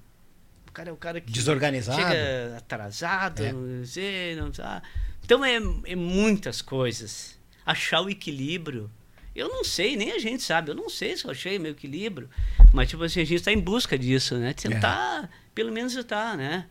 [0.67, 2.01] O cara é o cara que Desorganizado.
[2.01, 3.51] chega atrasado, É.
[3.53, 4.81] não sei, não tá.
[5.23, 5.55] Então é,
[5.85, 7.37] é muitas coisas.
[7.65, 8.91] Achar o equilíbrio.
[9.35, 10.71] Eu não sei, nem a gente sabe.
[10.71, 12.29] Eu não sei se eu achei meu equilíbrio.
[12.71, 14.53] Mas, tipo assim, a gente está em busca disso, né?
[14.53, 16.67] Tentar, pelo menos tentar, né?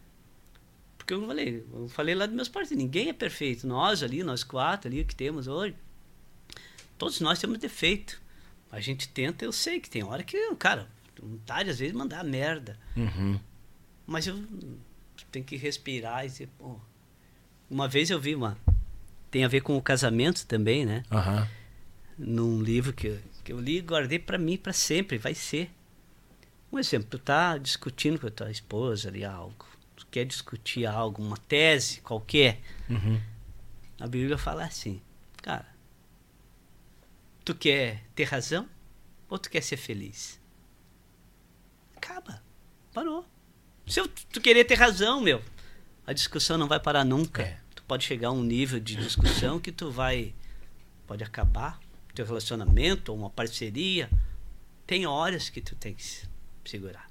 [1.05, 3.67] Porque eu falei, eu falei lá dos meus parceiros, ninguém é perfeito.
[3.67, 5.77] Nós ali, nós quatro ali que temos hoje,
[6.97, 8.23] todos nós temos defeito.
[8.73, 10.89] A gente tenta, eu sei que tem hora que, cara,
[11.21, 12.79] vontade às vezes mandar merda.
[12.97, 13.39] Uhum.
[14.07, 14.43] Mas eu
[15.31, 16.81] tenho que respirar e dizer, pô.
[17.69, 18.57] Uma vez eu vi uma.
[19.31, 21.03] Tem a ver com o casamento também, né?
[21.11, 21.47] Aham.
[22.17, 25.71] Num livro que, que eu li e guardei pra mim pra sempre, vai ser.
[26.73, 29.67] Um exemplo, tu tá discutindo com a tua esposa ali algo.
[29.97, 32.61] Tu quer discutir algo, uma tese qualquer.
[32.91, 33.21] Uhum.
[34.01, 35.01] A Bíblia fala assim,
[35.43, 35.67] cara,
[37.45, 38.69] tu quer ter razão
[39.29, 40.41] ou tu quer ser feliz?
[41.97, 42.43] Acaba.
[42.93, 43.25] Parou.
[43.87, 45.43] Se eu- tu querer ter razão, meu,
[46.07, 47.43] a discussão não vai parar nunca.
[47.43, 47.61] É.
[47.75, 50.35] Tu pode chegar a um nível de discussão que tu vai.
[51.07, 51.79] Pode acabar
[52.15, 54.09] teu relacionamento ou uma parceria.
[54.87, 56.29] Tem horas que tu tem que se
[56.65, 57.07] segurar.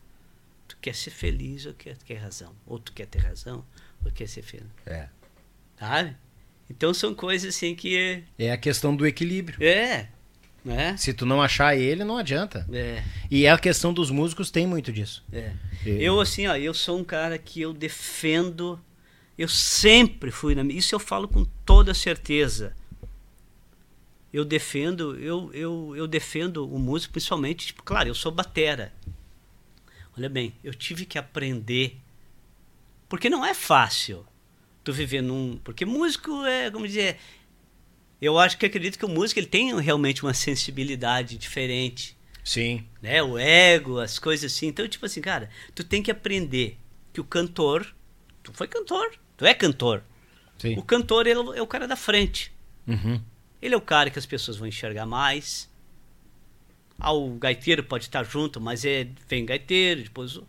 [0.84, 2.54] Quer ser feliz ou quer ter razão?
[2.68, 3.64] Ou tu quer ter razão
[4.04, 4.68] ou quer ser feliz?
[4.86, 5.08] É.
[5.80, 6.14] Sabe?
[6.70, 8.22] Então são coisas assim que.
[8.38, 9.64] É a questão do equilíbrio.
[9.64, 10.10] É.
[10.64, 10.98] Né?
[10.98, 12.68] Se tu não achar ele, não adianta.
[12.70, 13.02] É.
[13.32, 15.24] E é a questão dos músicos tem muito disso.
[15.32, 15.54] É.
[15.86, 18.78] Eu, assim, ó, eu sou um cara que eu defendo.
[19.38, 20.64] Eu sempre fui na.
[20.64, 22.76] Isso eu falo com toda certeza.
[24.34, 28.92] Eu defendo, eu, eu, eu defendo o músico, principalmente, tipo, claro, eu sou batera.
[30.18, 31.98] Olha bem, eu tive que aprender.
[33.10, 34.26] Porque não é fácil
[34.84, 35.60] tu viver num.
[35.64, 37.18] Porque músico é, como dizer.
[38.22, 42.86] Eu acho que acredito que o músico ele tem realmente uma sensibilidade diferente Sim.
[43.02, 43.24] né?
[43.24, 44.68] O ego, as coisas assim.
[44.68, 46.78] Então, tipo assim, cara, tu tem que aprender
[47.14, 47.96] que o cantor,
[48.44, 50.04] tu foi cantor, tu é cantor.
[50.58, 50.78] Sim.
[50.78, 52.52] O cantor ele é o cara da frente.
[52.86, 53.22] Uhum.
[53.62, 55.72] Ele é o cara que as pessoas vão enxergar mais.
[57.00, 60.48] Ah, o gaiteiro pode estar junto, mas é vem gaiteiro, depois o...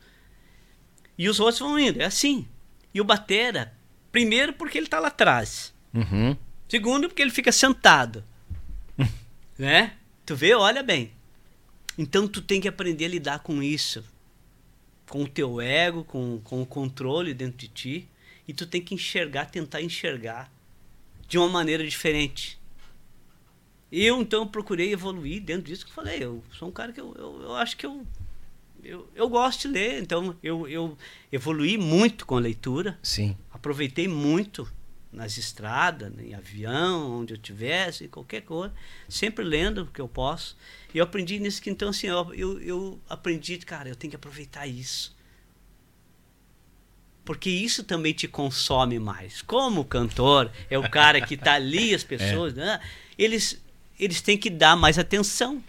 [1.18, 2.46] e os outros vão indo, é assim.
[2.92, 3.74] E o batera,
[4.12, 5.74] primeiro porque ele tá lá atrás.
[5.92, 6.36] Uhum.
[6.68, 8.24] Segundo, porque ele fica sentado.
[9.58, 9.94] né?
[10.24, 11.12] Tu vê, olha bem.
[11.96, 14.04] Então tu tem que aprender a lidar com isso.
[15.08, 18.08] Com o teu ego, com, com o controle dentro de ti.
[18.46, 20.50] E tu tem que enxergar, tentar enxergar
[21.28, 22.58] de uma maneira diferente.
[23.96, 26.18] Eu, então, procurei evoluir dentro disso que eu falei.
[26.20, 28.04] Eu sou um cara que eu, eu, eu acho que eu,
[28.82, 30.02] eu, eu gosto de ler.
[30.02, 30.98] Então, eu, eu
[31.30, 33.36] evoluí muito com a leitura Sim.
[33.52, 34.68] aproveitei muito
[35.12, 38.74] nas estradas, em avião, onde eu tivesse, qualquer coisa,
[39.08, 40.56] sempre lendo o que eu posso.
[40.92, 44.16] E eu aprendi nisso que então assim, eu, eu, eu aprendi, cara, eu tenho que
[44.16, 45.14] aproveitar isso.
[47.24, 49.40] Porque isso também te consome mais.
[49.40, 52.80] Como o cantor é o cara que está ali, as pessoas, né?
[53.16, 53.62] Eles,
[53.98, 55.62] eles têm que dar mais atenção.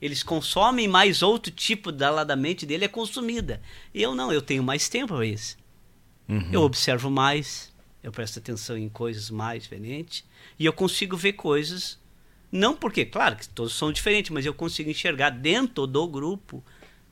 [0.00, 3.62] Eles consomem mais outro tipo da, lá da mente dele é consumida.
[3.94, 5.56] Eu não, eu tenho mais tempo para isso.
[6.28, 6.50] Uhum.
[6.52, 7.72] Eu observo mais,
[8.02, 10.24] eu presto atenção em coisas mais diferentes
[10.58, 11.98] e eu consigo ver coisas.
[12.52, 16.62] Não porque, claro, que todos são diferentes, mas eu consigo enxergar dentro do grupo,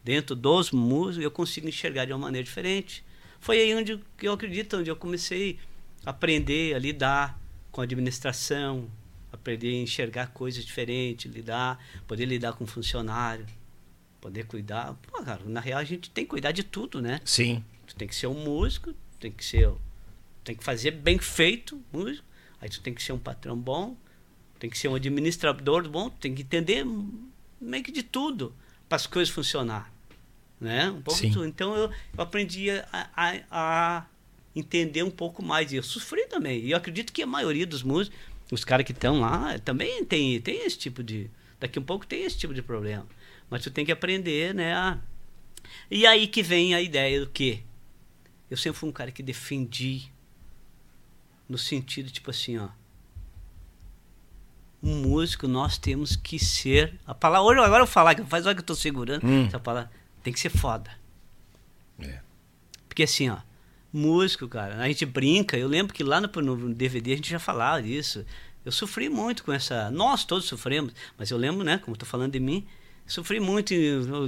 [0.03, 3.05] dentro dos músicos, eu consigo enxergar de uma maneira diferente.
[3.41, 5.59] Foi aí onde eu acredito, onde eu comecei
[6.05, 7.39] a aprender a lidar
[7.73, 8.89] com a administração,
[9.35, 13.45] aprender a enxergar coisas diferentes, lidar, poder lidar com funcionário,
[14.21, 14.95] poder cuidar.
[15.03, 17.21] Pô, cara, na real a gente tem que cuidar de tudo, né?
[17.25, 17.63] Sim.
[17.87, 19.71] Tu tem que ser um músico, tem que ser.
[20.43, 22.27] Tem que fazer bem feito músico.
[22.61, 23.97] Aí tu tem que ser um patrão bom,
[24.59, 26.87] tem que ser um administrador bom, tem que entender
[27.61, 28.55] meio que de tudo
[28.89, 29.93] para as coisas funcionar.
[30.61, 30.91] Né?
[30.91, 31.47] Um pouco tudo.
[31.47, 34.07] Então eu, eu aprendi a, a, a
[34.55, 35.73] entender um pouco mais.
[35.73, 36.61] E eu sofri também.
[36.61, 38.19] E eu acredito que a maioria dos músicos,
[38.51, 41.31] os caras que estão lá, também tem, tem esse tipo de.
[41.61, 43.07] Daqui a um pouco tem esse tipo de problema.
[43.51, 44.75] Mas tu tem que aprender, né?
[44.75, 44.99] a-
[45.91, 47.61] e aí que vem a ideia do quê?
[48.51, 50.11] Eu sempre fui um cara que defendi
[51.49, 52.69] no sentido tipo assim, ó.
[54.83, 58.55] Um músico nós temos que ser, a palavra agora eu vou falar, que faz hora
[58.55, 59.47] que eu tô segurando Hum.
[59.47, 59.91] essa palavra,
[60.23, 60.91] tem que ser foda.
[61.99, 62.21] É.
[62.87, 63.39] Porque assim, ó,
[63.95, 67.39] músico, cara, a gente brinca, eu lembro que lá no, no DVD a gente já
[67.39, 68.25] falava disso.
[68.65, 69.91] Eu sofri muito com essa.
[69.91, 72.67] Nós todos sofremos, mas eu lembro, né, como eu tô falando de mim,
[73.07, 73.75] sofri muito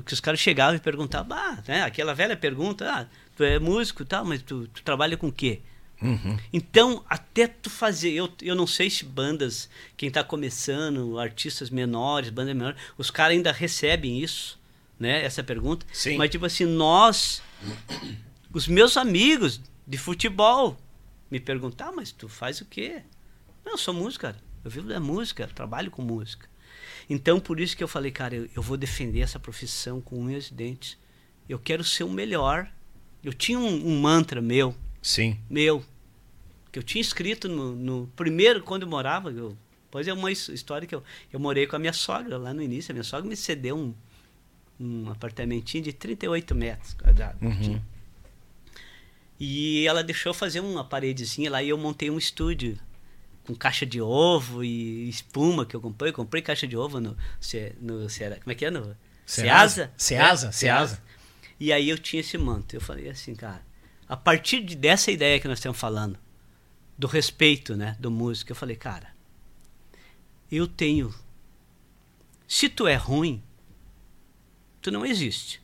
[0.04, 4.02] que os caras chegavam e perguntavam, ah, né, aquela velha pergunta, ah, tu é músico
[4.02, 5.60] e tal, mas tu, tu trabalha com o quê?
[6.00, 6.38] Uhum.
[6.52, 12.30] Então, até tu fazer, eu, eu não sei se bandas, quem está começando, artistas menores,
[12.30, 14.58] bandas menores, os caras ainda recebem isso,
[14.98, 15.24] né?
[15.24, 15.86] Essa pergunta.
[15.92, 16.18] Sim.
[16.18, 17.42] Mas, tipo assim, nós,
[18.56, 20.76] os meus amigos de futebol,
[21.30, 23.02] me perguntam, ah, mas tu faz o quê?
[23.64, 24.36] Não, eu sou músico, cara.
[24.64, 26.48] Eu vivo da música, trabalho com música.
[27.08, 30.48] Então, por isso que eu falei, cara, eu, eu vou defender essa profissão com unhas
[30.48, 30.96] e dentes.
[31.48, 32.68] Eu quero ser o melhor.
[33.22, 35.38] Eu tinha um- um mantra meu, Sim.
[35.50, 35.84] meu,
[36.72, 39.56] que eu tinha escrito no, no primeiro, quando eu morava, eu,
[39.90, 41.02] pois é uma his- história que eu,
[41.32, 43.94] eu morei com a minha sogra lá no início, a minha sogra me cedeu um,
[44.80, 47.40] um apartamentinho de 38 metros quadrados.
[47.42, 47.80] Uhum.
[49.39, 52.78] E ela deixou fazer uma paredezinha lá e eu montei um estúdio
[53.44, 56.10] com caixa de ovo e espuma que eu comprei.
[56.10, 57.16] Eu comprei caixa de ovo no,
[57.81, 58.08] no
[58.42, 58.70] como é que é?
[58.70, 59.92] No Ceasa?
[59.97, 61.02] Ceasa, Ceasa.
[61.58, 62.74] E aí eu tinha esse manto.
[62.74, 63.62] Eu falei assim, cara,
[64.08, 66.18] a partir de, dessa ideia que nós estamos falando,
[66.97, 69.15] do respeito, né, do músico, eu falei, cara,
[70.50, 71.15] eu tenho.
[72.47, 73.42] Se tu é ruim,
[74.81, 75.60] tu não existe.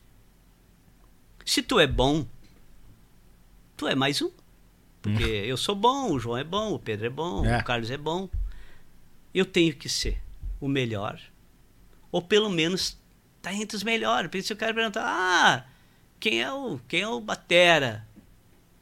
[1.45, 2.27] Se tu é bom,
[3.83, 4.31] tu é mais um.
[5.01, 5.45] Porque hum.
[5.45, 7.57] eu sou bom, o João é bom, o Pedro é bom, é.
[7.57, 8.29] o Carlos é bom.
[9.33, 10.21] Eu tenho que ser
[10.61, 11.19] o melhor.
[12.11, 12.97] Ou pelo menos
[13.41, 14.29] tá entre os melhores.
[14.29, 15.65] Porque se o cara perguntar, ah,
[16.19, 18.07] quem é o, quem é o Batera?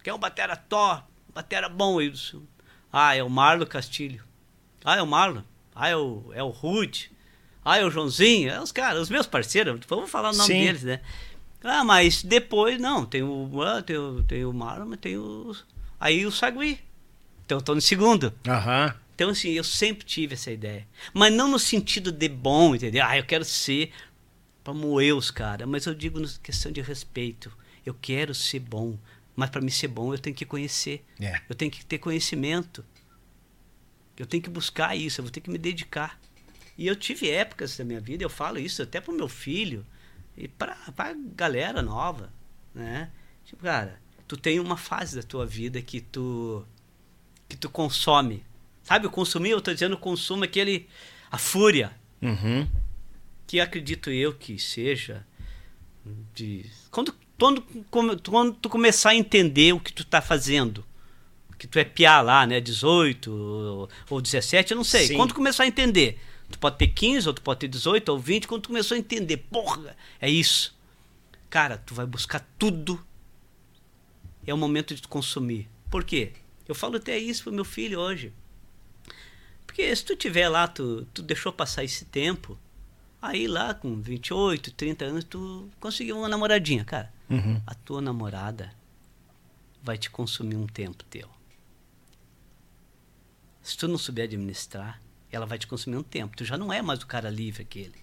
[0.03, 1.03] Quem é o Batera top?
[1.33, 2.43] Batera bom, isso.
[2.91, 4.23] Ah, é o Marlo Castilho.
[4.83, 5.43] Ah, é o Marlo.
[5.73, 7.11] Ah, é o, é o Rude.
[7.63, 8.51] Ah, é o Joãozinho.
[8.51, 9.79] É os caras, os meus parceiros.
[9.87, 10.65] Vamos falar o nome Sim.
[10.65, 11.01] deles, né?
[11.63, 13.49] Ah, mas depois, não, tem o,
[13.85, 15.55] tem o, tem o Marlon, mas tem o.
[15.99, 16.79] Aí o Sagui.
[17.45, 18.33] Então eu tô no segundo.
[18.47, 18.95] Aham.
[19.13, 20.87] Então, assim, eu sempre tive essa ideia.
[21.13, 23.05] Mas não no sentido de bom, entendeu?
[23.05, 23.91] Ah, eu quero ser
[24.63, 25.67] pra moer os caras.
[25.67, 27.51] Mas eu digo na questão de respeito.
[27.85, 28.97] Eu quero ser bom.
[29.35, 31.05] Mas para me ser bom, eu tenho que conhecer.
[31.19, 31.39] É.
[31.47, 32.83] Eu tenho que ter conhecimento.
[34.17, 36.19] Eu tenho que buscar isso, eu vou ter que me dedicar.
[36.77, 39.85] E eu tive épocas da minha vida, eu falo isso até pro meu filho
[40.41, 42.33] e para a galera nova,
[42.73, 43.11] né?
[43.45, 46.65] Tipo, cara, tu tem uma fase da tua vida que tu
[47.47, 48.43] que tu consome.
[48.81, 50.89] Sabe, o consumir, eu tô dizendo consumo aquele
[51.29, 51.91] a fúria.
[52.19, 52.67] Uhum.
[53.45, 55.23] Que acredito eu que seja
[56.33, 57.61] de quando quando,
[57.91, 60.83] quando tu começar a entender o que tu tá fazendo,
[61.57, 65.07] que tu é piar lá, né, 18 ou, ou 17, eu não sei.
[65.07, 65.17] Sim.
[65.17, 66.19] Quando tu começar a entender,
[66.51, 68.99] Tu pode ter 15, ou tu pode ter 18 ou 20, quando tu começou a
[68.99, 70.75] entender, porra, é isso.
[71.49, 73.03] Cara, tu vai buscar tudo.
[74.45, 75.67] É o momento de tu consumir.
[75.89, 76.33] Por quê?
[76.67, 78.33] Eu falo até isso pro meu filho hoje.
[79.65, 82.57] Porque se tu tiver lá, tu, tu deixou passar esse tempo,
[83.21, 87.11] aí lá com 28, 30 anos, tu conseguiu uma namoradinha, cara.
[87.29, 87.61] Uhum.
[87.65, 88.73] A tua namorada
[89.81, 91.29] vai te consumir um tempo teu.
[93.61, 96.35] Se tu não souber administrar, ela vai te consumir um tempo.
[96.35, 97.95] Tu já não é mais o cara livre aquele.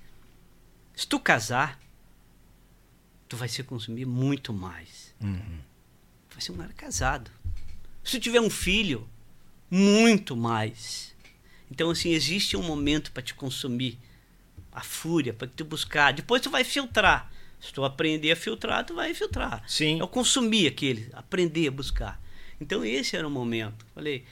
[0.95, 1.79] Se tu casar,
[3.29, 5.15] tu vai se consumir muito mais.
[5.21, 5.61] Uhum.
[6.31, 7.31] Vai ser um cara casado.
[8.03, 9.09] Se tu tiver um filho,
[9.71, 11.15] muito mais.
[11.71, 13.99] Então, assim, existe um momento para te consumir.
[14.73, 16.13] A fúria, para tu buscar.
[16.13, 17.33] Depois tu vai filtrar.
[17.61, 19.65] Se tu aprender a filtrar, tu vai filtrar.
[19.67, 19.99] Sim.
[19.99, 22.23] É o consumir aquele, aprender a buscar.
[22.61, 23.85] Então, esse era o momento.
[23.95, 24.25] Falei,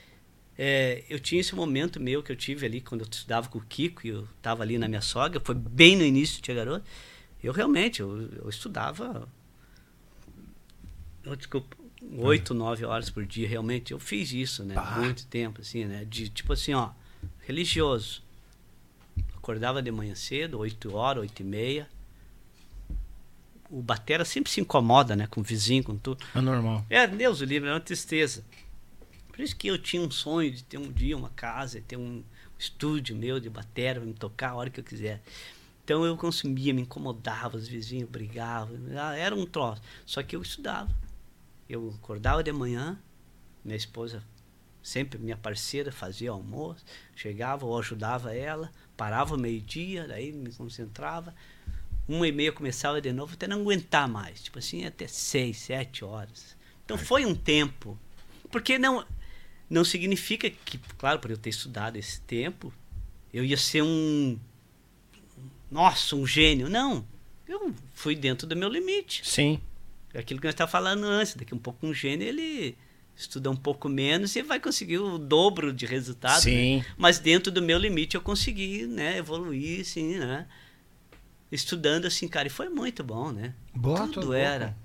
[0.58, 3.62] é, eu tinha esse momento meu que eu tive ali quando eu estudava com o
[3.62, 6.84] Kiko e eu estava ali na minha sogra, foi bem no início Tia Garoto.
[7.42, 9.28] Eu realmente, eu, eu estudava.
[11.26, 11.76] Oh, desculpa,
[12.16, 13.92] oito, nove horas por dia, realmente.
[13.92, 14.74] Eu fiz isso, né?
[14.96, 16.04] Muito tempo, assim, né?
[16.08, 16.90] De tipo assim, ó,
[17.40, 18.22] religioso.
[19.36, 21.88] Acordava de manhã cedo, oito horas, oito e meia.
[23.68, 25.26] O batera sempre se incomoda, né?
[25.26, 26.24] Com o vizinho, com tudo.
[26.34, 26.86] É normal.
[26.88, 28.44] É, Deus o livre, é uma tristeza.
[29.36, 32.24] Por isso que eu tinha um sonho de ter um dia uma casa, ter um
[32.58, 35.20] estúdio meu de bateria, me tocar a hora que eu quiser.
[35.84, 39.82] Então eu consumia, me incomodava, os vizinhos brigavam, ah, era um troço.
[40.06, 40.90] Só que eu estudava.
[41.68, 42.98] Eu acordava de manhã,
[43.62, 44.24] minha esposa,
[44.82, 46.82] sempre minha parceira, fazia almoço,
[47.14, 51.34] chegava ou ajudava ela, parava meio-dia, daí me concentrava.
[52.08, 54.42] Uma e meia começava de novo, até não aguentar mais.
[54.42, 56.56] Tipo assim, até seis, sete horas.
[56.86, 57.98] Então foi um tempo.
[58.50, 59.04] Porque não,
[59.68, 62.72] não significa que, claro, por eu ter estudado esse tempo,
[63.32, 64.38] eu ia ser um.
[65.70, 66.68] Nossa, um gênio.
[66.68, 67.06] Não.
[67.48, 69.22] Eu fui dentro do meu limite.
[69.24, 69.60] Sim.
[70.12, 71.34] É aquilo que nós estávamos falando antes.
[71.34, 72.76] Daqui um pouco um gênio, ele
[73.16, 76.36] estuda um pouco menos e vai conseguir o dobro de resultado.
[76.36, 76.40] Né?
[76.40, 76.76] Sim.
[76.78, 76.86] Né?
[76.96, 80.46] Mas dentro do meu limite eu consegui, né, evoluir, assim, né?
[81.50, 83.54] Estudando assim, cara, e foi muito bom, né?
[83.74, 84.76] Boa, Tudo era.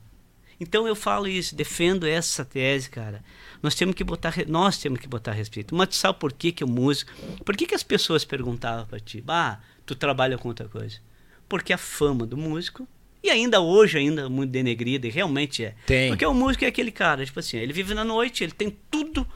[0.62, 3.24] Então eu falo isso, defendo essa tese, cara.
[3.64, 5.74] Nós temos que botar, nós temos que botar respeito.
[5.74, 7.12] Mas tu sabe por que, que o músico.
[7.44, 9.24] Por que, que as pessoas perguntavam para ti?
[9.28, 9.58] Ah,
[9.88, 10.98] tu trabalha com outra coisa.
[11.50, 12.88] Porque a fama do músico,
[13.24, 15.74] e ainda hoje, ainda muito denegrida, e realmente é.
[15.88, 16.10] Tem.
[16.10, 19.28] Porque o músico é aquele cara, tipo assim, ele vive na noite, ele tem tudo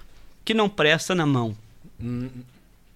[0.45, 1.57] que não presta na mão.
[1.99, 2.29] Hum,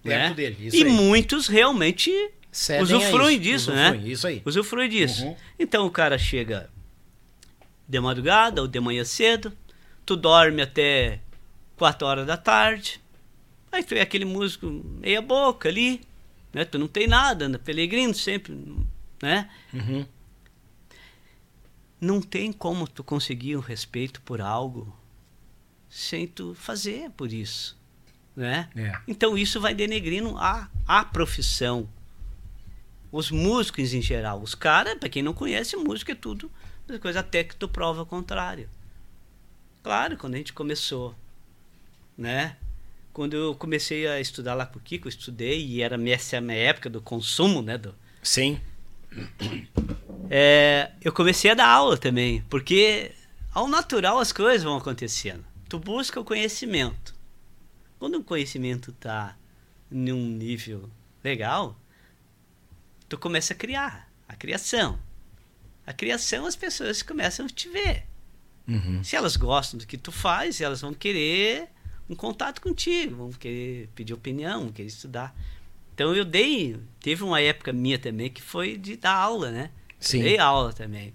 [0.04, 0.32] né?
[0.34, 0.70] dele.
[0.72, 0.88] E aí.
[0.88, 2.12] muitos realmente
[2.52, 3.88] Cedem usufruem disso, né?
[3.88, 4.12] usufruem, né?
[4.12, 4.42] Isso aí.
[4.44, 5.24] Usufruem disso.
[5.24, 5.36] Uhum.
[5.58, 6.70] Então o cara chega
[7.90, 9.52] de madrugada ou de manhã cedo,
[10.06, 11.18] tu dorme até
[11.76, 13.00] 4 horas da tarde.
[13.72, 14.66] Aí tu é aquele músico
[15.00, 16.00] meia boca ali,
[16.52, 16.64] né?
[16.64, 18.56] Tu não tem nada, anda peregrino sempre,
[19.20, 19.50] né?
[19.74, 20.06] Uhum.
[22.00, 24.96] não tem como tu conseguir um respeito por algo
[25.88, 27.76] sem tu fazer por isso,
[28.36, 28.70] né?
[28.76, 28.92] É.
[29.08, 31.88] Então isso vai denegrindo a, a profissão.
[33.12, 36.48] Os músicos em geral, os caras, para quem não conhece, música é tudo
[36.98, 38.68] coisa até que tu prova o contrário.
[39.82, 41.14] Claro, quando a gente começou,
[42.16, 42.56] né?
[43.12, 46.40] Quando eu comecei a estudar lá com o Kiko, eu estudei e era essa a
[46.40, 47.76] minha época do consumo, né?
[47.76, 48.60] Do, Sim.
[50.30, 53.12] é, eu comecei a dar aula também, porque
[53.52, 55.44] ao natural as coisas vão acontecendo.
[55.68, 57.14] Tu busca o conhecimento.
[57.98, 59.36] Quando o conhecimento tá
[59.90, 60.88] num nível
[61.22, 61.76] legal,
[63.08, 64.98] tu começa a criar, a criação.
[65.90, 68.04] A criação as pessoas começam a te ver.
[68.68, 69.02] Uhum.
[69.02, 71.68] Se elas gostam do que tu faz, elas vão querer
[72.08, 75.34] um contato contigo, vão querer pedir opinião, vão querer estudar.
[75.92, 79.72] Então eu dei, teve uma época minha também que foi de dar aula, né?
[79.98, 80.18] Sim.
[80.18, 81.12] Eu dei aula também.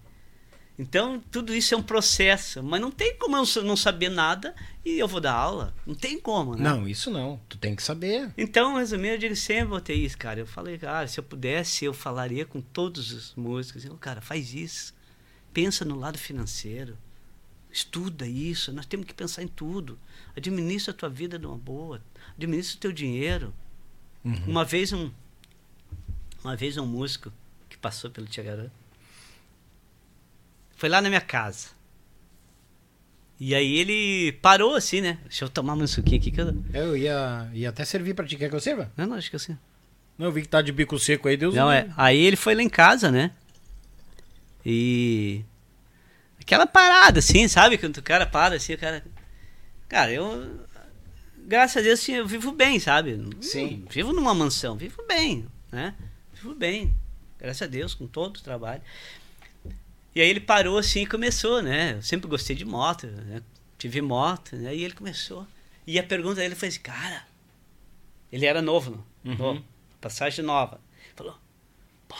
[0.78, 4.54] Então tudo isso é um processo, mas não tem como eu não saber nada
[4.86, 5.74] e eu vou dar aula.
[5.86, 6.64] Não tem como, né?
[6.64, 7.42] Não, isso não.
[7.50, 8.32] Tu tem que saber.
[8.38, 10.40] Então, resumindo, eu digo sempre botei isso, cara.
[10.40, 13.84] Eu falei, cara, se eu pudesse, eu falaria com todos os músicos.
[13.84, 14.94] Eu, cara, faz isso.
[15.52, 16.96] Pensa no lado financeiro.
[17.72, 18.72] Estuda isso.
[18.72, 19.98] Nós temos que pensar em tudo.
[20.38, 22.00] Administra a tua vida de uma boa.
[22.38, 23.52] Administra o teu dinheiro.
[24.24, 24.46] Uhum.
[24.46, 25.12] Uma vez um
[26.44, 27.34] uma vez um músico
[27.68, 28.70] que passou pelo Tiagarã
[30.76, 31.70] foi lá na minha casa.
[33.40, 35.18] E aí ele parou assim, né?
[35.24, 36.64] Deixa eu tomar um suquinho aqui que eu...
[36.74, 38.38] Eu ia, ia até servir pra ti.
[38.38, 38.92] Quer que eu sirva?
[38.96, 39.58] Não, não, acho que assim.
[40.18, 41.90] Não, eu vi que tá de bico seco aí, Deus Não, é.
[41.98, 43.32] Aí ele foi lá em casa, né?
[44.66, 45.44] E.
[46.40, 47.78] Aquela parada, assim, sabe?
[47.78, 49.04] Quando o cara para, assim, o cara.
[49.90, 50.66] Cara, eu.
[51.38, 53.22] Graças a Deus, assim, eu vivo bem, sabe?
[53.42, 53.84] Sim.
[53.84, 55.94] Não Vivo numa mansão, vivo bem, né?
[56.34, 56.96] Vivo bem.
[57.38, 58.82] Graças a Deus, com todo o trabalho.
[60.16, 61.94] E aí ele parou assim e começou, né?
[61.95, 63.42] Eu sempre gostei de moto, né?
[63.77, 64.74] Tive moto, né?
[64.74, 65.45] E ele começou.
[65.85, 67.27] E a pergunta dele foi assim, cara.
[68.32, 69.35] Ele era novo, Uhum.
[69.35, 69.66] novo
[70.02, 70.80] passagem nova.
[71.16, 71.35] Falou,
[72.08, 72.16] pô,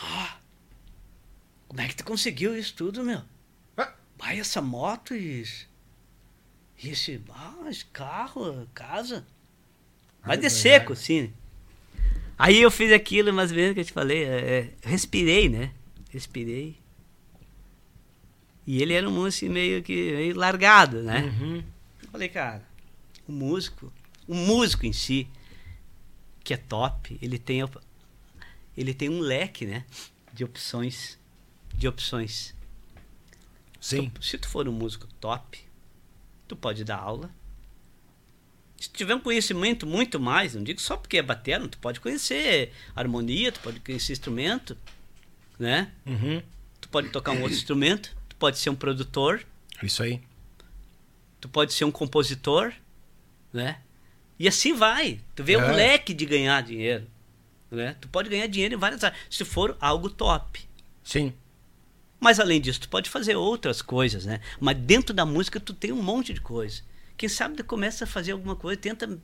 [1.68, 3.22] como é que tu conseguiu isso tudo, meu?
[4.18, 5.66] Vai essa moto e esse-
[6.82, 9.26] e esse, ah, esse carro, casa.
[10.22, 11.02] Vai Ai, de seco, vai.
[11.02, 11.32] assim.
[12.38, 15.70] Aí eu fiz aquilo, mais ou menos que eu te falei, é, é, respirei, né?
[16.10, 16.78] Respirei.
[18.66, 21.22] E ele era um músico meio que meio largado, né?
[21.22, 21.62] Uhum.
[22.02, 22.62] Eu falei, cara,
[23.28, 23.92] o músico,
[24.26, 25.28] o músico em si,
[26.42, 27.60] que é top, ele tem,
[28.76, 29.84] ele tem um leque, né?
[30.32, 31.18] De opções.
[31.74, 32.54] De opções.
[33.80, 34.10] Sim.
[34.10, 35.60] Tu- se tu for um músico top,
[36.48, 37.30] tu pode dar aula.
[38.78, 42.00] Se tu tiver um conhecimento muito mais, não digo só porque é batera, tu pode
[42.00, 44.76] conhecer harmonia, tu pode conhecer instrumento,
[45.58, 45.92] né?
[46.04, 46.42] Uhum.
[46.80, 49.42] Tu pode tocar um outro instrumento, tu pode ser um produtor,
[49.82, 50.20] Isso aí.
[51.40, 52.72] tu pode ser um compositor,
[53.52, 53.78] né?
[54.38, 55.20] E assim vai.
[55.34, 55.58] Tu vê É.
[55.58, 57.06] um leque de ganhar dinheiro,
[57.70, 57.96] né?
[58.00, 60.68] Tu pode ganhar dinheiro em várias áreas, se for algo top.
[61.02, 61.32] Sim.
[62.20, 64.40] Mas além disso, tu pode fazer outras coisas, né?
[64.60, 66.82] Mas dentro da música tu tem um monte de coisa.
[67.16, 69.18] Quem sabe tu começa a fazer alguma coisa, tenta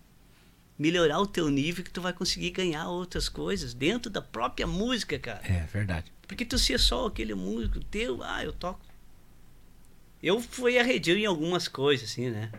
[0.79, 5.19] melhorar o teu nível que tu vai conseguir ganhar outras coisas dentro da própria música,
[5.19, 5.41] cara.
[5.47, 6.11] É verdade.
[6.27, 8.81] Porque tu ser só aquele músico teu, ah, eu toco.
[10.23, 12.51] Eu fui arredio em algumas coisas, assim, né?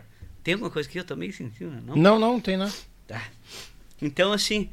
[0.42, 1.82] Tem alguma coisa que eu também senti, né?
[1.84, 1.96] não?
[1.96, 2.70] Não, não, tem não.
[3.06, 3.26] Tá.
[4.00, 4.70] Então, assim,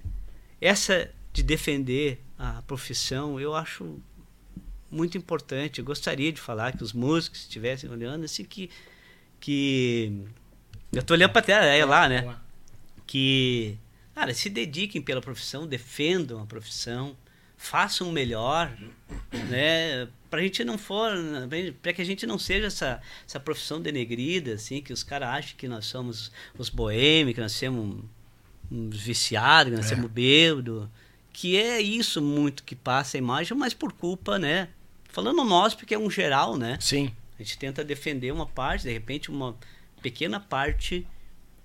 [0.60, 4.00] essa de defender a profissão, eu acho
[4.90, 5.80] muito importante.
[5.80, 8.70] Eu gostaria de falar que os músicos estivessem olhando, assim, que.
[9.40, 10.26] que
[10.92, 12.36] eu tô olhando pra tela, é lá, né?
[13.08, 13.78] que
[14.16, 17.18] cara, se dediquem pela profissão, defendam a profissão,
[17.58, 18.72] façam o melhor,
[19.50, 20.08] né?
[20.32, 21.12] Pra gente não for,
[21.82, 25.58] para que a gente não seja essa, essa profissão denegrida, assim, que os caras acham
[25.58, 28.04] que nós somos os boêmios, que nós somos
[28.72, 29.96] uns viciados, que nós É.
[29.96, 30.88] somos bêbados,
[31.34, 34.70] que é isso muito que passa a imagem, mas por culpa, né?
[35.10, 36.78] Falando nós, porque é um geral, né?
[36.80, 37.12] Sim.
[37.38, 39.56] A gente tenta defender uma parte, de repente uma
[40.02, 41.06] pequena parte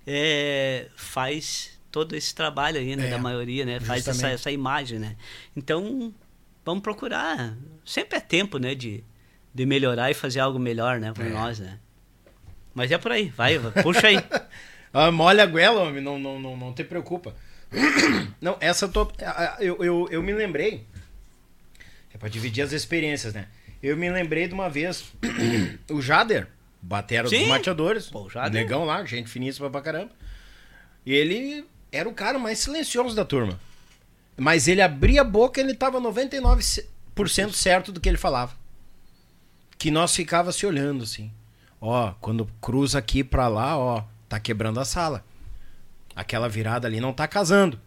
[0.05, 3.79] é, faz todo esse trabalho aí, né, É, da maioria, né?
[3.79, 4.35] Faz essa, justamente.
[4.35, 5.15] essa imagem, né?
[5.55, 6.13] Então,
[6.67, 7.55] vamos procurar.
[7.85, 9.01] Sempre é tempo, né, de,
[9.53, 11.29] de melhorar e fazer algo melhor, né, para É.
[11.29, 11.79] nós, né?
[12.75, 14.17] Mas é por aí, vai, puxa aí.
[14.93, 17.35] Ah, molha a goela, homem, não, não, não, não te preocupa.
[18.41, 19.11] Não, essa eu tô.
[19.59, 20.85] Eu, eu, eu me lembrei.
[22.13, 23.47] É pra dividir as experiências, né?
[23.83, 25.11] Eu me lembrei de uma vez.
[25.91, 26.47] o Jader,
[26.81, 27.39] batera Sim.
[27.39, 28.07] dos mateadores.
[28.07, 28.63] Pô, o Jader.
[28.63, 30.11] Negão lá, gente finíssima pra caramba.
[31.05, 33.59] E ele era o cara mais silencioso da turma.
[34.37, 36.85] Mas ele abria a boca ele tava 99%
[37.53, 38.55] certo do que ele falava.
[39.77, 41.31] que nós ficava se olhando assim.
[41.79, 45.23] Ó, quando cruza aqui pra lá, ó, tá quebrando a sala.
[46.15, 47.79] Aquela virada ali não tá casando.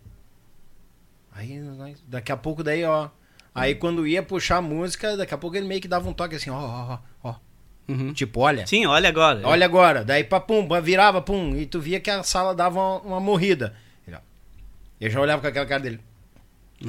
[1.33, 1.61] Aí,
[2.07, 3.09] daqui a pouco daí, ó.
[3.53, 6.37] Aí quando ia puxar a música, daqui a pouco ele meio que dava um toque
[6.37, 7.35] assim, ó, ó, ó, ó.
[7.89, 8.13] Uhum.
[8.13, 8.65] Tipo, olha.
[8.69, 9.41] Sim, olha agora.
[9.45, 10.05] Olha agora.
[10.05, 11.57] Daí, pá, pum, virava, pum.
[11.57, 13.75] E tu via que a sala dava uma, uma morrida.
[15.01, 16.01] Eu já olhava com aquela cara dele.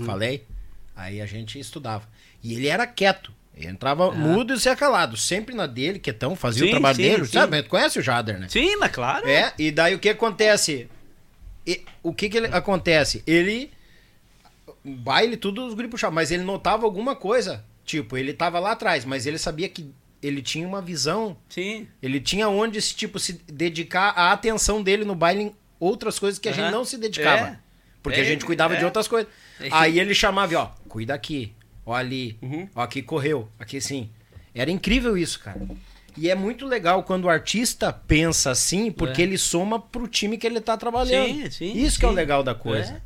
[0.06, 0.46] Falei.
[0.96, 2.08] Aí a gente estudava.
[2.44, 3.32] E ele era quieto.
[3.56, 5.18] Ele entrava mudo e se calado.
[5.18, 7.26] Sempre na dele, quietão, fazia Sim, o trabalho sim, dele.
[7.26, 7.32] sim.
[7.34, 7.64] Sabe?
[7.64, 8.48] Conhece o Jader, né?
[8.50, 9.28] Sim, mas claro.
[9.28, 10.90] É, e daí o que acontece?
[11.68, 13.24] E- o que que ele, acontece?
[13.28, 13.72] Ele.
[14.84, 17.64] Baile, tudo os grupos puxavam, mas ele notava alguma coisa.
[17.86, 19.92] Tipo, ele tava lá atrás, mas ele sabia que
[20.24, 21.36] ele tinha uma visão.
[21.50, 21.88] Sim.
[22.02, 26.40] Ele tinha onde se, tipo, se dedicar a atenção dele no baile em outras coisas
[26.40, 27.48] que a gente não se dedicava.
[27.50, 27.60] É.
[28.04, 28.78] Porque É, a gente cuidava é.
[28.80, 29.32] de outras coisas.
[29.60, 29.70] É.
[29.72, 31.54] Aí ele chamava, ó, cuida aqui,
[31.86, 32.68] ó ali, Uhum.
[32.76, 34.10] ó aqui correu, aqui sim.
[34.54, 35.62] Era incrível isso, cara.
[36.18, 39.26] E é muito legal quando o artista pensa assim, porque É.
[39.26, 41.28] ele soma pro time que ele tá trabalhando.
[41.28, 42.18] Sim, sim, Isso que é o sim.
[42.18, 43.02] legal da coisa.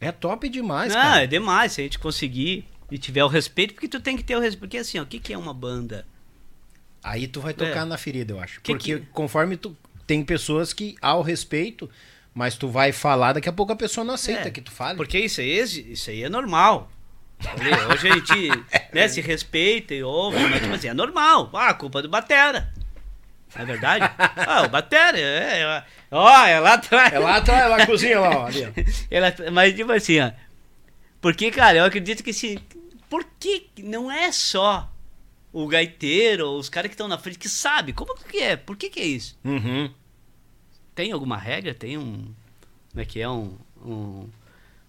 [0.00, 1.24] É, top demais, Não, cara.
[1.24, 1.72] é demais.
[1.72, 4.60] Se a gente conseguir e tiver o respeito, porque tu tem que ter o respeito.
[4.60, 6.06] Porque assim, ó, o que, que é uma banda?
[7.02, 7.84] Aí tu vai tocar É.
[7.84, 8.60] na ferida, eu acho.
[8.62, 9.76] Que porque que- conforme tu
[10.06, 11.90] tem pessoas que há o respeito,
[12.34, 14.96] mas tu vai falar, daqui a pouco a pessoa não aceita É, que tu fale.
[14.96, 15.58] Porque isso aí,
[15.92, 16.90] isso aí é normal.
[17.92, 18.48] Hoje a gente
[18.92, 21.50] né, se respeita e ouve, mas tipo assim, é normal.
[21.54, 22.72] Ah, a culpa é do Batera.
[23.54, 24.04] Não é verdade?
[24.46, 27.12] Ah, o Batera, é, é, ó, é lá atrás.
[27.12, 28.68] É lá atrás, lá na cozinha, lá, ó, ali, ó.
[29.10, 30.32] Ela, mas tipo assim, ó.
[31.20, 32.58] Porque, cara, eu acredito que assim.
[33.08, 34.90] Por que não é só
[35.52, 38.56] o gaiteiro ou os caras que estão na frente que sabe como que é?
[38.56, 39.38] Por que que é isso?
[39.44, 39.88] Uhum.
[40.94, 41.74] Tem alguma regra?
[41.74, 42.32] Tem um.
[42.90, 43.28] Como é que é?
[43.28, 43.56] Um.
[43.84, 44.28] um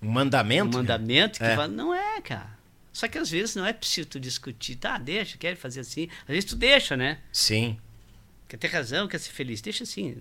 [0.02, 0.66] Um mandamento?
[0.70, 1.56] um mandamento que É.
[1.56, 2.54] fala, não é, cara.
[2.94, 6.08] Só que às vezes não é preciso tu discutir, tá, deixa, quer fazer assim.
[6.22, 7.20] Às vezes tu deixa, né?
[7.32, 7.78] Sim.
[8.48, 10.16] Quer ter razão, quer ser feliz, deixa assim,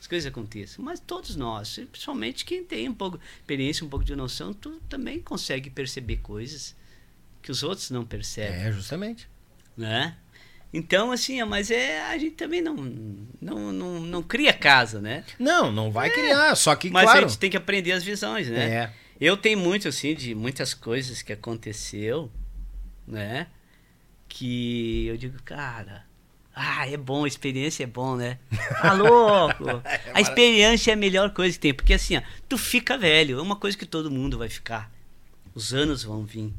[0.00, 0.84] as coisas aconteçam.
[0.84, 4.80] Mas todos nós, principalmente quem tem um pouco de experiência, um pouco de noção, tu
[4.88, 6.74] também consegue perceber coisas
[7.42, 9.28] que os outros não percebem, É, justamente.
[9.76, 10.16] né?
[10.76, 12.74] Então, assim, mas é, a gente também não,
[13.40, 15.24] não, não, não cria casa, né?
[15.38, 17.24] Não, não vai criar, só que, Mas claro...
[17.24, 18.68] a gente tem que aprender as visões, né?
[18.68, 18.92] É.
[19.18, 22.30] Eu tenho muito, assim, de muitas coisas que aconteceu,
[23.08, 23.46] né?
[24.28, 26.04] Que eu digo, cara,
[26.54, 28.38] ah, é bom, a experiência é bom, né?
[28.82, 29.82] Tá louco!
[30.12, 33.42] a experiência é a melhor coisa que tem, porque assim, ó, tu fica velho, é
[33.42, 34.92] uma coisa que todo mundo vai ficar.
[35.54, 36.52] Os anos vão vir.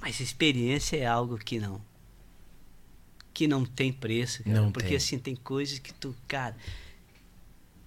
[0.00, 1.80] Mas experiência é algo que não.
[3.32, 4.56] Que não tem preço, cara.
[4.56, 4.96] Não porque tem.
[4.96, 6.56] assim, tem coisas que tu, cara.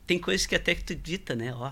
[0.07, 1.53] Tem coisas que até que tu dita, né?
[1.53, 1.71] Ó,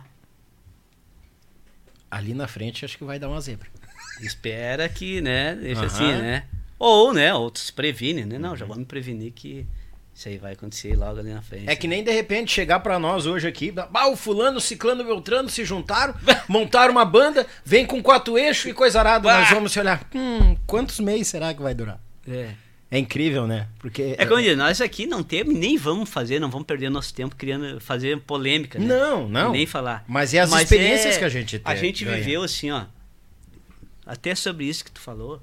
[2.12, 3.70] Ali na frente acho que vai dar uma zebra.
[4.20, 6.44] espera que, né, deixa assim, né?
[6.78, 8.38] Ou, né, outros se previnem, né?
[8.38, 9.66] Não, já vamos me prevenir que
[10.14, 11.70] isso aí vai acontecer logo ali na frente.
[11.70, 15.04] É que nem de repente chegar pra nós hoje aqui, ah, o fulano, o ciclano,
[15.04, 16.14] o beltrano se juntaram,
[16.50, 19.30] montaram uma banda, vem com quatro eixos e coisa arada.
[19.30, 19.40] Bah!
[19.40, 22.00] Nós vamos se olhar, hum, quantos meses será que vai durar?
[22.28, 22.56] É.
[22.94, 23.70] É incrível, né?
[23.80, 24.16] Porque...
[24.18, 27.14] É como eu digo, nós aqui não temos, nem vamos fazer, não vamos perder nosso
[27.14, 28.86] tempo criando, fazer polêmica, né?
[28.86, 29.54] Não, não.
[29.54, 30.04] Nem falar.
[30.10, 32.18] Mas é as experiências que a gente A tem- gente ganha.
[32.18, 32.84] viveu assim, ó.
[34.06, 35.42] Até sobre isso que tu falou.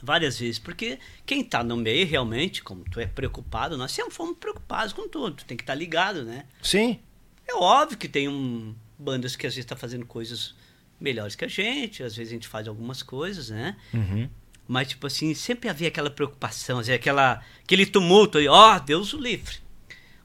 [0.00, 0.58] Várias vezes.
[0.60, 5.08] Porque quem tá no meio realmente, como tu é preocupado, nós sempre fomos preocupados com
[5.08, 5.36] tudo.
[5.36, 6.44] Tu tem que estar ligado, né?
[6.62, 7.00] Sim,
[7.48, 10.54] É óbvio que tem um, bandas que às vezes tá fazendo coisas
[11.00, 13.76] melhores que a gente, às vezes a gente faz algumas coisas, né?
[13.92, 14.28] Uhum.
[14.68, 19.18] Mas, tipo assim, sempre havia aquela preocupação, assim, aquela, aquele tumulto aí, ó, Deus o
[19.20, 19.56] livre.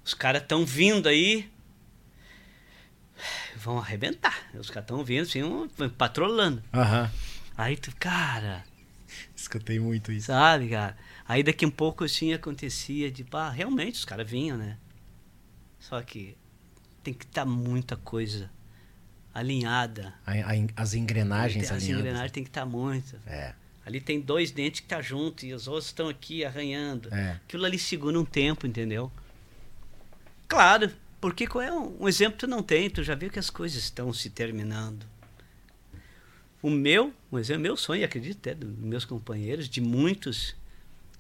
[0.03, 1.47] Os caras estão vindo aí,
[3.55, 4.35] vão arrebentar.
[4.55, 6.63] Os caras estão vindo, assim, um, patrolando.
[6.73, 7.11] aham.
[7.57, 8.63] Aí tu, cara,
[9.35, 10.27] Escutei muito isso.
[10.27, 10.97] sabe, cara?
[11.27, 14.77] Aí daqui um pouco, assim, acontecia de, pá, realmente os caras vinham, né?
[15.79, 16.35] Só que
[17.03, 18.49] tem que estar muita coisa
[19.33, 20.13] alinhada.
[20.25, 21.99] A- a- as engrenagens As alinhadas.
[21.99, 23.17] engrenagens tem que estar muito.
[23.27, 23.53] É,
[23.91, 27.13] Ali tem dois dentes que tá junto e os outros estão aqui arranhando.
[27.13, 27.31] é.
[27.45, 29.11] Aquilo ali segura um tempo, entendeu?
[30.47, 30.89] Claro,
[31.19, 33.49] porque qual é um, um exemplo que tu não tem, tu já viu que as
[33.49, 35.05] coisas estão se terminando.
[36.61, 40.55] O meu, um exemplo, meu sonho, acredito até dos meus companheiros, de muitos,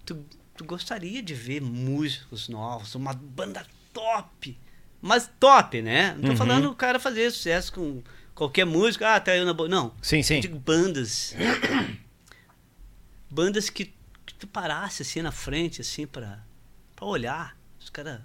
[0.05, 0.23] tu,
[0.55, 4.57] tu gostaria de ver músicos novos, uma banda top.
[5.01, 6.13] Mas top, né?
[6.13, 6.35] Não tô Uhum.
[6.37, 8.01] falando o cara fazer sucesso com
[8.35, 9.67] qualquer música, ah, tá eu na boa.
[9.67, 9.93] Não.
[10.01, 10.35] Sim, sim.
[10.35, 11.35] Eu digo bandas.
[13.31, 13.93] Bandas que,
[14.25, 16.43] que tu parasse assim na frente, assim, pra,
[16.95, 17.57] pra olhar.
[17.79, 18.21] Os caras,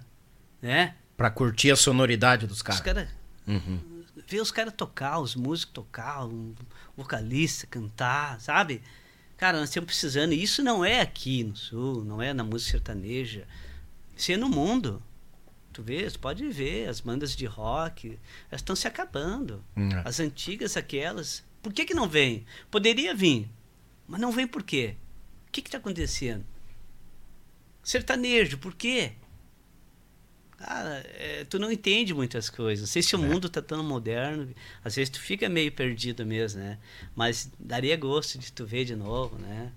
[0.61, 0.95] né?
[1.15, 3.09] Pra curtir a sonoridade dos Os caras.
[3.47, 4.03] Uhum.
[4.27, 6.53] Ver os caras tocar, os músicos tocar, um
[6.95, 8.81] vocalista cantar, sabe?
[9.37, 12.71] Cara, nós estamos precisando, e isso não é aqui no Sul, não é na música
[12.71, 13.47] sertaneja,
[14.15, 15.01] isso é no mundo.
[15.71, 18.19] Tu vê, tu pode ver, as bandas de rock,
[18.49, 19.63] elas estão se acabando.
[19.77, 19.89] Hum.
[20.03, 21.43] As antigas, aquelas.
[21.61, 22.45] Por que, que não vem?
[22.71, 23.47] Poderia vir,
[24.07, 24.95] mas não vem por quê?
[25.47, 26.45] O que está acontecendo?
[27.83, 29.13] Sertanejo, por quê?
[30.57, 32.81] Cara, é, tu não entende muitas coisas.
[32.81, 33.27] Não sei se o É.
[33.27, 34.53] mundo tá tão moderno.
[34.83, 36.79] Às vezes tu fica meio perdido mesmo, né?
[37.15, 39.71] Mas daria gosto de tu ver de novo, né?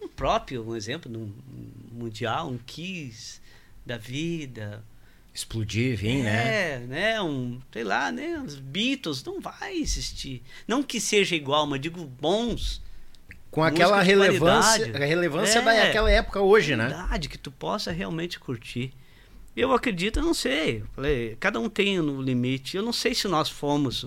[0.00, 1.32] Um próprio, um exemplo, num
[1.92, 3.40] mundial, um Kiss
[3.84, 4.82] da vida.
[5.34, 6.72] Explodir, vir, né?
[6.74, 7.22] É, né?
[7.22, 8.40] Um, sei lá, né?
[8.40, 10.42] Os Beatles não vai existir.
[10.66, 12.80] Não que seja igual, mas digo bons.
[13.56, 15.86] Com aquela relevância, a relevância É.
[15.86, 16.88] daquela época hoje, né?
[16.88, 18.92] Verdade, que tu possa realmente curtir.
[19.56, 20.84] Eu acredito, eu não sei.
[20.94, 22.76] Falei, cada um tem no limite.
[22.76, 24.04] Eu não sei se nós fomos.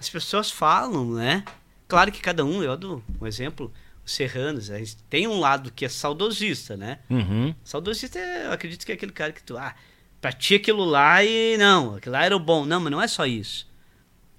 [0.00, 1.44] As pessoas falam, né?
[1.86, 3.70] Claro que cada um, eu dou um exemplo,
[4.06, 7.00] os serranos, a gente tem um lado que é saudosista, né?
[7.10, 7.54] Uhum.
[7.62, 9.74] Saudosista, é, eu acredito que é aquele cara que tu, ah,
[10.18, 12.64] pra ti aquilo lá e não, aquilo lá era o bom.
[12.64, 13.68] Não, mas não é só isso.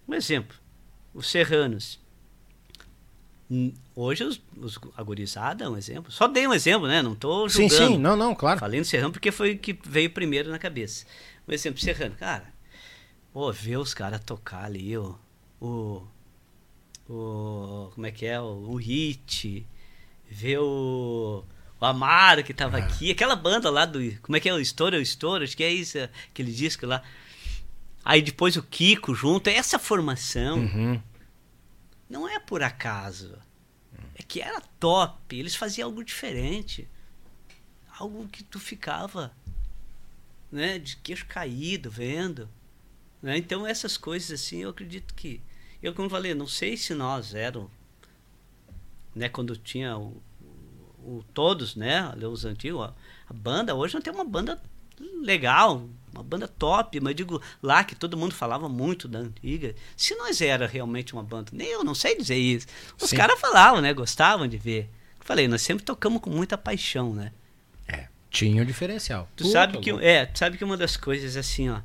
[0.07, 0.57] Um exemplo,
[1.13, 1.98] os serranos.
[3.51, 6.11] Hum, Hoje os, os a gurizada é um exemplo.
[6.11, 7.01] Só dei um exemplo, né?
[7.01, 7.93] Não tô Sim, julgando.
[7.93, 8.59] sim, não, não, claro.
[8.59, 11.05] Falei no Serrano porque foi o que veio primeiro na cabeça.
[11.47, 12.45] Um exemplo, Serrano, cara,
[13.33, 15.17] pô, ver os caras tocar ali, o,
[15.59, 16.03] o,
[17.09, 17.91] o.
[17.93, 18.39] Como é que é?
[18.39, 19.65] O, o Hit,
[20.29, 21.43] ver o.
[21.81, 23.99] O Amaro que tava aqui, aquela banda lá do.
[24.21, 24.53] Como é que é?
[24.53, 25.97] O Estouro é o Estouro, acho que é isso,
[26.29, 27.01] aquele disco lá.
[28.03, 31.01] Aí depois o Kiko junto, essa formação Uhum.
[32.09, 33.37] Não é por acaso.
[34.15, 35.37] É que era top.
[35.37, 36.87] Eles faziam algo diferente.
[37.97, 39.33] Algo que tu ficava
[40.51, 42.49] né, de queixo caído vendo.
[43.21, 43.37] Né?
[43.37, 45.41] Então essas coisas assim, eu acredito que.
[45.81, 47.69] Eu como falei, não sei se nós eram.
[49.15, 50.21] Né, quando tinha o,
[50.99, 52.13] o- todos, né?
[52.31, 52.93] Os antigos, a,
[53.29, 54.61] a banda, hoje não tem uma banda
[54.99, 59.75] legal, uma banda top, mas eu digo lá que todo mundo falava muito da antiga.
[59.95, 62.67] Se nós era realmente uma banda, nem eu não sei dizer isso.
[63.01, 63.93] Os caras falavam, né?
[63.93, 64.89] Gostavam de ver.
[65.21, 67.31] Falei, nós sempre tocamos com muita paixão, né?
[67.87, 69.29] É, tinha o diferencial.
[69.35, 70.05] Tu Puta, sabe que louco.
[70.05, 71.81] é, tu sabe que uma das coisas assim, ó,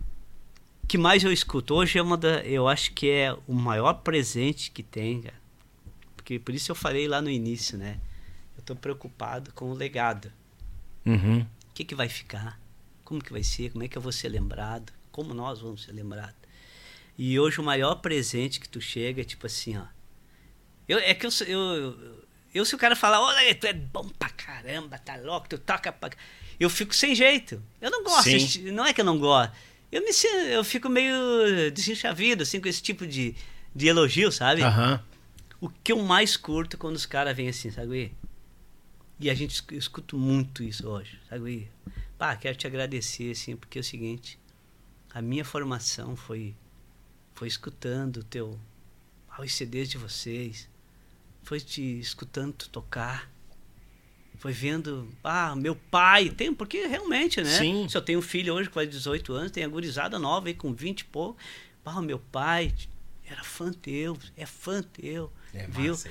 [0.89, 4.71] que mais eu escuto hoje é uma da, eu acho que é o maior presente
[4.71, 5.45] que tem, cara.
[6.17, 7.99] Porque por isso eu falei lá no início, né?
[8.57, 10.33] Eu tô preocupado com o legado.
[11.05, 11.41] Uhum.
[11.41, 12.59] O que que vai ficar?
[13.05, 13.71] Como que vai ser?
[13.73, 14.93] Como é que eu vou ser lembrado?
[15.13, 16.35] Como nós vamos ser lembrados?
[17.17, 19.85] E hoje o maior presente que tu chega é tipo assim, ó.
[20.89, 24.09] Eu, é que eu, sou- eu, eu, se o cara falar, olha, tu é bom
[24.09, 26.11] pra caramba, tá louco, tu toca pra...
[26.11, 26.17] ca-",
[26.59, 27.63] Eu fico sem jeito.
[27.81, 28.71] Eu não gosto, Sim.
[28.73, 29.53] não é que eu não gosto.
[29.93, 30.11] Eu, me,
[30.53, 33.35] eu fico meio desenchavido, assim, com esse tipo de,
[33.75, 34.63] de elogio, sabe?
[34.63, 35.01] Aham.
[35.61, 38.13] O que eu mais curto quando os caras vêm assim, sabe?
[39.21, 41.71] E a gente esc- eu escuto muito isso hoje, sabe?
[42.19, 44.39] Pá, quero te agradecer, assim, porque é o seguinte,
[45.13, 46.55] a minha formação foi,
[47.35, 48.59] foi escutando o teu,
[49.29, 50.69] ah, os CDs de vocês,
[51.43, 53.31] foi te escutando tu tocar,
[54.37, 57.59] foi vendo, ah, meu pai, tem, porque realmente, né?
[57.59, 57.89] Sim.
[57.89, 60.55] Se eu tenho um filho hoje que faz 18 anos, tem a gurizada nova aí
[60.55, 61.39] com 20 e pouco,
[61.85, 62.75] ah, meu pai
[63.27, 65.93] era fã teu, é fã teu, É viu?
[65.93, 66.11] massa.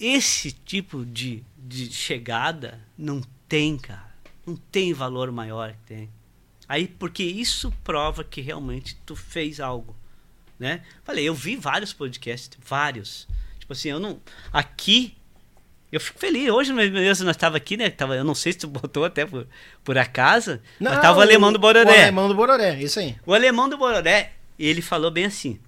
[0.00, 4.07] Esse tipo de, de chegada não tem, cara.
[4.48, 6.10] Não tem valor maior que tem.
[6.66, 9.94] Aí, porque isso prova que realmente tu fez algo,
[10.58, 10.82] né?
[11.04, 13.28] Falei, eu vi vários podcasts, vários.
[13.58, 14.20] Tipo assim, eu não...
[14.50, 15.14] Aqui,
[15.92, 16.48] eu fico feliz.
[16.50, 17.90] Hoje mesmo nós estava aqui, né?
[17.90, 19.46] Tava, eu não sei se tu botou até por,
[19.84, 21.90] por acaso, mas tava o alemão do Bororé.
[21.90, 23.16] O alemão do Bororé, isso aí.
[23.26, 25.58] O alemão do Bororé, ele falou bem assim.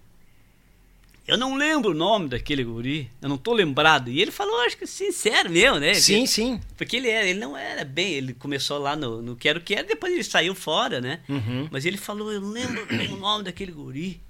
[1.27, 4.11] Eu não lembro o nome daquele guri, eu não tô lembrado.
[4.11, 5.95] E ele falou, acho que sincero mesmo, né?
[5.95, 6.61] Sim, sim.
[6.77, 10.13] Porque ele, era, ele não era bem, ele começou lá no, no Quero Quero, depois
[10.13, 11.21] ele saiu fora, né?
[11.29, 11.69] Uhum.
[11.71, 14.21] Mas ele falou, eu não lembro bem o nome daquele guri,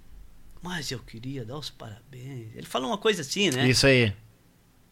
[0.63, 2.49] mas eu queria dar os parabéns.
[2.55, 3.69] Ele falou uma coisa assim, né?
[3.69, 4.13] Isso aí.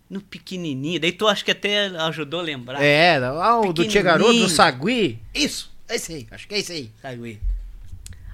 [0.09, 0.99] No pequenininho.
[0.99, 2.83] Daí tu acho que até ajudou a lembrar.
[2.83, 4.49] É, ah, o do Tia Garoto, do.
[4.49, 5.19] Sagui.
[5.35, 6.27] Isso, é esse aí.
[6.31, 6.91] Acho que é esse aí.
[7.03, 7.39] Sabe?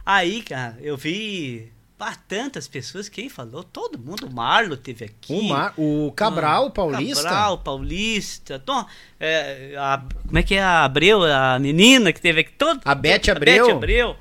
[0.07, 3.63] Aí, cara, eu vi pá, tantas pessoas, quem falou?
[3.65, 4.27] Todo mundo.
[4.27, 5.33] O Marlo teve aqui.
[5.33, 7.23] O, Mar, o Cabral, Ah, paulista.
[7.23, 8.59] Cabral, Paulista.
[8.59, 8.85] Tom,
[9.21, 12.53] é, a- como é que é a Abreu, a menina que teve aqui?
[12.53, 13.67] Todo, A Beth todo- Abreu.
[13.67, 14.17] Beth Abreu.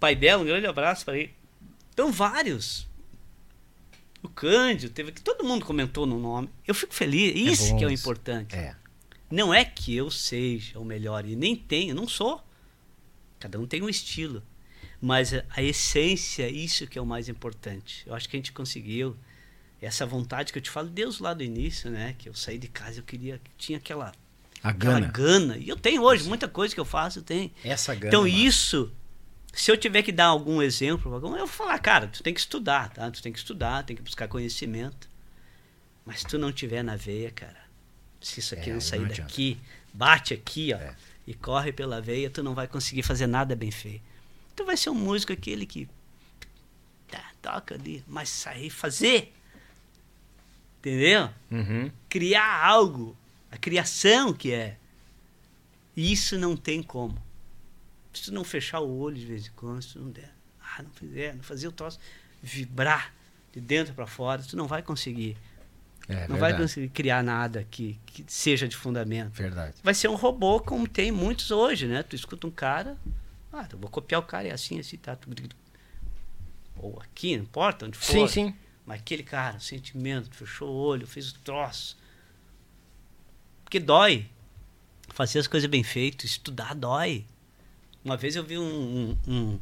[0.00, 1.32] Pai dela, um grande abraço para ele.
[1.92, 2.88] Então, vários.
[4.22, 5.20] O Cândido teve aqui.
[5.20, 6.48] Todo mundo comentou no nome.
[6.66, 7.34] Eu fico feliz.
[7.60, 8.54] Isso bom que é o importante.
[8.54, 8.74] É.
[9.30, 12.40] Não é que eu seja o melhor, e nem tenho, não sou.
[13.40, 14.42] Cada um tem um estilo.
[15.04, 18.04] Mas a, essência, isso que é o mais importante.
[18.06, 19.16] Eu acho que a gente conseguiu
[19.80, 22.14] essa vontade que eu te falo, Deus lá do início, né?
[22.16, 24.12] Que eu saí de casa, eu queria, tinha aquela,
[24.62, 25.08] A aquela gana.
[25.12, 25.56] gana.
[25.58, 27.50] E eu tenho hoje, muita coisa que eu faço, eu tenho.
[27.64, 28.06] Essa gana.
[28.06, 28.32] Então mano.
[28.32, 28.92] isso,
[29.52, 32.90] se eu tiver que dar algum exemplo, eu vou falar, cara, tu tem que estudar,
[32.90, 33.10] tá?
[33.10, 35.10] Tu tem que estudar, tem que buscar conhecimento.
[36.06, 37.60] Mas se tu não tiver na veia, cara,
[38.20, 39.22] se isso aqui É, não não sair adianta.
[39.22, 39.58] daqui,
[39.92, 40.94] bate aqui, ó, É.
[41.26, 44.11] e corre pela veia, tu não vai conseguir fazer nada bem feito.
[44.54, 45.88] Tu vai ser um músico aquele que
[47.08, 49.32] tá, toca ali, mas sair fazer.
[50.78, 51.30] Entendeu?
[51.50, 51.92] Uhum.
[52.08, 53.16] criar algo,
[53.50, 54.76] a criação que é.
[55.96, 57.16] Isso não tem como.
[58.12, 60.82] Se tu não fechar o olho de vez em quando, se tu não der, ah,
[60.82, 62.00] não fizer, não fazer o troço
[62.42, 63.14] vibrar
[63.52, 65.36] de dentro para fora, tu não vai conseguir.
[66.08, 69.32] É, não vai conseguir criar nada que, que seja de fundamento.
[69.34, 69.76] Verdade.
[69.84, 72.02] Vai ser um robô como tem muitos hoje, né?
[72.02, 72.96] Tu escuta um cara,
[73.52, 75.16] ah, eu vou copiar o cara, é assim, assim, tá.
[76.78, 78.04] Ou aqui, não importa onde for.
[78.12, 78.54] Sim, sim.
[78.86, 81.96] Mas aquele cara, o sentimento, fechou o olho, fez o troço.
[83.64, 84.26] Porque dói.
[85.08, 87.24] Fazer as coisas bem feitas, estudar dói.
[88.04, 88.62] Uma vez eu vi um.
[88.64, 89.60] um- um-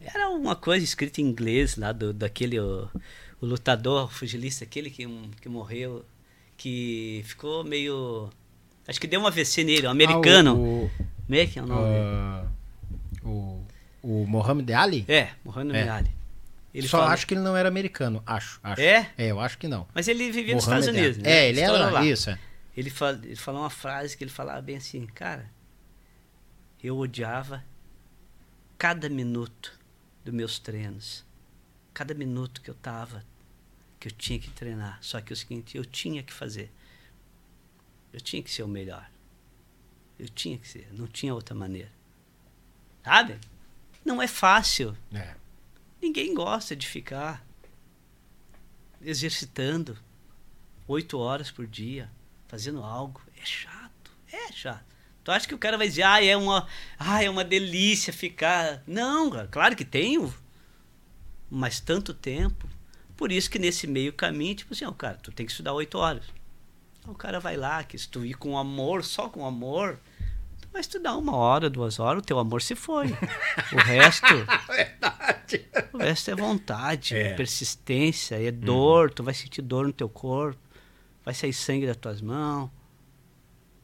[0.00, 2.58] era uma coisa escrita em inglês lá do, daquele.
[2.60, 2.88] O,
[3.40, 5.06] o lutador fugilista, aquele que,
[5.40, 6.04] que morreu,
[6.56, 8.30] que ficou meio.
[8.86, 10.88] Acho que deu um AVC nele, um americano.
[11.00, 11.94] Ah, o, Como é que é o nome?
[11.96, 12.46] ah,
[13.24, 13.64] o,
[14.02, 15.04] o Mohamed Ali?
[15.08, 15.88] É, Mohamed É.
[15.88, 16.10] Ali.
[16.74, 18.22] Ele Só fala- acho que ele não era americano.
[18.26, 18.80] Acho, acho.
[18.82, 19.10] É?
[19.16, 19.86] É, eu acho que não.
[19.94, 21.30] Mas ele vivia nos Estados Unidos, né?
[21.30, 22.04] É, ele Estourou era lá.
[22.04, 22.28] isso.
[22.30, 22.38] é.
[22.76, 22.92] Ele,
[23.24, 25.50] ele falou uma frase que ele falava bem assim, cara,
[26.84, 27.64] eu odiava
[28.76, 29.72] cada minuto
[30.22, 31.24] dos meus treinos,
[31.94, 33.24] cada minuto que eu tava,
[33.98, 34.98] que eu tinha que treinar.
[35.00, 36.70] Só que é o seguinte, eu tinha que fazer.
[38.12, 39.08] Eu tinha que ser o melhor.
[40.18, 41.92] Eu tinha que ser, não tinha outra maneira.
[43.04, 43.38] Sabe?
[44.04, 44.96] Não é fácil.
[45.12, 45.34] É.
[46.00, 47.44] Ninguém gosta de ficar
[49.00, 49.98] exercitando
[50.86, 52.10] oito horas por dia,
[52.48, 53.20] fazendo algo.
[53.40, 54.84] É chato, é chato.
[55.22, 58.82] Tu acha que o cara vai dizer, ah, é uma, ah, é uma delícia ficar.
[58.86, 60.32] Não, cara, claro que tenho,
[61.50, 62.68] mas tanto tempo.
[63.16, 65.98] Por isso que nesse meio caminho, tipo assim, ó, cara, tu tem que estudar oito
[65.98, 66.24] horas.
[67.06, 69.98] O cara vai lá, que se tu ir com amor, só com amor,
[70.60, 73.06] tu vai estudar uma hora, duas horas, o teu amor se foi.
[73.72, 74.26] O resto.
[75.92, 77.34] O resto é vontade, É.
[77.34, 80.58] persistência, é dor, tu vai sentir dor no teu corpo,
[81.24, 82.68] vai sair sangue das tuas mãos.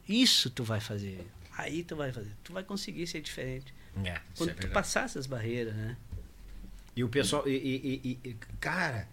[0.07, 1.25] Isso tu vai fazer.
[1.57, 2.31] Aí tu vai fazer.
[2.43, 3.73] Tu vai conseguir ser diferente.
[4.03, 4.73] É, Quando é tu verdade.
[4.73, 5.95] passar essas barreiras, né?
[6.95, 7.47] E o pessoal.
[7.47, 7.51] E-
[8.03, 9.07] e- e- cara.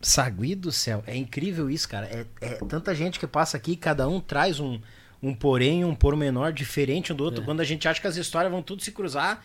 [0.00, 1.02] Sagui do céu.
[1.06, 2.06] É incrível isso, cara.
[2.06, 4.78] É, é tanta gente que passa aqui, cada um traz um,
[5.22, 7.42] um porém, um pormenor diferente um do outro.
[7.42, 7.44] É.
[7.44, 9.42] Quando a gente acha que as histórias vão tudo se cruzar.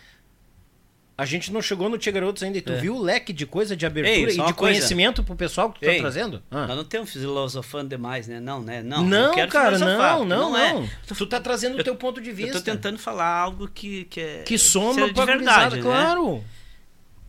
[1.17, 2.57] A gente não chegou no Tia Garotos ainda.
[2.57, 2.77] E tu É.
[2.77, 4.53] viu o leque de coisa de abertura Ei, e de coisa.
[4.53, 6.41] conhecimento pro pessoal que tu Ei, tá trazendo?
[6.49, 6.65] Ah.
[6.67, 8.39] Nós não estamos filosofando demais, né?
[8.39, 8.81] Não, né?
[8.81, 10.57] Não, Não, eu cara, não, não, não.
[10.57, 10.89] é.
[11.07, 12.53] Tu tá trazendo o eu- teu ponto de Eu vista.
[12.53, 14.43] tô tentando falar algo que, que é.
[14.43, 15.81] Que soma pra verdade, né?
[15.81, 16.41] claro.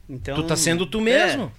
[0.09, 1.53] Então, Tu tá sendo tu mesmo.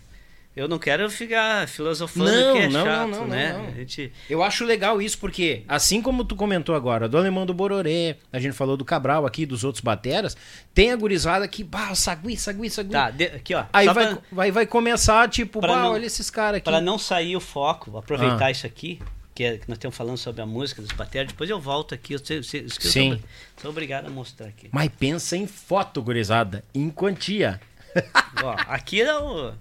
[0.55, 3.53] Eu não quero ficar filosofando Não, que é não, chato, não, não, né?
[3.53, 3.75] não, não.
[3.75, 8.17] Gente, Eu acho legal isso, porque, assim como tu comentou agora, do Alemão do Bororê,
[8.33, 10.35] a gente falou do Cabral aqui, dos outros bateras,
[10.73, 12.91] tem a gurizada que, bah, sagui, sagui, sagui.
[12.91, 13.63] tá, de- aqui ó.
[13.71, 16.65] Aí vai, pra- vai, vai começar, tipo, pra bah, olha esses caras aqui.
[16.65, 18.51] Para não sair o foco, aproveitar Ah.
[18.51, 18.99] isso aqui,
[19.33, 22.13] que, é, que nós estamos falando sobre a música dos bateras, depois eu volto aqui.
[22.13, 23.11] Eu, sei- eu, sei- eu sou Sim.
[23.13, 23.23] obri-
[23.61, 24.67] Sou obrigado a mostrar aqui.
[24.71, 27.61] Mas pensa em foto, gurizada, em quantia.
[28.43, 29.53] Ó, aqui é o.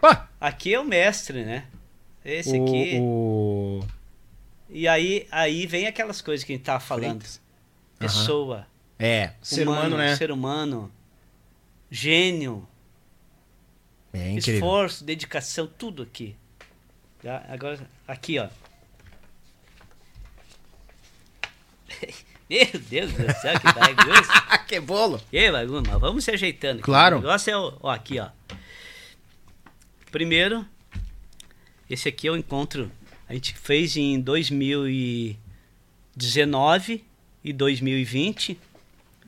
[0.00, 1.66] Pá, Aqui é o mestre, né?
[2.24, 2.98] Esse o, aqui.
[3.00, 3.84] o-
[4.68, 7.20] E aí, aí vem aquelas coisas que a gente tava falando.
[7.22, 7.40] Freitas.
[7.98, 8.66] Pessoa,
[8.98, 10.16] É, ser humano, né?
[10.16, 10.90] ser humano,
[11.90, 12.66] gênio,
[14.12, 14.54] É incrível.
[14.54, 16.34] esforço, dedicação, tudo aqui.
[17.22, 17.44] Tá?
[17.50, 18.48] Agora, aqui, ó.
[22.48, 24.58] Meu Deus do céu, que bagunça.
[24.66, 25.20] Que bolo.
[25.30, 26.76] Que bagunça, mas vamos se ajeitando.
[26.76, 26.82] aqui.
[26.84, 27.18] Claro.
[27.18, 28.28] O negócio é, ó, aqui, ó.
[30.10, 30.66] Primeiro,
[31.88, 32.90] esse aqui é o encontro.
[33.28, 37.04] A gente fez em 2019
[37.44, 38.58] e 2020.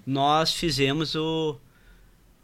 [0.04, 1.56] Nós fizemos o,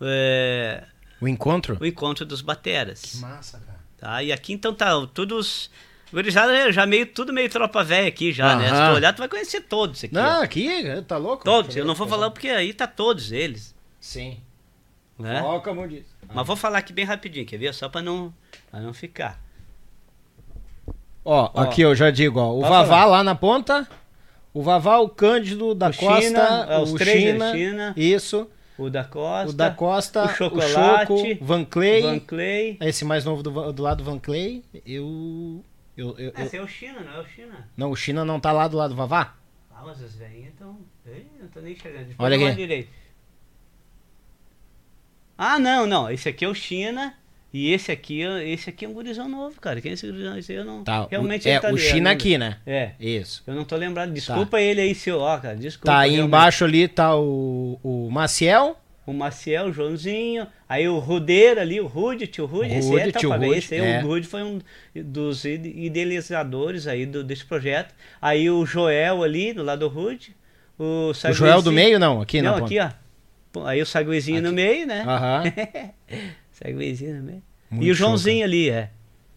[0.00, 0.84] é,
[1.20, 1.76] O encontro?
[1.80, 3.16] o encontro dos bateras.
[3.20, 3.78] massa, cara.
[3.96, 4.22] Tá?
[4.22, 5.68] E aqui então tá todos.
[6.12, 8.68] Gurizada já meio, tudo meio tropa velha aqui já, né?
[8.68, 10.14] Se tu olhar, tu vai conhecer todos aqui.
[10.14, 10.42] Não, ó.
[10.42, 10.68] aqui,
[11.06, 11.44] tá louco?
[11.44, 11.76] Todos.
[11.76, 13.74] Eu não vou falar porque aí tá todos eles.
[14.00, 14.40] Sim.
[15.18, 15.42] Né?
[15.42, 16.06] Ó, como diz.
[16.32, 17.72] Mas vou falar aqui bem rapidinho, quer ver?
[17.74, 18.32] Só pra não,
[18.70, 19.40] pra não ficar.
[21.24, 21.60] Ó, Ó.
[21.60, 23.04] aqui eu já digo, ó, o Vavá falar.
[23.06, 23.86] lá na ponta,
[24.54, 27.52] o Vavá, o Cândido da O Costa, China, é, os o três, China?
[27.52, 27.94] China.
[27.96, 28.48] isso,
[28.78, 29.50] O da Costa.
[29.50, 32.78] o da Costa, o Chocolate, o Choco, Van Clay, Van Clay.
[32.80, 35.62] esse mais novo do, do lado do Van Clay, eu...
[35.96, 37.68] eu, eu- eu- Esse é o China, não é o China?
[37.76, 39.34] não, o China não tá lá do lado do Vavá?
[39.70, 40.78] Ah, mas as velhinhas estão.
[41.40, 42.06] Não tô nem enxergando.
[42.18, 42.56] Olha eu aqui.
[42.56, 42.88] direito.
[45.38, 46.10] Ah, não, não.
[46.10, 47.14] Esse aqui é o China.
[47.54, 49.80] E esse aqui, esse aqui é um gurizão novo, cara.
[49.80, 50.36] Quem é esse gurizão?
[50.36, 50.84] Esse aí eu não.
[50.84, 52.10] Tá, Realmente o, é tá o ali, China né?
[52.10, 52.58] aqui, né?
[52.66, 52.90] É.
[53.00, 53.42] Isso.
[53.46, 54.12] Eu não tô lembrado.
[54.12, 55.18] Desculpa ele aí, seu.
[55.20, 55.56] Ó, cara.
[55.56, 55.86] Desculpa.
[55.86, 56.28] Tá aí realmente.
[56.28, 60.46] embaixo ali, tá o, o Maciel, O Maciel, o Joãozinho.
[60.68, 62.70] Aí o Rudeiro ali, o Rude, tio Rude.
[62.70, 63.30] O esse é, tá tio.
[63.32, 64.02] Rude, Esse aí, é.
[64.04, 64.60] o Rude foi um
[64.94, 67.94] dos ide- idealizadores aí do, desse projeto.
[68.20, 70.36] Aí o Joel ali, do lado do Rude.
[70.78, 72.90] O, o Joel do meio não, aqui não, na aqui, ó.
[73.64, 75.02] Aí o Saguezinho no meio, né?
[75.02, 75.44] Aham.
[76.52, 77.42] Saguezinho no meio.
[77.70, 78.90] Muito e o show, Joãozinho ali, é.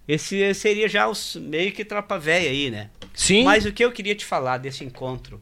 [0.08, 2.90] Esse seria já os, meio que tropa velha aí, né?
[3.14, 3.44] Sim.
[3.44, 5.42] Mas o que eu queria te falar desse encontro,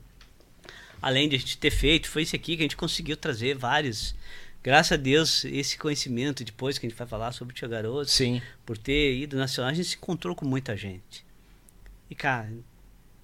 [1.02, 4.16] além de a gente ter feito, foi isso aqui que a gente conseguiu trazer vários.
[4.62, 8.12] Graças a Deus, esse conhecimento, depois que a gente vai falar sobre o Tia Garoto,
[8.12, 8.42] Sim.
[8.66, 11.26] por ter ido nacional, a gente se encontrou com muita gente.
[12.10, 12.52] E, cara,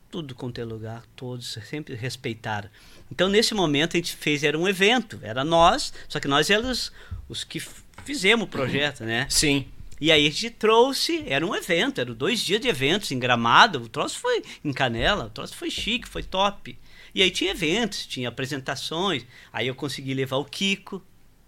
[0.09, 2.69] tudo quanto é lugar, todos sempre respeitaram.
[3.11, 6.91] Então, nesse momento, a gente fez, era um evento, era nós, só que nós éramos
[7.27, 7.61] os que
[8.03, 9.27] fizemos o projeto, né?
[9.29, 9.67] Sim.
[9.99, 13.81] E aí a gente trouxe, era um evento, eram dois dias de eventos em Gramado,
[13.81, 16.77] o troço foi em Canela, o troço foi chique, foi top.
[17.13, 21.01] E aí tinha eventos, tinha apresentações, aí eu consegui levar o Kiko,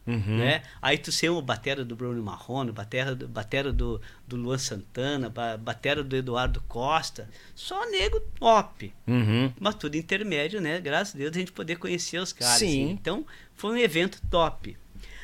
[0.07, 0.37] Uhum.
[0.37, 0.63] né?
[0.81, 5.29] Aí tu ser o batera do Bruno Marrone, batera do, batera do, do Luan Santana,
[5.29, 8.93] ba- batera do Eduardo Costa, só nego top.
[9.05, 9.51] Uhum.
[9.59, 10.79] Mas tudo intermédio, né?
[10.79, 12.57] Graças a Deus a gente poder conhecer os caras.
[12.59, 12.65] Sim.
[12.85, 12.89] assim.
[12.91, 14.77] Então, foi um evento top.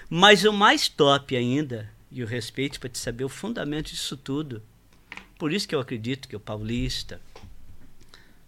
[0.09, 4.61] Mas o mais top ainda, e o respeito para te saber o fundamento disso tudo,
[5.39, 7.19] por isso que eu acredito que o Paulista,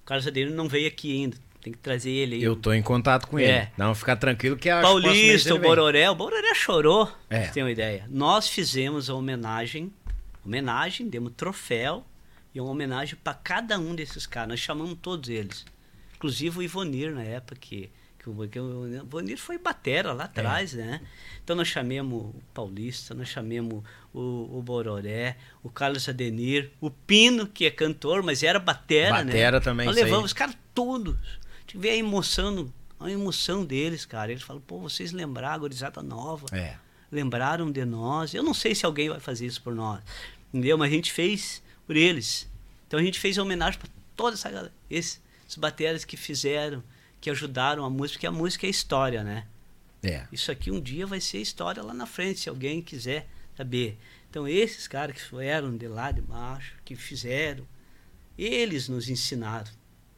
[0.03, 1.37] o Carlos Adeiro não veio aqui ainda.
[1.65, 2.43] Tem que trazer ele aí.
[2.43, 3.43] Eu tô em contato com É.
[3.43, 3.67] ele.
[3.75, 5.57] Não, ficar tranquilo que mês Paulista, o.
[5.57, 6.07] Bororé.
[6.11, 7.45] O Bororé chorou, É.
[7.45, 8.05] você ter uma ideia.
[8.07, 9.91] Nós fizemos a homenagem,
[10.45, 12.05] homenagem, demos troféu
[12.53, 14.49] e uma homenagem para cada um desses caras.
[14.49, 15.65] Nós chamamos todos eles.
[16.15, 20.73] Inclusive o Ivonir, na época, que, que, o, que o Ivonir foi batera lá atrás,
[20.73, 21.01] né?
[21.43, 27.47] Então nós chamemos o Paulista, nós chamemos o, o Bororé, o Carlos Adenir, o Pino,
[27.47, 29.31] que é cantor, mas era batera, né?
[29.31, 31.43] Batera também, Nós levamos os caras todos.
[31.65, 34.31] A gente vê a emoção, a emoção deles, cara.
[34.31, 36.45] Eles falam, pô, vocês lembraram, gurizada nova.
[36.55, 36.77] É.
[37.11, 38.33] Lembraram de nós.
[38.33, 40.01] Eu não sei se alguém vai fazer isso por nós.
[40.53, 40.77] Entendeu?
[40.77, 42.47] Mas a gente fez por eles.
[42.87, 44.73] Então a gente fez homenagem para toda essa galera.
[44.89, 46.83] Esses, esses bateras que fizeram,
[47.19, 49.47] que ajudaram a música, porque a música é história, né?
[50.03, 50.27] É.
[50.31, 53.27] Isso aqui um dia vai ser história lá na frente, se alguém quiser
[53.57, 53.97] saber.
[54.29, 57.65] Então, esses caras que vieram de lá de baixo, que fizeram,
[58.37, 59.71] eles nos ensinaram.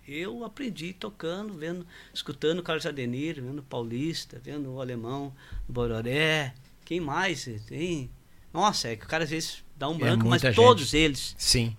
[0.07, 5.33] Eu aprendi tocando, vendo, escutando Carlos Adenir, vendo Paulista, vendo o Alemão,
[5.67, 6.53] o Bororé.
[6.85, 8.09] Quem mais tem?
[8.53, 10.55] Nossa, é que o cara às vezes dá um É branco, mas muita gente.
[10.55, 11.35] todos eles.
[11.37, 11.75] Sim.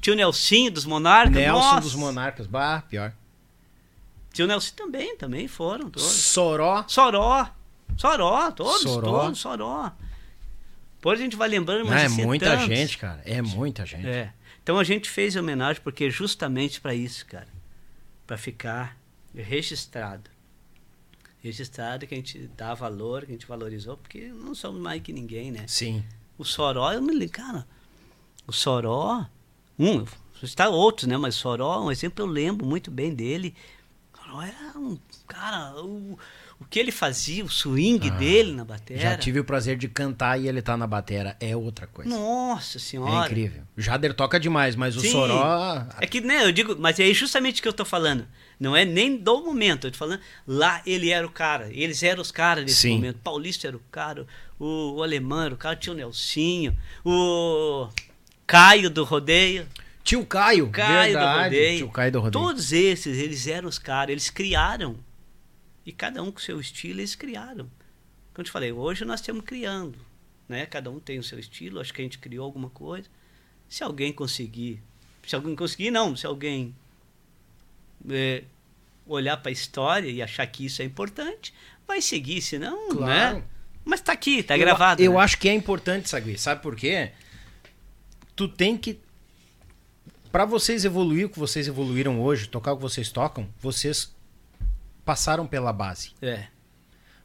[0.00, 1.34] Tio Nelsinho dos Monarcas.
[1.36, 1.80] Nelson nossa.
[1.80, 2.46] dos Monarcas.
[2.48, 3.12] Bah, pior.
[4.32, 6.02] Tio Nelson também, também foram todos.
[6.08, 6.84] Soró.
[6.88, 7.48] Soró.
[7.96, 9.20] Soró, todos, Soró.
[9.22, 9.92] todos, Soró.
[10.96, 12.66] Depois a gente vai lembrando, Não, mas é assim, muita tantos.
[12.66, 13.22] gente, cara.
[13.24, 14.06] É muita gente.
[14.06, 14.32] É.
[14.62, 17.46] Então a gente fez homenagem porque justamente para isso, cara.
[18.28, 18.96] Para ficar
[19.34, 20.30] registrado.
[21.40, 25.12] Registrado que a gente dá valor, que a gente valorizou, porque não somos mais que
[25.12, 25.64] ninguém, né?
[25.66, 26.04] Sim.
[26.36, 27.66] O Soró, eu me lembro, cara,
[28.46, 29.26] o Soró,
[29.78, 30.04] um,
[30.42, 31.16] está outros, né?
[31.16, 33.56] Mas Soró, um exemplo, eu lembro muito bem dele.
[34.12, 36.18] O Soró era um cara, o,
[36.60, 39.08] o que ele fazia, o swing dele na bateria.
[39.08, 41.36] Ah, Já tive o prazer de cantar e ele tá na batera.
[41.40, 42.10] É outra coisa.
[42.10, 43.26] Nossa É senhora.
[43.26, 43.62] incrível.
[43.76, 45.10] O Jader toca demais, mas o Sim.
[45.12, 45.86] Soró.
[46.00, 48.26] É que, né, eu digo, mas é justamente o que eu tô falando.
[48.58, 52.20] Não é nem do momento, eu tô falando, lá ele era o cara, eles eram
[52.20, 52.94] os caras nesse Sim.
[52.96, 53.20] momento.
[53.22, 54.26] Paulista era o cara,
[54.58, 57.88] o, o alemão era o cara, tinha o Nelsinho, o
[58.46, 59.64] Caio do rodeio.
[60.02, 60.70] Tio Caio.
[60.70, 61.44] Caio do verdade.
[61.44, 61.76] rodeio.
[61.78, 62.32] Tio Caio do rodeio.
[62.44, 64.96] Todos esses, eles eram os caras, eles criaram.
[65.88, 67.64] E cada um com seu estilo, eles criaram.
[68.34, 69.98] Como eu te falei, hoje nós estamos criando.
[70.46, 70.66] Né?
[70.66, 73.08] Cada um tem o seu estilo, acho que a gente criou alguma coisa.
[73.70, 74.82] Se alguém conseguir,
[75.26, 76.76] se alguém conseguir, não, se alguém
[78.10, 78.44] é,
[79.06, 81.54] olhar para a história e achar que isso é importante,
[81.86, 83.36] vai seguir, senão, Claro.
[83.38, 83.44] né?
[83.82, 85.02] Mas tá aqui, tá Eu- gravado.
[85.02, 85.18] Eu, né?
[85.20, 86.36] acho que é importante, Sagui.
[86.36, 87.12] Sabe por quê?
[88.36, 89.00] Tu tem que.
[90.30, 94.14] Pra vocês evoluir o que vocês evoluíram hoje, tocar o que vocês tocam, vocês
[95.08, 96.12] passaram pela base.
[96.20, 96.48] É.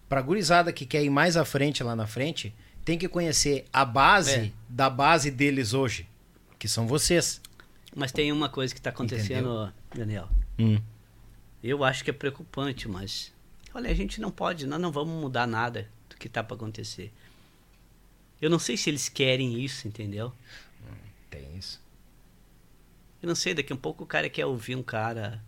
[0.08, 2.56] Pra gurizada que quer ir mais à frente lá na frente,
[2.86, 4.52] tem que conhecer a base É.
[4.70, 6.08] da base deles hoje,
[6.58, 7.42] que são vocês.
[7.94, 10.30] Mas tem uma coisa que está acontecendo, Daniel.
[10.58, 10.80] Hum.
[11.62, 13.34] Eu acho que é preocupante, mas
[13.74, 17.12] olha, a gente não pode, nós não vamos mudar nada do que tá para acontecer.
[18.42, 20.32] Eu não sei se eles querem isso, entendeu?
[21.30, 21.82] Tem isso.
[23.22, 25.44] Eu não sei, daqui a pouco o cara quer ouvir um cara.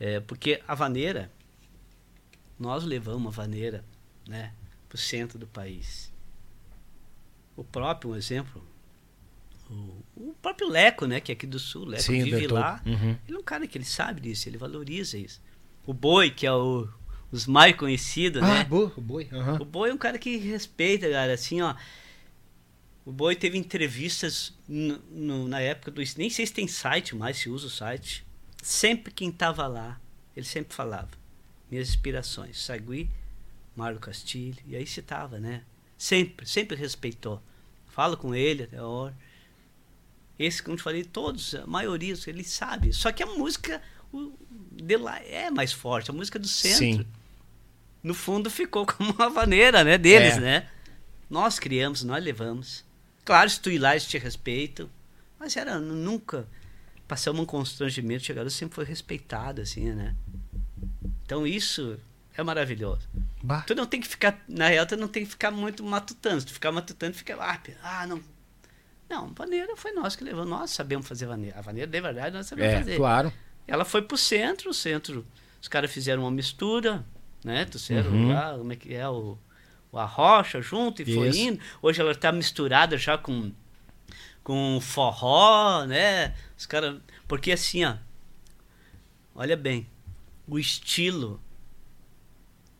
[0.00, 1.30] é, porque a vaneira,
[2.60, 3.82] nós levamos a vaneira
[4.28, 4.52] né,
[4.88, 6.12] para o centro do país.
[7.56, 8.62] O próprio, um exemplo,
[9.70, 12.82] o, o próprio Leco, né, que é aqui do sul, Leco Sim, vive lá.
[12.86, 13.16] Uhum.
[13.26, 15.40] Ele é um cara que ele sabe disso, ele valoriza isso.
[15.86, 16.86] O Boi, que é o,
[17.32, 18.64] os mais conhecidos, Ah, né?
[18.64, 19.28] bo- o boi.
[19.32, 19.60] aham.
[19.60, 21.74] O Boi é um cara que respeita, cara, assim, ó.
[23.04, 26.02] O Boi teve entrevistas no- no- na época do.
[26.18, 28.24] Nem sei se tem site mais, se usa o site.
[28.62, 29.98] Sempre quem tava lá,
[30.36, 31.08] ele sempre falava.
[31.70, 32.60] Minhas inspirações.
[32.62, 33.08] Sagui,
[33.76, 35.62] Mário Castilho, e aí citava, né?
[35.96, 37.42] Sempre, sempre respeitou.
[37.88, 39.16] Falo com ele até a hora.
[40.38, 42.92] Esse, como eu te falei, todos, a maioria, ele sabe.
[42.92, 43.82] Só que a música
[44.72, 47.06] de lá é mais forte, a música do centro Sim.
[48.02, 50.40] no fundo ficou como uma vaneira, né, deles, É.
[50.40, 50.70] né?
[51.28, 52.84] Nós criamos, nós levamos.
[53.24, 54.90] Claro, se tu ir lá, eles te respeitam,
[55.38, 56.48] mas era nunca
[57.06, 60.16] passamos um constrangimento, chegaram sempre foi respeitado assim, né?
[61.30, 61.96] Então isso
[62.36, 63.08] é maravilhoso.
[63.40, 63.60] Bah.
[63.64, 66.40] Tu não tem que ficar, na real, tu não tem que ficar muito matutando.
[66.40, 68.20] Se tu ficar matutando, fica lá, ah, não.
[69.08, 71.56] Não, vaneira foi nós que levamos, nós sabemos fazer vaneira.
[71.56, 72.96] A vaneira, de verdade, nós sabemos É, fazer.
[72.96, 73.32] claro.
[73.64, 75.24] Ela foi pro centro, o centro,
[75.62, 77.04] os caras fizeram uma mistura,
[77.44, 77.64] né?
[77.64, 78.32] Trouxeram Uhum.
[78.32, 79.38] lá, como é que é, o,
[79.92, 81.38] o arrocha junto e foi Isso.
[81.38, 81.60] indo.
[81.80, 83.52] Hoje ela tá misturada já com,
[84.42, 86.34] com forró, né?
[86.58, 86.96] Os caras.
[87.28, 87.94] Porque assim, ó.
[89.32, 89.86] Olha bem,
[90.50, 91.40] o estilo.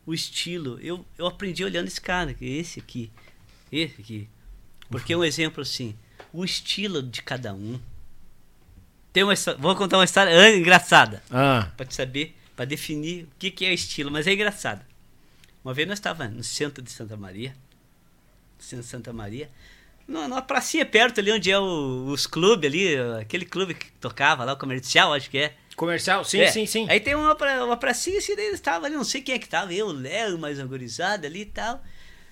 [0.05, 0.79] O estilo.
[0.81, 3.11] Eu, eu aprendi olhando esse cara, que é esse aqui.
[3.71, 4.29] Esse aqui.
[4.89, 5.95] Porque um exemplo assim,
[6.33, 7.79] o estilo de cada um.
[9.13, 13.29] Tem uma Vou contar uma história ah, engraçada Ah, para te saber, para definir o
[13.37, 14.85] que, que é estilo, mas é engraçado.
[15.63, 17.55] Uma vez nós estávamos no centro de Santa Maria,
[18.57, 19.49] no centro de Santa Maria,
[20.07, 24.43] numa, numa pracinha perto ali onde é o- os clubes ali, aquele clube que tocava
[24.45, 25.57] lá, o comercial, acho que é.
[25.81, 26.23] Comercial?
[26.23, 26.47] Sim, É.
[26.51, 26.85] sim, sim.
[26.89, 29.39] Aí tem uma, pra- uma pracinha assim, daí eles estavam ali, não sei quem é
[29.39, 31.83] que estava, eu, o Léo, mais uma gurizada ali e tal.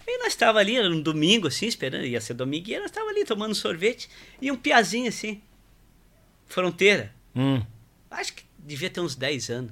[0.08, 3.16] Aí nós estávamos ali, era um domingo assim, esperando, ia ser domingo, e nós estávamos
[3.16, 4.10] ali tomando sorvete,
[4.42, 5.42] e um piazinho assim,
[6.48, 7.62] fronteira, Hum.
[8.10, 9.72] acho que devia ter uns 10 anos.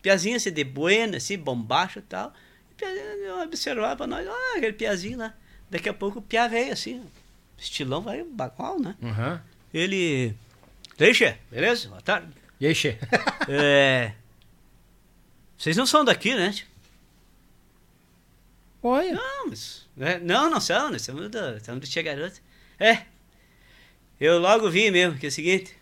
[0.00, 2.32] Piazinho assim, de buena, assim, bombacho e tal.
[2.70, 5.34] E Piazinho observava pra nós, ah, aquele piazinho lá.
[5.70, 7.02] Daqui a pouco o pia veio assim,
[7.58, 8.94] estilão vai bagual, né?
[9.02, 9.42] Aham.
[9.74, 10.34] Ele.
[10.98, 11.88] Deixa, beleza?
[11.88, 12.28] Boa tarde.
[12.60, 12.74] E aí?
[13.50, 14.12] É.
[15.56, 16.54] Vocês não são daqui, né?
[18.82, 19.12] Olha.
[19.14, 19.86] Não, mas.
[19.96, 20.18] né?
[20.18, 22.40] Não, não são, nós somos do, somos do Tia Garoto.
[22.78, 23.02] É.
[24.20, 25.74] Eu logo vi mesmo, que é o seguinte.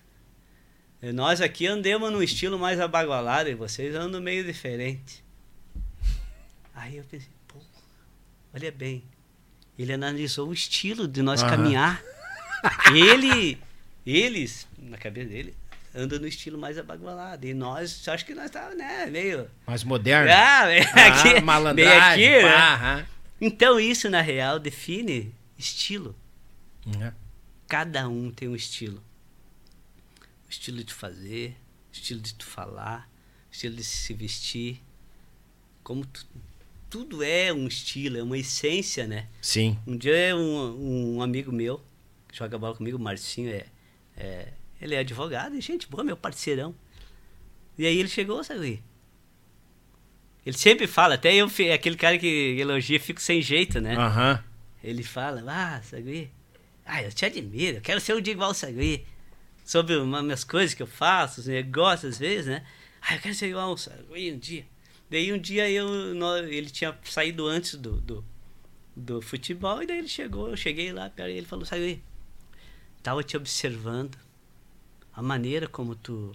[1.02, 5.24] eh, Nós aqui andamos num estilo mais abagualado e vocês andam meio diferente.
[6.74, 7.58] Aí eu pensei, pô,
[8.54, 9.02] olha bem.
[9.78, 11.50] Ele analisou o estilo de nós Aham.
[11.50, 12.02] caminhar.
[12.94, 13.58] Ele,
[14.06, 15.54] eles, na cabeça dele,
[15.94, 17.46] andam no estilo mais abagualado.
[17.46, 19.48] E nós, acho que nós estávamos, né, meio.
[19.66, 20.30] Mais moderno.
[20.32, 22.26] Ah, meio Ah, aqui, meio malandragem.
[22.34, 22.50] aqui, né?
[22.52, 23.06] pá, aham.
[23.40, 26.14] Então isso na real define estilo.
[26.86, 27.12] Uhum.
[27.68, 29.02] Cada um tem um estilo.
[30.46, 31.56] O estilo de fazer,
[31.90, 33.08] o estilo de tu falar,
[33.50, 34.80] o estilo de se vestir.
[35.82, 36.26] Como tu-
[36.88, 39.26] tudo é um estilo, é uma essência, né?
[39.42, 39.78] Sim.
[39.86, 41.82] Um dia um, um amigo meu,
[42.28, 43.66] que joga bola comigo, o Marcinho, é,
[44.16, 46.74] é, ele é advogado, e gente boa, meu parceirão.
[47.78, 48.82] E aí ele chegou, sabe?
[50.44, 53.96] Ele sempre fala, até eu, aquele cara que elogia, fico sem jeito, né?
[53.96, 54.42] Aham.
[54.82, 56.30] Ele fala, ah, Sagui,
[56.84, 59.04] ah, eu te admiro, eu quero ser um dia igual o Sagui.
[59.64, 62.64] Sobre uma, minhas coisas que eu faço, os negócios às vezes, né?
[63.02, 64.64] Ah, eu quero ser igual o Sagui um dia.
[65.10, 68.24] Daí um dia eu, nó- ele tinha saído antes do, do,
[68.94, 72.00] do futebol, e daí ele chegou, eu cheguei lá, e ele falou, Sagui,
[73.02, 74.16] tava te observando,
[75.16, 76.32] a maneira como tu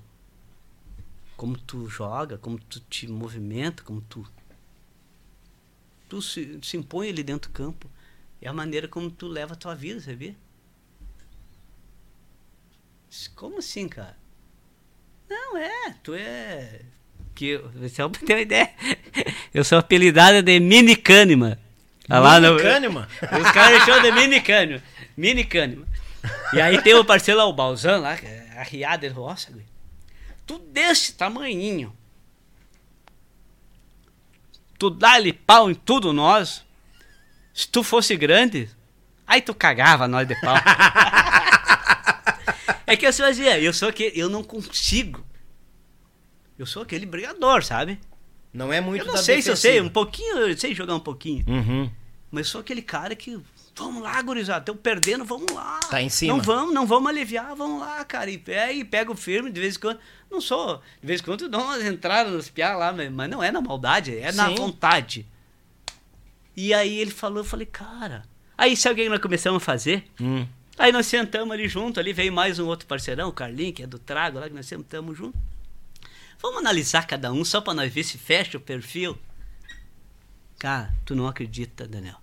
[1.38, 4.28] como tu joga, como tu te movimenta, como tu
[6.10, 7.90] tu se, se impõe ali dentro do campo.
[8.42, 10.36] É a maneira como tu leva a tua vida, sabia?
[13.36, 14.18] Como assim, cara?
[15.30, 16.82] Não, é, tu é.
[17.36, 18.74] Que eu, só pra ter uma ideia.
[19.54, 21.58] Eu sou apelidada de Mini Kahneman.
[22.08, 23.08] Tá lá no- Mini Kahneman?
[23.42, 24.82] Os caras chamam de Mini Kahneman.
[25.18, 25.86] Mini Kahneman.
[26.54, 29.66] E aí tem o parceiro lá, o Balzan lá, que é falou, nossa, Gui,
[30.46, 31.96] tu desse tamanhinho.
[34.78, 36.66] Tu dá-lhe pau em tudo nós.
[37.54, 38.70] Se tu fosse grande,
[39.28, 40.56] aí tu cagava nós de pau.
[42.88, 45.24] é que eu fazia, eu sou aquele, eu não consigo.
[46.58, 48.00] Eu sou aquele brigador, sabe?
[48.54, 49.88] Não é muito Eu não sei se eu sei, defensiva.
[49.88, 51.44] um pouquinho, eu sei jogar um pouquinho.
[51.48, 51.90] Uhum.
[52.30, 53.40] Mas sou aquele cara que.
[53.76, 55.80] Vamos lá, gurizada, estão perdendo, vamos lá.
[55.90, 56.34] Tá em cima.
[56.34, 58.30] Não vamos, não vamos aliviar, vamos lá, cara.
[58.30, 60.00] E pega, e pega o firme de vez em quando.
[60.30, 60.82] Não sou.
[61.02, 64.18] De vez em quando dou umas entradas nos piar lá, mas, não é na maldade,
[64.18, 64.56] é na Sim.
[64.56, 65.26] vontade.
[66.56, 68.24] E aí ele falou, eu falei, cara.
[68.58, 70.06] Aí sabe o que nós começamos a fazer?
[70.20, 70.46] Hum.
[70.78, 73.88] Aí nós sentamos ali junto, ali veio mais um outro parceirão, o Carlinho, que é
[73.88, 75.38] do Trago, lá que nós sentamos junto.
[76.42, 79.18] Vamos analisar cada um só pra nós ver se fecha o perfil.
[80.60, 82.21] Cara, tu não acredita, Daniel.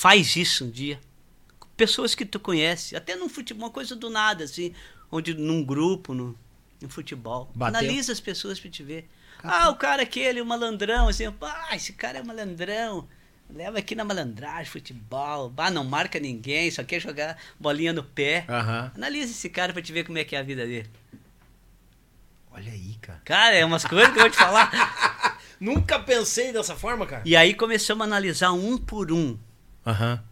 [0.00, 0.98] Faz isso um dia.
[1.76, 4.72] Pessoas que tu conhece, até num futebol, uma coisa do nada, assim,
[5.12, 6.34] onde num grupo, no,
[6.80, 7.50] no futebol.
[7.54, 7.78] Bateu.
[7.78, 9.06] Analisa as pessoas pra te ver.
[9.44, 13.06] Ah, o cara aquele, o malandrão, assim, ah, esse cara é malandrão.
[13.50, 15.52] Leva aqui na malandragem, futebol.
[15.54, 18.46] Ah, não marca ninguém, só quer jogar bolinha no pé.
[18.48, 18.92] Aham.
[18.94, 20.88] Analisa esse cara pra te ver como é que é a vida dele.
[22.50, 23.20] Olha aí, cara.
[23.22, 25.38] Cara, é umas coisas que eu vou te falar.
[25.60, 27.22] Nunca pensei dessa forma, cara.
[27.26, 29.38] E aí começamos a analisar um por um.
[29.90, 30.22] Aham.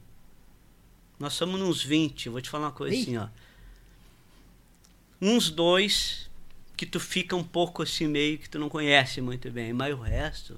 [1.19, 3.03] Nós somos uns 20, eu vou te falar uma coisa Ih.
[3.03, 3.27] assim, ó.
[5.21, 6.31] Uns dois
[6.77, 10.01] que tu fica um pouco assim meio que tu não conhece muito bem, mas o
[10.01, 10.57] resto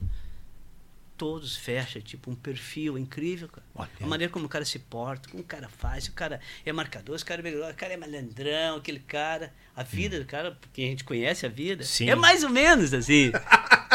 [1.17, 3.67] todos fecha, tipo um perfil incrível, cara.
[3.75, 3.89] Olha.
[4.03, 7.19] A maneira como o cara se porta, como o cara faz, o cara é marcador,
[7.19, 10.81] o cara é melhor, o cara é malandrão, aquele cara, a vida do cara, porque
[10.83, 12.09] a gente conhece a vida, Sim.
[12.11, 13.33] é mais ou menos assim.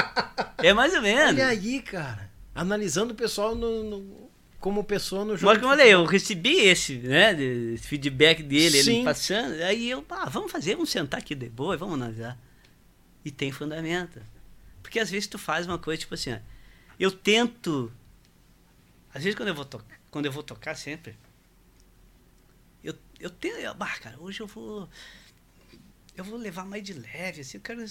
[0.64, 1.34] é mais ou menos.
[1.34, 2.30] Olha aí, cara.
[2.54, 4.25] Analisando o pessoal no, no-
[4.66, 5.46] como pessoa no jogo.
[5.46, 8.96] Mas como eu falei, eu recebi esse, né, esse feedback dele, Sim.
[8.96, 12.36] ele passando, aí eu, ah, vamos fazer, vamos sentar aqui de boa, vamos analisar.
[13.24, 14.20] E tem fundamento.
[14.82, 16.40] Porque às vezes tu faz uma coisa, tipo assim, ó,
[17.00, 17.94] eu tento,
[19.14, 19.80] às vezes quando eu vou, to
[20.10, 21.16] quando eu vou tocar sempre,
[22.84, 24.90] eu, eu tento, eu, bah, cara, hoje eu vou,
[26.18, 27.88] eu vou levar mais de leve, assim, eu quero, eu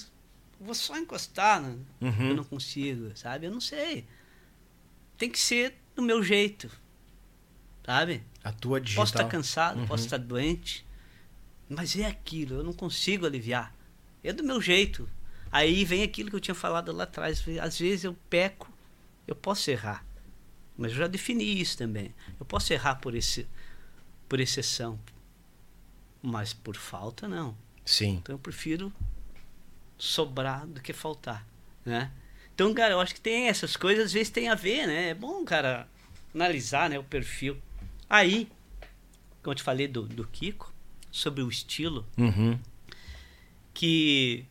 [0.58, 1.78] vou só encostar, né?
[2.00, 2.30] Uhum.
[2.30, 4.04] eu não consigo, sabe, eu não sei.
[5.16, 6.70] Tem que ser do meu jeito,
[7.84, 8.22] sabe?
[8.42, 9.02] A tua digital.
[9.02, 9.86] Posso estar cansado, Uhum.
[9.86, 10.84] posso estar doente,
[11.68, 13.74] mas é aquilo, eu não consigo aliviar.
[14.22, 15.08] É do meu jeito.
[15.52, 17.44] Aí vem aquilo que eu tinha falado lá atrás.
[17.62, 18.70] Às vezes eu peco,
[19.26, 20.04] eu posso errar.
[20.76, 22.12] Mas eu já defini isso também.
[22.40, 23.46] Eu posso errar por, esse,
[24.28, 24.98] por exceção.
[26.20, 27.56] Mas por falta, não.
[27.84, 28.14] Sim.
[28.16, 28.92] Então eu prefiro
[29.98, 31.46] sobrar do que faltar,
[31.84, 32.10] né?
[32.54, 35.08] Então, cara, eu acho que tem essas coisas, às vezes tem a ver, né?
[35.10, 35.88] É bom, cara,
[36.34, 37.56] analisar né, o perfil.
[38.08, 38.48] Aí,
[39.42, 40.72] como eu te falei do, do Kiko,
[41.10, 42.58] sobre o estilo, Uhum.
[43.72, 44.44] que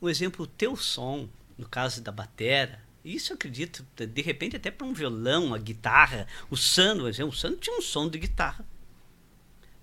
[0.00, 4.70] o exemplo, o teu som, no caso da batera, isso eu acredito, de repente até
[4.70, 8.18] para um violão, uma guitarra, o Sandro, por exemplo, o Sandro tinha um som de
[8.18, 8.64] guitarra.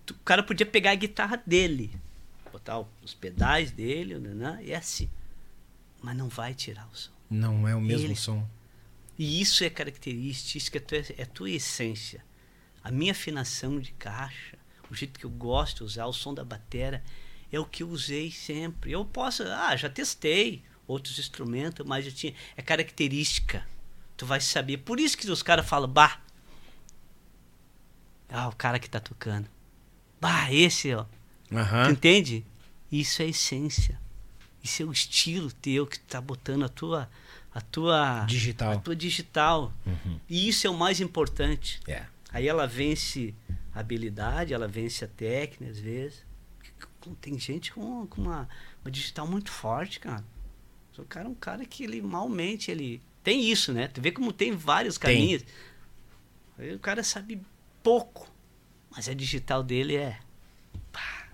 [0.09, 1.91] O cara podia pegar a guitarra dele,
[2.51, 5.09] botar os pedais dele, né, e é assim.
[6.01, 7.11] Mas não vai tirar o som.
[7.29, 8.47] Não é o mesmo Ele- som.
[9.17, 12.25] E isso é característica, é, tua, é tua essência.
[12.83, 14.57] A minha afinação de caixa,
[14.89, 17.03] o jeito que eu gosto de usar, o som da batera,
[17.51, 18.91] é o que eu usei sempre.
[18.91, 23.67] Eu posso, ah, já testei outros instrumentos, mas eu tinha, é característica.
[24.17, 24.77] Tu vai saber.
[24.77, 26.19] Por isso que os caras falam, bah,
[28.29, 29.47] ah, o cara que tá tocando.
[30.19, 31.05] Bah, esse, ó.
[31.47, 31.91] Tu Aham.
[31.91, 32.45] entende?
[32.91, 33.99] Isso é essência.
[34.63, 37.09] Isso é o estilo teu que tá botando a tua
[37.53, 38.71] a tua Digital.
[38.73, 39.73] a tua digital.
[39.85, 40.19] Uhum.
[40.29, 41.79] E isso é o mais importante.
[41.87, 42.05] É.
[42.31, 43.33] Aí ela vence
[43.73, 46.23] a habilidade, ela vence a técnica às vezes.
[47.19, 48.47] Tem gente com, com uma,
[48.85, 50.23] uma digital muito forte, cara.
[50.97, 53.87] O cara é um cara que ele malmente ele tem isso, né?
[53.87, 55.15] Tu vê como tem vários Tem.
[55.17, 55.43] caminhos.
[56.59, 57.41] Aí o cara sabe
[57.81, 58.29] pouco,
[58.91, 60.19] mas a digital dele é
[60.91, 61.27] pá,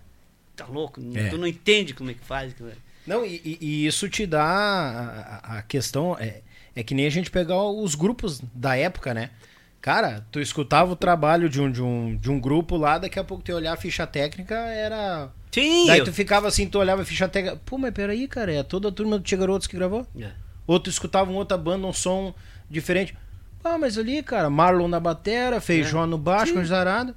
[0.56, 1.30] tá louco, É.
[1.30, 2.56] tu não entende como é que faz.
[3.08, 6.16] Não, e, e- isso te dá a, a- questão.
[6.20, 6.42] É,
[6.76, 9.30] é que nem a gente pegar os grupos da época, né?
[9.82, 13.24] Cara, tu escutava o trabalho de um, de um, de um grupo lá, daqui a
[13.24, 15.30] pouco tu olhar a ficha técnica, era.
[15.52, 17.60] Sim, Daí eu- tu ficava assim, tu olhava a ficha técnica.
[17.66, 20.06] Pô, mas peraí, cara, é toda a turma do Tia Garotos que gravou?
[20.20, 20.32] É.
[20.66, 22.34] Ou tu escutava uma outra banda, um som
[22.70, 23.16] diferente.
[23.64, 27.16] Ah, mas ali, cara, Marlon na batera, Feijó no baixo, com zarada.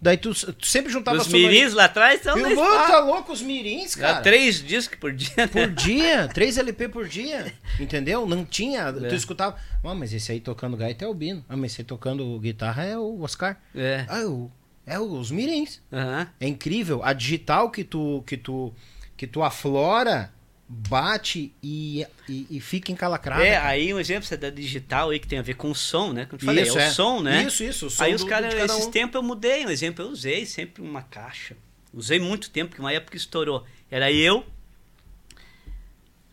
[0.00, 3.42] Daí tu, tu sempre juntava Os mirins lá atrás estão Eu vou, tá louco, os
[3.42, 4.20] mirins, Dá cara.
[4.22, 5.28] três discos por dia.
[5.36, 5.46] né?
[5.48, 8.24] Por dia, 3 LP por dia, entendeu?
[8.24, 9.14] Não tinha, tu É.
[9.14, 12.38] escutava, ah, mas esse aí tocando gaita é o Bino, ah, mas esse aí tocando
[12.38, 13.60] guitarra é o Oscar.
[13.74, 14.04] É.
[14.08, 14.50] Ah, o,
[14.86, 15.80] é os mirins.
[15.92, 16.28] Aham.
[16.40, 18.72] É incrível, a digital que tu que tu
[19.16, 20.32] que tu aflora,
[20.68, 23.42] bate e, e, e fica encalacrada.
[23.42, 23.68] É, cara.
[23.68, 26.26] aí um exemplo você da digital aí que tem a ver com o som, né?
[26.26, 26.88] Como eu falei, Isso, é é.
[26.88, 27.44] o som, né?
[27.44, 28.90] Isso, isso, Aí os caras, esses um.
[28.90, 31.56] tempos eu mudei, um exemplo, eu usei sempre uma caixa.
[31.92, 33.64] Usei muito tempo, porque uma época estourou.
[33.90, 34.44] Era eu,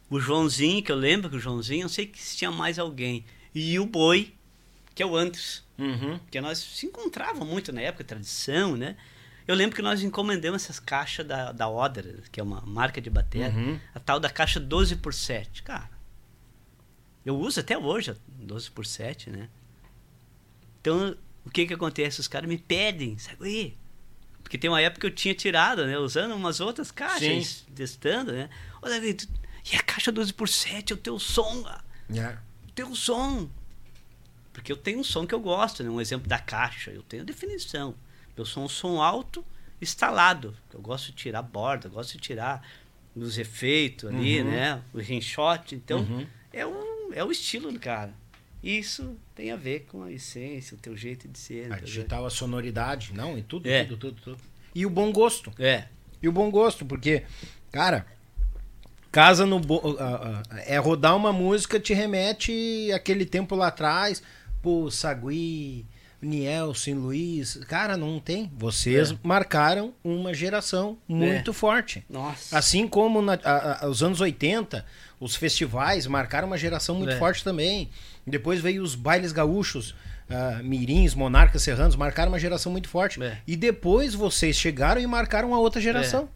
[0.09, 3.23] o Joãozinho, que eu lembro que o Joãozinho, não sei se tinha mais alguém.
[3.53, 4.33] E o Boi,
[4.93, 5.63] que é o Anderson.
[5.77, 6.19] Uhum.
[6.29, 8.97] Que nós se encontrávamos muito na época, tradição, né?
[9.47, 13.09] Eu lembro que nós encomendamos essas caixas da, da Oder, que é uma marca de
[13.09, 13.79] bateria, Uhum.
[13.93, 15.89] a tal da caixa 12 por 7 Cara,
[17.25, 19.49] eu uso até hoje a 12 por 7 né?
[20.81, 21.15] Então,
[21.45, 22.19] o que que acontece?
[22.19, 23.77] Os caras me pedem, sabe aí?
[24.43, 25.97] Porque tem uma época que eu tinha tirado, né?
[25.97, 28.49] Usando umas outras caixas, testando, né?
[28.81, 31.83] Olha, e a caixa 12 por 7 é o teu som, ah,
[32.15, 32.37] É.
[32.67, 33.49] o teu som.
[34.53, 35.89] Porque eu tenho um som que eu gosto, né?
[35.89, 37.95] Um exemplo da caixa, eu tenho definição.
[38.35, 39.43] Eu sou um som alto
[39.81, 40.55] instalado.
[40.73, 42.67] Eu gosto de tirar borda, gosto de tirar
[43.15, 44.81] os efeitos ali, né?
[44.93, 45.73] O rinshot.
[45.75, 46.05] Então,
[46.51, 48.13] é, o, é o estilo do cara.
[48.63, 51.63] Isso tem a ver com a essência, o teu jeito de ser.
[51.63, 51.85] A entendeu?
[51.85, 53.83] digital, a sonoridade, não, e tudo, É.
[53.85, 54.37] tudo, tudo, tudo.
[54.73, 55.53] E o bom gosto.
[55.59, 55.85] É.
[56.21, 57.23] E o bom gosto, porque,
[57.71, 58.05] cara,
[59.11, 59.59] casa no.
[59.59, 64.21] bo- ah, ah, é rodar uma música te remete aquele tempo lá atrás.
[64.61, 65.85] Pô, Sagui,
[66.25, 67.55] Nielsen, Luiz.
[67.67, 68.51] Cara, não tem.
[68.57, 69.15] Vocês É.
[69.23, 72.03] marcaram uma geração muito forte.
[72.09, 72.57] Nossa.
[72.57, 74.85] Assim como na, a- a- os anos 80,
[75.19, 77.17] os festivais marcaram uma geração muito É.
[77.17, 77.89] forte também.
[78.25, 79.95] Depois veio os bailes gaúchos,
[80.29, 83.21] ah, mirins, monarcas, serranos, marcaram uma geração muito forte.
[83.21, 83.37] É.
[83.47, 86.27] E depois vocês chegaram e marcaram uma outra geração.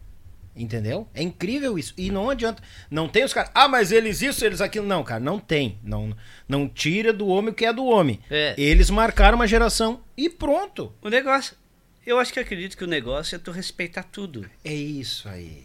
[0.60, 1.08] Entendeu?
[1.14, 1.94] É incrível isso.
[1.96, 2.62] E não adianta.
[2.90, 3.50] Não tem os caras.
[3.54, 4.86] Ah, mas eles isso, eles aquilo.
[4.86, 5.78] Não, cara, não tem.
[5.82, 6.14] Não,
[6.46, 8.20] não tira do homem o que é do homem.
[8.30, 8.54] É.
[8.58, 10.92] Eles marcaram uma geração e pronto.
[11.00, 11.56] O negócio.
[12.04, 14.48] Eu acho que acredito que o negócio é tu respeitar tudo.
[14.62, 15.64] É isso aí.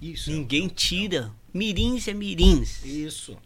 [0.00, 0.30] Isso.
[0.30, 1.30] Ninguém tira.
[1.52, 2.82] Mirins é mirins.
[2.84, 3.36] Isso.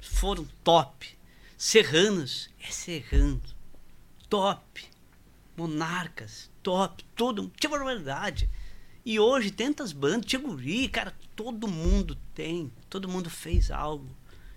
[0.00, 1.08] foram top.
[1.56, 3.40] Serranos é serrano.
[4.28, 4.84] Top.
[5.56, 7.02] Monarcas, top.
[7.14, 8.50] Todo Tinha barbaridade.
[9.08, 12.72] E hoje, tantas bandas, tinha guri, cara, todo mundo tem.
[12.90, 14.08] Todo mundo fez algo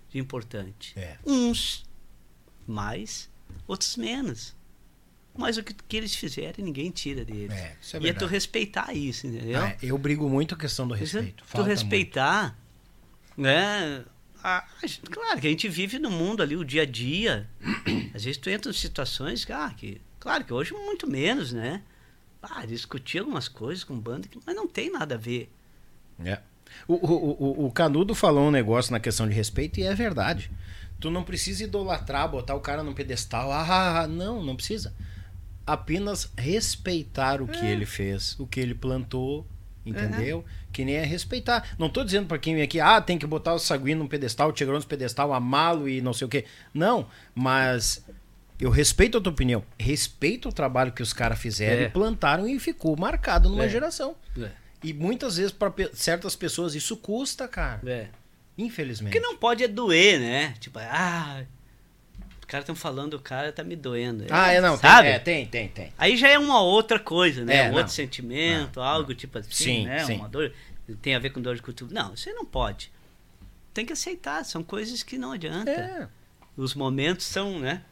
[0.10, 0.94] de importante.
[0.98, 1.18] É.
[1.24, 1.86] Uns
[2.68, 3.30] mais,
[3.68, 4.56] outros menos.
[5.38, 7.52] Mas o que, que eles fizerem, ninguém tira deles.
[7.56, 8.32] É, isso é e é tu verdade.
[8.34, 9.62] respeitar isso, entendeu?
[9.64, 11.44] É, eu brigo muito a questão do é respeito.
[11.44, 12.58] Tu Falta respeitar,
[13.38, 14.04] né?
[14.44, 14.66] a- a
[15.12, 17.48] claro que a gente vive no mundo ali, o dia a dia.
[18.16, 21.84] Às vezes tu entra em situações que, ah, que claro que hoje muito menos, né?
[22.42, 25.52] Ah, discutir algumas coisas com banda, mas não tem nada a ver.
[26.24, 26.40] É.
[26.88, 30.50] O, o, o, o Canudo falou um negócio na questão de respeito e é verdade.
[31.00, 33.52] Tu não precisa idolatrar, botar o cara num pedestal.
[33.52, 34.94] Ah, não, não precisa.
[35.66, 37.72] Apenas respeitar o que É.
[37.72, 39.46] ele fez, o que ele plantou,
[39.86, 40.44] entendeu?
[40.72, 41.76] Que nem é respeitar.
[41.78, 44.50] Não tô dizendo pra quem vem aqui, ah, tem que botar o Saguino num pedestal,
[44.50, 46.46] o Tigrão num pedestal, amá-lo e não sei o quê.
[46.74, 48.04] Não, mas
[48.60, 49.64] eu respeito a tua opinião.
[49.80, 51.86] Respeito o trabalho que os caras fizeram É.
[51.86, 53.70] e plantaram e ficou marcado numa É.
[53.70, 54.16] geração.
[54.84, 57.82] E muitas vezes para certas pessoas isso custa, cara.
[57.86, 58.08] É.
[58.58, 59.12] Infelizmente.
[59.14, 60.54] Porque não pode é doer, né?
[60.60, 61.44] Tipo, ah,
[62.40, 64.26] os caras estão falando, o cara tá me doendo.
[64.30, 65.08] Ah, é não, tem, sabe?
[65.08, 65.94] é, tem, tem, tem.
[65.98, 67.56] Aí já é uma outra coisa, né?
[67.58, 67.78] É, um não.
[67.78, 70.04] outro sentimento, algo tipo assim, Sim, né?
[70.06, 70.16] sim.
[70.16, 70.52] Uma dor,
[71.02, 71.94] tem a ver com dor de cotovelo.
[71.98, 72.92] Não, aí não pode.
[73.74, 75.70] Tem que aceitar, são coisas que não adianta.
[75.72, 76.08] É.
[76.58, 77.84] Os momentos são, né?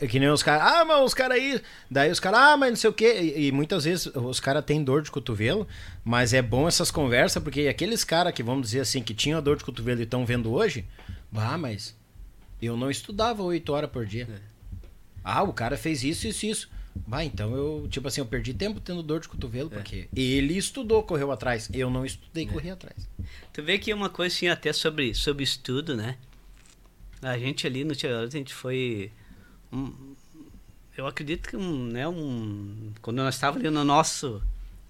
[0.00, 1.60] É, Que nem os caras, ah, mas os caras aí.
[1.90, 3.20] Daí os caras, ah, mas não sei o quê.
[3.20, 5.66] E, e muitas vezes os caras têm dor de cotovelo,
[6.04, 9.40] mas é bom essas conversas, porque aqueles caras que, vamos dizer assim, que tinham a
[9.40, 10.84] dor de cotovelo e estão vendo hoje,
[11.34, 11.96] ah, mas
[12.60, 14.28] eu não estudava oito horas por dia.
[15.24, 16.70] Ah, o cara fez isso, isso, isso.
[17.06, 21.02] Bah, então eu, tipo assim, eu perdi tempo tendo dor de cotovelo, porque ele estudou,
[21.02, 21.70] correu atrás.
[21.72, 23.08] Eu não estudei, corri atrás.
[23.52, 26.16] Tu vê que é uma coisa assim, até sobre, sobre estudo, né?
[27.22, 29.12] A gente ali no Tia a gente foi.
[29.72, 30.14] Um-
[30.96, 32.92] eu acredito que um, né, um.
[33.00, 34.42] Quando nós estávamos ali no nosso.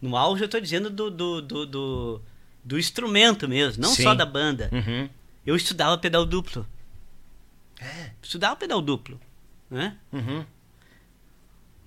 [0.02, 2.22] No auge, eu tô dizendo do, do, do, do,
[2.64, 4.02] do instrumento mesmo, não Sim.
[4.02, 4.70] só da banda.
[4.72, 5.08] Uhum.
[5.46, 6.66] Eu estudava pedal duplo.
[7.78, 8.10] É.
[8.22, 9.20] Estudava pedal duplo.
[9.70, 9.96] Né?
[10.12, 10.44] Uhum.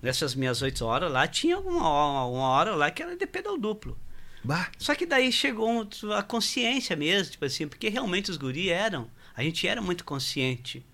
[0.00, 3.56] Nessas minhas oito horas lá, tinha uma, hora- uma hora lá que era de pedal
[3.58, 3.98] duplo.
[4.42, 4.70] Bah.
[4.78, 9.42] Só que daí chegou a consciência mesmo, tipo assim, porque realmente os guri eram, a
[9.42, 10.84] gente era muito consciente.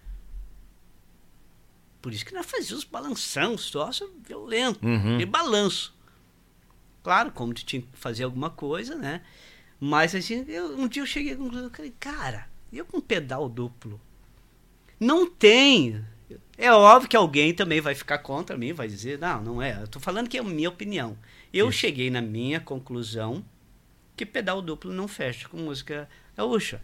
[2.01, 5.19] Por isso que nós fazíamos balanção, os troços violentos, Uhum.
[5.19, 5.95] de balanço.
[7.03, 9.23] Claro, como tu tinha que fazer alguma coisa, né?
[9.79, 13.49] Mas assim, eu- um dia eu cheguei à conclusão, eu falei, cara, eu com pedal
[13.49, 14.01] duplo,
[14.99, 16.05] não tem.
[16.57, 19.81] É óbvio que alguém também vai ficar contra mim, vai dizer, não, não é.
[19.83, 21.17] Eu tô falando que é a minha opinião.
[21.53, 23.43] Eu cheguei na minha conclusão
[24.15, 26.81] que pedal duplo não fecha com música gaúcha.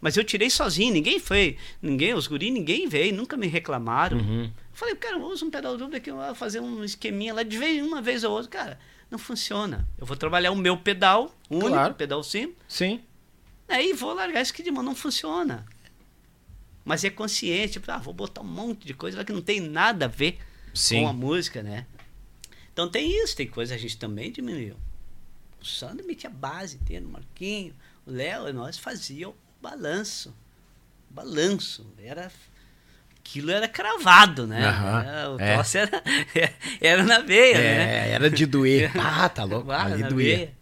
[0.00, 4.18] Mas eu tirei sozinho, ninguém foi, ninguém, os guri, ninguém veio, nunca me reclamaram.
[4.18, 4.52] Uhum.
[4.72, 7.84] Falei, cara, usa um pedal duplo aqui, eu vou fazer um esqueminha lá de vez,
[7.84, 8.48] uma vez ou outra.
[8.50, 9.88] Cara, não funciona.
[9.98, 11.94] Eu vou trabalhar o meu pedal, único Claro.
[11.94, 13.00] pedal simples, Sim.
[13.68, 15.66] Aí vou largar isso que de mão não funciona.
[16.84, 19.60] Mas é consciente, tipo, ah, vou botar um monte de coisa lá que não tem
[19.60, 20.38] nada a ver
[20.72, 21.02] Sim.
[21.02, 21.86] com a música, né?
[22.72, 24.76] Então tem isso, tem coisa a gente também diminuiu.
[25.60, 27.74] O Sandro metia base inteira, o Marquinho,
[28.06, 30.34] o Léo, nós fazíamos balanço.
[31.10, 31.86] Balanço.
[32.02, 32.30] Era.
[33.18, 34.64] Aquilo era cravado, né?
[34.64, 35.54] Aham, Era- o é.
[35.54, 36.02] troço era,
[36.80, 38.08] era na veia, né?
[38.08, 38.90] É, era de doer.
[38.96, 39.70] Ah, tá louco.
[39.70, 40.36] Ah, Ali doía.
[40.36, 40.58] veia.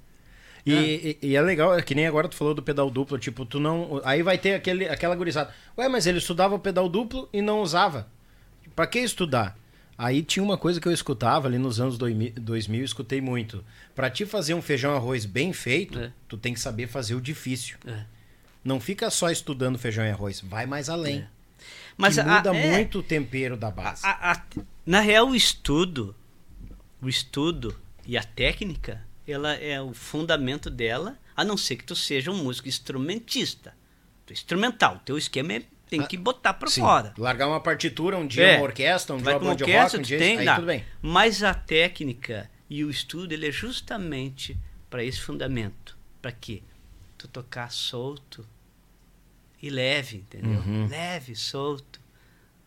[0.66, 3.44] E, e- e é legal, é que nem agora tu falou do pedal duplo, tipo,
[3.46, 4.00] tu não.
[4.04, 5.54] Aí vai ter aquele, aquela gurizada.
[5.78, 8.08] Ué, mas ele estudava o pedal duplo e não usava.
[8.74, 9.56] Pra que estudar?
[9.96, 13.64] Aí tinha uma coisa que eu escutava ali nos anos 2000, 2000 eu escutei muito.
[13.94, 16.10] Pra te fazer um feijão arroz bem feito, É.
[16.28, 17.76] tu tem que saber fazer o difícil.
[17.86, 18.00] É.
[18.66, 21.24] Não fica só estudando feijão e arroz, vai mais além.
[21.96, 24.04] Mas que a- muda é, muito o tempero da base.
[24.04, 24.42] a- a-
[24.84, 26.14] na real, o estudo,
[27.00, 31.94] o estudo e a técnica, ela é o fundamento dela, a não ser que tu
[31.94, 33.72] seja um músico instrumentista.
[34.26, 37.14] Tu é instrumental, teu esquema é, tem que botar Ah, Sim, fora.
[37.16, 38.56] Largar uma partitura, um dia É.
[38.56, 40.18] uma orquestra, um dia uma de orquestra, rock, um dia...
[40.18, 40.84] tem, aí tudo bem.
[41.00, 44.56] Mas a técnica e o estudo, ele é justamente
[44.90, 45.96] para esse fundamento.
[46.20, 46.62] Para quê?
[47.16, 48.44] Tu tocar solto
[49.62, 50.60] e leve, entendeu?
[50.60, 50.86] Uhum.
[50.86, 52.00] Leve, solto.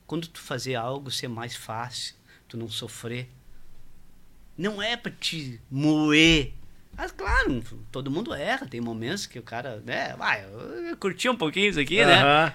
[0.07, 2.15] Quando tu fazer algo ser mais fácil,
[2.47, 3.29] tu não sofrer.
[4.57, 6.53] Não é para te moer.
[6.97, 10.43] Mas claro, todo mundo erra, tem momentos que o cara, né, vai,
[10.89, 12.21] eu curti um pouquinho isso aqui, né?
[12.21, 12.53] Aham.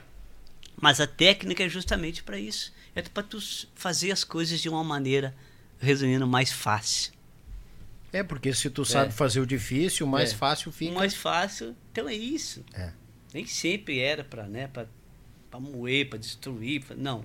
[0.77, 2.73] Mas a técnica é justamente para isso.
[2.95, 3.39] É para tu
[3.75, 5.35] fazer as coisas de uma maneira,
[5.79, 7.13] resumindo, mais fácil.
[8.13, 10.37] É, porque se tu sabe fazer o difícil, o mais É.
[10.37, 10.93] fácil fica.
[10.93, 12.65] Mais fácil, então é isso.
[12.75, 12.93] É.
[13.35, 14.87] Nem sempre era para, né, para
[15.61, 17.25] moer, para destruir, pra, não.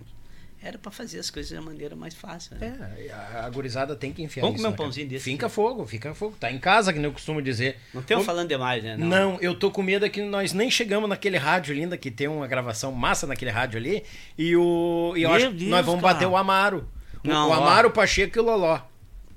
[0.61, 2.57] Era para fazer as coisas de uma maneira mais fácil.
[2.57, 2.97] Né?
[3.07, 4.83] É, a, gurizada tem que enfiar Vamos comer um cara.
[4.83, 5.55] pãozinho desse Fica aqui.
[5.55, 6.35] fogo, fica fogo.
[6.37, 7.77] Tá em casa, que nem eu costumo dizer.
[7.93, 8.97] Não estamos falando demais, né?
[8.97, 9.37] Não.
[9.39, 12.45] eu tô com medo é que nós nem chegamos naquele rádio linda que tem uma
[12.45, 14.03] gravação massa naquele rádio ali.
[14.37, 15.13] E o.
[15.15, 16.15] E eu acho que nós vamos cara.
[16.15, 16.89] bater o Amaro.
[17.23, 17.53] O- Não, o ó.
[17.53, 18.81] Amaro, o Pacheco e o Loló.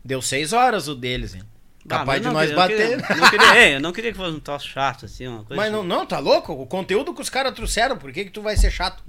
[0.04, 1.42] Deu seis horas o deles, hein?
[1.84, 2.90] Ah, Capaz mas de nós queria- bater.
[2.92, 5.26] Eu não queria, não queria, é, eu não queria que fosse um troço chato, assim,
[5.26, 5.76] uma coisa Mas assim.
[5.76, 6.52] não, não, tá louco?
[6.52, 9.02] O conteúdo que os caras trouxeram, por que, que tu vai ser chato?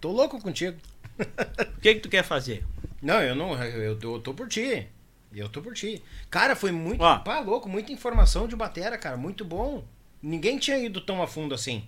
[0.00, 0.78] Tô louco contigo.
[1.18, 2.64] O que que tu quer fazer?
[3.02, 3.52] Não, eu não.
[3.62, 4.86] Eu, eu, eu tô por ti.
[5.34, 6.02] Eu tô por ti.
[6.30, 7.02] Cara, foi muito.
[7.02, 7.18] Ó.
[7.18, 9.16] Pá, louco, muita informação de batera, cara.
[9.16, 9.84] Muito bom.
[10.22, 11.84] Ninguém tinha ido tão a fundo assim.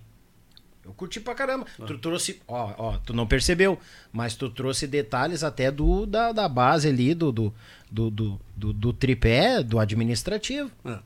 [0.84, 1.64] Eu curti pra caramba.
[1.86, 2.40] Tu trouxe.
[2.48, 3.78] Ó, ó, tu não percebeu,
[4.12, 7.54] mas tu trouxe detalhes até do da, da base ali, do, do,
[7.90, 8.10] do,
[8.56, 10.70] do, do- tripé, do administrativo.
[10.84, 10.98] É.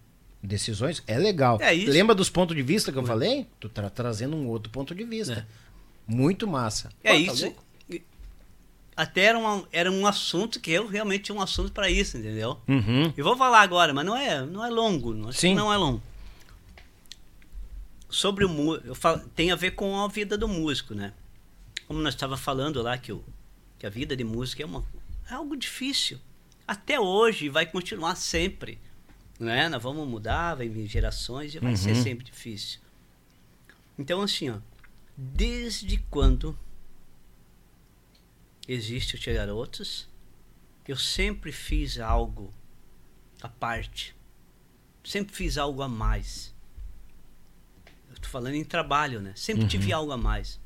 [0.43, 1.03] Decisões.
[1.07, 1.59] É legal.
[1.61, 1.73] É.
[1.73, 3.47] Lembra dos pontos de vista que eu falei?
[3.61, 5.47] Tu tá trazendo um outro ponto de vista.
[6.07, 6.89] Muito massa.
[7.05, 7.55] É Pô, tá isso.
[7.91, 8.03] E-
[8.97, 12.59] Até era, uma, era um assunto que eu realmente tinha um assunto para isso, entendeu?
[12.67, 13.13] Uhum.
[13.15, 15.13] E vou falar agora, mas não é, não é longo.
[15.13, 15.55] Não, Sim.
[15.55, 16.01] não é longo.
[18.09, 18.95] Sobre o músico,
[19.35, 21.13] tem a ver com a vida do músico, né?
[21.87, 23.25] Como nós estava falando lá que, o,
[23.79, 24.85] que a vida de músico é, uma,
[25.31, 26.19] é algo difícil.
[26.67, 28.79] Até hoje vai continuar sempre.
[29.39, 29.69] Né?
[29.69, 32.03] Nós vamos mudar, vai vir gerações e vai ser Uhum.
[32.03, 32.81] sempre difícil.
[33.99, 34.59] Então, assim, ó,
[35.17, 36.57] desde quando
[38.67, 40.09] existe o Tia Garotos,
[40.89, 42.53] eu sempre fiz algo
[43.43, 44.15] à parte.
[45.05, 46.53] Sempre fiz algo a mais.
[48.27, 49.33] Tô falando em trabalho, né?
[49.37, 50.61] Sempre tive algo a mais.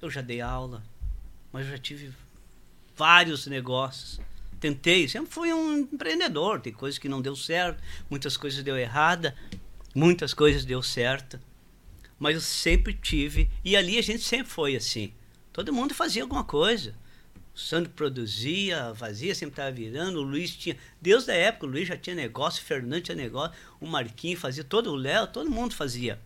[0.00, 0.80] Eu já dei aula,
[1.52, 2.12] mas eu já tive
[2.96, 4.20] vários negócios.
[4.60, 6.60] Tentei, sempre fui um empreendedor.
[6.60, 9.34] Tem coisas que não deu certo, muitas coisas deu errada,
[9.92, 11.40] muitas coisas deu certo.
[12.16, 15.12] Mas eu sempre tive, e ali a gente sempre foi assim.
[15.52, 16.94] Todo mundo fazia alguma coisa.
[17.52, 20.20] O Sandro produzia, fazia, sempre estava virando.
[20.20, 20.76] O Luiz tinha.
[21.02, 24.62] Deus da época, o Luiz já tinha negócio, o Fernando tinha negócio, o Marquinhos fazia,
[24.62, 26.20] todo o Léo, todo mundo fazia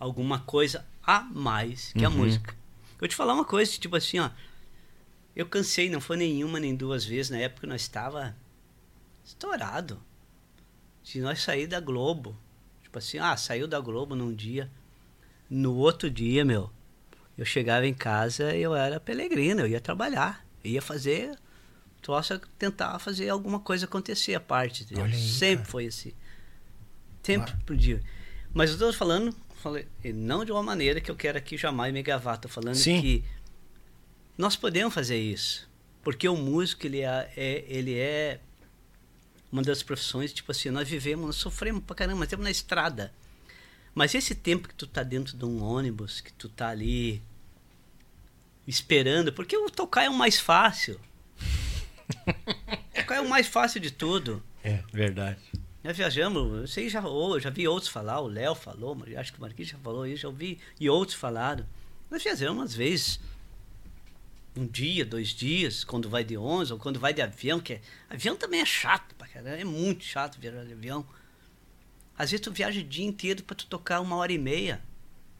[0.00, 2.56] alguma coisa a mais que a música.
[3.00, 4.30] Eu te falar uma coisa, tipo assim, ó.
[5.36, 7.30] Eu cansei, não foi nenhuma nem duas vezes.
[7.30, 8.34] Na época nós estava
[9.24, 10.02] estourado.
[11.04, 12.36] Se nós sair da Globo,
[12.82, 14.70] tipo assim, ah, saiu da Globo num dia.
[15.48, 16.70] No outro dia, meu,
[17.36, 21.36] eu chegava em casa e eu era peregrino, eu ia trabalhar, eu ia fazer,
[22.00, 24.84] troço, tentar fazer alguma coisa acontecer a parte,
[25.16, 25.64] Sempre cara.
[25.64, 26.12] foi assim.
[27.22, 28.00] Sempre podia.
[28.52, 31.92] Mas eu tô falando, falei, e não de uma maneira que eu quero aqui jamais
[31.92, 33.00] me gavar, tô falando Sim.
[33.00, 33.24] que
[34.36, 35.68] nós podemos fazer isso.
[36.02, 38.40] Porque o músico, ele é, é- ele é
[39.52, 43.12] uma das profissões, tipo assim, nós vivemos, nós sofremos pra caramba, nós estamos na estrada.
[43.94, 47.20] Mas esse tempo que tu tá dentro de um ônibus, que tu tá ali
[48.66, 50.98] esperando, porque o tocar é o mais fácil.
[52.94, 54.42] tocar é o mais fácil de tudo.
[54.62, 55.40] É, verdade.
[55.82, 59.38] Nós viajamos, eu sei, já, ou, já vi outros falar, o Léo falou, acho que
[59.38, 61.64] o Marquinhos já falou isso, já ouvi, e outros falaram.
[62.10, 63.20] Nós viajamos às vezes
[64.54, 67.80] um dia, dois dias, quando vai de ônibus, ou quando vai de avião, que é,
[68.10, 71.06] avião também é chato, pra caramba, é muito chato viajar de avião.
[72.18, 74.82] Às vezes tu viaja o dia inteiro para tu tocar uma hora e meia.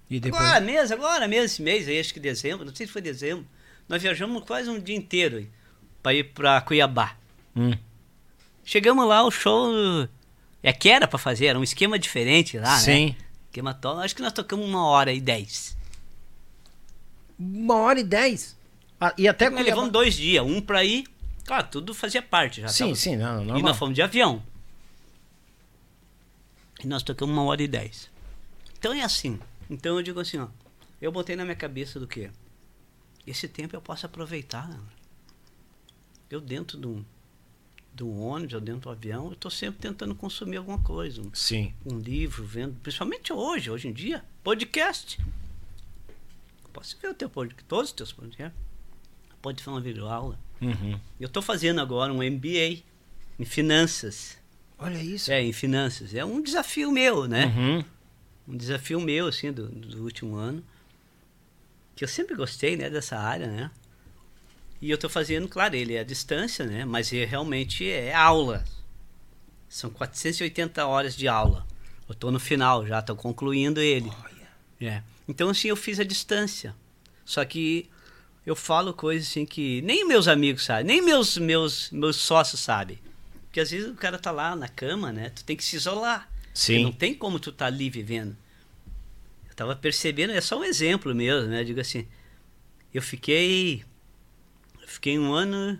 [0.08, 0.42] E depois...
[0.42, 3.46] Agora mesmo, agora mesmo, esse mês aí, acho que dezembro, não sei se foi dezembro,
[3.86, 5.46] nós viajamos quase um dia inteiro
[6.02, 7.14] para ir para Cuiabá.
[7.54, 7.72] Hum.
[8.64, 10.08] Chegamos lá, o show
[10.62, 12.78] é que era para fazer, era um esquema diferente lá, né?
[12.80, 13.16] Sim.
[13.46, 13.88] Esquema to...
[14.00, 15.76] Acho que nós tocamos uma hora e dez.
[17.38, 18.56] Uma hora e dez.
[19.00, 21.06] Ah, e até Nós levamos dois dias, um para ir,
[21.46, 22.68] claro, tudo fazia parte já.
[22.68, 24.42] Sim, tava- sim, não, E nós fomos de avião.
[26.82, 28.10] E nós tocamos uma hora e dez.
[28.78, 29.38] Então é assim.
[29.68, 30.48] Então eu digo assim, ó.
[31.00, 32.30] Eu botei na minha cabeça do quê?
[33.26, 34.68] Esse tempo eu posso aproveitar.
[34.68, 34.78] né?
[36.30, 37.04] Eu dentro de um,
[38.00, 41.20] um ônibus, ou dentro do avião, eu estou sempre tentando consumir alguma coisa.
[41.20, 41.74] Um, Sim.
[41.84, 45.18] um livro, vendo, principalmente hoje, hoje em dia, podcast.
[46.72, 48.58] Posso ver o teu podcast, todos os teus podcasts.
[49.42, 50.38] Pode fazer uma videoaula.
[50.60, 50.98] Uhum.
[51.18, 52.82] Eu estou fazendo agora um MBA
[53.38, 54.38] em finanças.
[54.78, 55.32] Olha isso.
[55.32, 56.14] É, em finanças.
[56.14, 57.46] É um desafio meu, né?
[57.46, 57.84] Uhum.
[58.48, 60.62] Um desafio meu, assim, do, do último ano.
[61.96, 63.70] Que eu sempre gostei, né, dessa área, né?
[64.80, 66.84] E eu estou fazendo, claro, ele é à distância, né?
[66.84, 68.64] Mas ele realmente é aula.
[69.68, 71.66] São 480 horas de aula.
[72.08, 74.10] Eu estou no final já, estou concluindo ele.
[74.80, 75.02] É.
[75.28, 76.74] Então, assim, eu fiz a distância.
[77.24, 77.88] Só que
[78.44, 82.98] eu falo coisas assim que nem meus amigos sabem, nem meus, meus, meus sócios sabem.
[83.46, 85.30] Porque às vezes o cara tá lá na cama, né?
[85.30, 86.30] Tu tem que se isolar.
[86.54, 86.82] Sim.
[86.84, 88.36] Não tem como tu tá ali vivendo.
[89.48, 91.60] Eu tava percebendo, é só um exemplo mesmo, né?
[91.60, 92.06] Eu digo assim,
[92.92, 93.84] eu fiquei.
[94.90, 95.78] Eu fiquei um ano.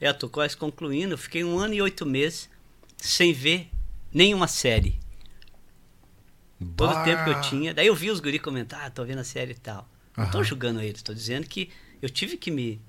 [0.00, 1.14] É, eu tô quase concluindo.
[1.14, 2.50] Eu fiquei um ano e oito meses
[2.96, 3.70] sem ver
[4.12, 4.98] nenhuma série.
[6.76, 7.72] Todo o tempo que eu tinha.
[7.72, 9.88] Daí eu vi os guri comentar, ah, tô vendo a série e tal.
[10.16, 11.70] Não tô julgando eles, tô dizendo que
[12.02, 12.80] eu tive que me,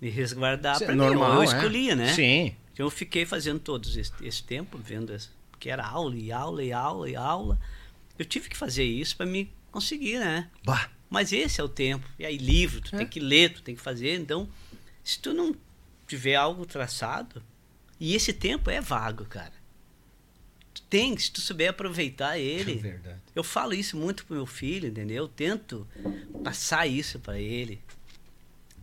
[0.00, 1.44] me resguardar Isso é para normal, Eu é.
[1.44, 2.12] escolhia, né?
[2.14, 2.56] Sim.
[2.72, 6.64] Então eu fiquei fazendo todos esse, esse tempo, vendo as- que era aula e aula
[6.64, 7.60] e aula e aula.
[8.18, 10.50] Eu tive que fazer isso para me conseguir, né?
[10.64, 10.90] Bah.
[11.08, 12.08] Mas esse é o tempo.
[12.18, 12.98] E aí livro, tu É.
[12.98, 14.16] tem que ler, tu tem que fazer.
[14.18, 14.48] Então,
[15.04, 15.54] se tu não
[16.06, 17.42] tiver algo traçado,
[17.98, 19.52] e esse tempo é vago, cara.
[20.74, 22.72] Tu tem, se tu souber aproveitar ele.
[22.72, 23.20] É verdade.
[23.34, 25.24] Eu falo isso muito pro meu filho, entendeu?
[25.24, 25.86] Eu tento
[26.44, 27.80] passar isso para ele.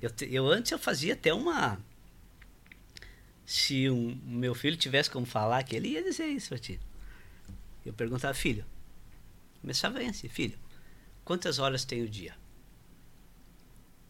[0.02, 1.80] Eu, eu antes eu fazia até uma
[3.46, 6.80] se um meu filho tivesse como falar que ele ia dizer isso pra ti.
[7.86, 8.66] Eu perguntava, filho,
[9.62, 10.58] começava assim, filho,
[11.24, 12.36] quantas horas tem o dia?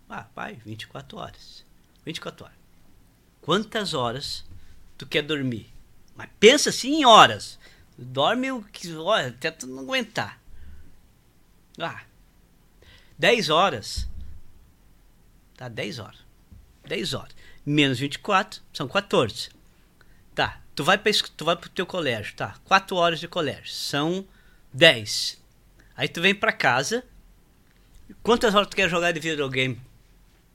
[0.10, 1.66] Ah, pai, 24 horas.
[2.06, 2.58] 24 horas.
[3.42, 4.46] Quantas horas
[4.98, 5.72] tu quer dormir?
[6.16, 7.58] Mas pensa assim em horas.
[7.98, 10.40] Dorme o que olha, até tu não aguentar.
[11.80, 12.04] Ah,
[13.18, 14.08] 10 horas.
[15.56, 16.20] Tá, 10 horas.
[16.86, 17.36] 10 horas.
[17.66, 19.50] Menos 24, são 14.
[20.36, 22.56] Tá, tu vai, es- tu vai pro teu colégio, tá?
[22.66, 24.28] 4 horas de colégio, são
[24.74, 25.42] 10.
[25.96, 27.04] Aí tu vem pra casa.
[28.22, 29.80] Quantas horas tu quer jogar de videogame?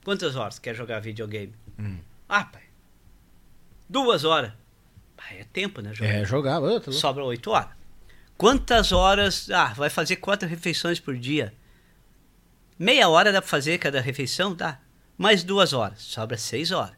[0.03, 1.53] Quantas horas tu quer jogar videogame?
[2.27, 2.63] Ah, pai.
[3.87, 4.51] Duas horas.
[5.17, 5.93] Pai, é tempo, né?
[5.93, 6.65] Jogar É, jogava.
[6.67, 7.69] ô, tá sobra 8 horas.
[8.37, 9.49] Quantas horas.
[9.49, 11.53] Ah, vai fazer quatro refeições por dia.
[12.77, 14.53] Meia hora dá pra fazer cada refeição?
[14.55, 14.79] Dá.
[15.17, 16.01] Mais duas horas.
[16.01, 16.95] Sobra seis horas.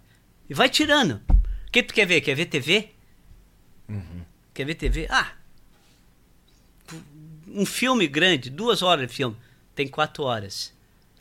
[0.49, 1.21] E vai tirando.
[1.67, 2.21] O que tu quer ver?
[2.21, 2.91] Quer ver TV?
[4.53, 5.07] Quer ver TV?
[5.09, 5.31] Ah!
[7.53, 9.35] Um filme grande, duas horas de filme.
[9.75, 10.73] Tem quatro horas.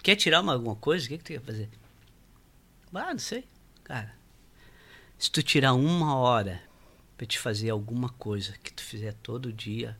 [0.02, 1.05] Quer tirar uma, alguma coisa?
[1.05, 1.68] O que, que tu quer fazer?
[2.94, 3.44] Ah, não sei.
[3.84, 4.15] Cara,
[5.18, 6.62] se tu tirar uma hora
[7.17, 9.99] pra te fazer alguma coisa que tu fizer todo dia,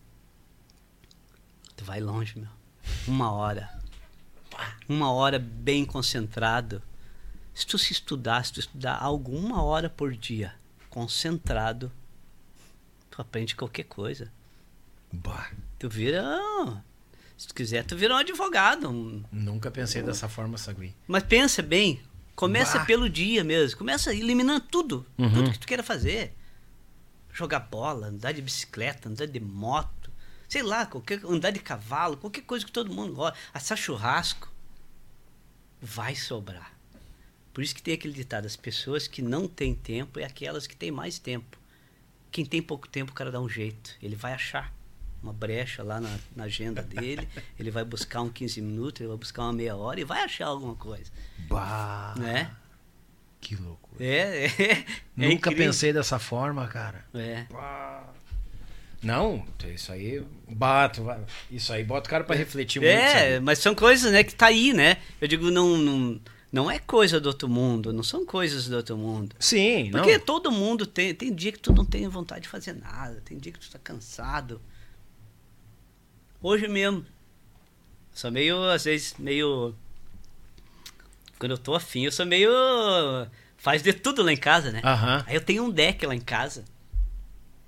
[1.77, 2.49] tu vai longe, meu.
[3.07, 3.81] Uma hora.
[4.89, 6.83] Uma hora bem concentrado.
[7.55, 10.55] Se tu se estudar, se tu estudar algo uma hora por dia,
[10.89, 11.93] concentrado,
[13.11, 14.33] tu aprende qualquer coisa.
[15.13, 15.51] Bah.
[15.81, 16.23] Tu vira.
[17.37, 18.89] Se tu quiser, tu vira um advogado.
[18.91, 20.95] um- Nunca pensei dessa forma, Sagui.
[21.09, 22.01] Mas pensa bem,
[22.37, 22.85] começa Bah.
[22.85, 23.79] pelo dia mesmo.
[23.79, 25.07] Começa eliminando tudo.
[25.19, 25.33] Uhum.
[25.33, 26.35] Tudo que tu queira fazer.
[27.33, 30.11] Jogar bola, andar de bicicleta, andar de moto.
[30.49, 33.39] Sei lá, qualquer, andar de cavalo, qualquer coisa que todo mundo gosta.
[33.55, 34.53] Assar churrasco.
[35.81, 36.73] Vai sobrar.
[37.55, 40.77] Por isso que tem aquele ditado, as pessoas que não têm tempo é aquelas que
[40.77, 41.57] têm mais tempo.
[42.31, 43.97] Quem tem pouco tempo, o cara dá um jeito.
[44.03, 44.73] Ele vai achar
[45.23, 49.19] uma brecha lá na, na agenda dele, ele vai buscar um 15 minutos, ele vai
[49.19, 51.11] buscar uma meia hora e vai achar alguma coisa.
[51.49, 52.15] Bah.
[52.17, 52.51] Né?
[53.41, 54.05] Que loucura.
[54.05, 54.47] É, é.
[54.47, 54.85] é
[55.17, 55.67] Nunca incrível.
[55.67, 57.05] pensei dessa forma, cara.
[57.15, 57.47] É.
[59.03, 61.07] Não, isso aí bato,
[61.51, 62.93] isso aí bota o cara pra refletir muito.
[62.93, 63.41] É, sabe?
[63.41, 64.99] mas são coisas, né, que tá aí, né?
[65.19, 66.21] Eu digo, não, não,
[66.53, 69.35] não é coisa do outro mundo, não são coisas do outro mundo.
[69.39, 70.25] Sim, Porque não.
[70.25, 71.15] todo mundo tem.
[71.15, 73.79] Tem dia que tu não tem vontade de fazer nada, tem dia que tu tá
[73.79, 74.61] cansado.
[76.43, 77.05] Hoje mesmo.
[78.13, 79.75] Sou meio, às vezes, meio.
[81.39, 82.51] Quando eu tô afim, eu sou meio.
[83.57, 84.81] Faz de tudo lá em casa, né?
[84.85, 85.25] Aham.
[85.27, 86.65] Aí eu tenho um deck lá em casa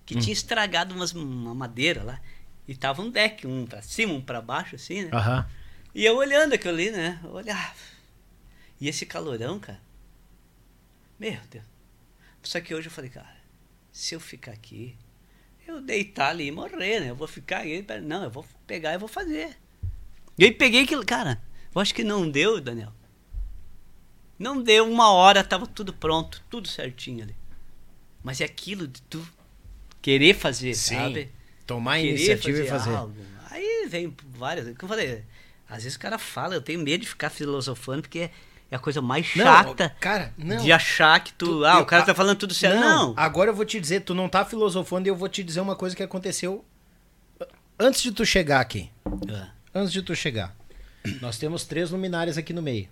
[0.06, 2.20] que tinha estragado umas, uma madeira lá.
[2.66, 5.10] E tava um deck, um pra cima, um pra baixo, assim, né?
[5.12, 5.46] Aham.
[5.94, 7.20] E eu olhando aquilo ali, né?
[7.22, 7.74] Eu olhava.
[8.80, 9.80] E esse calorão, cara.
[11.18, 11.64] Meu Deus.
[12.42, 13.36] Só que hoje eu falei, cara,
[13.92, 14.96] se eu ficar aqui,
[15.66, 17.10] eu deitar ali e morrer, né?
[17.10, 17.84] Eu vou ficar aí.
[18.02, 19.56] Não, eu vou pegar e vou fazer.
[20.38, 21.40] E aí peguei aquilo, cara.
[21.74, 22.92] Eu acho que não deu, Daniel.
[24.38, 27.36] Não deu uma hora, tava tudo pronto, tudo certinho ali.
[28.22, 29.26] Mas é aquilo de tu
[30.00, 30.96] querer fazer, Sim.
[30.96, 31.30] sabe?
[31.66, 32.94] Tomar querer iniciativa e fazer.
[32.94, 33.14] algo.
[33.50, 34.66] Aí vem várias.
[34.76, 35.24] Como eu falei,
[35.68, 38.30] às vezes o cara fala, eu tenho medo de ficar filosofando, porque
[38.72, 40.56] é, é a coisa mais Não, chata cara, não.
[40.58, 41.46] de achar que tu.
[41.46, 42.80] Tu- ah, eu- o cara tá falando tudo certo.
[42.80, 43.14] Não.
[43.16, 45.76] Agora eu vou te dizer, tu não tá filosofando e eu vou te dizer uma
[45.76, 46.64] coisa que aconteceu
[47.78, 48.90] antes de tu chegar aqui.
[49.06, 50.54] Ah, Antes de tu chegar.
[51.20, 52.88] Nós temos três luminárias aqui no meio.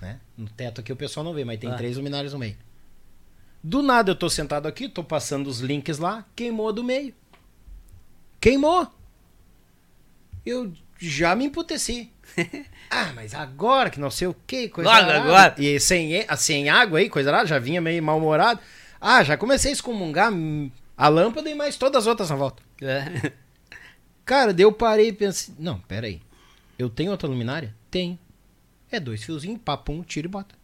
[0.00, 0.18] Né?
[0.36, 1.74] No teto aqui o pessoal não vê, mas tem Ah.
[1.76, 2.56] três luminárias no meio.
[3.62, 7.14] Do nada eu tô sentado aqui, tô passando os links lá, queimou a do meio.
[8.40, 8.86] Queimou.
[10.44, 12.10] Eu já me emputeci.
[12.90, 15.22] ah, mas agora que não sei o que, coisa Logo arada.
[15.24, 15.54] agora.
[15.58, 18.60] E sem, e- sem água aí, coisa lá, já vinha meio mal-humorado.
[19.00, 22.62] Ah, já comecei a excomungar hum, a lâmpada e mais todas as outras na volta.
[22.82, 23.32] é.
[24.24, 26.20] Cara, daí eu parei e pensei, não, pera aí.
[26.76, 27.72] Eu tenho outra luminária?
[27.90, 28.18] Tenho.
[28.90, 30.54] É dois fiozinhos, papum, tira e bota.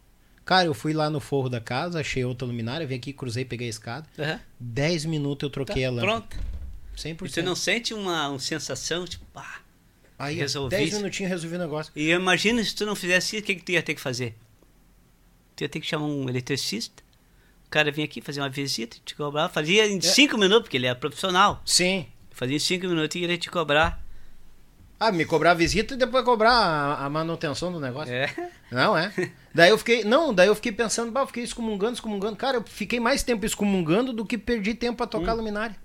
[0.43, 3.67] Cara, eu fui lá no forro da casa, achei outra luminária, vim aqui, cruzei, peguei
[3.67, 4.05] a escada.
[4.19, 4.39] Aham.
[4.59, 6.27] Dez minutos eu Tá, troquei a lâmpada.
[6.27, 6.37] pronto.
[6.97, 7.25] 100%.
[7.25, 9.59] E tu não sente uma, uma sensação, tipo, ah.
[10.17, 10.97] Aí, resolvi 10 isso.
[10.97, 11.91] minutinhos resolvi o negócio.
[11.95, 14.35] E imagina se tu não fizesse isso, o que, que tu ia ter que fazer?
[15.55, 17.03] Tu ia ter que chamar um eletricista.
[17.65, 19.49] O cara vinha aqui fazer uma visita, te cobrar.
[19.49, 21.61] Fazia em cinco minutos, porque ele é profissional.
[21.65, 22.05] Sim.
[22.31, 24.03] Fazia em cinco minutos e ele ia te cobrar.
[24.99, 28.13] Ah, me cobrar a visita e depois cobrar a, a manutenção do negócio.
[28.13, 28.51] É.
[28.71, 29.11] Não, é?
[29.53, 30.03] daí eu fiquei.
[30.03, 32.35] Não, daí eu fiquei pensando, bah, eu fiquei excomungando, excomungando.
[32.35, 35.75] Cara, eu fiquei mais tempo excomungando do que perdi tempo pra tocar luminária.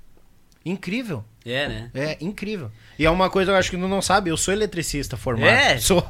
[0.68, 1.24] Incrível.
[1.44, 1.90] É, né?
[1.94, 2.70] É, incrível.
[2.98, 5.48] E é uma coisa que eu acho que não sabe, eu sou eletricista formado.
[5.48, 5.78] É?
[5.80, 6.06] Sou.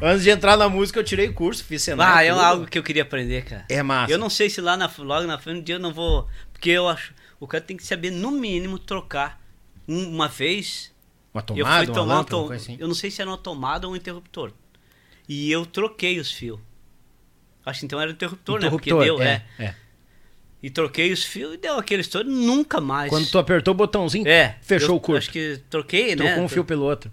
[0.00, 2.14] Antes de entrar na música, eu tirei curso, fiz cenário.
[2.14, 2.40] Ah, é tudo.
[2.40, 3.64] algo que eu queria aprender, cara.
[3.68, 4.12] É massa.
[4.12, 6.28] Eu não sei se lá na, logo na frente um dia eu não vou.
[6.52, 7.12] Porque eu acho.
[7.40, 9.40] O cara tem que saber, no mínimo, trocar
[9.88, 10.92] um- uma vez.
[11.34, 12.76] Uma eu tomada, fui uma tomar lâmpada, assim.
[12.78, 14.52] Eu não sei se era uma tomada ou um interruptor.
[15.28, 16.60] E eu troquei os fios.
[17.64, 18.70] Acho que então era um interruptor, né?
[18.70, 19.44] Porque deu, é.
[19.58, 19.74] é.
[20.62, 23.08] E troquei os fios e deu aquele estouro nunca mais.
[23.08, 24.56] Quando tu apertou o botãozinho, É.
[24.60, 25.18] fechou o curso.
[25.18, 26.42] Acho que troquei, Trocou né?
[26.42, 27.10] um fio pelo outro.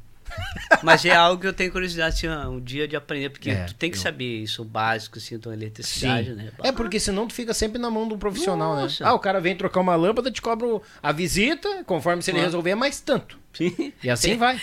[0.84, 3.74] Mas é algo que eu tenho curiosidade assim, um dia de aprender, porque É, tu
[3.76, 6.50] tem que eu- saber isso, o básico, assim, da eletricidade, né?
[6.64, 9.04] É porque senão tu fica sempre na mão de um profissional, Nossa.
[9.04, 9.10] né?
[9.10, 12.40] Ah, o cara vem trocar uma lâmpada, te cobra o- a visita, conforme se ele
[12.42, 13.38] resolver, é mais tanto.
[13.54, 13.92] Sim.
[14.04, 14.62] E assim vai.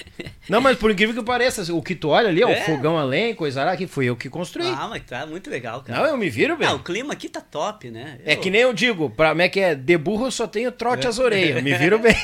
[0.49, 2.61] Não, mas por incrível que pareça, o que tu olha ali, ó, É.
[2.61, 4.69] o fogão além, coisa lá, que fui eu que construí.
[4.69, 5.99] Ah, mas tá muito legal, cara.
[6.01, 6.69] Não, eu me viro bem.
[6.69, 8.19] Ah, o clima aqui tá top, né?
[8.25, 10.47] É Eu- que nem eu digo, pra como é que é, de burro eu só
[10.47, 12.15] tenho trote às orelhas, me viro bem.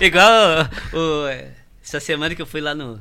[0.00, 0.62] Igual
[0.94, 2.98] o- essa semana que eu fui lá no,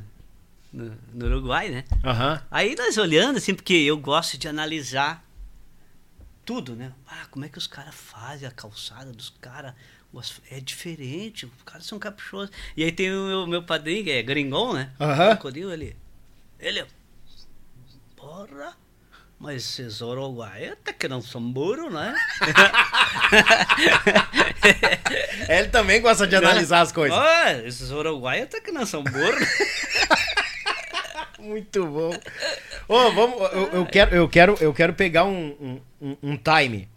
[0.72, 1.86] no, no Uruguai, né?
[2.04, 2.44] Aham.
[2.52, 5.26] Aí nós olhando, assim, porque eu gosto de analisar
[6.46, 6.92] tudo, né?
[7.08, 9.74] Ah, como é que os caras fazem a calçada dos caras?
[10.52, 12.54] É diferente, os caras são caprichosos.
[12.76, 14.92] E aí tem o meu, meu padrinho, que é gringon, né?
[15.34, 15.96] O Codinho, ele.
[16.60, 16.88] Ele é.
[18.18, 18.78] Porra!
[19.44, 22.16] Mas esses uruguaios até que não são burros, né?
[25.50, 27.18] Ele também gosta de analisar as coisas.
[27.20, 29.46] Ah, esses uruguaios até que não são burros.
[31.38, 32.18] Muito bom.
[32.88, 36.88] Ô, vamos, eu, eu quero, eu, quero, eu quero pegar um, um, um- time.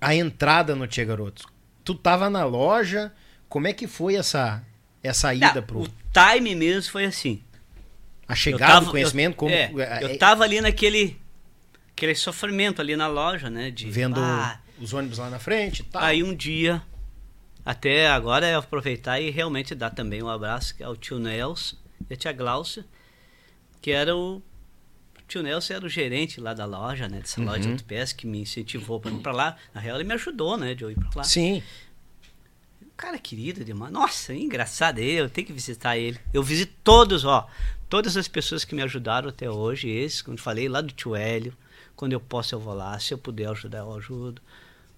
[0.00, 1.46] A entrada no Tia Garotos.
[1.84, 3.12] Tu tava na loja,
[3.48, 4.60] como é que foi essa,
[5.04, 5.82] essa ida Não, pro.
[5.82, 7.40] O time mesmo foi assim.
[8.26, 9.52] A chegada tava- do conhecimento, eu, como.
[9.54, 11.22] é, é, eu é, tava ali naquele
[11.96, 13.70] aquele sofrimento ali na loja, né?
[13.70, 16.02] De, vendo ah, os ônibus lá na frente e tal.
[16.02, 16.82] Aí um dia,
[17.64, 21.76] até agora é aproveitar e realmente dar também um abraço ao tio Nelson
[22.10, 22.84] e a tia Glaucia,
[23.80, 24.42] que era o.
[25.16, 27.20] O tio Nelson era o gerente lá da loja, né?
[27.20, 27.72] Dessa loja de Uhum.
[27.72, 29.56] autopeças que me incentivou pra ir pra lá.
[29.72, 30.74] Na real, ele me ajudou, né?
[30.74, 31.24] De eu ir pra lá.
[31.24, 31.62] Sim.
[32.96, 33.90] Cara querido demais.
[33.92, 36.18] Nossa, engraçado ele, eu tenho que visitar ele.
[36.32, 37.48] Eu visito todos, ó.
[37.88, 41.56] Todas as pessoas que me ajudaram até hoje, esses, quando falei lá do tio Hélio,
[41.96, 44.42] quando eu posso eu vou lá, se eu puder ajudar eu ajudo.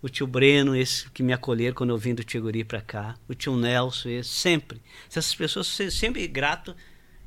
[0.03, 3.35] o tio Breno, esse que me acolheram quando eu vim do Tiguri para cá, o
[3.35, 4.81] tio Nelson, esse, sempre.
[5.09, 6.75] Essas pessoas sempre grato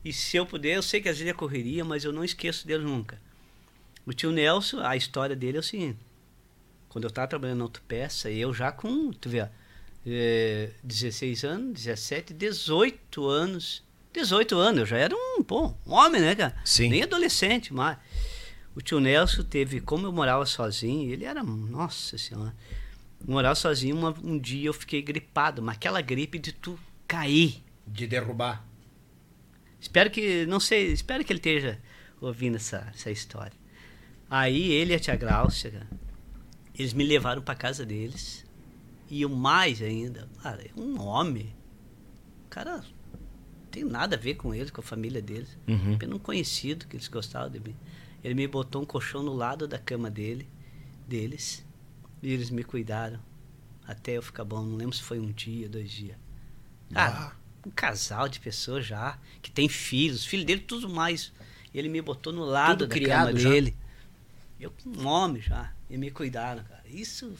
[0.03, 2.65] e se eu puder, eu sei que às vezes é correria, mas eu não esqueço
[2.65, 3.19] deles nunca.
[4.05, 5.99] O tio Nelson, a história dele é o seguinte:
[6.87, 9.47] quando eu estava trabalhando na autopeça, eu já com, tu vê,
[10.05, 13.83] é, 16 anos, 17, 18 anos.
[14.11, 16.55] 18 anos, eu já era um, pô, um homem, né, cara?
[16.65, 16.89] Sim.
[16.89, 17.97] Nem adolescente, mas.
[18.79, 22.55] O tio Nelson teve, como eu morava sozinho, ele era, nossa senhora,
[23.27, 27.61] morava sozinho, uma, um dia eu fiquei gripado, mas aquela gripe de tu cair.
[27.85, 28.65] De derrubar.
[29.81, 31.77] Espero que, não sei, espero que ele esteja
[32.21, 33.51] ouvindo essa, essa história.
[34.29, 35.89] Aí ele e a tia Gláucia, cara,
[36.73, 38.45] eles me levaram para casa deles.
[39.09, 41.53] E o mais ainda, cara, é um homem.
[42.45, 45.57] O cara não tem nada a ver com eles, com a família deles.
[45.67, 45.95] Uhum.
[45.95, 47.75] Apenas um conhecido que eles gostavam de mim.
[48.23, 50.47] Ele me botou um colchão no lado da cama dele,
[51.07, 51.65] deles.
[52.21, 53.19] E eles me cuidaram
[53.87, 54.61] até eu ficar bom.
[54.63, 56.17] Não lembro se foi um dia, dois dias.
[56.95, 57.33] Ah,
[57.65, 61.31] um casal de pessoas já, que tem filhos, filho dele, tudo mais.
[61.73, 63.49] Ele me botou no lado Tudo da criado cama já.
[63.49, 63.75] dele.
[64.59, 65.71] Eu com um homem já.
[65.89, 66.83] E me cuidaram, cara.
[66.87, 67.33] Isso.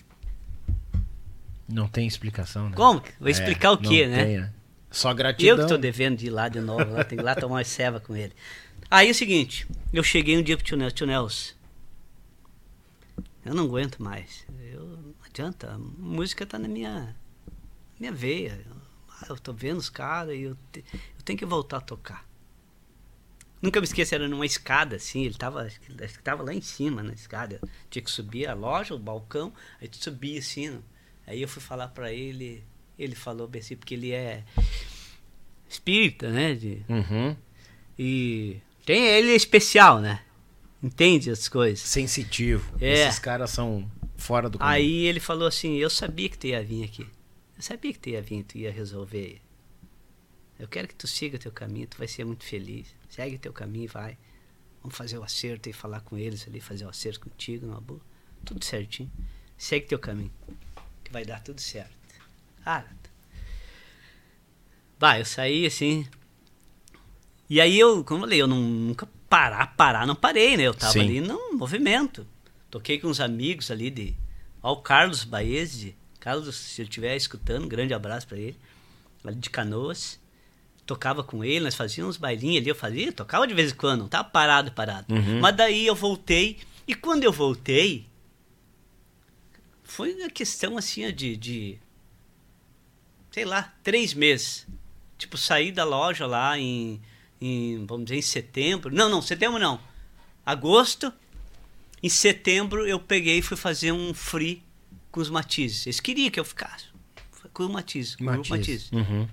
[1.67, 2.75] Não tem explicação, né?
[2.75, 3.01] Como?
[3.19, 4.25] Vou É, explicar o quê, não né?
[4.25, 4.53] tem, né?
[4.91, 5.55] Só gratidão.
[5.57, 7.55] Eu que tô devendo de ir lá de novo, lá, tem que ir lá tomar
[7.57, 8.33] uma ceva com ele.
[8.89, 11.53] Aí é o seguinte, eu cheguei um dia pro tio Nelson, tio Nelson,
[13.45, 14.45] eu não aguento mais.
[14.71, 17.15] Eu, não adianta, a música tá na minha,
[17.99, 18.59] minha veia.
[18.67, 18.75] Eu,
[19.29, 22.27] eu tô vendo os caras e eu, te- eu tenho que voltar a tocar.
[23.61, 27.13] Nunca me esqueço, era numa escada, assim, ele tava, acho tava lá em cima na
[27.13, 27.59] escada.
[27.89, 30.81] Tinha que subir a loja, o balcão, aí tu subia assim.
[31.27, 32.63] Aí eu fui falar pra ele,
[32.97, 34.43] ele falou bem assim, porque ele é
[35.69, 36.55] espírita, né?
[36.55, 37.35] De, Uhum.
[37.97, 38.57] e
[38.89, 40.23] tem ele é especial, né?
[40.81, 41.79] Entende as coisas.
[41.79, 42.75] Sensitivo.
[42.81, 43.07] É.
[43.07, 43.87] Esses caras são
[44.17, 44.67] fora do comum.
[44.67, 47.05] Aí ele falou assim, eu sabia que tu ia vir aqui.
[47.55, 49.39] Eu sabia que tu ia vir, tu ia resolver.
[50.57, 52.87] Eu quero que tu siga teu caminho, tu vai ser muito feliz.
[53.07, 54.17] Segue teu caminho e vai.
[54.81, 58.01] Vamos fazer o acerto e falar com eles ali, fazer o acerto contigo, numa boa.
[58.43, 59.11] Tudo certinho.
[59.55, 60.33] Segue teu caminho.
[61.03, 61.95] Que vai dar tudo certo.
[62.65, 62.83] Ah.
[64.97, 66.07] Bah, eu saí assim.
[67.49, 70.63] E aí eu, como eu falei, eu não, nunca parar, parar, não parei, né?
[70.63, 71.01] Eu tava Sim.
[71.01, 72.27] ali no movimento.
[72.69, 74.15] Toquei com uns amigos ali de.
[74.61, 75.87] Ó, o Carlos Baez,
[76.19, 78.57] Carlos, se ele estiver escutando, um grande abraço pra ele.
[79.23, 80.19] Ali de Canoas.
[80.85, 84.01] Tocava com ele, nós fazíamos uns bailinhos ali, eu fazia, tocava de vez em quando,
[84.01, 85.13] não tava parado, parado.
[85.13, 85.39] Uhum.
[85.39, 88.07] Mas daí eu voltei, e quando eu voltei,
[89.83, 91.77] foi uma questão assim de, de
[93.29, 94.67] sei lá, três meses.
[95.15, 96.99] Tipo, saí da loja lá em,
[97.41, 98.93] em, vamos dizer, em setembro.
[98.93, 99.79] Não, não, setembro não.
[100.45, 101.11] Agosto.
[102.01, 104.63] Em setembro eu peguei e fui fazer um free
[105.11, 105.85] com os Matizes.
[105.85, 106.85] Eles queriam que eu ficasse.
[107.53, 108.25] Com o Matizes, com o.
[108.49, 108.91] Matizes.
[108.91, 109.27] Uhum.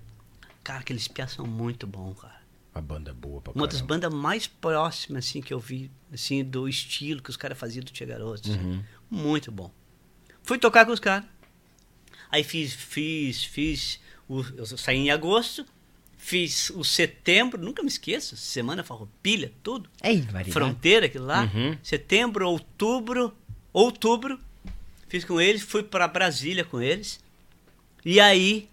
[0.64, 2.40] Cara, aqueles piás são muito bons, cara.
[2.74, 3.94] A banda é boa pra Uma das caramba.
[3.94, 7.90] bandas mais próximas, assim, que eu vi, assim, do estilo que os caras faziam do
[7.90, 8.50] Tia Garoto.
[8.50, 8.58] assim.
[8.58, 8.84] Uhum.
[9.08, 9.72] Muito bom.
[10.42, 11.26] Fui tocar com os caras.
[12.30, 14.00] Aí fiz, fiz, fiz.
[14.28, 15.64] O, eu saí em agosto.
[16.26, 18.36] Fiz o setembro, nunca me esqueço.
[18.36, 19.88] Semana Farroupilha, tudo.
[20.02, 20.50] Ei, variedade.
[20.50, 21.44] Fronteira, aquilo lá.
[21.54, 21.78] Uhum.
[21.84, 23.32] Setembro, outubro.
[23.72, 24.36] Outubro.
[25.06, 27.20] Fiz com eles, fui para Brasília com eles.
[28.04, 28.68] E aí.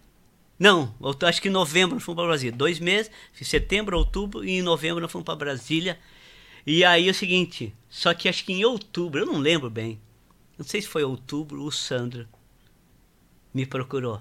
[0.57, 2.57] Não, eu acho que em novembro nós fomos para Brasília.
[2.57, 5.99] Dois meses, fiz setembro, outubro e em novembro nós fomos para Brasília.
[6.65, 10.01] E aí é o seguinte, só que acho que em outubro, eu não lembro bem.
[10.57, 12.27] Não sei se foi outubro, o Sandro
[13.53, 14.19] me procurou.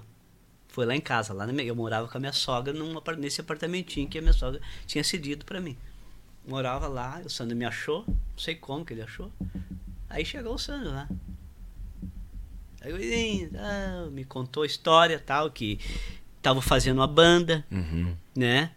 [0.73, 2.73] Foi lá em casa, lá na minha, eu morava com a minha sogra
[3.15, 5.77] nesse apartamentinho que a minha sogra tinha cedido para mim.
[6.47, 9.31] Morava lá, o Sandro me achou, não sei como que ele achou.
[10.09, 11.07] Aí chegou o Sandro lá.
[12.81, 15.79] Aí eu, "Ih, ah", me contou a história tal, que
[16.41, 18.17] tava fazendo uma banda, Uhum.
[18.35, 18.71] né?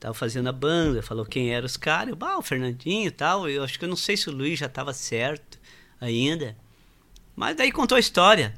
[0.00, 2.08] Tava fazendo a banda, falou quem eram os caras.
[2.08, 3.48] Eu, bah, o Fernandinho e tal.
[3.50, 5.58] Eu acho que eu não sei se o Luiz já tava certo
[6.00, 6.56] ainda.
[7.36, 8.54] Mas daí contou a história.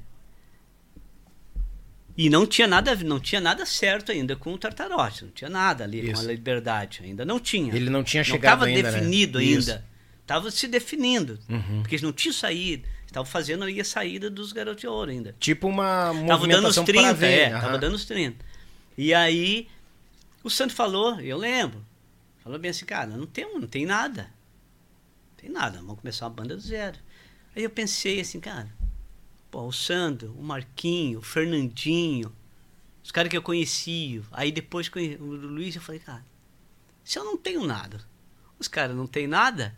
[2.16, 5.84] E não tinha nada, não tinha nada certo ainda com o Tartarote, não tinha nada
[5.84, 6.22] ali com Isso.
[6.22, 7.74] a liberdade, ainda não tinha.
[7.74, 8.98] Ele não tinha não chegado estava ainda, né?
[8.98, 9.70] definido Isso.
[9.70, 9.84] ainda.
[10.26, 11.80] Tava se definindo, Uhum.
[11.82, 15.36] porque eles não tinham saído, estavam fazendo ali a saída dos garotos de ouro ainda.
[15.38, 16.38] Tipo uma Tava dando os
[16.78, 17.26] movimentação 30, para ver.
[17.26, 17.60] é, aham.
[17.60, 18.44] tava dando os 30.
[18.98, 19.68] E aí,
[20.42, 21.84] o Santo falou, eu lembro,
[22.42, 24.22] falou bem assim, cara, não tem, não tem nada.
[24.22, 26.96] Não tem nada, vamos começar uma banda do zero.
[27.54, 28.68] Aí eu pensei assim, cara,
[29.50, 32.32] pô, o Sandro, o Marquinho, o Fernandinho,
[33.02, 36.24] os caras que eu conhecia, aí depois conhe- o Luiz, eu falei, cara,
[37.04, 38.00] se eu não tenho nada,
[38.58, 39.74] os caras não têm nada,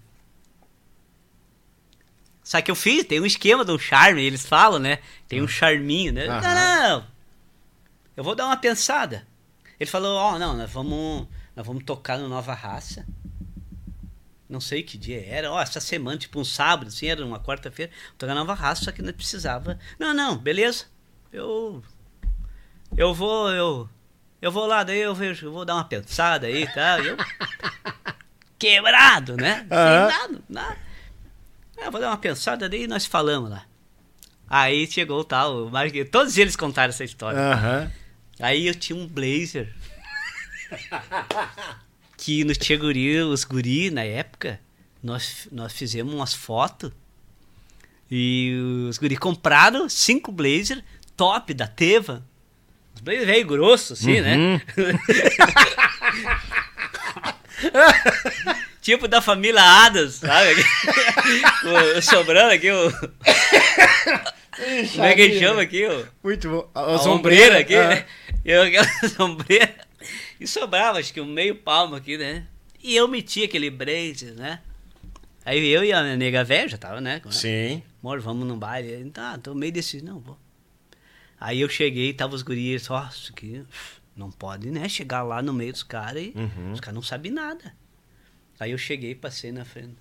[2.42, 5.00] Só que eu fiz, tem um esquema de um charme, eles falam, né?
[5.28, 6.26] Tem um charminho, né?
[6.26, 6.40] Aham.
[6.40, 7.06] Não, não, não.
[8.16, 9.28] Eu vou dar uma pensada.
[9.78, 13.06] Ele falou, ó, não, nós vamos, nós vamos tocar no Nova Raça.
[14.48, 17.92] Não sei que dia era, ó, essa semana, tipo um sábado, assim, era uma quarta-feira,
[18.16, 19.78] tocar na Nova Raça, só que nós precisava.
[19.98, 20.86] Não, não, beleza.
[21.30, 21.82] Eu.
[22.96, 23.88] Eu vou, eu.
[24.40, 26.98] Eu vou lá, daí eu vejo, eu vou dar uma pensada aí, tá?
[27.00, 27.16] Eu,
[28.58, 29.66] quebrado, né?
[29.68, 30.06] Sem Aham.
[30.06, 30.78] nada, nada.
[31.76, 33.66] Eu vou dar uma pensada, daí nós falamos lá.
[34.48, 37.38] Aí chegou o tal, o Marquinhos, todos eles contaram essa história.
[37.38, 37.92] Aham.
[38.40, 39.74] Aí eu tinha um blazer.
[42.18, 44.60] que no Tia Guri, os guri, na época,
[45.02, 46.92] nós, nós fizemos umas fotos.
[48.10, 48.54] E
[48.88, 50.82] os guri compraram cinco blazer
[51.16, 52.22] top da Teva.
[52.94, 54.60] Os blazer velho grosso, assim, né?
[58.82, 60.64] tipo da família Adas, sabe?
[61.96, 62.90] o, sobrando aqui, o.
[64.92, 65.86] Como é que ele chama aqui?
[65.86, 66.68] O, Muito bom.
[66.74, 67.88] a As ombreira aqui, ah.
[67.88, 68.04] né?
[68.44, 68.88] Eu aquela
[69.20, 69.87] ombreira.
[70.40, 72.46] E sobrava, acho que um meio palmo aqui, né?
[72.82, 74.60] E eu meti aquele blazer, né?
[75.44, 77.20] Aí eu e a nega velha já tava, né?
[77.30, 77.82] Sim.
[78.02, 78.88] Amor, vamos num baile.
[78.90, 80.38] Ele, Tá, tô meio decidido, não, vou.
[81.40, 83.64] Aí eu cheguei, tava os guris, ó, isso aqui
[84.14, 84.88] não pode, né?
[84.88, 86.72] Chegar lá no meio dos caras e Uhum.
[86.72, 87.74] os caras não sabem nada.
[88.60, 89.96] Aí eu cheguei, passei na frente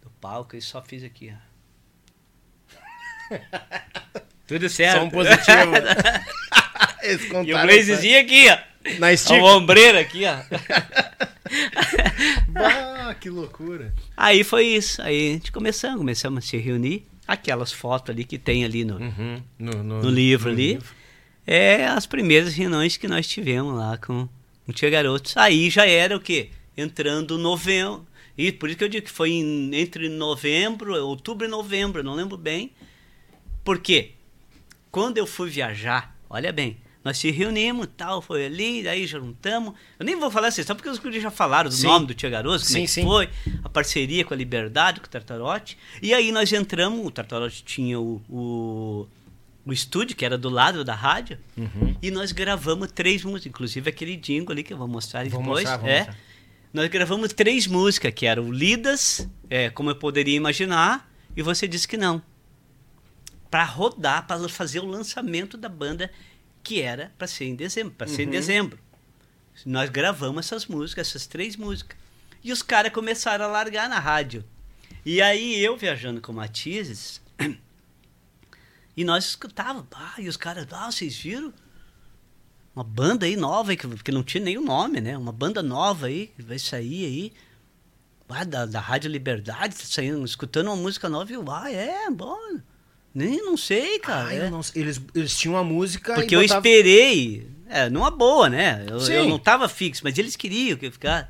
[0.00, 1.50] do palco e só fiz aqui, ó.
[4.46, 4.98] Tudo certo.
[4.98, 5.72] Só um positivo.
[7.02, 8.58] E o contaram blazerzinho aqui, ó.
[8.98, 9.38] Na estica.
[9.40, 10.36] A ombreira aqui, ó.
[12.48, 13.94] Bah, que loucura.
[14.16, 15.00] Aí foi isso.
[15.02, 17.04] Aí a gente começamos, começamos a se reunir.
[17.26, 19.42] Aquelas fotos ali que tem ali no, Uhum.
[19.58, 20.72] No, no- no livro no ali.
[20.72, 20.88] livro.
[21.46, 24.28] É as primeiras reuniões que nós tivemos lá com
[24.66, 25.36] o Tia Garotos.
[25.36, 26.50] Aí já era o quê?
[26.76, 28.06] Entrando novembro.
[28.36, 32.14] E por isso que eu digo que foi em- entre novembro, outubro e novembro, não
[32.14, 32.72] lembro bem.
[33.62, 34.12] Por quê?
[34.90, 39.74] Quando eu fui viajar, olha bem, nós se reunimos tal, foi ali, daí juntamos.
[39.98, 41.86] Eu nem vou falar essa história porque os guris já falaram do Sim.
[41.86, 43.02] nome do Tia Garotos, como Sim, é que sim.
[43.02, 43.28] foi,
[43.64, 45.78] a parceria com a Liberdade, com o Tartarote.
[46.02, 49.06] E aí nós entramos, o Tartarote tinha o, o,
[49.64, 51.96] o estúdio, que era do lado da rádio, Uhum.
[52.02, 55.64] e nós gravamos três músicas, inclusive aquele jingle ali que eu vou mostrar Vou depois.
[55.68, 55.96] mostrar, é.
[55.98, 56.18] mostrar.
[56.72, 61.88] Nós gravamos três músicas, que eram Lidas, é, Como Eu Poderia Imaginar, e Você Disse
[61.88, 62.22] Que Não.
[63.50, 66.10] Pra rodar, para fazer o lançamento da banda,
[66.62, 67.92] que era para ser em dezembro.
[67.92, 68.78] Para ser em dezembro.
[69.66, 71.98] Nós gravamos essas músicas, essas três músicas.
[72.42, 74.44] E os caras começaram a largar na rádio.
[75.04, 77.20] E aí eu viajando com Matizes,
[78.96, 81.52] e nós escutávamos, ah, e os caras, ah, vocês viram?
[82.74, 85.16] Uma banda aí nova, que, que não tinha nenhum nome, né?
[85.16, 87.32] Uma banda nova aí, que vai sair aí.
[88.28, 92.08] Ah, da, da Rádio Liberdade, tá saindo, escutando uma música nova, e eu, ah, é,
[92.10, 92.60] bom.
[93.14, 94.28] Nem não sei, cara.
[94.28, 94.50] Ah, é.
[94.50, 94.60] não.
[94.74, 98.84] Eles, eles tinham a música Porque eu botavam- esperei, é, numa boa, né?
[98.88, 101.28] Eu, eu não tava fixo, mas eles queriam que eu ficasse.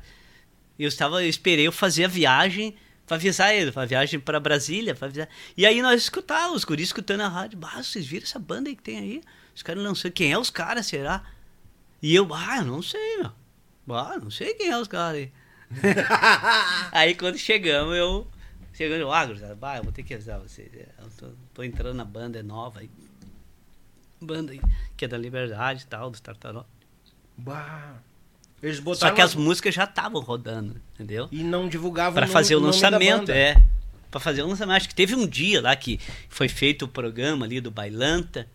[0.77, 4.95] Eu estava, eu esperei eu fazer a viagem para avisar eles, a viagem para Brasília,
[4.95, 5.27] pra avisar.
[5.57, 8.75] E aí nós escutávamos, os guris escutando a rádio, bah, vocês viram essa banda aí
[8.75, 9.21] que tem aí?
[9.55, 11.23] Os caras lançando, quem é os caras, será?
[12.01, 13.31] E eu, ah, eu não sei, meu.
[13.95, 15.31] Ah, não sei quem é os caras aí.
[16.91, 18.27] aí quando chegamos, eu.
[18.73, 20.69] Chegando, ah, gurizada, bah, eu vou ter que avisar vocês.
[20.73, 22.89] é, Eu tô, tô entrando na banda, é nova aí.
[24.19, 24.61] Banda aí,
[24.95, 26.63] que é da Liberdade e tal, dos Tartaró.
[27.37, 27.95] Bah.
[28.61, 31.27] Eles Só botavam que as músicas já estavam rodando, entendeu?
[31.31, 33.61] E não divulgavam Pra nome- fazer o lançamento, é.
[34.11, 34.75] Pra fazer o lançamento.
[34.77, 35.99] Acho que teve um dia lá que
[36.29, 38.47] foi feito o programa ali do Bailanta,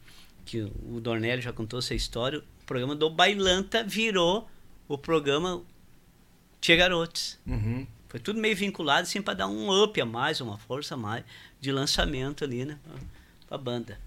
[0.44, 2.38] que o Dornelli já contou essa história.
[2.38, 4.48] O programa do Bailanta virou
[4.86, 5.60] o programa
[6.60, 7.36] Tia Garotos.
[7.44, 7.84] Uhum.
[8.08, 11.24] Foi tudo meio vinculado, assim, pra dar um up a mais, uma força a mais
[11.66, 12.78] de lançamento ali, né?
[13.48, 13.98] Pra, banda.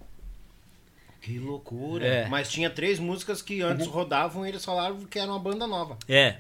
[1.22, 2.06] Que loucura.
[2.06, 2.28] É.
[2.30, 5.98] Mas tinha três músicas que antes rodavam e eles falaram que era uma banda nova.
[6.08, 6.38] É.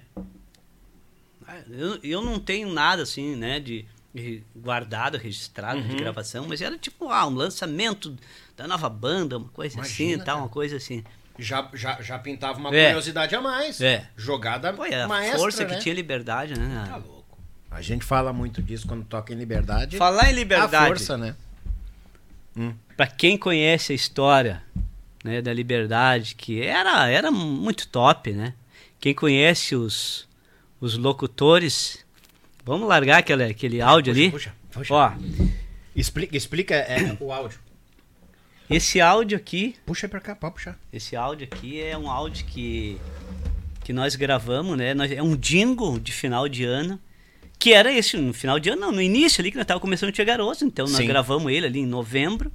[1.46, 6.62] Ah, Eu, eu não tenho nada assim, né, de, de guardado, registrado de gravação, mas
[6.62, 8.16] era tipo ah, um lançamento
[8.56, 11.04] da nova banda, uma coisa Imagina, assim, tal, uma coisa assim.
[11.38, 12.86] Já, já, já pintava uma É.
[12.86, 13.82] curiosidade a mais.
[13.82, 14.10] É.
[14.16, 15.76] Jogada Pô, é a maestra, força né?
[15.76, 16.86] que tinha liberdade, né?
[16.88, 17.19] Tá louco.
[17.72, 19.98] A gente fala muito disso quando toca em liberdade.
[19.98, 21.36] Falar em liberdade, A força, né?
[22.98, 24.62] para quem conhece a história,
[25.24, 28.54] né, da liberdade, que era era muito top, né?
[29.00, 30.28] Quem conhece os
[30.82, 32.06] os locutores,
[32.66, 34.32] vamos largar aquele aquele áudio ali.
[34.32, 34.94] Puxa, puxa.
[34.94, 35.14] Ó,
[35.96, 37.60] Explica, explica é, o áudio.
[38.70, 40.78] esse áudio aqui Puxa pra cá, pode puxar.
[40.92, 42.98] Esse áudio aqui é um áudio que,
[43.84, 44.94] que nós gravamos, né?
[44.94, 47.00] Nós, é um jingle de final de ano
[47.60, 50.10] Que era esse, no final de ano, não, no início ali que nós estávamos começando
[50.10, 51.08] a Tia Garoto, então nós Sim.
[51.08, 52.52] gravamos ele ali em novembro.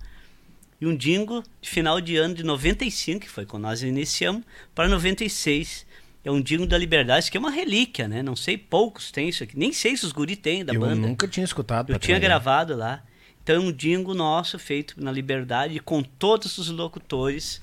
[0.81, 4.43] E um jingle de final de ano de 95, que foi quando nós iniciamos,
[4.75, 5.87] para 96.
[6.25, 8.23] É um jingle da Liberdade, que é uma relíquia, né?
[8.23, 9.59] Não sei, poucos têm isso aqui.
[9.59, 10.95] Nem sei se os guri têm da Eu banda.
[11.07, 11.93] nunca tinha escutado.
[11.93, 13.03] Eu tinha gravado lá.
[13.43, 17.61] Então é um jingle nosso feito na Liberdade com todos os locutores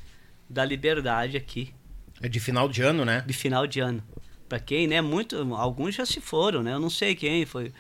[0.48, 1.74] da Liberdade aqui,
[2.22, 3.24] É de final de ano, né?
[3.26, 4.04] de final de ano.
[4.52, 5.00] Pra quem, né?
[5.00, 6.74] Muito, alguns já se foram, né?
[6.74, 7.72] Eu não sei quem foi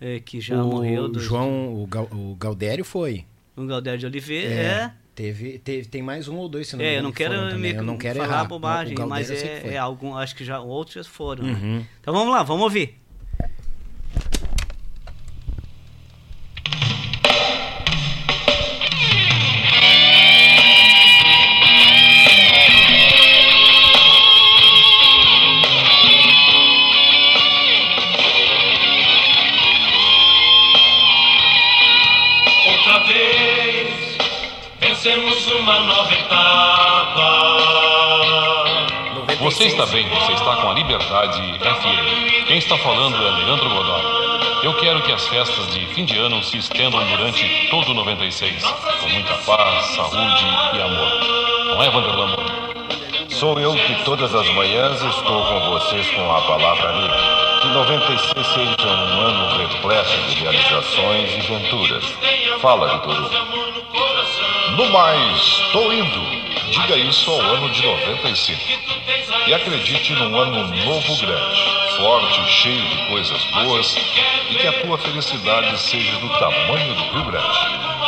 [0.00, 1.08] é, que já o morreu.
[1.08, 3.24] do- João, o, Gal- o Galdério foi.
[3.56, 4.48] O Galdério de Oliveira.
[4.54, 4.62] É.
[4.62, 4.92] É.
[5.16, 7.72] Teve, teve, tem mais um ou dois, se não É, eu não que quero me.
[7.72, 8.44] Eu não quero falar errar.
[8.44, 11.42] bobagem, mas é, é algum, acho que já outros já foram.
[11.44, 11.52] né?
[11.60, 11.84] Uhum.
[12.00, 13.00] Então vamos lá, vamos ouvir.
[39.62, 42.46] Você está bem, você está com a Liberdade FM.
[42.48, 44.02] Quem está falando é Leandro Godoy.
[44.64, 48.60] Eu quero que as festas de fim de ano se estendam durante todo o 96,
[48.64, 51.76] com muita paz, saúde e amor.
[51.76, 52.52] Não é, Vanderlan Moura?
[53.28, 57.16] Sou eu que todas as manhãs estou com vocês com a palavra amiga.
[57.62, 62.04] Que 96 seja um ano repleto de realizações e venturas.
[62.60, 64.76] Fala, Vitor Hugo.
[64.76, 66.51] No mais, estou indo.
[66.72, 68.58] Diga isso ao ano de 95.
[69.46, 71.62] E acredite num ano novo grande,
[71.98, 73.94] forte, cheio de coisas boas
[74.48, 77.58] e que a tua felicidade seja do tamanho do Rio Grande.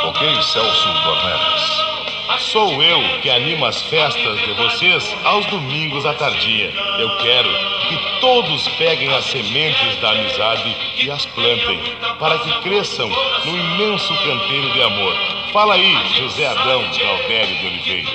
[0.06, 1.93] Ok, Celso Dornelis?
[2.38, 6.72] Sou eu que animo as festas de vocês aos domingos à tardia.
[6.98, 7.48] Eu quero
[7.88, 11.78] que todos peguem as sementes da amizade e as plantem,
[12.18, 15.14] para que cresçam no imenso canteiro de amor.
[15.52, 18.10] Fala aí, José Adão Galdério de Oliveira.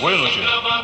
[0.00, 0.42] Bueno, tio,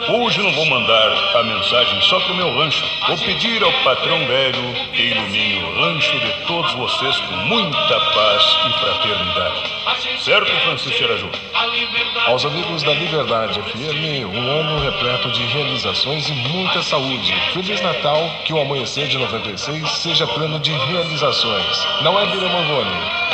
[0.08, 2.84] hoje não vou mandar a mensagem só pro meu rancho.
[3.06, 8.56] Vou pedir ao patrão velho que ilumine o rancho de todos vocês com muita paz
[8.66, 9.74] e fraternidade.
[10.20, 11.30] Certo, Francisco Araju?
[12.26, 17.32] Aos amigos da Liberdade FM, um ano repleto de realizações e muita saúde.
[17.52, 21.86] Feliz Natal, que o amanhecer de 96 seja pleno de realizações.
[22.02, 23.24] Não é Bira Mangoni?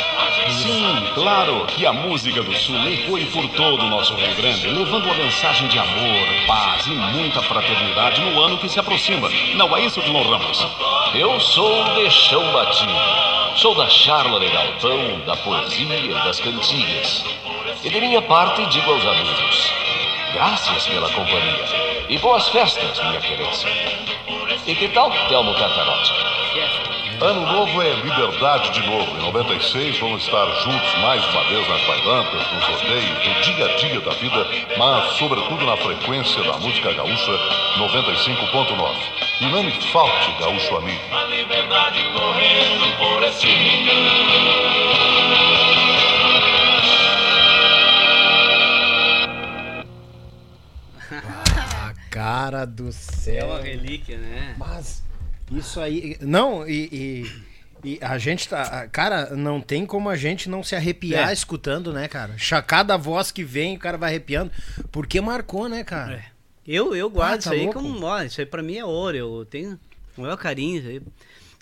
[0.49, 5.09] Sim, claro que a música do Sul ecoe por todo o nosso Rio Grande, levando
[5.09, 9.29] a mensagem de amor, paz e muita fraternidade no ano que se aproxima.
[9.55, 10.65] Não é isso, Dilon Ramos?
[11.13, 13.40] Eu sou de chão batido.
[13.55, 17.23] Sou da charla de galpão, da poesia das cantigas.
[17.83, 19.73] E de minha parte digo aos amigos,
[20.33, 22.05] graças pela companhia.
[22.09, 23.69] E boas festas, minha querência.
[24.65, 26.13] E que tal, Telmo Cantarotti?
[27.19, 29.17] Ano novo é liberdade de novo.
[29.17, 33.75] Em 96 vamos estar juntos mais uma vez nas bailantas, nos rodeios, no dia a
[33.75, 34.47] dia da vida,
[34.77, 37.31] mas sobretudo na frequência da música gaúcha
[37.77, 39.30] 95.9.
[39.41, 41.01] E não me falte, gaúcho amigo.
[41.15, 45.01] A liberdade correndo por esse rincão.
[51.11, 53.47] Ah, cara do É céu.
[53.47, 54.55] uma relíquia, né?
[54.57, 55.03] Mas
[55.51, 56.17] isso aí.
[56.21, 57.41] Não, e, e-
[57.83, 58.87] e a gente tá.
[58.91, 61.33] Cara, não tem como a gente não se arrepiar É.
[61.33, 62.35] escutando, né, cara?
[62.67, 64.51] Cada voz que vem, o cara vai arrepiando.
[64.91, 66.13] Porque marcou, né, cara?
[66.13, 66.30] É.
[66.67, 67.73] Eu, eu guardo Ah, tá isso aí louco.
[67.81, 68.05] como.
[68.05, 69.17] Ó, isso aí pra mim é ouro.
[69.17, 69.79] Eu tenho
[70.17, 70.79] o maior carinho.
[70.91, 71.05] Isso.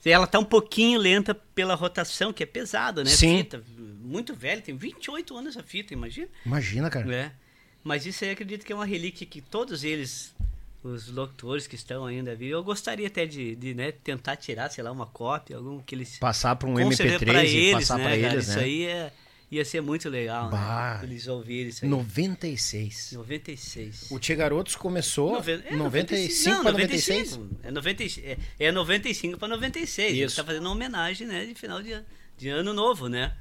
[0.05, 3.09] Ela tá um pouquinho lenta pela rotação, que é pesada, né?
[3.09, 3.37] Sim.
[3.39, 6.27] Fita, muito velha, tem 28 anos essa fita, imagina.
[6.45, 7.13] Imagina, cara.
[7.13, 7.31] É.
[7.83, 10.33] Mas isso aí acredito que é uma relíquia que todos eles,
[10.81, 14.83] os locutores que estão ainda vivos, eu gostaria até de, de, né, tentar tirar, sei
[14.83, 16.17] lá, uma cópia, algum que eles.
[16.17, 18.33] Passar pra um com certeza MP3 pra e eles, passar né, pra cara?
[18.33, 18.63] eles, Isso né?
[18.63, 19.13] aí é,
[19.51, 20.99] ia ser muito legal, Bah.
[21.01, 21.07] né?
[21.07, 21.89] Eles ouvirem isso aí.
[21.89, 23.11] 96.
[23.13, 24.07] 96.
[24.11, 27.31] O Tia Garotos começou Noven- é, 95 não, pra 96.
[27.37, 27.67] 95.
[27.67, 28.37] É, 90, é,
[28.67, 30.11] é 95 para 96.
[30.13, 30.35] Ele Isso.
[30.35, 31.99] tá fazendo uma homenagem, né, de final de,
[32.37, 33.35] de ano novo, né?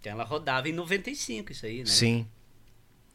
[0.00, 1.86] Então ela rodava em 95 isso aí, né?
[1.86, 2.26] Sim.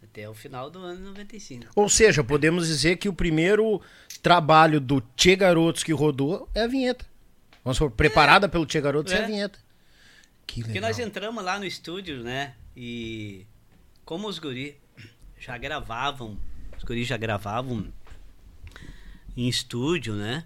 [0.02, 1.68] Até o final do ano 95.
[1.76, 3.82] Ou seja, podemos dizer que o primeiro
[4.24, 7.06] trabalho do Tchê Garotos que rodou é a vinheta.
[7.64, 9.18] Vamos supor, preparada pelo Tchê Garotos é.
[9.18, 9.24] É.
[9.24, 9.60] a vinheta.
[10.50, 10.90] Que Porque legal.
[10.90, 12.56] nós entramos lá no estúdio, né?
[12.76, 13.46] E
[14.04, 14.76] como os guri
[15.40, 16.38] já gravavam,
[16.78, 17.94] os guri já gravavam
[19.38, 20.46] em estúdio, né?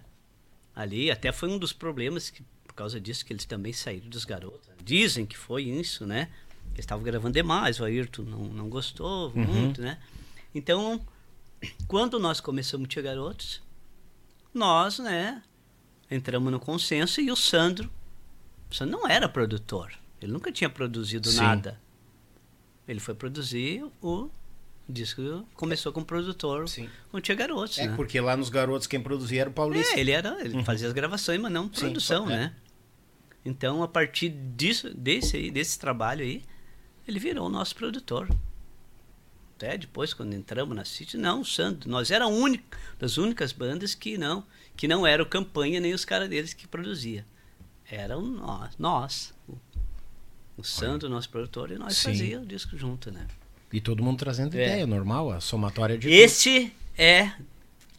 [0.76, 4.24] Ali, até foi um dos problemas que, por causa disso, que eles também saíram dos
[4.24, 4.68] garotos.
[4.84, 6.28] Dizem que foi isso, né?
[6.72, 9.44] Eles estavam gravando demais, o Ayrton não, não gostou Uhum.
[9.44, 9.98] muito, né?
[10.54, 11.00] Então,
[11.88, 13.62] quando nós começamos a Tia Garotos,
[14.52, 15.42] nós, né,
[16.10, 17.90] entramos no consenso e o Sandro
[18.74, 19.92] O Sandro não era produtor.
[20.20, 21.36] Ele nunca tinha produzido Sim.
[21.36, 21.80] nada.
[22.88, 24.28] Ele foi produzir o
[24.88, 25.46] disco.
[25.54, 26.90] Começou como produtor Sim.
[27.08, 27.94] com o Tia Garotos, É, né?
[27.94, 29.94] porque lá nos garotos quem produzia era o Paulista.
[29.94, 32.36] É, ele era, ele fazia as gravações, mas não Sim, produção, é.
[32.36, 32.54] né?
[33.44, 36.42] Então, a partir disso, desse aí, desse trabalho aí,
[37.06, 38.28] ele virou o nosso produtor.
[39.54, 43.52] Até depois, quando entramos na City, não, o Sandro, nós era a única, das únicas
[43.52, 44.44] bandas que não,
[44.76, 47.24] que não era o Campanha nem os caras deles que produzia.
[47.94, 49.54] Eram nós, nós o,
[50.58, 52.10] o Sandro, nosso produtor, e nós Sim.
[52.10, 53.26] fazia o disco junto, né?
[53.72, 54.64] E todo mundo trazendo É.
[54.66, 56.08] ideia, normal, a somatória de.
[56.10, 57.32] Esse é,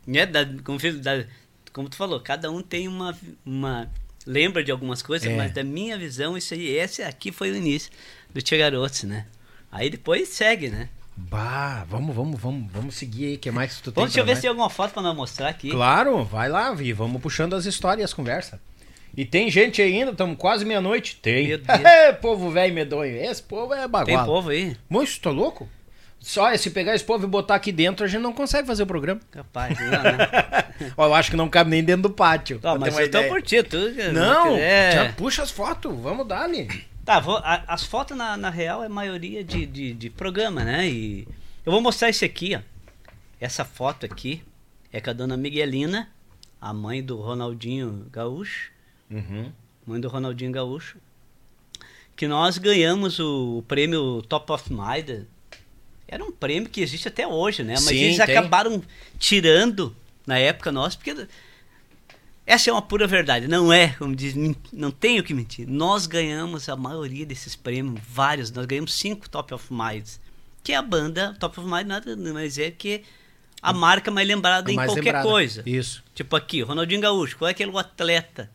[0.07, 1.25] né, da, como, da-
[1.73, 3.89] como tu falou, cada um tem uma, uma
[4.25, 5.35] lembra de algumas coisas, É.
[5.35, 7.91] mas da minha visão, isso aí, esse aqui foi o início
[8.33, 9.25] do Tia Garotos, né?
[9.71, 10.89] Aí depois segue, né?
[11.17, 13.35] Bah, vamos, vamos, vamos, vamos seguir aí.
[13.35, 14.03] O que mais que tu tem?
[14.03, 15.69] Deixa eu ver se tem alguma foto pra nós mostrar aqui.
[15.69, 16.91] Claro, vai lá, Vi.
[16.93, 18.59] Vamos puxando as histórias as conversas.
[19.17, 21.17] E tem gente ainda, estamos quase meia-noite.
[21.21, 21.47] Tem.
[21.57, 21.61] Deus.
[22.21, 23.15] povo velho medonho.
[23.15, 24.25] Esse povo é Tem bagual.
[24.25, 24.75] povo aí?
[24.89, 25.69] Moço, tá louco?
[26.19, 28.87] Só se pegar esse povo e botar aqui dentro, a gente não consegue fazer o
[28.87, 29.21] programa.
[29.29, 30.17] Capaz, não, né?
[30.97, 32.57] Ó, eu acho que não cabe nem dentro do pátio.
[32.59, 33.77] Tá, mas eu tô ti, tu.
[34.11, 34.91] Não, é.
[34.91, 36.67] já puxa as fotos, vamos dar ali.
[37.05, 40.87] Tá, vou- a- as fotos na, na real é maioria de, de, de programa, né?
[40.89, 41.27] E
[41.63, 42.59] eu vou mostrar esse aqui, ó.
[43.39, 44.41] Essa foto aqui
[44.91, 46.09] é com a dona Miguelina,
[46.59, 48.71] a mãe do Ronaldinho Gaúcho,
[49.09, 49.51] Uhum.
[49.85, 50.97] mãe do Ronaldinho Gaúcho,
[52.15, 55.25] que nós ganhamos o, prêmio Top of Mind.
[56.07, 57.73] Era um prêmio que existe até hoje, né?
[57.73, 58.37] Mas Sim, eles tem.
[58.37, 58.81] acabaram
[59.19, 61.27] tirando na época nossa, porque
[62.45, 64.35] essa é uma pura verdade, não é, como diz,
[64.71, 65.67] não tenho que mentir.
[65.67, 70.19] Nós ganhamos a maioria desses prêmios, vários, nós ganhamos cinco Top of Minds,
[70.63, 73.03] que é a banda Top of Mind, nada mais é que
[73.61, 75.27] a marca mais lembrada em Mais qualquer lembrada.
[75.27, 75.63] coisa.
[75.65, 76.03] Isso.
[76.13, 78.49] Tipo aqui, Ronaldinho Gaúcho, qual é aquele atleta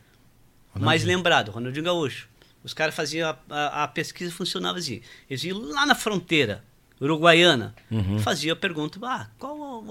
[0.75, 1.51] mais lembrado?
[1.51, 2.29] Ronaldinho Gaúcho.
[2.63, 5.01] Os caras faziam a, a, a pesquisa funcionava assim.
[5.29, 6.63] Eles iam lá na fronteira
[7.01, 8.19] uruguaiana, Uhum.
[8.19, 9.87] faziam a pergunta: ah, qual o,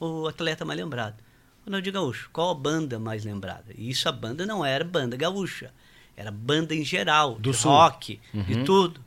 [0.00, 1.16] o atleta mais lembrado?
[1.66, 2.30] Ronaldinho Gaúcho.
[2.32, 3.66] Qual a banda mais lembrada?
[3.76, 5.70] E isso a banda não era banda gaúcha,
[6.16, 8.42] era banda em geral, Do rock, Uhum.
[8.42, 9.04] de tudo.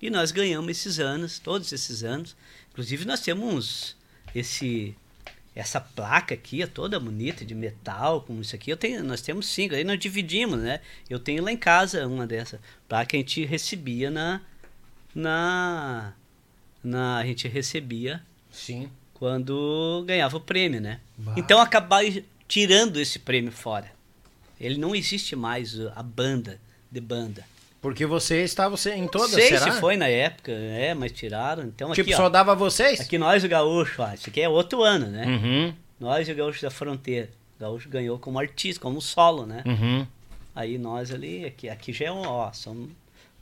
[0.00, 2.36] E nós ganhamos esses anos, todos esses anos.
[2.72, 3.96] Inclusive nós temos
[4.34, 4.94] esse
[5.54, 8.70] essa placa aqui é toda bonita de metal, com isso aqui.
[8.70, 10.80] Eu tenho, nós temos cinco, aí nós dividimos, né?
[11.10, 12.58] Eu tenho lá em casa uma dessa
[12.88, 14.40] placa que a gente recebia na
[15.14, 16.14] na
[16.82, 18.90] na a gente recebia Sim.
[19.12, 21.00] quando ganhava o prêmio, né?
[21.18, 21.34] Bah.
[21.36, 22.02] Então acabar
[22.48, 23.92] tirando esse prêmio fora.
[24.58, 26.58] Ele não existe mais a banda
[26.90, 27.44] de banda.
[27.82, 29.60] Porque você estava você em todas, sei será?
[29.72, 31.64] se foi na época, é, mas tiraram.
[31.64, 33.00] Então Tipo, aqui, só ó, dava vocês?
[33.00, 35.26] aqui nós o gaúcho, ó, isso aqui é outro ano, né?
[35.26, 37.28] Uhum, Nós e o Gaúcho da Fronteira.
[37.58, 39.62] O Gaúcho ganhou como artista, como solo, né?
[39.66, 40.06] uhum.
[40.54, 42.88] Aí nós ali, aqui, aqui já é um, ó, são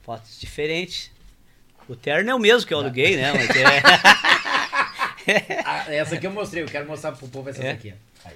[0.01, 1.11] fotos diferentes.
[1.87, 3.31] O terno é o mesmo que eu aluguei, né?
[3.33, 3.81] Mas é.
[5.65, 7.73] Ah, essa aqui eu mostrei, eu quero mostrar pro povo essa É?
[7.73, 7.93] daqui.
[8.25, 8.27] ó.
[8.29, 8.35] Aí,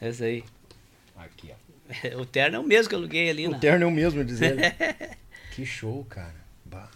[0.00, 0.42] Essa aí.
[1.16, 1.56] aqui, ó.
[2.20, 3.56] O terno é o mesmo que eu aluguei ali, né?
[3.56, 4.56] O terno é o mesmo, dizer.
[5.56, 6.36] que show, cara.
[6.66, 6.90] Bah.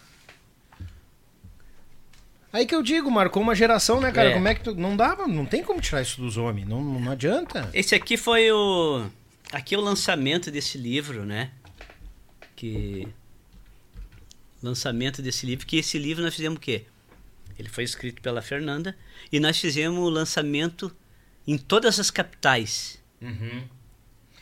[2.52, 4.30] Aí que eu digo, marcou uma geração, né, cara?
[4.30, 4.34] É.
[4.34, 4.74] Como é que tu.
[4.74, 6.68] Não dava, não tem como tirar isso dos homens.
[6.68, 7.70] Não, não adianta.
[7.72, 9.06] Esse aqui foi o.
[9.50, 11.52] Aqui é o lançamento desse livro, né?
[12.54, 13.08] Que.
[14.62, 15.64] Lançamento desse livro.
[15.64, 16.84] Que esse livro nós fizemos o quê?
[17.58, 18.94] Ele foi escrito pela Fernanda.
[19.32, 20.94] E nós fizemos o lançamento
[21.46, 23.02] em todas as capitais.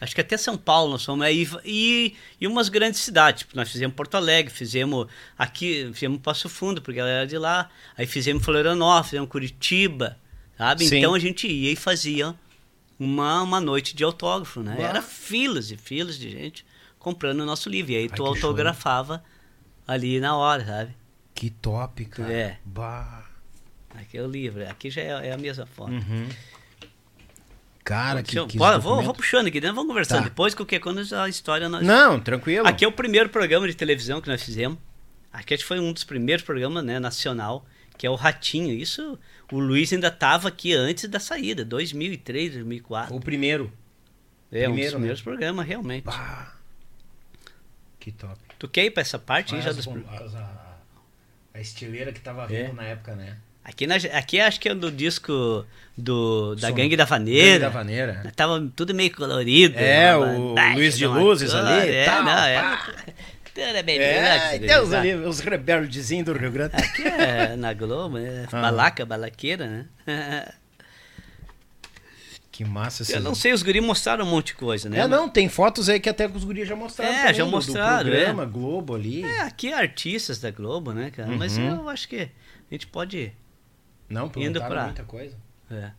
[0.00, 3.40] Acho que até São Paulo nós fomos aí e, e umas grandes cidades.
[3.40, 7.68] Tipo, nós fizemos Porto Alegre, fizemos aqui, fizemos Passo Fundo, porque ela era de lá.
[7.96, 10.16] Aí fizemos Florianópolis, fizemos Curitiba,
[10.56, 10.86] sabe?
[10.86, 10.98] Sim.
[10.98, 12.34] Então a gente ia e fazia
[12.98, 14.76] uma, uma noite de autógrafo, né?
[14.76, 14.84] Bah.
[14.84, 16.64] Era filas e filas de gente
[16.98, 17.92] comprando o nosso livro.
[17.92, 18.50] E aí Ai, tu que show.
[18.50, 19.22] autografava
[19.86, 20.96] ali na hora, sabe?
[21.34, 22.32] Que top, cara.
[22.32, 22.58] É.
[22.64, 23.24] Bah.
[23.94, 25.90] Aqui é o livro, aqui já é, é a mesma foto.
[25.90, 26.28] Uhum.
[27.88, 30.24] Cara, que, que bora, vou, vou puxando aqui dentro, vamos conversando Tá.
[30.28, 32.66] depois, porque quando a história nós Não, tranquilo.
[32.68, 34.76] Aqui é o primeiro programa de televisão que nós fizemos.
[35.32, 37.64] Aqui foi um dos primeiros programas, né, nacional,
[37.96, 38.74] que é o Ratinho.
[38.74, 39.18] Isso,
[39.50, 43.14] o Luiz ainda estava aqui antes da saída, 2003, 2004.
[43.16, 43.72] O primeiro.
[44.52, 44.90] é, um dos primeiro, né?
[44.98, 46.04] primeiros programas, realmente.
[46.04, 46.52] Bah.
[47.98, 48.38] Que top.
[48.58, 49.86] Tu quer ir pra essa parte aí já As dos...
[49.88, 50.76] as- a,
[51.54, 52.64] a estileira que tava É.
[52.64, 53.36] vindo na época, né?
[53.68, 55.64] Aqui, na, aqui acho que é do disco
[55.96, 57.58] do, da Som- Gangue da Gangue Vaneira.
[57.60, 58.32] da Vaneira.
[58.34, 59.78] Tava tudo meio colorido.
[59.78, 62.78] É, o Luiz de Luzes cor, ali É, tal, não, é.
[63.54, 66.76] Tudo é bem É, Deus ali, os rebeldezinhos do Rio Grande.
[66.76, 68.46] Aqui é na Globo, né?
[68.52, 68.62] Ah.
[68.62, 69.86] Balaca, balaqueira, né?
[72.50, 74.98] Que massa esse Eu não sei, os guris mostraram um monte de coisa, né?
[75.00, 77.12] É, não, tem fotos aí que até os guris já mostraram.
[77.12, 78.46] É, também, já mostraram, Do programa, é.
[78.46, 79.22] Globo ali.
[79.24, 81.28] É, aqui é artistas da Globo, né, cara?
[81.36, 81.82] Mas Uhum.
[81.82, 82.28] eu acho que a
[82.72, 83.32] gente pode.
[84.08, 84.84] Não, Indo pra.
[84.84, 85.36] muita coisa.
[85.70, 85.90] É.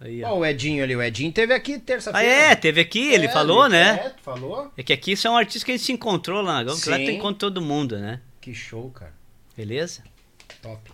[0.00, 0.30] Aí, ó.
[0.30, 2.26] Ó, o Edinho ali, o Edinho teve aqui Ah, terça-feira.
[2.28, 3.90] é, teve aqui, ele É, falou, ele- né?
[4.06, 4.72] É, tu falou?
[4.76, 7.06] É que aqui são artistas que a gente se encontrou lá que lá Sim.
[7.06, 8.20] tem encontro todo mundo, né?
[8.40, 9.12] Que show, cara.
[9.56, 10.02] Beleza?
[10.60, 10.90] Top.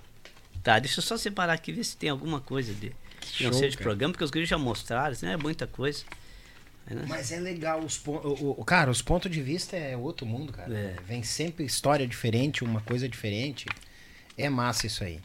[0.62, 2.92] Tá, deixa eu só separar aqui, ver se tem alguma coisa de.
[3.20, 3.88] Que não show, seja de cara.
[3.90, 5.32] programa, porque os guris já mostraram, né?
[5.32, 6.04] É muita coisa.
[6.86, 7.04] Aí, né?
[7.08, 8.38] Mas é legal os pontos.
[8.66, 10.72] Cara, os pontos de vista é outro mundo, cara.
[10.76, 10.96] É.
[11.06, 13.66] Vem sempre história diferente, uma coisa diferente.
[14.36, 15.20] É massa isso aí.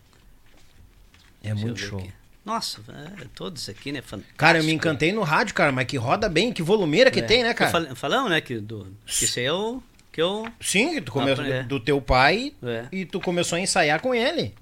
[1.45, 1.99] É Deixa muito show.
[1.99, 2.11] aqui.
[2.43, 2.79] Nossa,
[3.21, 4.01] é, todos aqui, né?
[4.01, 4.37] Fantástico.
[4.37, 7.23] Cara, eu me encantei no rádio, cara, mas que roda bem, que volumeira que É.
[7.23, 7.71] tem, né, cara?
[7.71, 8.39] Fal- Falamos, né?
[8.39, 9.81] Que, do, que isso aí é o.
[10.11, 10.47] Que eu.
[10.61, 11.63] Sim, tu começou Ah, é.
[11.63, 12.85] do teu pai É.
[12.91, 14.53] e tu começou a ensaiar com ele.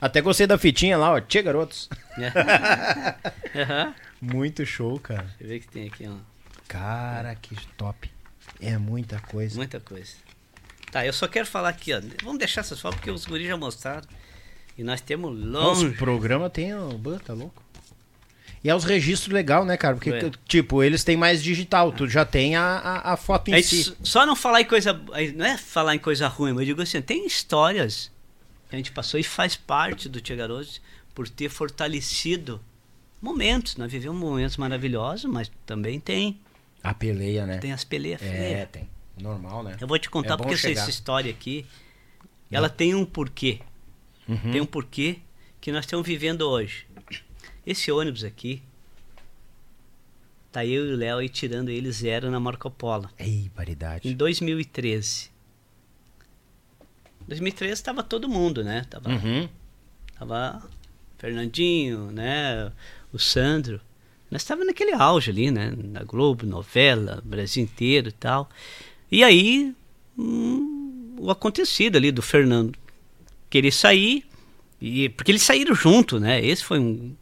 [0.00, 1.20] Até gostei da fitinha lá, ó.
[1.20, 1.88] Tchê, garotos.
[2.18, 2.32] É.
[4.20, 5.22] Muito show, cara.
[5.22, 6.14] Deixa eu ver que tem aqui, ó.
[6.68, 8.10] Cara, que top.
[8.60, 9.56] É muita coisa.
[9.56, 10.12] Muita coisa.
[10.90, 12.00] Tá, eu só quero falar aqui, ó.
[12.22, 14.06] Vamos deixar essas fotos porque os guris já mostraram.
[14.76, 15.86] E nós temos longe.
[15.86, 16.96] Os programa tem o.
[16.98, 17.62] Bã, tá louco?
[18.64, 19.96] E é os registros legal, né, cara?
[19.96, 20.30] Porque, É.
[20.46, 21.90] tipo, eles têm mais digital.
[21.90, 23.92] Tu já tem a, a, a foto em Aí, si.
[24.04, 25.00] Só não falar em coisa.
[25.12, 28.10] aí Não é falar em coisa ruim, mas eu digo assim, tem histórias
[28.70, 30.80] que a gente passou e faz parte do Tia Garoto
[31.12, 32.60] por ter fortalecido
[33.20, 33.76] momentos.
[33.76, 36.38] Nós vivemos momentos maravilhosos, mas também tem.
[36.82, 37.58] A peleia, né?
[37.58, 38.88] Tem as peleias É, tem.
[39.20, 39.76] Normal, né?
[39.80, 41.66] Eu vou te contar É porque essa história aqui,
[42.50, 43.60] ela tem um porquê.
[44.28, 44.52] Uhum.
[44.52, 45.18] Tem um porquê
[45.60, 46.86] que nós estamos vivendo hoje.
[47.66, 48.62] Esse ônibus aqui,
[50.50, 53.08] tá eu e o Léo aí tirando ele zero na Marco Polo.
[53.18, 54.12] Ei, Em paridade.
[54.14, 55.30] 2013.
[57.26, 58.84] 2013 estava todo mundo, né?
[58.90, 59.48] Tava, Uhum.
[60.18, 60.62] tava
[61.18, 62.70] Fernandinho, né?
[63.12, 63.80] O Sandro.
[64.30, 65.72] Nós estávamos naquele auge ali, né?
[65.76, 68.48] Na Globo, novela, Brasil inteiro e tal.
[69.10, 69.74] E aí,
[70.18, 72.76] hum, o acontecido ali do Fernando
[73.52, 74.24] querer sair,
[74.80, 76.42] e, porque eles saíram junto, né?
[76.42, 77.14] Esse foi um,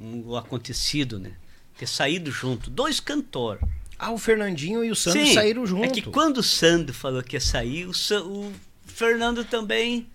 [0.00, 1.32] um acontecido, né?
[1.76, 2.70] Ter saído junto.
[2.70, 3.58] Dois cantor.
[3.98, 5.84] Ah, o Fernandinho e o Santos Sim, saíram junto.
[5.84, 8.52] É que quando o Sandro falou que ia sair, o, Sa- o
[8.86, 10.06] Fernando também,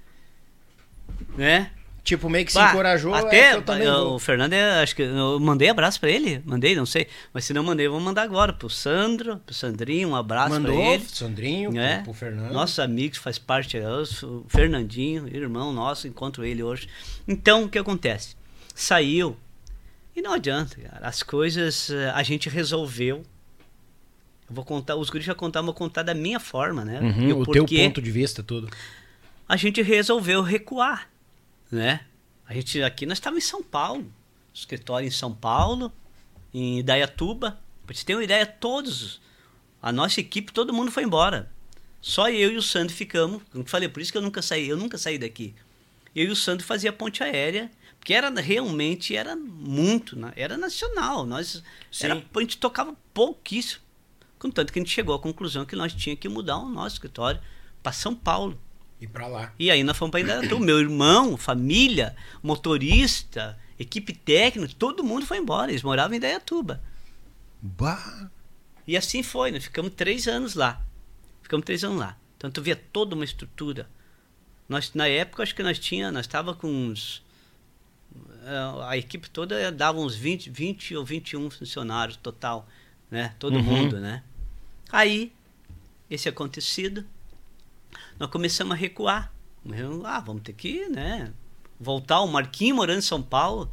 [1.37, 1.71] né?
[2.05, 3.13] Tipo, meio que se Bah, encorajou.
[3.15, 4.15] Até é eu também eu- vou.
[4.15, 7.51] o Fernando, é, acho que eu mandei abraço pra ele, mandei, não sei, mas se
[7.51, 11.03] não mandei, eu vou mandar agora pro Sandro, pro Sandrinho, um abraço Mandou, pra ele.
[11.09, 11.95] Sandrinho, né?
[11.95, 12.51] pro, pro Fernando.
[12.53, 16.87] Nossos amigos, faz parte, é, o Fernandinho, irmão nosso, encontro ele hoje.
[17.27, 18.35] Então, o que acontece?
[18.75, 19.35] Saiu,
[20.15, 23.23] e não adianta, cara, as coisas eh, a gente resolveu.
[24.47, 26.99] Eu vou contar, os guris já contaram, vou contar da minha forma, né?
[27.01, 28.69] Uhum, E o teu ponto de vista, tudo.
[29.49, 31.09] a gente resolveu recuar,
[31.71, 32.05] né?
[32.47, 34.11] A gente aqui nós estávamos em São Paulo,
[34.53, 35.91] escritório em São Paulo,
[36.53, 37.59] em Idaiatuba.
[37.85, 39.21] Pra você ter uma ideia, todos,
[39.81, 41.51] a nossa equipe, todo mundo foi embora.
[42.01, 43.41] Só eu e o Sandro ficamos.
[43.51, 45.55] Como eu falei, por isso que eu nunca saí, eu nunca saí daqui.
[46.15, 47.69] Eu e o Sandro fazia ponte aérea,
[47.99, 51.25] porque era realmente era muito, era nacional.
[51.25, 51.63] Nós
[51.99, 53.81] era, a gente tocava pouquíssimo.
[54.37, 57.41] Contanto que a gente chegou à conclusão que nós tínhamos que mudar o nosso escritório
[57.81, 58.59] para São Paulo.
[58.99, 59.53] E pra lá.
[59.59, 60.65] E aí nós fomos para Indaiatuba.
[60.65, 65.71] Meu irmão, família, motorista, equipe técnica, todo mundo foi embora.
[65.71, 66.81] Eles moravam em Indaiatuba.
[67.61, 68.29] Bah.
[68.87, 70.81] E assim foi, nós ficamos três anos lá.
[71.41, 72.17] Ficamos três anos lá.
[72.37, 73.89] Então tu via toda uma estrutura.
[74.69, 77.23] Nós, na época, acho que nós tinha, nós estava com uns.
[78.45, 82.67] eh, A equipe toda dava uns 20, 20 ou 21 funcionários total,
[83.11, 83.35] né?
[83.39, 83.63] Todo Uhum.
[83.63, 84.23] mundo, né?
[84.91, 85.31] Aí,
[86.09, 87.05] esse acontecido,
[88.19, 89.31] nós começamos a recuar.
[90.05, 91.31] Ah, vamos ter que, né?
[91.79, 92.21] Voltar.
[92.21, 93.71] O Marquinho morando em São Paulo.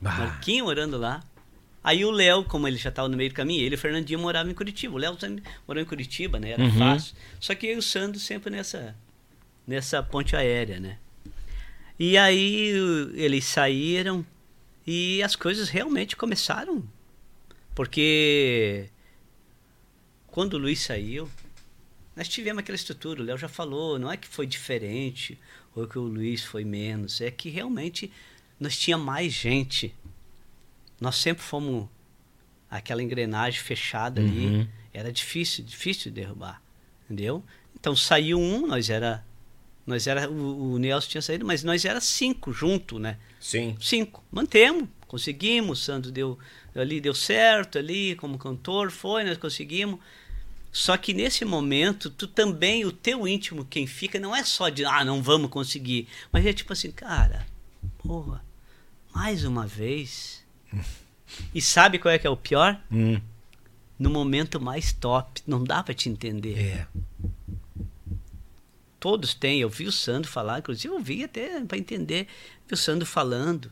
[0.00, 0.12] Bah.
[0.16, 1.22] Marquinho morando lá.
[1.82, 4.18] Aí o Léo, como ele já estava no meio do caminho, ele e o Fernandinho
[4.18, 4.94] moravam em Curitiba.
[4.94, 6.50] O Léo sempre morou em Curitiba, né?
[6.50, 6.78] Era Uhum.
[6.78, 7.14] fácil.
[7.40, 8.94] Só que eu e o Sandro sempre nessa,
[9.66, 10.98] nessa ponte aérea, né?
[11.98, 12.68] E aí
[13.14, 14.24] eles saíram
[14.86, 16.84] e as coisas realmente começaram.
[17.74, 18.88] Porque
[20.26, 21.28] quando o Luiz saiu,
[22.18, 25.38] nós tivemos aquela estrutura, o Léo já falou, não é que foi diferente
[25.72, 28.10] ou que o Luiz foi menos, é que realmente
[28.58, 29.94] nós tinha mais gente.
[31.00, 31.88] Nós sempre fomos
[32.68, 34.68] aquela engrenagem fechada ali, Uhum.
[34.92, 36.60] era difícil, difícil de derrubar,
[37.04, 37.44] entendeu?
[37.78, 39.24] Então saiu um, nós era
[39.86, 43.16] nós era o, o Nelson tinha saído, mas nós era cinco junto, né?
[43.40, 43.76] Sim.
[43.80, 44.24] Cinco.
[44.30, 46.36] Mantemos, conseguimos, o Sandro deu
[46.74, 50.00] ali deu certo ali como cantor, foi, nós conseguimos.
[50.70, 54.84] Só que nesse momento, tu também, o teu íntimo, quem fica, não é só de,
[54.84, 56.08] ah, não vamos conseguir.
[56.30, 57.46] Mas é tipo assim, cara,
[57.98, 58.44] porra,
[59.14, 60.44] mais uma vez,
[61.54, 62.80] E sabe qual é que é o pior?
[62.90, 63.20] Hum.
[63.98, 66.58] No momento mais top, não dá para te entender.
[66.58, 66.86] É.
[69.00, 69.60] Todos têm.
[69.60, 72.26] Eu vi o Sandro falar, inclusive eu vi até para entender.
[72.66, 73.70] Vi o Sandro falando.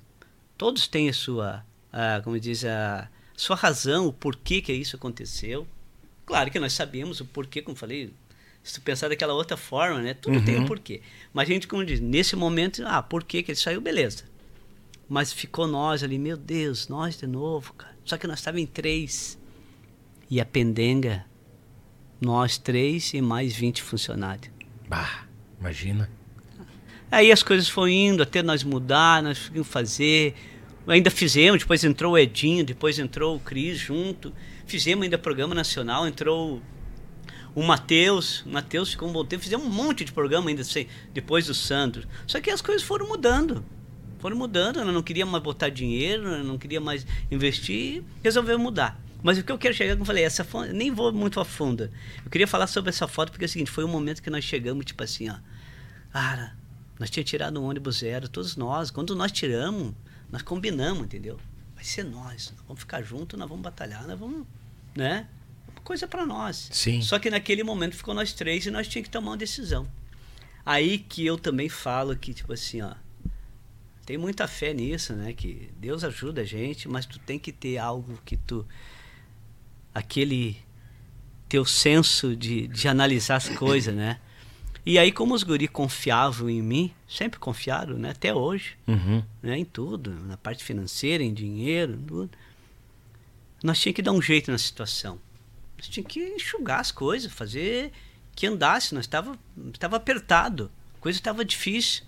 [0.58, 5.66] Todos têm a sua, a, como diz, a sua razão, o porquê que isso aconteceu.
[6.27, 8.13] Claro que nós sabemos o porquê, como falei.
[8.63, 10.13] Se tu pensar daquela outra forma, né?
[10.13, 10.67] Tudo tem um Uhum.
[10.67, 11.01] porquê.
[11.33, 13.81] Mas a gente, como diz, nesse momento, ah, por que que ele saiu?
[13.81, 14.25] Beleza.
[15.09, 17.97] Mas ficou nós ali, meu Deus, nós de novo, cara.
[18.05, 19.39] Só que nós estávamos em três.
[20.29, 21.25] E a pendenga,
[22.21, 24.51] nós três e mais 20 funcionários.
[24.89, 25.27] Bah,
[25.61, 26.11] imagina.
[27.09, 30.35] Aí as coisas foram indo até nós mudar, nós conseguimos fazer.
[30.89, 34.33] Ainda fizemos, depois entrou o Edinho, depois entrou o Cris junto.
[34.67, 36.61] Fizemos ainda programa nacional, entrou
[37.55, 38.43] o Matheus.
[38.43, 39.43] O Matheus ficou um bom tempo.
[39.43, 42.07] Fizemos um monte de programa ainda assim, depois do Sandro.
[42.27, 43.65] Só que as coisas foram mudando.
[44.19, 49.01] Foram mudando, eu não queria mais botar dinheiro, eu não queria mais investir, resolveu mudar.
[49.23, 51.45] Mas o que eu quero chegar, como eu falei, essa foto, nem vou muito a
[51.45, 51.91] fundo.
[52.25, 54.43] Eu queria falar sobre essa foto porque é o seguinte, foi um momento que nós
[54.45, 55.36] chegamos, tipo assim, ó.
[56.12, 56.57] Cara,
[56.99, 58.91] nós tínhamos tirado um ônibus zero, todos nós.
[58.91, 59.95] Quando nós tiramos,
[60.31, 61.39] nós combinamos, entendeu?
[61.86, 62.52] Ser nós.
[62.56, 64.47] Nós vamos ficar juntos, nós vamos batalhar, nós vamos.
[64.94, 65.28] Né?
[65.68, 66.68] Uma coisa para nós.
[66.73, 67.00] Sim.
[67.00, 69.86] Só que naquele momento ficou nós três e nós tínhamos que tomar uma decisão.
[70.65, 72.92] Aí que eu também falo que, tipo assim, ó.
[74.05, 75.32] Tem muita fé nisso, né?
[75.32, 78.66] Que Deus ajuda a gente, mas tu tem que ter algo que tu.
[79.94, 80.56] Aquele
[81.48, 84.20] teu senso de, de analisar as coisas, né?
[84.89, 88.10] E aí, como os guri confiavam em mim, sempre confiaram, né?
[88.10, 89.20] Até hoje, Uhum.
[89.42, 89.58] né?
[89.58, 92.31] Em tudo, na parte financeira, em dinheiro, tudo.
[93.65, 95.18] Nós tínhamos que dar um jeito na situação.
[95.76, 97.90] Nós tínhamos que enxugar as coisas, fazer
[98.36, 98.94] que andasse.
[98.94, 99.36] Nós estava
[99.74, 102.05] estava apertado, a coisa estava difícil.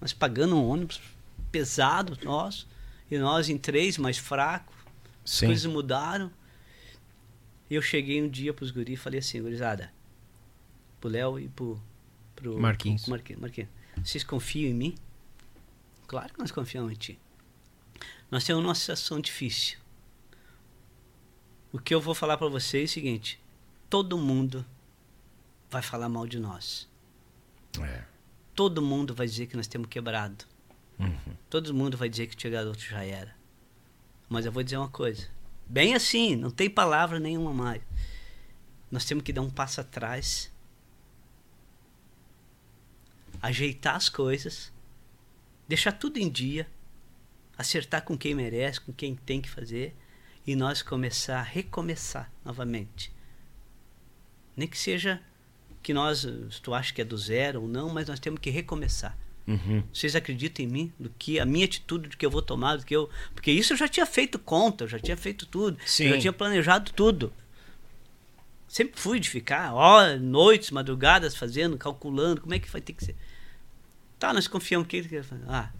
[0.00, 1.00] Nós pagando um ônibus
[1.50, 2.66] pesado, nós,
[3.10, 4.72] e nós em três, mais fraco.
[5.22, 5.46] As Sim.
[5.46, 6.30] coisas mudaram.
[7.68, 9.92] E eu cheguei um dia pros guri e falei assim, gurizada,
[11.00, 11.80] pro Léo e pro,
[12.42, 13.06] pro Marquinhos.
[13.06, 13.70] Marquinhos, Marquinhos,
[14.02, 14.94] vocês confiam em mim?
[16.06, 17.18] Claro que nós confiamos em ti.
[18.30, 19.78] Nós temos uma situação difícil.
[21.72, 23.40] O que eu vou falar para vocês é o seguinte:
[23.88, 24.66] todo mundo
[25.70, 26.88] vai falar mal de nós.
[27.80, 28.04] É.
[28.54, 30.44] Todo mundo vai dizer que nós temos quebrado.
[30.98, 31.34] Uhum.
[31.48, 33.34] Todo mundo vai dizer que o Tia Garoto já era.
[34.28, 35.28] Mas eu vou dizer uma coisa.
[35.66, 37.82] Bem assim, não tem palavra nenhuma mais.
[38.90, 40.51] Nós temos que dar um passo atrás.
[43.42, 44.72] Ajeitar as coisas.
[45.68, 46.66] Deixar tudo em dia.
[47.58, 49.94] Acertar com quem merece, com quem tem que fazer.
[50.46, 53.12] E nós começar a recomeçar novamente.
[54.56, 55.20] Nem que seja
[55.82, 58.50] que nós, se tu acha que é do zero ou não, mas nós temos que
[58.50, 59.18] recomeçar.
[59.46, 59.82] Uhum.
[59.92, 60.92] Vocês acreditam em mim?
[60.98, 63.10] Do que a minha atitude, do que eu vou tomar, do que eu.
[63.34, 65.78] Porque isso eu já tinha feito conta, eu já tinha feito tudo.
[65.84, 66.04] Sim.
[66.04, 67.32] Eu já tinha planejado tudo.
[68.68, 73.04] Sempre fui de ficar horas, noites, madrugadas fazendo, calculando, como é que vai ter que
[73.04, 73.16] ser.
[74.22, 75.02] Tá, nós confiamos que.
[75.48, 75.72] Ah,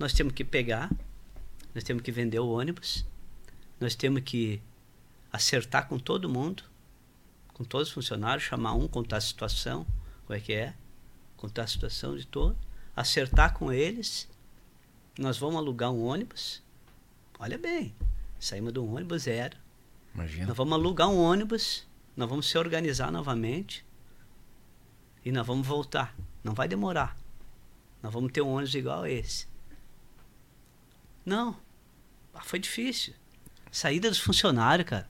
[0.00, 0.90] nós temos que pegar,
[1.72, 3.06] nós temos que vender o ônibus,
[3.78, 4.60] nós temos que
[5.32, 6.64] acertar com todo mundo,
[7.54, 9.86] com todos os funcionários, chamar um, contar a situação,
[10.26, 10.74] como é que é,
[11.36, 12.58] contar a situação de todo,
[12.96, 14.28] acertar com eles.
[15.16, 16.60] Nós vamos alugar um ônibus.
[17.38, 17.94] Olha bem,
[18.40, 19.56] saímos de um ônibus zero.
[20.16, 20.46] Imagina.
[20.46, 23.86] Nós vamos alugar um ônibus, nós vamos se organizar novamente
[25.24, 26.12] e nós vamos voltar.
[26.42, 27.16] Não vai demorar.
[28.02, 29.46] Nós vamos ter um ônibus igual a esse.
[31.24, 31.56] Não.
[32.34, 33.14] Ah, Foi difícil.
[33.70, 35.08] Saída dos funcionários, cara.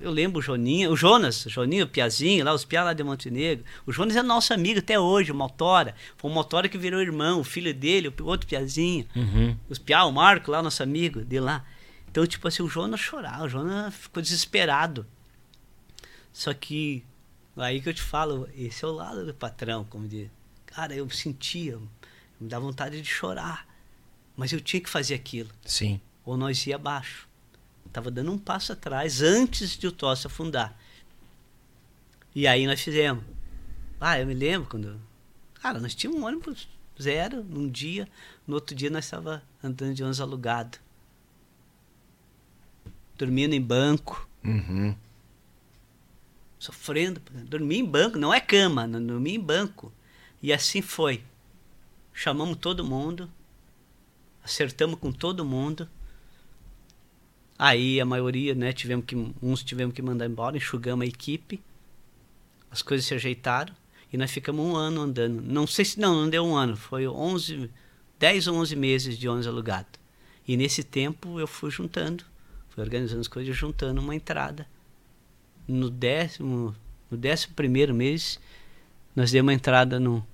[0.00, 3.02] Eu lembro o Joninha, o Jonas, o Joninho, o Piazinho, lá, os Pia lá de
[3.02, 3.64] Montenegro.
[3.84, 5.94] O Jonas é nosso amigo até hoje, o Motora.
[6.16, 9.06] Foi o Motora que virou irmão, o filho dele, o outro Piazinho.
[9.14, 9.56] Uhum.
[9.68, 11.64] Os Pia, o Marco lá, nosso amigo de lá.
[12.10, 15.04] Então, tipo assim, o Jonas chorava, o Jonas ficou desesperado.
[16.32, 17.04] Só que,
[17.56, 20.30] aí que eu te falo, esse é o lado do patrão, como diz.
[20.68, 21.78] Cara, eu sentia,
[22.40, 23.66] me dá vontade de chorar.
[24.36, 25.50] Mas eu tinha que fazer aquilo.
[25.64, 26.00] Sim.
[26.24, 27.26] Ou nós ia abaixo.
[27.92, 30.78] Tava dando um passo atrás antes de o troço afundar.
[32.34, 33.24] E aí nós fizemos.
[34.00, 35.00] Ah, eu me lembro quando.
[35.54, 36.68] Cara, nós tínhamos um ônibus
[37.00, 38.08] zero num dia,
[38.46, 40.78] no outro dia nós estava andando de ônibus alugado.
[43.16, 44.94] Dormindo em banco, Uhum.
[46.58, 47.20] sofrendo.
[47.48, 49.92] Dormia em banco, não é cama, não dormia em banco.
[50.42, 51.22] E assim foi.
[52.12, 53.30] Chamamos todo mundo,
[54.42, 55.88] acertamos com todo mundo.
[57.58, 61.60] Aí a maioria, né, tivemos que uns tivemos que mandar embora, enxugamos a equipe.
[62.70, 63.74] As coisas se ajeitaram
[64.12, 65.42] e nós ficamos um ano andando.
[65.42, 67.70] Não sei se não, não deu um ano, foi 11,
[68.18, 69.98] 10 ou 11 meses de ônibus alugado.
[70.46, 72.24] E nesse tempo eu fui juntando,
[72.70, 74.66] fui organizando as coisas, juntando uma entrada.
[75.66, 76.74] No décimo,
[77.10, 78.40] no décimo primeiro mês,
[79.18, 80.24] nós demos entrada no,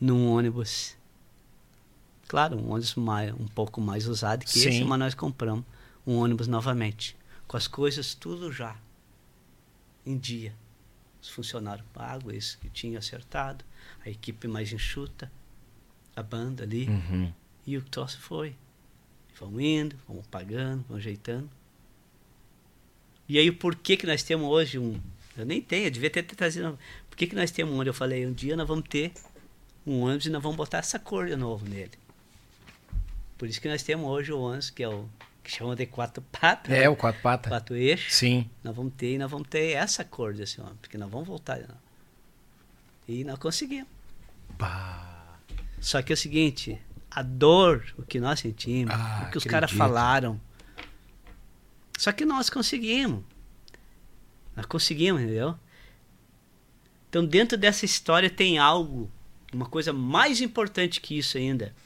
[0.00, 0.96] num ônibus.
[2.28, 4.68] Claro, um ônibus mais, um pouco mais usado que Sim.
[4.68, 5.64] esse, mas nós compramos
[6.06, 7.16] um ônibus novamente.
[7.48, 8.76] Com as coisas tudo já
[10.06, 10.54] em dia.
[11.20, 13.64] Os funcionários pagos, isso que tinha acertado,
[14.06, 15.30] a equipe mais enxuta,
[16.14, 16.88] a banda ali.
[16.88, 17.32] Uhum.
[17.66, 18.54] E o troço foi.
[19.40, 21.50] Vão indo, vão pagando, vão ajeitando.
[23.28, 25.00] E aí, por que que nós temos hoje um...
[25.36, 26.78] Eu nem tenho, eu devia ter trazido...
[27.12, 27.88] Por que que nós temos um ônibus?
[27.88, 29.12] Eu falei, um dia nós vamos ter
[29.86, 31.92] um ônibus e nós vamos botar essa cor de novo nele.
[33.36, 35.06] Por isso que nós temos hoje o ônibus, que é o...
[35.44, 36.72] Que chama de quatro patas.
[36.72, 37.50] É, o quatro patas.
[37.50, 38.14] Quatro eixos.
[38.14, 38.48] Sim.
[38.64, 41.60] Nós vamos ter, e nós vamos ter essa cor desse ônibus, porque nós vamos voltar.
[43.06, 43.88] E nós conseguimos.
[45.80, 49.44] Só que é o seguinte, a dor, o que nós sentimos, Ah, o que os
[49.44, 50.40] caras falaram.
[51.98, 53.22] Só que nós conseguimos.
[54.56, 55.58] Nós conseguimos, entendeu?
[57.12, 59.10] Então, dentro dessa história tem algo,
[59.52, 61.76] uma coisa mais importante que isso ainda,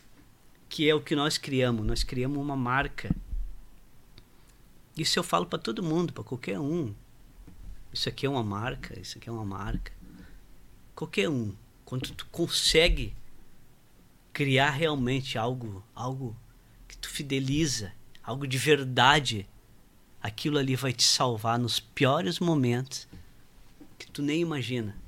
[0.68, 1.84] que é o que nós criamos.
[1.84, 3.12] Nós criamos uma marca.
[4.96, 6.94] Isso eu falo para todo mundo, para qualquer um.
[7.92, 9.90] Isso aqui é uma marca, isso aqui é uma marca.
[10.94, 11.52] Qualquer um.
[11.84, 13.12] Quando tu consegue
[14.32, 16.36] criar realmente algo, algo
[16.86, 19.44] que tu fideliza, algo de verdade,
[20.22, 23.08] aquilo ali vai te salvar nos piores momentos
[23.98, 25.04] que tu nem imagina.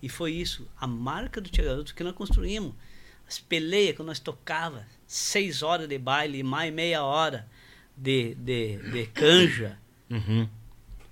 [0.00, 2.74] E foi isso, a marca do Tia Garoto que nós construímos.
[3.26, 7.48] As peleias que nós tocava, seis horas de baile, mais meia hora
[7.96, 9.78] de, de, de canja,
[10.10, 10.48] Uhum.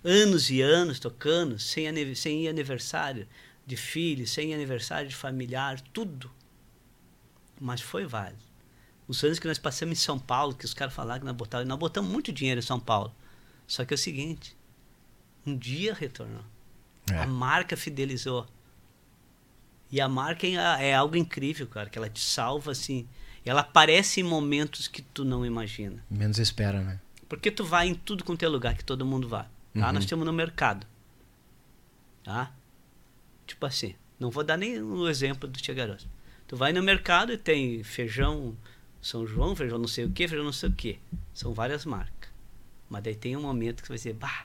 [0.03, 3.29] anos e anos tocando, sem, sem aniversário
[3.67, 6.31] de filho, sem aniversário de familiar, tudo.
[7.61, 8.41] Mas foi válido.
[9.07, 11.69] Os anos que nós passamos em São Paulo, que os caras falaram que nós botamos,
[11.69, 13.15] nós botamos muito dinheiro em São Paulo.
[13.67, 14.57] Só que é o seguinte,
[15.45, 16.45] um dia retornou.
[17.11, 17.19] É.
[17.19, 18.47] A marca fidelizou.
[19.97, 23.09] E a marca é, é algo incrível, cara, que ela te salva assim.
[23.47, 26.05] Ela aparece em momentos que tu não imagina.
[26.11, 27.01] Menos espera, né?
[27.27, 29.47] Porque tu vai em tudo quanto é lugar que todo mundo vai.
[29.73, 29.87] Tá?
[29.87, 29.93] Uhum.
[29.95, 30.87] Nós temos no mercado.
[32.23, 32.53] Tá?
[33.47, 36.07] Tipo assim, não vou dar nem o exemplo do Tia Garoto.
[36.47, 38.55] Tu vai no mercado e tem feijão
[39.01, 41.01] São João, feijão não sei o que, feijão não sei o que.
[41.33, 42.29] São várias marcas.
[42.91, 44.45] Mas daí tem um momento que você vai dizer, bah,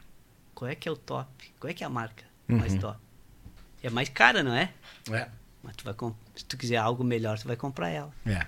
[0.56, 1.28] qual é que é o top?
[1.60, 2.80] Qual é que é a marca mais Uhum.
[2.80, 3.00] top?
[3.84, 4.72] É mais cara, não é?
[5.12, 5.28] É.
[5.64, 5.94] Mas tu vai
[6.36, 8.14] se tu quiser algo melhor, tu vai comprar ela.
[8.26, 8.46] É.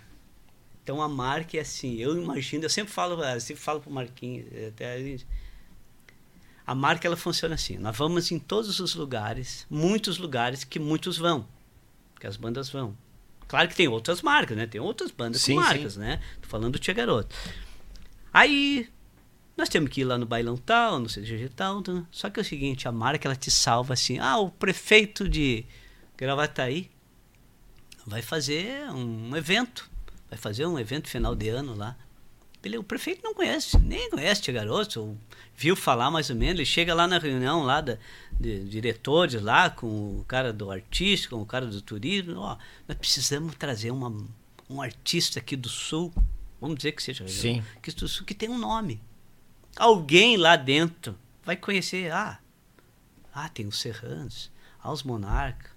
[0.83, 4.47] Então a marca é assim, eu imagino, eu sempre falo, eu sempre falo pro Marquinhos,
[4.67, 5.25] até a gente-
[6.67, 11.17] a marca ela funciona assim, nós vamos em todos os lugares, muitos lugares que muitos
[11.17, 11.47] vão,
[12.19, 12.97] que as bandas vão.
[13.47, 14.65] Claro que tem outras marcas, né?
[14.65, 16.19] Tem outras bandas Sim, com marcas, né?
[16.41, 17.35] Tô falando do Tia Garoto.
[18.33, 18.89] Aí
[19.55, 22.05] nós temos que ir lá no bailão tal, no CG tal, tal.
[22.11, 25.65] só que é o seguinte, a marca ela te salva assim, ah, o prefeito de
[26.17, 26.89] Gravataí
[28.05, 29.89] vai fazer um evento,
[30.29, 31.95] vai fazer um evento final de ano lá.
[32.63, 35.17] Ele, o prefeito não conhece, nem conhece Tia Garoto, ou
[35.55, 37.97] viu falar mais ou menos, ele chega lá na reunião lá da,
[38.39, 39.87] de diretores lá, com
[40.19, 42.57] o cara do artístico, com o cara do turismo, ó,
[42.87, 44.15] nós precisamos trazer uma,
[44.69, 46.13] um artista aqui do sul,
[46.61, 47.61] vamos dizer que seja Sim.
[47.81, 49.01] que do sul, que tem um nome.
[49.75, 52.39] Alguém lá dentro vai conhecer, ah,
[53.33, 54.49] ah, tem os Serranos,
[54.81, 55.72] ah, os Monarca, ah,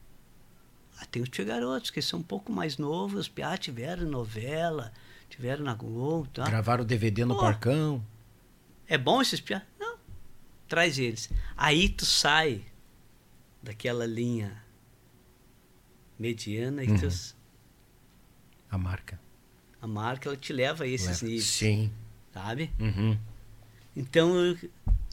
[1.05, 4.93] tem os Garotos, que são um pouco mais novos, ah, tiveram novela,
[5.29, 6.45] tiveram na Globo, tá?
[6.45, 7.41] Gravaram o DVD no Pô.
[7.43, 8.03] Parcão.
[8.89, 9.63] É bom esses piá?
[9.79, 9.99] Não.
[10.69, 11.29] Traz eles.
[11.57, 12.65] Aí tu sai
[13.63, 14.63] daquela linha
[16.19, 16.97] mediana e Uhum.
[16.99, 17.35] tu,
[18.71, 19.21] A marca.
[19.83, 21.25] a marca ela te leva a esses Leva.
[21.25, 21.93] níveis, Sim.
[22.33, 22.71] sabe?
[22.81, 23.19] Uhum.
[23.95, 24.57] Então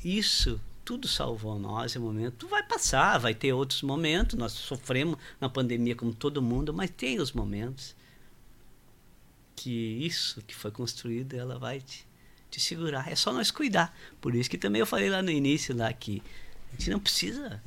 [0.04, 2.36] isso tudo salvou nós em um momento.
[2.40, 4.38] Tu vai passar, vai ter outros momentos.
[4.38, 7.96] Nós sofremos na pandemia como todo mundo, mas tem os momentos
[9.56, 9.70] que
[10.06, 12.06] isso que foi construído ela vai te,
[12.50, 13.12] te segurar.
[13.12, 13.96] É só nós cuidar.
[14.20, 16.22] Por isso que também eu falei lá no início lá que
[16.70, 17.62] a gente não precisa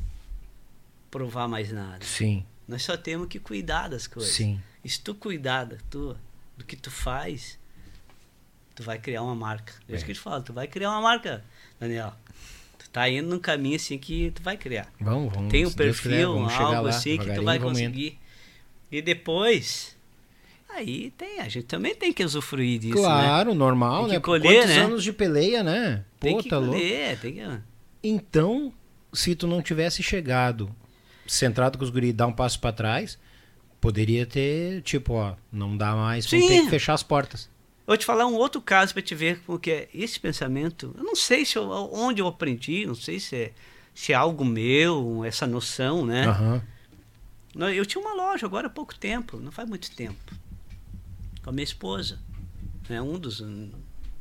[1.10, 2.04] provar mais nada.
[2.04, 2.44] Sim.
[2.68, 4.32] Nós só temos que cuidar das coisas.
[4.32, 4.60] Sim.
[4.84, 6.18] E se tu cuidar da tua,
[6.56, 7.58] do que tu faz,
[8.74, 9.72] tu vai criar uma marca.
[9.88, 10.06] É isso É.
[10.06, 11.44] que eu te falo, tu vai criar uma marca,
[11.78, 12.12] Daniel.
[12.96, 14.90] Tá indo num caminho assim que tu vai criar.
[14.98, 15.50] Vamos, vamos.
[15.50, 17.66] Tem um quiser, perfil, vamos chegar algo lá, assim que tu vai indo.
[17.66, 18.18] conseguir.
[18.90, 19.94] E depois,
[20.70, 23.02] aí tem, a gente também tem que usufruir disso, né?
[23.02, 24.20] Claro, normal, Tem que né?
[24.20, 24.82] colher, Quantos né?
[24.82, 26.04] anos de peleia, né?
[26.18, 26.72] Pô, Tem que tá louco.
[26.72, 27.60] colher, tem que...
[28.02, 28.72] Então,
[29.12, 30.74] se tu não tivesse chegado
[31.26, 33.18] centrado com os guris, dar um passo pra trás,
[33.78, 36.48] poderia ter, tipo, ó, não dá mais, Sim.
[36.48, 37.50] ter que fechar as portas.
[37.86, 40.94] Vou te falar um outro caso para te ver como que é esse pensamento.
[40.96, 43.52] Eu não sei se eu, onde eu aprendi, não sei se é,
[43.94, 46.26] se é algo meu, essa noção, né?
[47.54, 50.34] Não, Eu tinha uma loja agora há pouco tempo, não faz muito tempo,
[51.42, 52.18] com a minha esposa.
[52.88, 53.00] Né?
[53.00, 53.42] Um dos.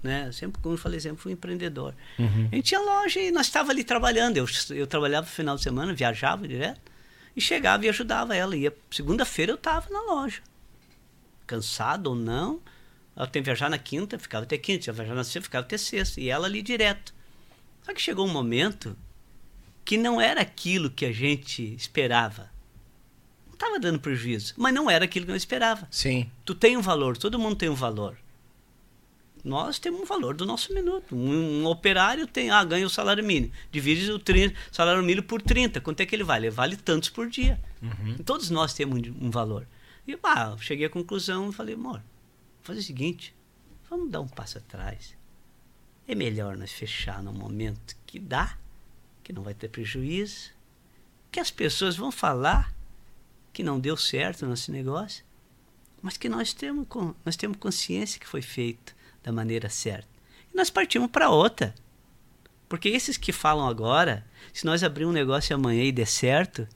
[0.01, 0.31] Né?
[0.31, 1.93] Sempre, como eu falei, sempre fui empreendedor.
[2.17, 2.49] Uhum.
[2.51, 4.37] A gente tinha loja e nós estávamos ali trabalhando.
[4.37, 6.79] Eu, eu trabalhava no final de semana, viajava direto,
[7.35, 8.55] e chegava e ajudava ela.
[8.55, 10.41] Ia, segunda-feira eu estava na loja.
[11.45, 12.61] Cansado ou não,
[13.15, 15.77] ela tem que viajar na quinta, ficava até quinta, ia viajar na sexta, ficava até
[15.77, 16.19] sexta.
[16.19, 17.13] E ela ali direto.
[17.83, 18.97] Só que chegou um momento
[19.85, 22.49] que não era aquilo que a gente esperava.
[23.45, 25.87] Não estava dando prejuízo, mas não era aquilo que eu esperava.
[25.89, 26.29] Sim.
[26.43, 28.17] Tu tem um valor, todo mundo tem um valor.
[29.45, 31.15] Nós temos um valor do nosso minuto.
[31.15, 33.53] Um, um operário tem, ah, ganha o salário mínimo.
[33.71, 35.79] Divide o 30, salário mínimo por 30.
[35.81, 36.47] Quanto é que ele vale?
[36.47, 37.59] Ele vale tantos por dia.
[38.25, 39.67] Todos nós temos um, valor.
[40.07, 40.19] E eu
[40.59, 42.01] cheguei à conclusão e falei, amor,
[42.65, 43.35] fazer o seguinte,
[43.89, 45.15] vamos dar um passo atrás.
[46.07, 48.57] É melhor nós fechar no momento que dá,
[49.23, 50.51] que não vai ter prejuízo,
[51.31, 52.73] que as pessoas vão falar
[53.53, 55.23] que não deu certo o nosso negócio,
[56.01, 56.87] mas que nós temos,
[57.23, 60.09] nós temos consciência que foi feito da maneira certa.
[60.53, 61.73] E nós partimos para outra.
[62.67, 66.67] Porque esses que falam agora, se nós abrir um negócio amanhã e der certo,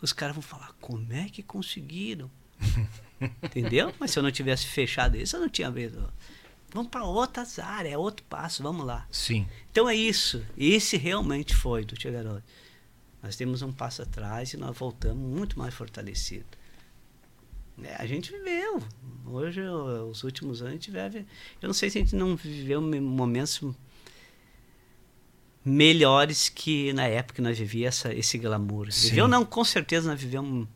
[0.00, 2.30] os caras vão falar, como é que conseguiram?
[3.42, 3.92] Entendeu?
[3.98, 6.12] Mas se eu não tivesse fechado isso, eu não tinha abrido.
[6.72, 9.06] Vamos para outras áreas, é outro passo, vamos lá.
[9.10, 9.46] Sim.
[9.70, 10.44] Então é isso.
[10.56, 12.42] Esse realmente foi do Tia Garoto.
[13.22, 16.46] Nós temos um passo atrás e nós voltamos muito mais fortalecidos.
[17.82, 18.82] É, a gente viveu.
[19.26, 21.26] Hoje, os últimos anos, a gente vive.
[21.62, 23.60] Eu não sei se a gente não viveu me- momentos
[25.64, 28.90] melhores que na época que nós vivíamos esse glamour.
[28.92, 29.10] Sim.
[29.10, 30.66] Viveu, não, com certeza nós vivemos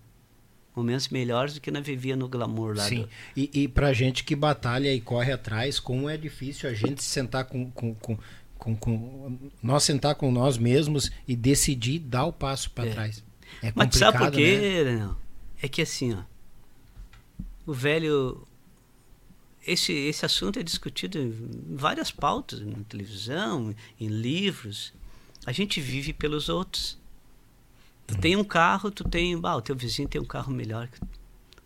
[0.74, 2.84] momentos melhores do que nós vivíamos no glamour lá.
[2.88, 3.02] Sim.
[3.02, 7.02] do- E, e pra gente que batalha e corre atrás, como é difícil a gente
[7.02, 7.70] sentar com.
[7.70, 8.18] com, com,
[8.56, 13.24] com, com- nós sentar com nós mesmos e decidir dar o passo para trás.
[13.62, 14.36] É Mas sabe por né?
[14.36, 15.16] quê, Daniel?
[15.62, 16.22] É que assim, ó.
[17.66, 18.46] O velho.
[19.64, 24.92] Esse, esse assunto é discutido em várias pautas, na televisão, em livros.
[25.46, 26.98] A gente vive pelos outros.
[28.06, 29.38] Tu tem um carro, tu tem.
[29.42, 30.88] Ah, o teu vizinho tem um carro melhor.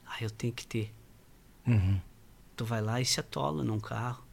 [0.07, 0.93] Ah, eu tenho que ter.
[1.67, 2.01] Uhum.
[2.57, 4.25] Tu vai lá e se atola num carro.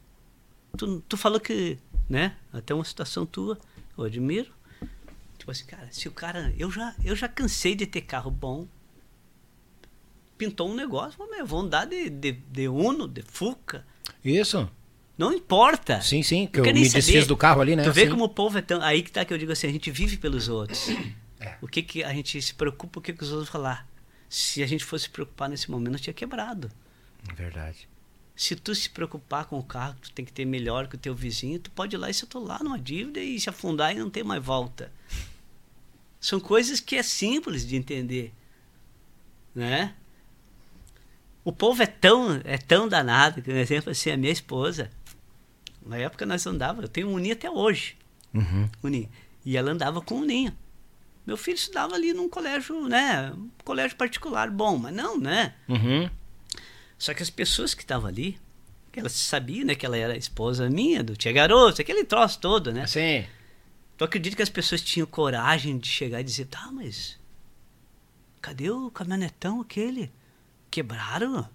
[0.76, 2.36] Tu, tu falou que, né?
[2.52, 3.58] Até uma situação tua,
[3.96, 4.52] eu admiro.
[5.38, 6.54] Tipo assim, cara, se o cara.
[6.58, 8.66] Eu já, eu já cansei de ter carro bom.
[10.38, 13.86] Pintou um negócio, mas vou andar de, de, de Uno, de Fuca.
[14.24, 14.68] Isso.
[15.16, 16.00] Não importa.
[16.00, 17.84] Sim, sim, que eu quer me desfiz do carro ali, né?
[17.84, 18.10] Tu vê Sim.
[18.10, 18.82] como o povo é tão.
[18.82, 20.88] Aí que tá que eu digo assim, a gente vive pelos outros.
[21.44, 21.56] É.
[21.60, 23.86] O que que a gente se preocupa, o que, que os outros vão falar?
[24.28, 26.70] Se a gente fosse se preocupar nesse momento, nós tinha quebrado.
[27.36, 27.88] Verdade.
[28.36, 31.14] Se tu se preocupar com o carro, tu tem que ter melhor que o teu
[31.14, 34.10] vizinho, tu pode ir lá e se atolar numa dívida e se afundar e não
[34.10, 34.90] ter mais volta.
[36.20, 38.32] São coisas que é simples de entender,
[39.54, 39.94] né?
[41.44, 44.90] O povo é tão, é tão danado, que, por exemplo, assim, a minha esposa,
[45.84, 47.96] na época nós andava, eu tenho um Uninho até hoje,
[48.32, 48.68] Uhum.
[48.82, 49.08] Uninho,
[49.44, 50.52] e ela andava com um Uninho.
[51.26, 55.54] Meu filho estudava ali num colégio, né, um colégio particular bom, mas não, né?
[55.68, 56.10] Uhum.
[56.98, 58.38] Só que as pessoas que estavam ali,
[58.92, 62.38] que ela sabia, né, que ela era a esposa minha, do Tia Garoto, aquele troço
[62.40, 62.86] todo, né?
[62.86, 63.24] Sim.
[63.96, 67.18] Tu acredita que as pessoas tinham coragem de chegar e dizer, tá, mas
[68.40, 70.12] cadê o caminhonetão aquele?
[70.70, 71.48] Quebraram?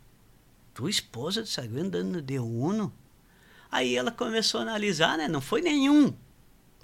[0.73, 2.91] Tua esposa saiu andando de Uno?
[3.71, 5.27] Aí ela começou a analisar, né?
[5.27, 6.13] Não foi nenhum.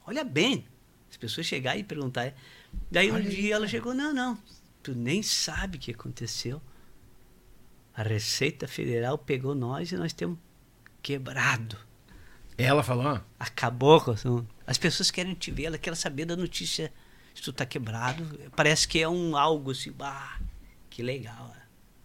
[0.06, 0.66] Olha bem.
[1.10, 2.34] As pessoas chegarem e perguntar.
[2.92, 4.38] Daí um dia ela chegou, não, não.
[4.84, 6.62] Tu nem sabe o que aconteceu.
[7.96, 10.38] A Receita Federal pegou nós e nós temos
[11.02, 11.78] quebrado.
[12.58, 13.20] Ela falou?
[13.40, 14.14] Acabou com.
[14.68, 16.92] As pessoas querem te ver, ela quer saber da notícia.
[17.34, 18.24] Se tu tá quebrado,
[18.56, 20.40] parece que é um algo assim, bah,
[20.90, 21.50] que legal.
[21.50, 21.62] né?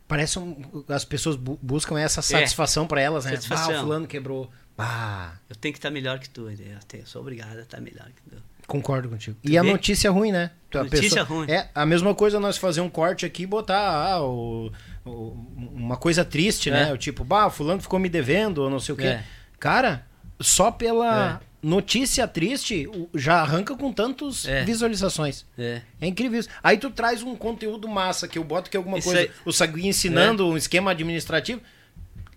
[0.09, 3.33] Parece um, as pessoas bu- buscam essa satisfação pra elas, né?
[3.33, 3.35] É.
[3.37, 3.75] Satisfação.
[3.75, 4.51] Ah, o fulano quebrou.
[4.77, 8.07] Ah, Eu tenho que estar melhor que tu, eu tenho- sou obrigado a estar melhor
[8.11, 8.43] que tu.
[8.71, 9.37] Concordo contigo.
[9.43, 10.51] Tu E a notícia ruim, né?
[10.73, 11.51] A Notícia ruim.
[11.51, 14.71] É a mesma coisa nós fazer um corte aqui e botar ah, o-
[15.05, 15.37] o-
[15.75, 16.89] uma coisa triste, né?
[16.91, 16.93] É.
[16.93, 19.07] O tipo, bah, fulano ficou me devendo ou não sei o quê.
[19.07, 19.25] É.
[19.59, 20.07] Cara,
[20.41, 21.47] só pela É.
[21.67, 24.63] notícia triste já arranca com tantas É.
[24.65, 25.45] visualizações.
[25.59, 25.83] É.
[26.01, 26.49] É incrível isso.
[26.63, 29.23] Aí tu traz um conteúdo massa que eu boto que é alguma Isso coisa.
[29.23, 29.31] aí.
[29.45, 31.61] O Sagui ensinando um esquema administrativo.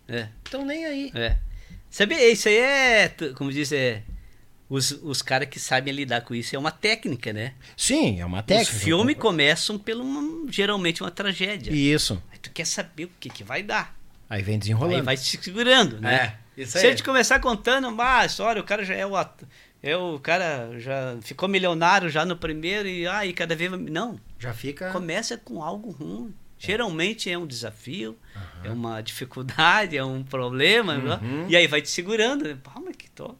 [0.07, 0.27] É.
[0.47, 1.11] Então nem aí.
[1.13, 1.37] É.
[1.89, 4.01] Sabe, isso aí é, como diz, é.
[4.69, 7.53] Os, os caras que sabem lidar com isso é uma técnica, né?
[7.77, 8.71] Sim, é uma técnica.
[8.71, 11.71] Os filmes começam pelo uma- geralmente uma tragédia.
[11.71, 12.21] Isso.
[12.31, 13.95] Aí tu quer saber o que, que vai dar.
[14.29, 14.95] Aí vem desenrolando.
[14.95, 16.37] Aí vai se segurando, né?
[16.57, 19.13] É, Se a gente começar contando, ah, a história, o cara já é o
[19.85, 24.17] é o cara já ficou milionário já no primeiro e ai, cada vez vai- não,
[24.39, 24.91] Já fica.
[24.91, 26.33] começa com algo ruim.
[26.57, 28.17] Geralmente é um desafio,
[28.63, 31.19] é uma dificuldade, é um problema?
[31.21, 31.45] Uhum.
[31.49, 32.57] e aí vai te segurando, né?
[32.63, 33.35] Pá, mas que top.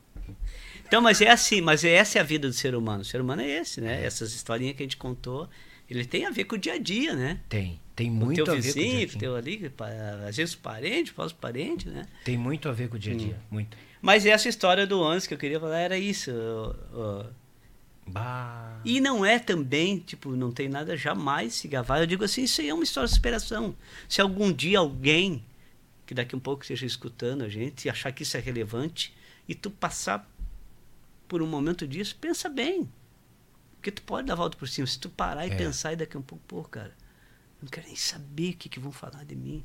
[0.94, 3.02] Então, mas é assim, mas essa é a vida do ser humano.
[3.02, 4.06] O ser humano é esse, né?
[4.06, 5.50] Essas historinhas que a gente contou,
[5.90, 7.40] ele tem a ver com o dia a dia, né?
[7.50, 7.80] Tem.
[7.96, 9.72] Tem muito teu a ver com o dia a vizinho, com o teu ali,
[10.30, 12.06] às vezes parente, pós parente, né?
[12.24, 13.18] Tem muito a ver com o dia a Hum.
[13.18, 13.40] dia.
[13.50, 13.76] Muito.
[14.04, 16.30] Mas essa história do antes que eu queria falar era isso.
[16.32, 17.26] ó, ó.
[18.06, 18.80] Bah.
[18.86, 22.02] E não é também, tipo, não tem nada jamais se gavar.
[22.02, 23.76] Eu digo assim, isso aí é uma história de superação.
[24.08, 25.44] Se algum dia alguém,
[26.06, 29.12] que daqui a um pouco esteja escutando a gente, achar que isso é relevante,
[29.48, 30.30] e tu passar
[31.28, 32.90] por um momento disso, pensa bem.
[33.76, 34.88] Porque tu pode dar a volta por cima.
[34.88, 35.56] Se tu parar e É.
[35.56, 36.94] pensar e daqui a um pouco, pô, cara,
[37.62, 39.64] não quero nem saber o que, que vão falar de mim.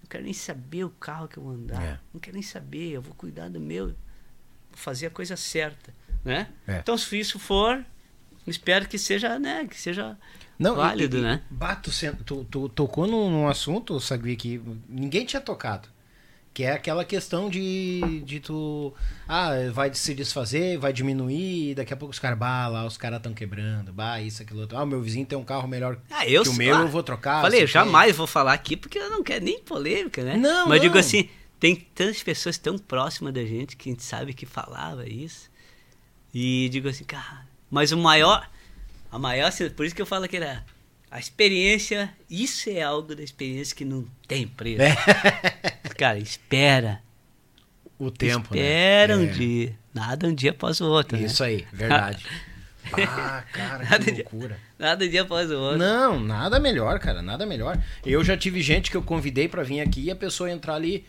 [0.00, 1.82] Não quero nem saber o carro que eu vou andar.
[1.82, 2.00] É.
[2.12, 3.86] Não quero nem saber, eu vou cuidar do meu.
[3.88, 3.94] Vou
[4.74, 5.92] fazer a coisa certa,
[6.24, 6.48] né?
[6.66, 6.78] É.
[6.78, 7.84] Então, se isso for,
[8.46, 10.16] espero que seja, né, que seja
[10.58, 11.42] Não, e- válido, e, né?
[11.50, 15.88] Bah, tu, sen- tu- tu tocou num, num assunto, Sagui, que ninguém tinha tocado.
[16.54, 18.92] Que é aquela questão de, de tu.
[19.28, 23.18] Ah, vai se desfazer, vai diminuir, daqui a pouco os caras, bah, lá os caras
[23.18, 24.76] estão quebrando, bah, isso, aquilo outro.
[24.76, 26.80] Ah, o meu vizinho tem um carro melhor Ah, eu que o meu, lá.
[26.82, 27.42] eu vou trocar.
[27.42, 27.66] Falei, quê.
[27.68, 30.36] jamais vou falar aqui porque eu não quero nem polêmica, né?
[30.36, 31.00] Não, Mas digo não.
[31.00, 31.28] assim,
[31.60, 35.48] tem tantas pessoas tão próximas da gente que a gente sabe que falava isso.
[36.34, 38.50] E digo assim, cara, mas o maior,
[39.12, 40.64] a maior, assim, por isso que eu falo que era
[41.10, 44.82] a experiência, isso é algo da experiência que não tem preço.
[44.82, 44.94] É.
[45.98, 47.02] Cara, espera.
[47.98, 48.60] O tempo, né?
[48.60, 49.26] espera um É.
[49.26, 49.76] dia.
[49.92, 51.24] Nada um dia após o outro, né?
[51.24, 52.24] Isso aí, verdade.
[53.08, 54.58] ah, cara, Nada que loucura.
[54.78, 55.78] Nada um dia após o outro.
[55.78, 57.76] Não, nada melhor, cara, nada melhor.
[58.06, 61.04] Eu já tive gente que eu convidei pra vir aqui e a pessoa entrar ali.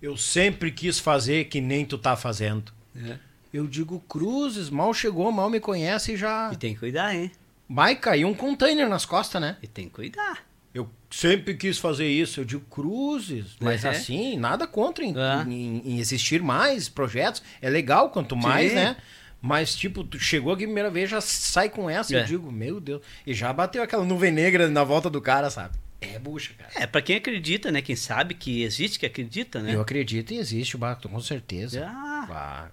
[0.00, 2.72] Eu sempre quis fazer que nem tu tá fazendo.
[2.96, 3.16] É.
[3.52, 6.50] Eu digo, Cruzes, mal chegou, mal me conhece e já.
[6.50, 7.30] E tem que cuidar, hein?
[7.68, 9.58] Vai cair um container nas costas, né?
[9.62, 10.38] E tem que cuidar.
[10.74, 12.40] Eu sempre quis fazer isso.
[12.40, 13.90] Eu digo, Cruzes, mas É.
[13.90, 15.42] assim, nada contra em, É.
[15.46, 17.42] em- em existir mais projetos.
[17.60, 18.76] É legal quanto mais, Sim.
[18.76, 18.96] né?
[19.40, 22.16] Mas, tipo, tu chegou aqui a primeira vez, já sai com essa.
[22.16, 22.20] É.
[22.20, 23.02] Eu digo, meu Deus.
[23.26, 25.76] E já bateu aquela nuvem negra na volta do cara, sabe?
[26.00, 26.70] É bucha, cara.
[26.76, 27.82] É, pra quem acredita, né?
[27.82, 29.74] Quem sabe que existe, que acredita, né?
[29.74, 31.86] Eu acredito e existe o Bato, com certeza.
[31.88, 32.68] Ah.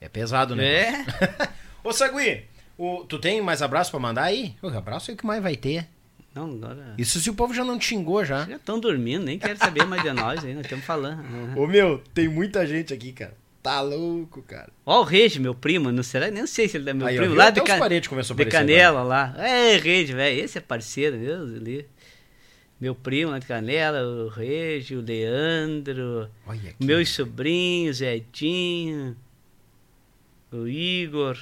[0.00, 0.64] É pesado, né?
[0.66, 1.04] É.
[1.84, 2.44] Ô, Sagui,
[2.78, 4.54] o- tu tem mais abraço pra mandar aí?
[4.62, 5.86] O abraço é o que mais vai ter.
[6.34, 6.94] Não, agora.
[6.96, 8.46] Isso se o povo já não te xingou já.
[8.46, 11.22] Já estão dormindo, nem quero saber mais de nós aí, nós estamos falando.
[11.58, 13.34] Ô, meu, tem muita gente aqui, cara.
[13.62, 14.70] Tá louco, cara.
[14.84, 16.28] Ó, o Regi, meu primo, não será?
[16.30, 17.34] Nem sei se ele é meu Aí, primo.
[17.34, 19.34] Lá Até de, os Ca- parentes começou a de Canela lá.
[19.38, 20.40] É, Regi, velho.
[20.44, 21.84] Esse é parceiro, meu Deus.
[22.80, 26.28] Meu primo lá de Canela, o Regi, o Leandro,
[26.80, 29.16] meus sobrinhos, Edinho,
[30.50, 31.36] o Igor,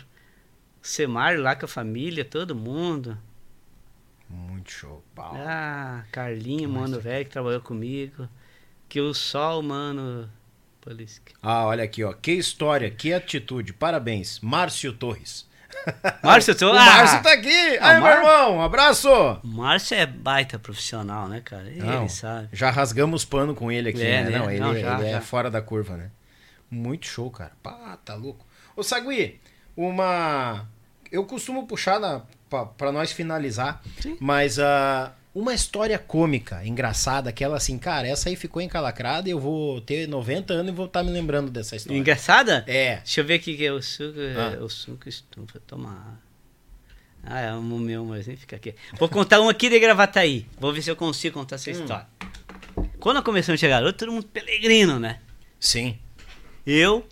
[0.83, 3.17] o Semar lá com a família, todo mundo.
[4.31, 5.05] Muito show.
[5.15, 5.35] Pau.
[5.37, 8.29] Ah, Carlinho, mano, velho, que trabalhou comigo.
[8.89, 10.31] Que o sol, mano.
[10.81, 11.35] Polisque.
[11.43, 12.13] Ah, olha aqui, ó.
[12.13, 13.73] Que história, que atitude.
[13.73, 14.41] Parabéns.
[14.41, 15.47] Márcio Torres.
[16.23, 16.55] Márcio.
[16.67, 16.75] O ah!
[16.75, 17.79] Márcio tá aqui.
[17.81, 19.09] Ah, Aí, meu Mar- irmão, um abraço.
[19.45, 21.69] Márcio é baita profissional, né, cara?
[21.69, 22.49] Ele Não, sabe.
[22.53, 24.31] Já rasgamos pano com ele aqui, É, né?
[24.31, 24.39] né?
[24.39, 25.21] Não, ele, Não, já, ele é já.
[25.21, 26.11] fora da curva, né?
[26.71, 27.53] Muito show, cara.
[27.63, 28.47] Pá, tá louco.
[28.77, 29.41] Ô, Sagui,
[29.77, 30.67] uma...
[31.11, 32.23] Eu costumo puxar na...
[32.51, 33.81] pra, pra nós finalizar,
[34.19, 39.39] mas ah, uma história cômica, engraçada, aquela assim, cara, essa aí ficou encalacrada e eu
[39.39, 41.97] vou ter 90 anos e vou estar me lembrando dessa história.
[41.97, 42.65] Engraçada?
[42.67, 42.97] É.
[42.97, 44.19] Deixa eu ver aqui que é o suco.
[44.37, 44.57] Ah.
[44.57, 45.61] É, o suco estufa.
[45.67, 46.21] Toma.
[47.23, 48.75] Ah, é um meu, mas nem fica aqui.
[48.99, 50.47] Vou contar um aqui de Gravataí.
[50.59, 52.07] Vou ver se eu consigo contar essa história.
[52.99, 55.21] Quando eu comecei a ser garoto, todo mundo pelegrino, né?
[55.61, 55.99] Sim.
[56.67, 57.07] Eu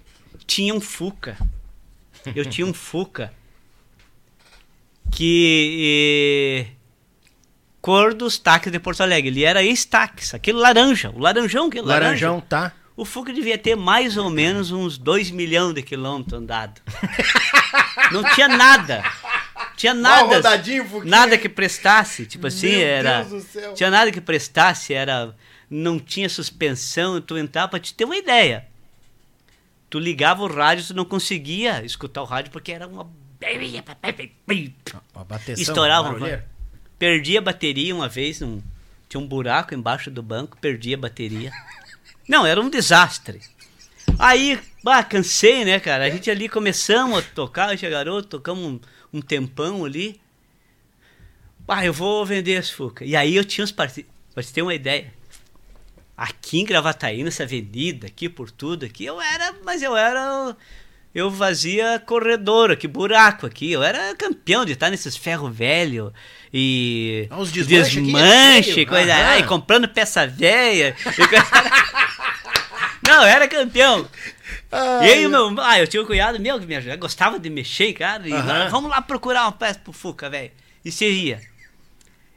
[0.47, 1.37] tinha um Fuca.
[2.35, 3.33] Eu tinha um Fuca
[5.11, 6.67] que
[7.81, 9.29] cor dos táxis de Porto Alegre.
[9.31, 12.47] Ele era ex-táxi, aquele laranja, o laranjão, aquele Laranjão, laranja.
[12.49, 12.73] tá?
[12.97, 16.81] O Fuca devia ter mais ou menos uns 2 milhões de quilômetros andado.
[18.11, 19.05] Não tinha nada.
[19.77, 20.41] Tinha nada.
[21.05, 23.23] nada que prestasse, tipo assim, Meu era.
[23.23, 23.75] Deus do céu.
[23.75, 25.35] Tinha nada que prestasse, era
[25.71, 28.67] não tinha suspensão, tu entrava pra te ter uma ideia.
[29.91, 33.09] Tu ligava o rádio, tu não conseguia escutar o rádio porque era Uma
[35.25, 36.47] bateção, estourava, barulheira.
[36.99, 38.63] perdi a bateria uma vez, num,
[39.09, 41.53] tinha um buraco embaixo do banco, perdi a bateria.
[42.29, 43.41] Não, era um desastre.
[44.19, 46.05] Aí, bah, cansei, né, cara?
[46.05, 48.81] A gente ali começamos a tocar, eu garoto, tocamos um,
[49.13, 50.21] um tempão ali.
[51.67, 53.05] Ah, eu vou vender as Fuca.
[53.05, 55.13] E aí eu tinha os parceiros, pra você ter uma ideia.
[56.17, 60.57] aqui em Gravataí, nessa avenida, aqui por tudo aqui, eu era, mas eu era
[61.19, 63.73] eu fazia corredor aqui, buraco aqui.
[63.73, 66.13] Eu era campeão de estar nesses ferro velho
[66.53, 69.39] e Ah, desmanche aqui, desmanche, é coisa, Aham.
[69.39, 70.95] e comprando peça velha.
[73.03, 74.07] Não, eu era campeão.
[75.03, 77.49] e aí, o meu, ah, eu tinha um cunhado meu que me ajudava, gostava de
[77.49, 78.29] mexer, cara.
[78.29, 80.51] E ah, vamos lá procurar uma peça pro Fuca, velho.
[80.85, 81.41] E você ia.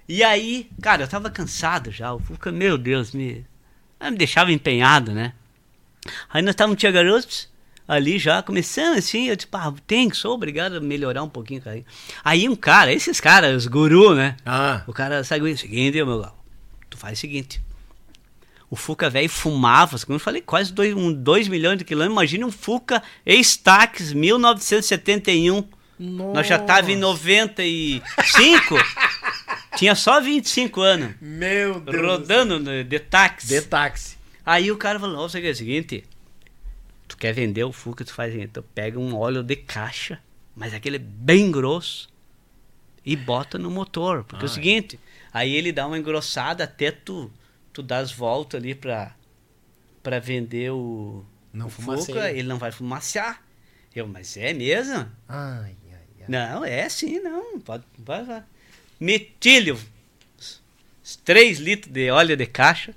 [0.08, 2.14] E aí, cara, eu tava cansado já.
[2.14, 3.46] O Fuca, meu Deus, me,
[4.02, 5.34] me deixava empenhado, né?
[6.30, 7.50] Aí nós estávamos, tinha garotos
[7.88, 11.84] ali já, começando assim, eu tipo, ah, tem, sou obrigado a melhorar um pouquinho, cara.
[12.24, 14.38] Aí um cara, esses caras, os gurus, né?
[14.46, 16.26] Ah, O cara saiu e seguinte, meu
[16.90, 17.62] tu faz o seguinte.
[18.70, 22.14] O Fuca velho fumava, como eu falei, quase 2 um, dois milhões de quilômetros.
[22.16, 25.68] Imagina um Fuca ex-Tax, 1971.
[26.00, 28.76] Nós já tava em 95.
[29.76, 31.16] tinha só 25 anos.
[31.20, 32.02] meu Deus.
[32.02, 33.48] Rodando de táxi.
[33.48, 34.18] De táxi.
[34.46, 36.04] Aí o cara falou, o seguinte,
[37.22, 40.20] quer vender o Fuca, tu faz o tu pega um óleo de caixa,
[40.56, 42.10] mas aquele bem grosso,
[43.06, 44.24] e bota no motor.
[44.24, 44.54] Porque é o Ah.
[44.54, 45.00] seguinte,
[45.32, 47.32] aí ele dá uma engrossada até tu,
[47.72, 49.16] tu dar as voltas ali pra,
[50.02, 51.70] pra vender o, Não o.
[52.16, 53.40] Fuca, ele não vai fumaciar.
[53.96, 55.08] Eu, mas é mesmo?
[55.30, 56.26] Ai, ai, ai.
[56.28, 57.60] Não, é sim, não.
[57.60, 58.44] Pode, vai, vai.
[59.00, 59.78] Metilho.
[61.04, 62.96] Os 3 litros de óleo de caixa.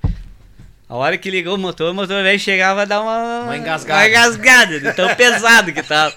[0.89, 4.01] A hora que ligou o motor, o motor velho chegava a dar uma, Uma engasgada.
[4.01, 6.15] Uma engasgada, de tão pesado que tava.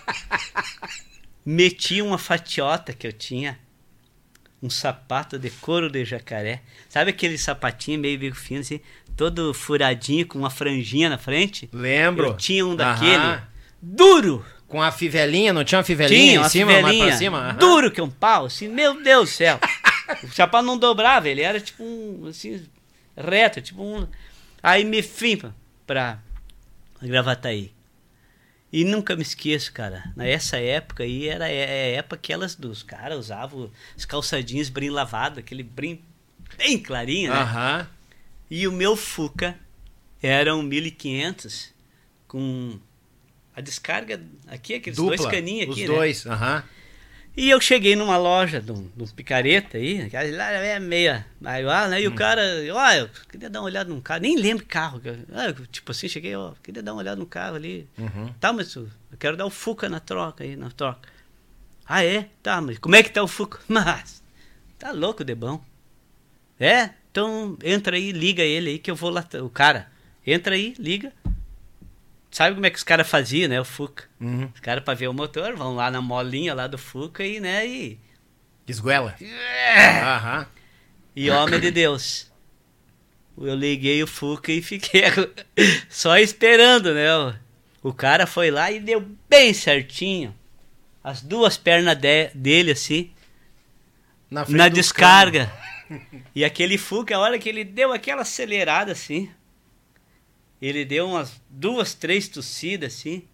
[1.45, 3.57] Meti uma fatiota que eu tinha.
[4.61, 6.61] Um sapato de couro de jacaré.
[6.89, 8.81] Sabe aquele sapatinho meio bico fino, assim,
[9.15, 11.69] todo furadinho, com uma franjinha na frente?
[11.71, 12.27] Lembro.
[12.27, 13.15] Eu tinha um daquele.
[13.15, 13.43] Aham.
[13.81, 14.45] Duro!
[14.67, 17.37] Com a fivelinha, não tinha uma fivelinha Tinha em uma cima, mais fivelinha, pra cima?
[17.37, 17.55] Aham.
[17.55, 19.59] duro que um pau, assim, meu Deus do céu.
[20.23, 22.65] o sapato não dobrava, ele era tipo um, assim,
[23.15, 24.05] reto, tipo um...
[24.61, 25.53] Aí me fim pra,
[25.85, 26.19] pra
[27.01, 27.71] Gravataí.
[28.71, 32.83] E nunca me esqueço, cara, nessa época aí, era é, é época que elas dos
[32.83, 36.01] caras usavam os calçadinhos brim lavado, aquele brim
[36.57, 37.39] bem clarinho, né?
[37.39, 37.87] Aham.
[38.51, 39.57] E o meu Fuca
[40.21, 41.73] era um 1500
[42.27, 42.77] com
[43.55, 45.15] a descarga aqui, aqueles Dupla.
[45.15, 45.95] dois caninhos aqui, Os né?
[45.95, 46.63] dois, aham.
[47.37, 51.87] E eu cheguei numa loja de um, de um picareta aí, lá é meia maior,
[51.87, 52.01] né?
[52.01, 52.41] E o cara,
[52.73, 54.99] ó, eu queria dar uma olhada num carro, nem lembro carro.
[55.03, 57.87] eu- ah, eu, tipo assim, cheguei, ó, queria dar uma olhada no carro ali.
[57.95, 58.33] Uhum.
[58.39, 61.07] Tá, mas eu eu quero dar o Fuca na troca aí, na troca.
[61.85, 62.27] Ah, é?
[62.41, 63.59] Tá, mas como é que tá o Fuca?
[63.69, 64.21] Mas,
[64.79, 65.63] tá louco de bom.
[66.59, 66.89] É?
[67.11, 69.23] Então entra aí, liga ele aí que eu vou lá.
[69.43, 69.87] O cara,
[70.25, 71.13] entra aí, liga.
[72.29, 73.59] Sabe como é que os caras faziam, né?
[73.59, 74.03] O Fuca.
[74.19, 74.49] Uhum.
[74.53, 77.65] Os caras, pra ver o motor, vão lá na molinha lá do Fuca e, né?
[77.65, 77.99] E,
[78.67, 79.15] Esguela.
[79.21, 80.01] É.
[80.01, 80.45] Aham.
[81.15, 82.31] e homem de Deus.
[83.39, 85.03] Eu liguei o Fuca e fiquei
[85.89, 87.07] só esperando, né?
[87.81, 88.99] O, cara foi lá e deu
[89.29, 90.35] bem certinho.
[91.03, 93.11] As duas pernas de- dele, assim,
[94.29, 95.49] Na, na descarga.
[96.35, 99.29] E aquele Fuca, a hora que ele deu aquela acelerada assim,
[100.61, 103.27] ele deu umas duas, três tossidas assim,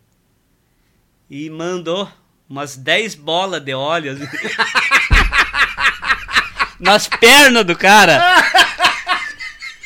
[1.29, 2.11] e mandou
[2.49, 4.25] umas 10 bolas de óleo assim,
[6.79, 8.21] nas pernas do cara.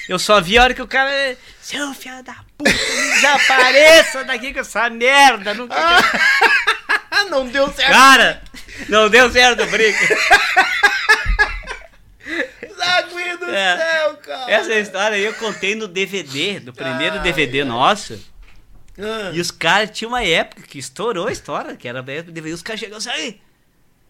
[0.09, 1.37] Eu só vi a hora que o cara.
[1.61, 5.53] Seu filho da puta, desapareça daqui com essa merda.
[5.69, 7.91] Ah, não deu certo.
[7.91, 8.41] Cara,
[8.87, 9.99] não deu certo o brinco.
[12.81, 13.77] Água do É.
[13.77, 14.51] céu, cara.
[14.51, 18.19] Essa história aí eu contei no DVD, do primeiro DVD nosso.
[18.99, 19.31] Ah.
[19.33, 22.31] E os caras tinham uma época que estourou a história, que era a época do
[22.31, 22.53] DVD.
[22.53, 23.39] Os caras chegaram assim,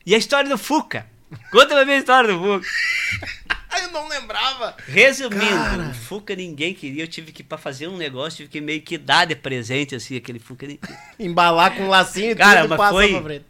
[0.06, 1.06] e a história do Fuca?
[1.52, 2.68] Conta pra mim a história do Fuca.
[3.82, 4.76] Eu não lembrava.
[4.88, 5.90] Resumindo, Cara.
[5.90, 8.98] o Fuca ninguém queria, eu tive que, pra fazer um negócio, tive que meio que
[8.98, 10.66] dar de presente, assim, aquele Fuca.
[11.20, 13.46] Embalar com um lacinho e Cara, tudo mas passa foi- pra frente.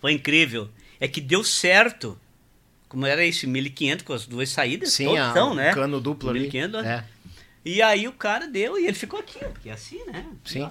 [0.00, 0.68] Foi incrível.
[0.98, 2.18] É que deu certo.
[2.92, 5.72] Como era isso, 1500 com as duas saídas, Sim, a, tostão, o né?
[5.72, 6.40] cano duplo ali.
[6.40, 7.02] 1500, É.
[7.64, 10.26] E aí o cara deu e ele ficou aqui, porque é assim, né?
[10.44, 10.70] Sim.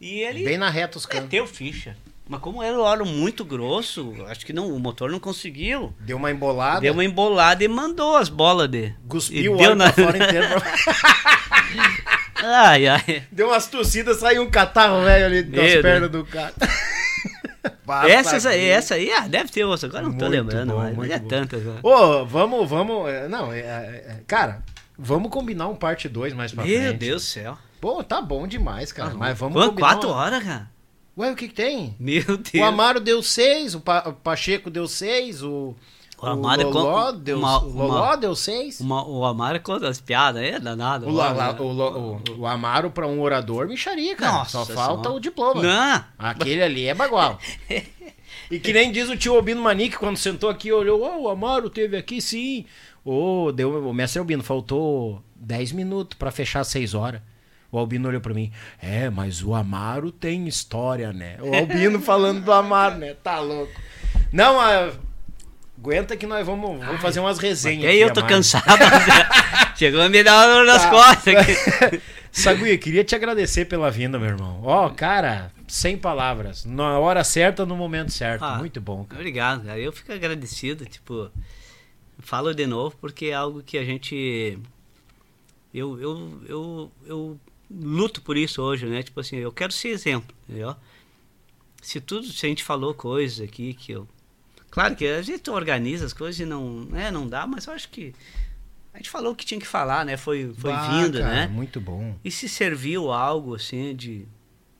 [0.00, 1.26] E ele Bem na reta os canos.
[1.26, 1.96] meteu ficha.
[2.28, 5.94] Mas como era o óleo muito grosso, acho que não, o motor não conseguiu.
[6.00, 6.80] Deu uma embolada.
[6.80, 8.92] Deu uma embolada e mandou as bolas de.
[9.08, 10.46] Cuspiu o óleo na- pra fora inteiro.
[12.42, 13.24] Ai, ai.
[13.32, 16.52] Deu umas tossidas, saiu um catarro velho ali das Meu pernas do cara.
[18.08, 19.88] Essas aí, essa aí, ah, deve ter outra.
[19.88, 21.28] Agora não tô Muito lembrando, bom, mas muito é bom.
[21.28, 21.62] tantas.
[21.62, 21.78] né?
[21.82, 23.08] Ô, vamos, vamos.
[23.08, 23.62] é, Não, é, é,
[24.08, 24.62] é, cara,
[24.98, 26.98] vamos combinar um parte 2 mais pra Meu frente.
[26.98, 27.58] Deus do céu.
[27.80, 29.14] Pô, tá bom demais, cara.
[29.14, 29.88] mas vamos combinar.
[29.88, 30.70] Quatro uma- horas, cara?
[31.18, 31.96] Ué, o que que tem?
[31.98, 32.54] Meu Deus.
[32.54, 35.74] O Amaro deu 6, o, Pa- o Pacheco deu 6, o.
[36.20, 38.80] O Amaro é Loló com- deu, uma- o Loló uma- deu seis.
[38.80, 41.06] Uma- o Amaro conta as piadas, é danado.
[41.06, 44.32] O, o, o- o Amaro pra um orador, micharia, cara.
[44.32, 45.12] Nossa Só falta Senhora.
[45.12, 45.62] o diploma.
[45.62, 46.04] Não.
[46.18, 47.38] Aquele ali é bagual.
[48.50, 51.68] e que nem diz o tio Albino Manique, quando sentou aqui, olhou, ó, o Amaro
[51.68, 52.64] teve aqui sim.
[53.04, 57.20] Ô, deu, o mestre Albino, faltou 10 minutos pra fechar 6 horas.
[57.70, 61.36] O Albino olhou pra mim, é, mas o Amaro tem história, né?
[61.42, 63.14] O Albino falando do Amaro, né?
[63.22, 63.72] Tá louco.
[64.32, 64.56] Não.
[65.86, 67.84] Aguenta que nós vamos, vamos fazer umas resenhas.
[67.84, 68.32] E aí eu tô mais.
[68.32, 68.64] cansado.
[69.76, 70.90] Chegou a me dar uma nas Tá.
[70.90, 72.02] costas aqui.
[72.32, 74.60] Sagui, queria te agradecer pela vinda, meu irmão.
[74.62, 76.64] Ó, cara, sem palavras.
[76.66, 78.42] Na hora certa, no momento certo.
[78.44, 79.20] Ah, Muito bom, cara.
[79.20, 79.78] Obrigado, cara.
[79.78, 81.30] Eu fico agradecido, tipo,
[82.18, 84.58] falo de novo porque é algo que a gente
[85.72, 87.40] eu eu, eu, eu
[87.70, 89.02] luto por isso hoje, né?
[89.02, 90.76] Tipo assim, eu quero ser exemplo, entendeu?
[91.80, 94.06] Se tudo, se a gente falou coisas aqui que eu
[94.76, 97.88] Claro que a gente organiza as coisas e não, né, não dá, mas eu acho
[97.88, 98.12] que
[98.92, 100.18] a gente falou o que tinha que falar, né?
[100.18, 101.46] Foi foi Bah, vindo, cara, né?
[101.46, 102.14] Muito bom.
[102.22, 104.28] E se serviu algo assim de,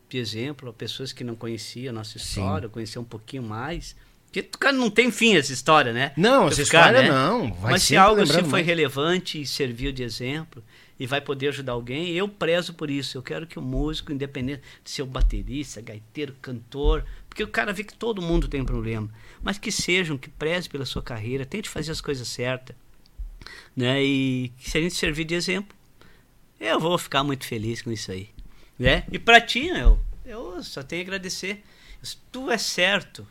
[0.07, 3.97] de exemplo a pessoas que não conheciam a nossa história, conhecer um pouquinho mais.
[4.27, 6.13] Porque cara, não tem fim essa história, né?
[6.15, 10.03] Não, essa ficar, história não, vai Mas se algo assim foi relevante e serviu de
[10.03, 10.63] exemplo
[11.01, 13.17] e vai poder ajudar alguém, eu prezo por isso.
[13.17, 17.03] Eu quero que o músico, independente de ser o baterista, gaiteiro, cantor,
[17.37, 19.11] porque o cara vê que todo mundo tem problema,
[19.43, 22.75] mas que sejam, que preze pela sua carreira, tente fazer as coisas certas,
[23.77, 24.03] né?
[24.03, 25.77] E que se a gente servir de exemplo,
[26.59, 28.31] eu vou ficar muito feliz com isso aí.
[28.79, 29.05] Né?
[29.13, 31.63] E pra ti, eu, eu só tenho a agradecer.
[32.03, 33.29] Se tu é certo,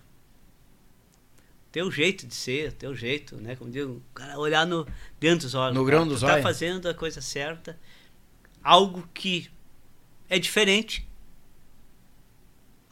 [1.71, 3.55] teu jeito de ser, teu jeito, né?
[3.55, 4.87] Como digo, o cara olhar no,
[5.19, 5.75] dentro dos olhos.
[5.75, 6.43] No grão dos tá olhos.
[6.43, 7.75] fazendo a coisa certa,
[8.63, 9.49] algo que
[10.29, 11.04] é diferente.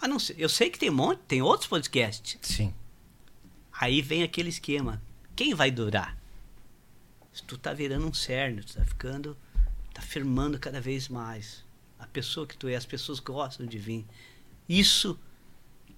[0.03, 0.35] Ah, não sei.
[0.37, 2.37] Eu sei que tem um monte, tem outros podcasts.
[2.41, 2.73] Sim.
[3.71, 5.01] Aí vem aquele esquema.
[5.33, 6.17] Quem vai durar?
[7.31, 9.37] Se tu tá virando um cerne, tu tá ficando,
[9.93, 11.63] tá firmando cada vez mais.
[11.97, 14.05] A pessoa que tu é, as pessoas gostam de vir.
[14.67, 15.17] Isso,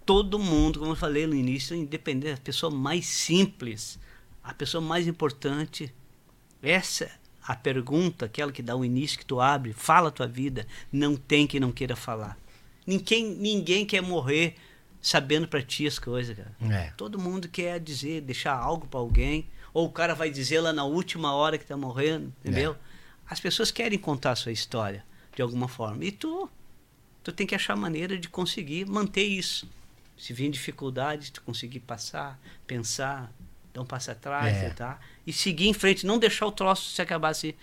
[0.05, 3.97] todo mundo, como eu falei no início, independente, a pessoa mais simples,
[4.43, 5.91] a pessoa mais importante,
[6.61, 7.09] essa
[7.41, 11.15] a pergunta, aquela que dá o início que tu abre, fala a tua vida, não
[11.15, 12.37] tem quem não queira falar.
[12.85, 14.55] Ninguém, ninguém quer morrer
[15.01, 16.55] sabendo pra ti as coisas, cara.
[16.71, 16.91] É.
[16.97, 20.83] Todo mundo quer dizer, deixar algo pra alguém, ou o cara vai dizer lá na
[20.83, 22.75] última hora que tá morrendo, entendeu?
[23.29, 25.03] As pessoas querem contar a sua história
[25.35, 26.03] de alguma forma.
[26.05, 26.49] E tu
[27.23, 29.67] tu tem que achar maneira de conseguir manter isso.
[30.15, 33.31] Se vir dificuldades, tu conseguir passar, pensar,
[33.73, 34.69] dar um passo atrás, É.
[34.69, 34.99] tá?
[35.25, 37.53] E seguir em frente, não deixar o troço se acabar assim,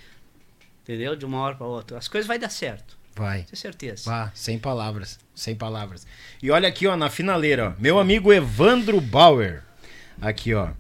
[0.83, 1.15] entendeu?
[1.17, 1.97] De uma hora para outra.
[1.97, 2.99] As coisas vai dar certo.
[3.15, 3.43] Vai.
[3.43, 4.11] Tenho certeza.
[4.11, 6.07] Vá, sem palavras, sem palavras.
[6.43, 9.63] E olha aqui, ó, na finaleira, ó, meu amigo Evandro Bauer,
[10.21, 10.71] aqui, ó,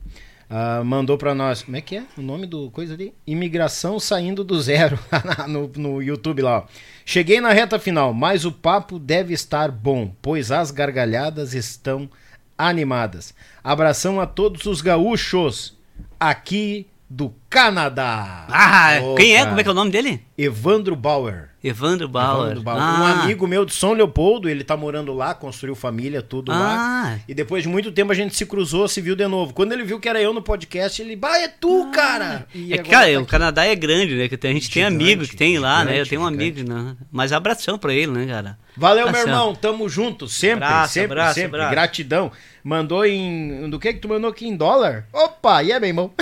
[0.54, 3.14] ah, mandou pra nós, como é que é o nome do coisa ali?
[3.26, 4.98] Imigração saindo do zero,
[5.48, 6.66] no, no YouTube lá, ó.
[7.06, 12.08] Cheguei na reta final, mas o papo deve estar bom, pois as gargalhadas estão
[12.56, 13.34] animadas.
[13.64, 15.74] Abração a todos os gaúchos
[16.20, 18.46] aqui do Canadá.
[18.48, 19.44] Ah, Ô, quem é?
[19.44, 20.22] Como é que é o nome dele?
[20.38, 21.50] Evandro Bauer.
[21.62, 22.46] Evandro Bauer.
[22.46, 22.82] Evandro Bauer.
[22.82, 23.00] Ah.
[23.00, 26.56] Um amigo meu de São Leopoldo, ele tá morando lá, construiu família, tudo Ah.
[26.58, 27.18] lá.
[27.28, 29.52] E depois de muito tempo a gente se cruzou, se viu de novo.
[29.52, 32.46] Quando ele viu que era eu no podcast, ele, bah, é tu, cara!
[32.54, 33.30] E É cara, tá o aqui.
[33.30, 34.26] Canadá é grande, né?
[34.28, 35.90] Que tem- a gente tem Gigante, amigos que tem lá, né?
[35.90, 36.96] Eu gigante, tenho um amigo, né?
[37.12, 38.58] Mas abração pra ele, né, cara?
[38.74, 39.28] Valeu, meu Abração.
[39.30, 41.56] irmão, tamo junto, sempre, Abraço, sempre, abraço, sempre.
[41.56, 41.70] abraço.
[41.72, 42.32] Gratidão.
[42.64, 43.68] Mandou em.
[43.68, 44.46] Do que que tu mandou aqui?
[44.46, 45.06] Em dólar?
[45.12, 46.12] Opa, e é, meu irmão?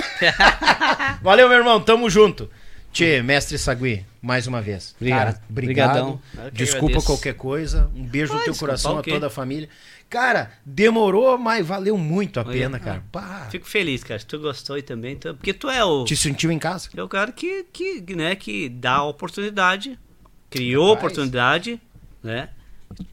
[1.21, 2.49] Valeu, meu irmão, tamo junto.
[2.91, 4.93] Tchê, mestre Sagui, mais uma vez.
[4.97, 5.19] Obrigado.
[5.33, 6.21] Cara, obrigado.
[6.51, 7.05] Desculpa agradeço.
[7.05, 7.89] qualquer coisa.
[7.95, 9.69] Um beijo no teu coração, a toda a família.
[10.09, 13.03] Cara, demorou, mas valeu muito a Olha, pena, ah, cara.
[13.09, 14.19] Pá, Fico feliz, cara.
[14.19, 15.15] Se tu gostou aí também.
[15.15, 16.03] tu- Porque tu é o.
[16.03, 16.89] te sentiu em casa?
[16.93, 19.97] É o cara que, que, né, que dá a oportunidade,
[20.49, 21.79] criou a oportunidade,
[22.21, 22.49] né?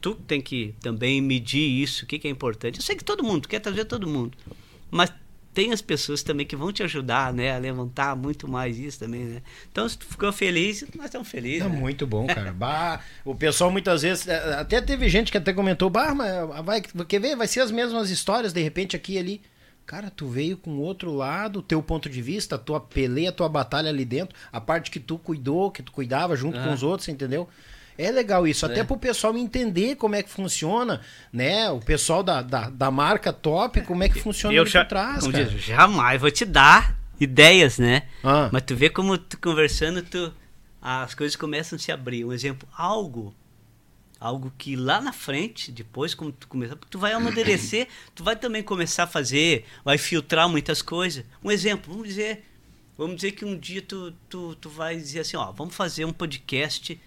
[0.01, 2.79] Tu tem que também medir isso, o que, que é importante.
[2.79, 4.37] Eu sei que todo mundo, quer trazer todo mundo.
[4.91, 5.11] Mas
[5.53, 7.55] tem as pessoas também que vão te ajudar, né?
[7.55, 9.41] A levantar muito mais isso também, né?
[9.71, 11.65] Então, se tu ficou feliz, nós estamos felizes.
[11.65, 11.75] É né?
[11.75, 12.53] muito bom, cara.
[12.59, 14.27] Bah, o pessoal muitas vezes.
[14.27, 17.35] é, Até teve gente que até comentou, bah, mas vai, quer ver?
[17.35, 19.41] Vai ser as mesmas histórias, de repente, aqui e ali.
[19.85, 23.49] Cara, tu veio com outro lado, teu ponto de vista, a tua peleia, a tua
[23.49, 26.73] batalha ali dentro, a parte que tu cuidou, que tu cuidava junto com Aham.
[26.75, 27.49] os outros, entendeu?
[28.01, 28.83] É legal isso, até É.
[28.85, 31.01] pro pessoal entender como é que funciona,
[31.33, 31.69] né?
[31.69, 35.43] O pessoal da, da, da marca top, como é que funciona eu já, trás, cara.
[35.43, 38.03] diz, jamais vou te dar ideias, né?
[38.23, 38.49] Ah.
[38.53, 40.33] Mas tu vê como tu conversando, tu,
[40.81, 42.23] as coisas começam a se abrir.
[42.23, 43.35] Um exemplo, algo,
[44.17, 48.61] Algo que lá na frente, depois, como tu começar, tu vai amadurecer, tu vai também
[48.61, 51.23] começar a fazer, vai filtrar muitas coisas.
[51.41, 52.43] Um exemplo, vamos dizer,
[52.97, 56.11] vamos dizer que um dia tu, tu, tu vai dizer assim, ó, vamos fazer um
[56.11, 56.99] podcast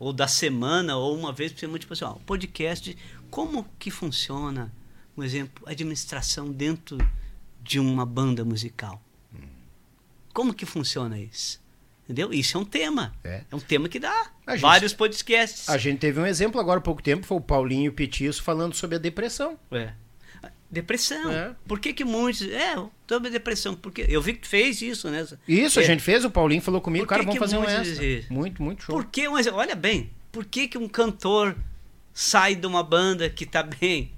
[0.00, 2.96] ou da semana, ou uma vez por semana, tipo assim, ó, podcast,
[3.30, 4.72] como que funciona,
[5.16, 6.98] um exemplo, administração dentro
[7.62, 9.00] de uma banda musical.
[10.32, 11.60] Como que funciona isso?
[12.04, 12.32] Entendeu?
[12.32, 13.14] Isso é um tema.
[13.22, 13.44] É.
[13.50, 15.68] É um tema que dá A gente- vários podcasts.
[15.68, 18.96] A gente teve um exemplo agora há pouco tempo, foi o Paulinho Petiço falando sobre
[18.96, 19.58] a depressão.
[19.70, 19.92] É.
[20.70, 21.30] Depressão.
[21.32, 21.54] É.
[21.66, 22.42] Por que que muitos...
[22.42, 22.76] É,
[23.08, 23.74] sobre depressão.
[23.74, 25.26] Porque eu vi que tu fez isso, né?
[25.48, 25.82] Isso, É.
[25.82, 28.24] a gente fez, o Paulinho falou comigo, cara, vamos fazer um dizem?
[28.30, 28.94] Muito, muito show.
[28.94, 31.56] Por que, mas olha bem, por que que um cantor
[32.14, 34.12] sai de uma banda que tá bem?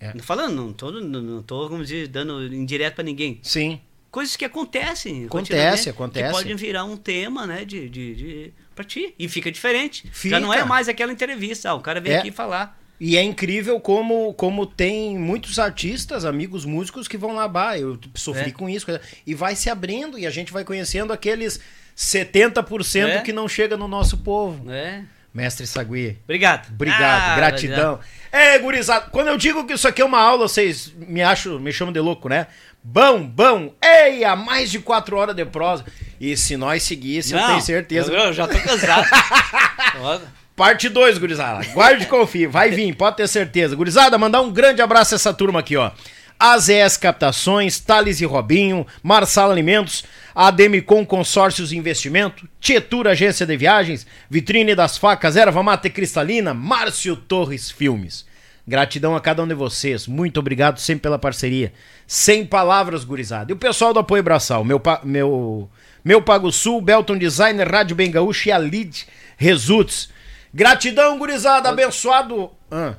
[0.00, 0.12] É.
[0.12, 3.38] Não falando, não tô, não, não tô, como dizer, dando indireto pra ninguém.
[3.42, 3.80] Sim.
[4.10, 5.24] Coisas que acontecem.
[5.26, 6.26] Acontece, acontece.
[6.26, 9.14] Que podem virar um tema, né, de, de, de, pra ti.
[9.16, 10.06] E fica diferente.
[10.12, 10.36] Fica.
[10.36, 11.70] Já não é mais aquela entrevista.
[11.70, 12.18] Ah, o cara vem É.
[12.18, 12.81] aqui falar.
[13.04, 17.98] E é incrível como, como tem muitos artistas, amigos músicos que vão lá, bah, eu
[18.14, 18.52] sofri É.
[18.52, 18.86] com isso,
[19.26, 21.58] e vai se abrindo e a gente vai conhecendo aqueles
[21.96, 23.20] 70% É.
[23.22, 24.70] que não chega no nosso povo.
[24.70, 25.02] É.
[25.34, 26.16] Mestre Sagui.
[26.22, 26.68] Obrigado.
[26.72, 27.98] Obrigado, Ah, gratidão.
[28.30, 31.72] É, gurizada, quando eu digo que isso aqui é uma aula, vocês me acham, me
[31.72, 32.46] chamam de louco, né?
[32.84, 35.84] Bom, bom, ei, há mais de quatro horas de prosa.
[36.20, 38.12] E se nós seguíssemos, eu tenho certeza.
[38.12, 39.06] Eu, eu já tô cansado.
[40.62, 41.66] Parte 2, gurizada.
[41.74, 42.46] Guarde e confie.
[42.46, 43.74] Vai vir, pode ter certeza.
[43.74, 45.90] Gurizada, mandar um grande abraço a essa turma aqui, ó.
[46.38, 54.76] AZS Captações, Thales e Robinho, Marsala Alimentos, Ademicon Consórcios Investimento, Tietura Agência de Viagens, Vitrine
[54.76, 58.24] das Facas, Erva Mate Cristalina, Márcio Torres Filmes.
[58.64, 60.06] Gratidão a cada um de vocês.
[60.06, 61.72] Muito obrigado sempre pela parceria.
[62.06, 63.50] Sem palavras, gurizada.
[63.50, 65.68] E o pessoal do Apoio Braçal, meu, meu,
[66.04, 70.21] meu Pago Sul, Belton Designer, Rádio Bem Gaúcho e a Lid Results.
[70.54, 72.50] Gratidão, gurizada, abençoado.
[72.70, 72.94] Ah,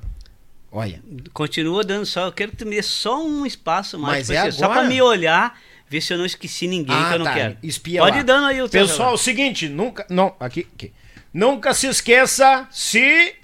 [0.72, 1.02] olha.
[1.34, 2.26] Continua dando só.
[2.28, 4.28] Eu quero que tu me dê só um espaço mais.
[4.28, 4.80] Mas pra é você, Só agora?
[4.82, 7.58] pra me olhar, ver se eu não esqueci ninguém que eu não tá, quero.
[7.62, 8.22] Espia Pode lá.
[8.22, 9.16] ir dando aí o Pessoal, relógio.
[9.16, 10.92] o seguinte, nunca, não, aqui, aqui.
[11.34, 13.36] Nunca se esqueça, se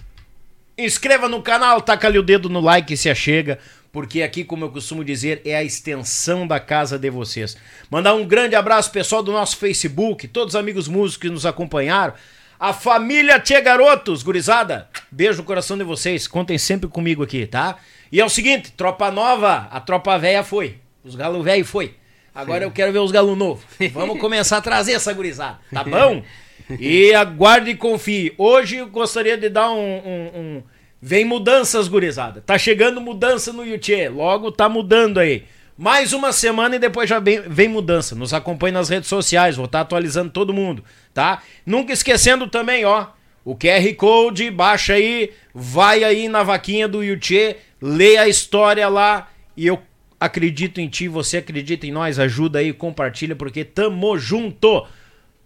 [0.77, 3.59] inscreva no canal, taca ali o dedo no like e se achega,
[3.91, 7.57] porque aqui, como eu costumo dizer, é a extensão da casa de vocês.
[7.89, 12.13] Mandar um grande abraço pessoal do nosso Facebook, todos os amigos músicos que nos acompanharam,
[12.59, 17.77] a família Tia Garotos, gurizada, beijo no coração de vocês, contem sempre comigo aqui, tá?
[18.11, 21.95] E é o seguinte, tropa nova, a tropa velha foi, os galo velho foi.
[22.33, 23.63] Agora eu quero ver os galo novo.
[23.93, 26.23] Vamos começar a trazer essa gurizada, tá bom?
[26.79, 28.33] E aguarde e confie.
[28.38, 29.77] Hoje eu gostaria de dar um.
[29.77, 30.63] um- um-
[31.01, 32.41] Vem mudanças, gurizada.
[32.41, 34.09] Tá chegando mudança no YouTube.
[34.09, 35.45] Logo tá mudando aí.
[35.82, 38.14] Mais uma semana e depois já vem, vem mudança.
[38.14, 39.56] Nos acompanhe nas redes sociais.
[39.56, 40.83] Vou estar atualizando todo mundo,
[41.14, 41.41] tá?
[41.66, 43.08] Nunca esquecendo também, ó.
[43.45, 49.30] O QR Code, baixa aí, vai aí na vaquinha do YouTube, lê a história lá
[49.56, 49.82] e eu
[50.19, 54.85] acredito em ti, você acredita em nós, ajuda aí, compartilha, porque tamo junto.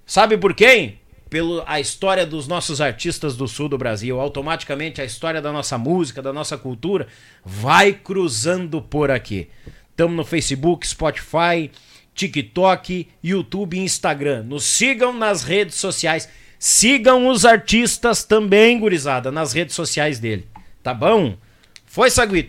[0.03, 0.99] Sabe por quem?
[1.29, 4.19] Pela a história dos nossos artistas do sul do Brasil.
[4.19, 7.05] Automaticamente a história da nossa música, da nossa cultura,
[7.45, 9.47] vai cruzando por aqui.
[9.93, 11.69] Estamos no Facebook, Spotify,
[12.15, 14.41] TikTok, YouTube e Instagram.
[14.41, 16.27] Nos sigam nas redes sociais.
[16.57, 20.47] Sigam os artistas também, gurizada, nas redes sociais dele.
[20.81, 21.37] Tá bom?
[21.85, 22.47] Foi, Sagui?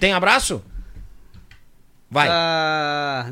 [0.00, 0.64] Tem abraço?
[2.10, 2.28] Vai.
[2.30, 3.30] Ah,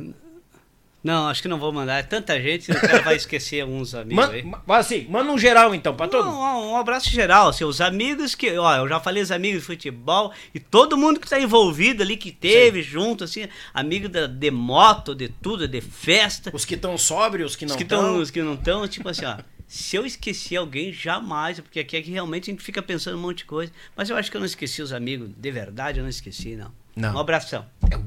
[1.02, 1.98] não, acho que não vou mandar.
[1.98, 4.42] É tanta gente, o cara vai esquecer alguns amigos aí.
[4.42, 6.36] Man, ma- assim, manda um geral então, pra todo mundo.
[6.38, 10.32] Um, um abraço geral, seus amigos que, ó, eu já falei os amigos de futebol
[10.54, 15.14] e todo mundo que tá envolvido ali, que teve junto, assim, amigo da, de moto,
[15.14, 16.50] de tudo, de festa.
[16.54, 19.24] Os que estão sóbrios, os que não Os estão, os que não estão, tipo assim,
[19.24, 19.38] ó.
[19.66, 23.20] Se eu esqueci alguém, jamais, porque aqui é que realmente a gente fica pensando um
[23.20, 23.72] monte de coisa.
[23.96, 26.72] Mas eu acho que eu não esqueci os amigos, de verdade, eu não esqueci, não.
[26.94, 27.14] Não.
[27.14, 27.64] Um abração.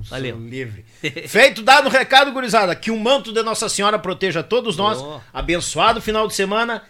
[0.09, 0.37] Valeu.
[0.37, 0.85] livre.
[1.27, 2.75] Feito, dado o recado, gurizada.
[2.75, 4.99] Que o manto de Nossa Senhora proteja todos nós.
[4.99, 5.19] Oh.
[5.33, 6.83] Abençoado final de semana.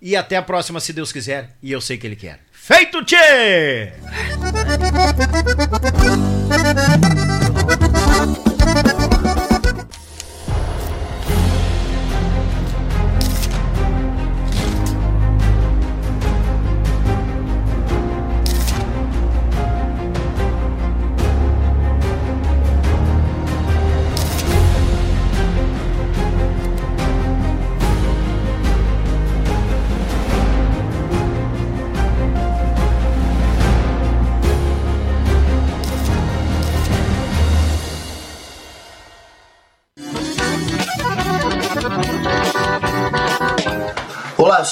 [0.00, 1.56] E até a próxima, se Deus quiser.
[1.62, 2.40] E eu sei que Ele quer.
[2.52, 3.92] Feito, tchê!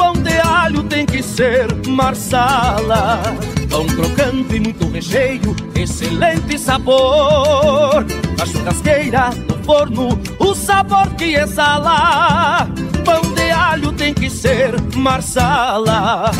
[0.00, 3.20] Pão de alho tem que ser marsala.
[3.68, 8.06] Pão crocante e muito recheio, excelente sabor.
[8.38, 12.66] Na churrasqueira, no forno, o sabor que exala.
[13.04, 16.30] Pão de alho tem que ser marsala.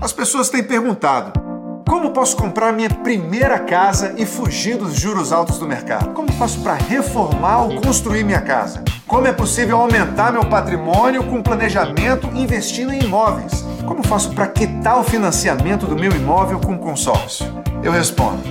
[0.02, 1.40] As pessoas têm perguntado.
[1.88, 6.12] Como posso comprar minha primeira casa e fugir dos juros altos do mercado?
[6.16, 8.84] Como faço para reformar ou construir minha casa?
[9.06, 13.64] Como é possível aumentar meu patrimônio com planejamento investindo em imóveis?
[13.86, 17.46] Como faço para quitar o financiamento do meu imóvel com consórcio?
[17.84, 18.42] Eu respondo.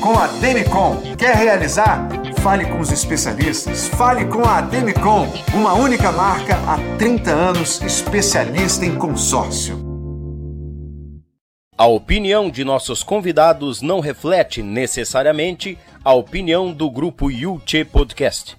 [0.00, 2.08] Com a Demicon, quer realizar?
[2.40, 3.88] Fale com os especialistas.
[3.88, 9.86] Fale com a Demicon, uma única marca há 30 anos, especialista em consórcio.
[11.76, 18.56] A opinião de nossos convidados não reflete necessariamente a opinião do grupo Yuchê Podcast.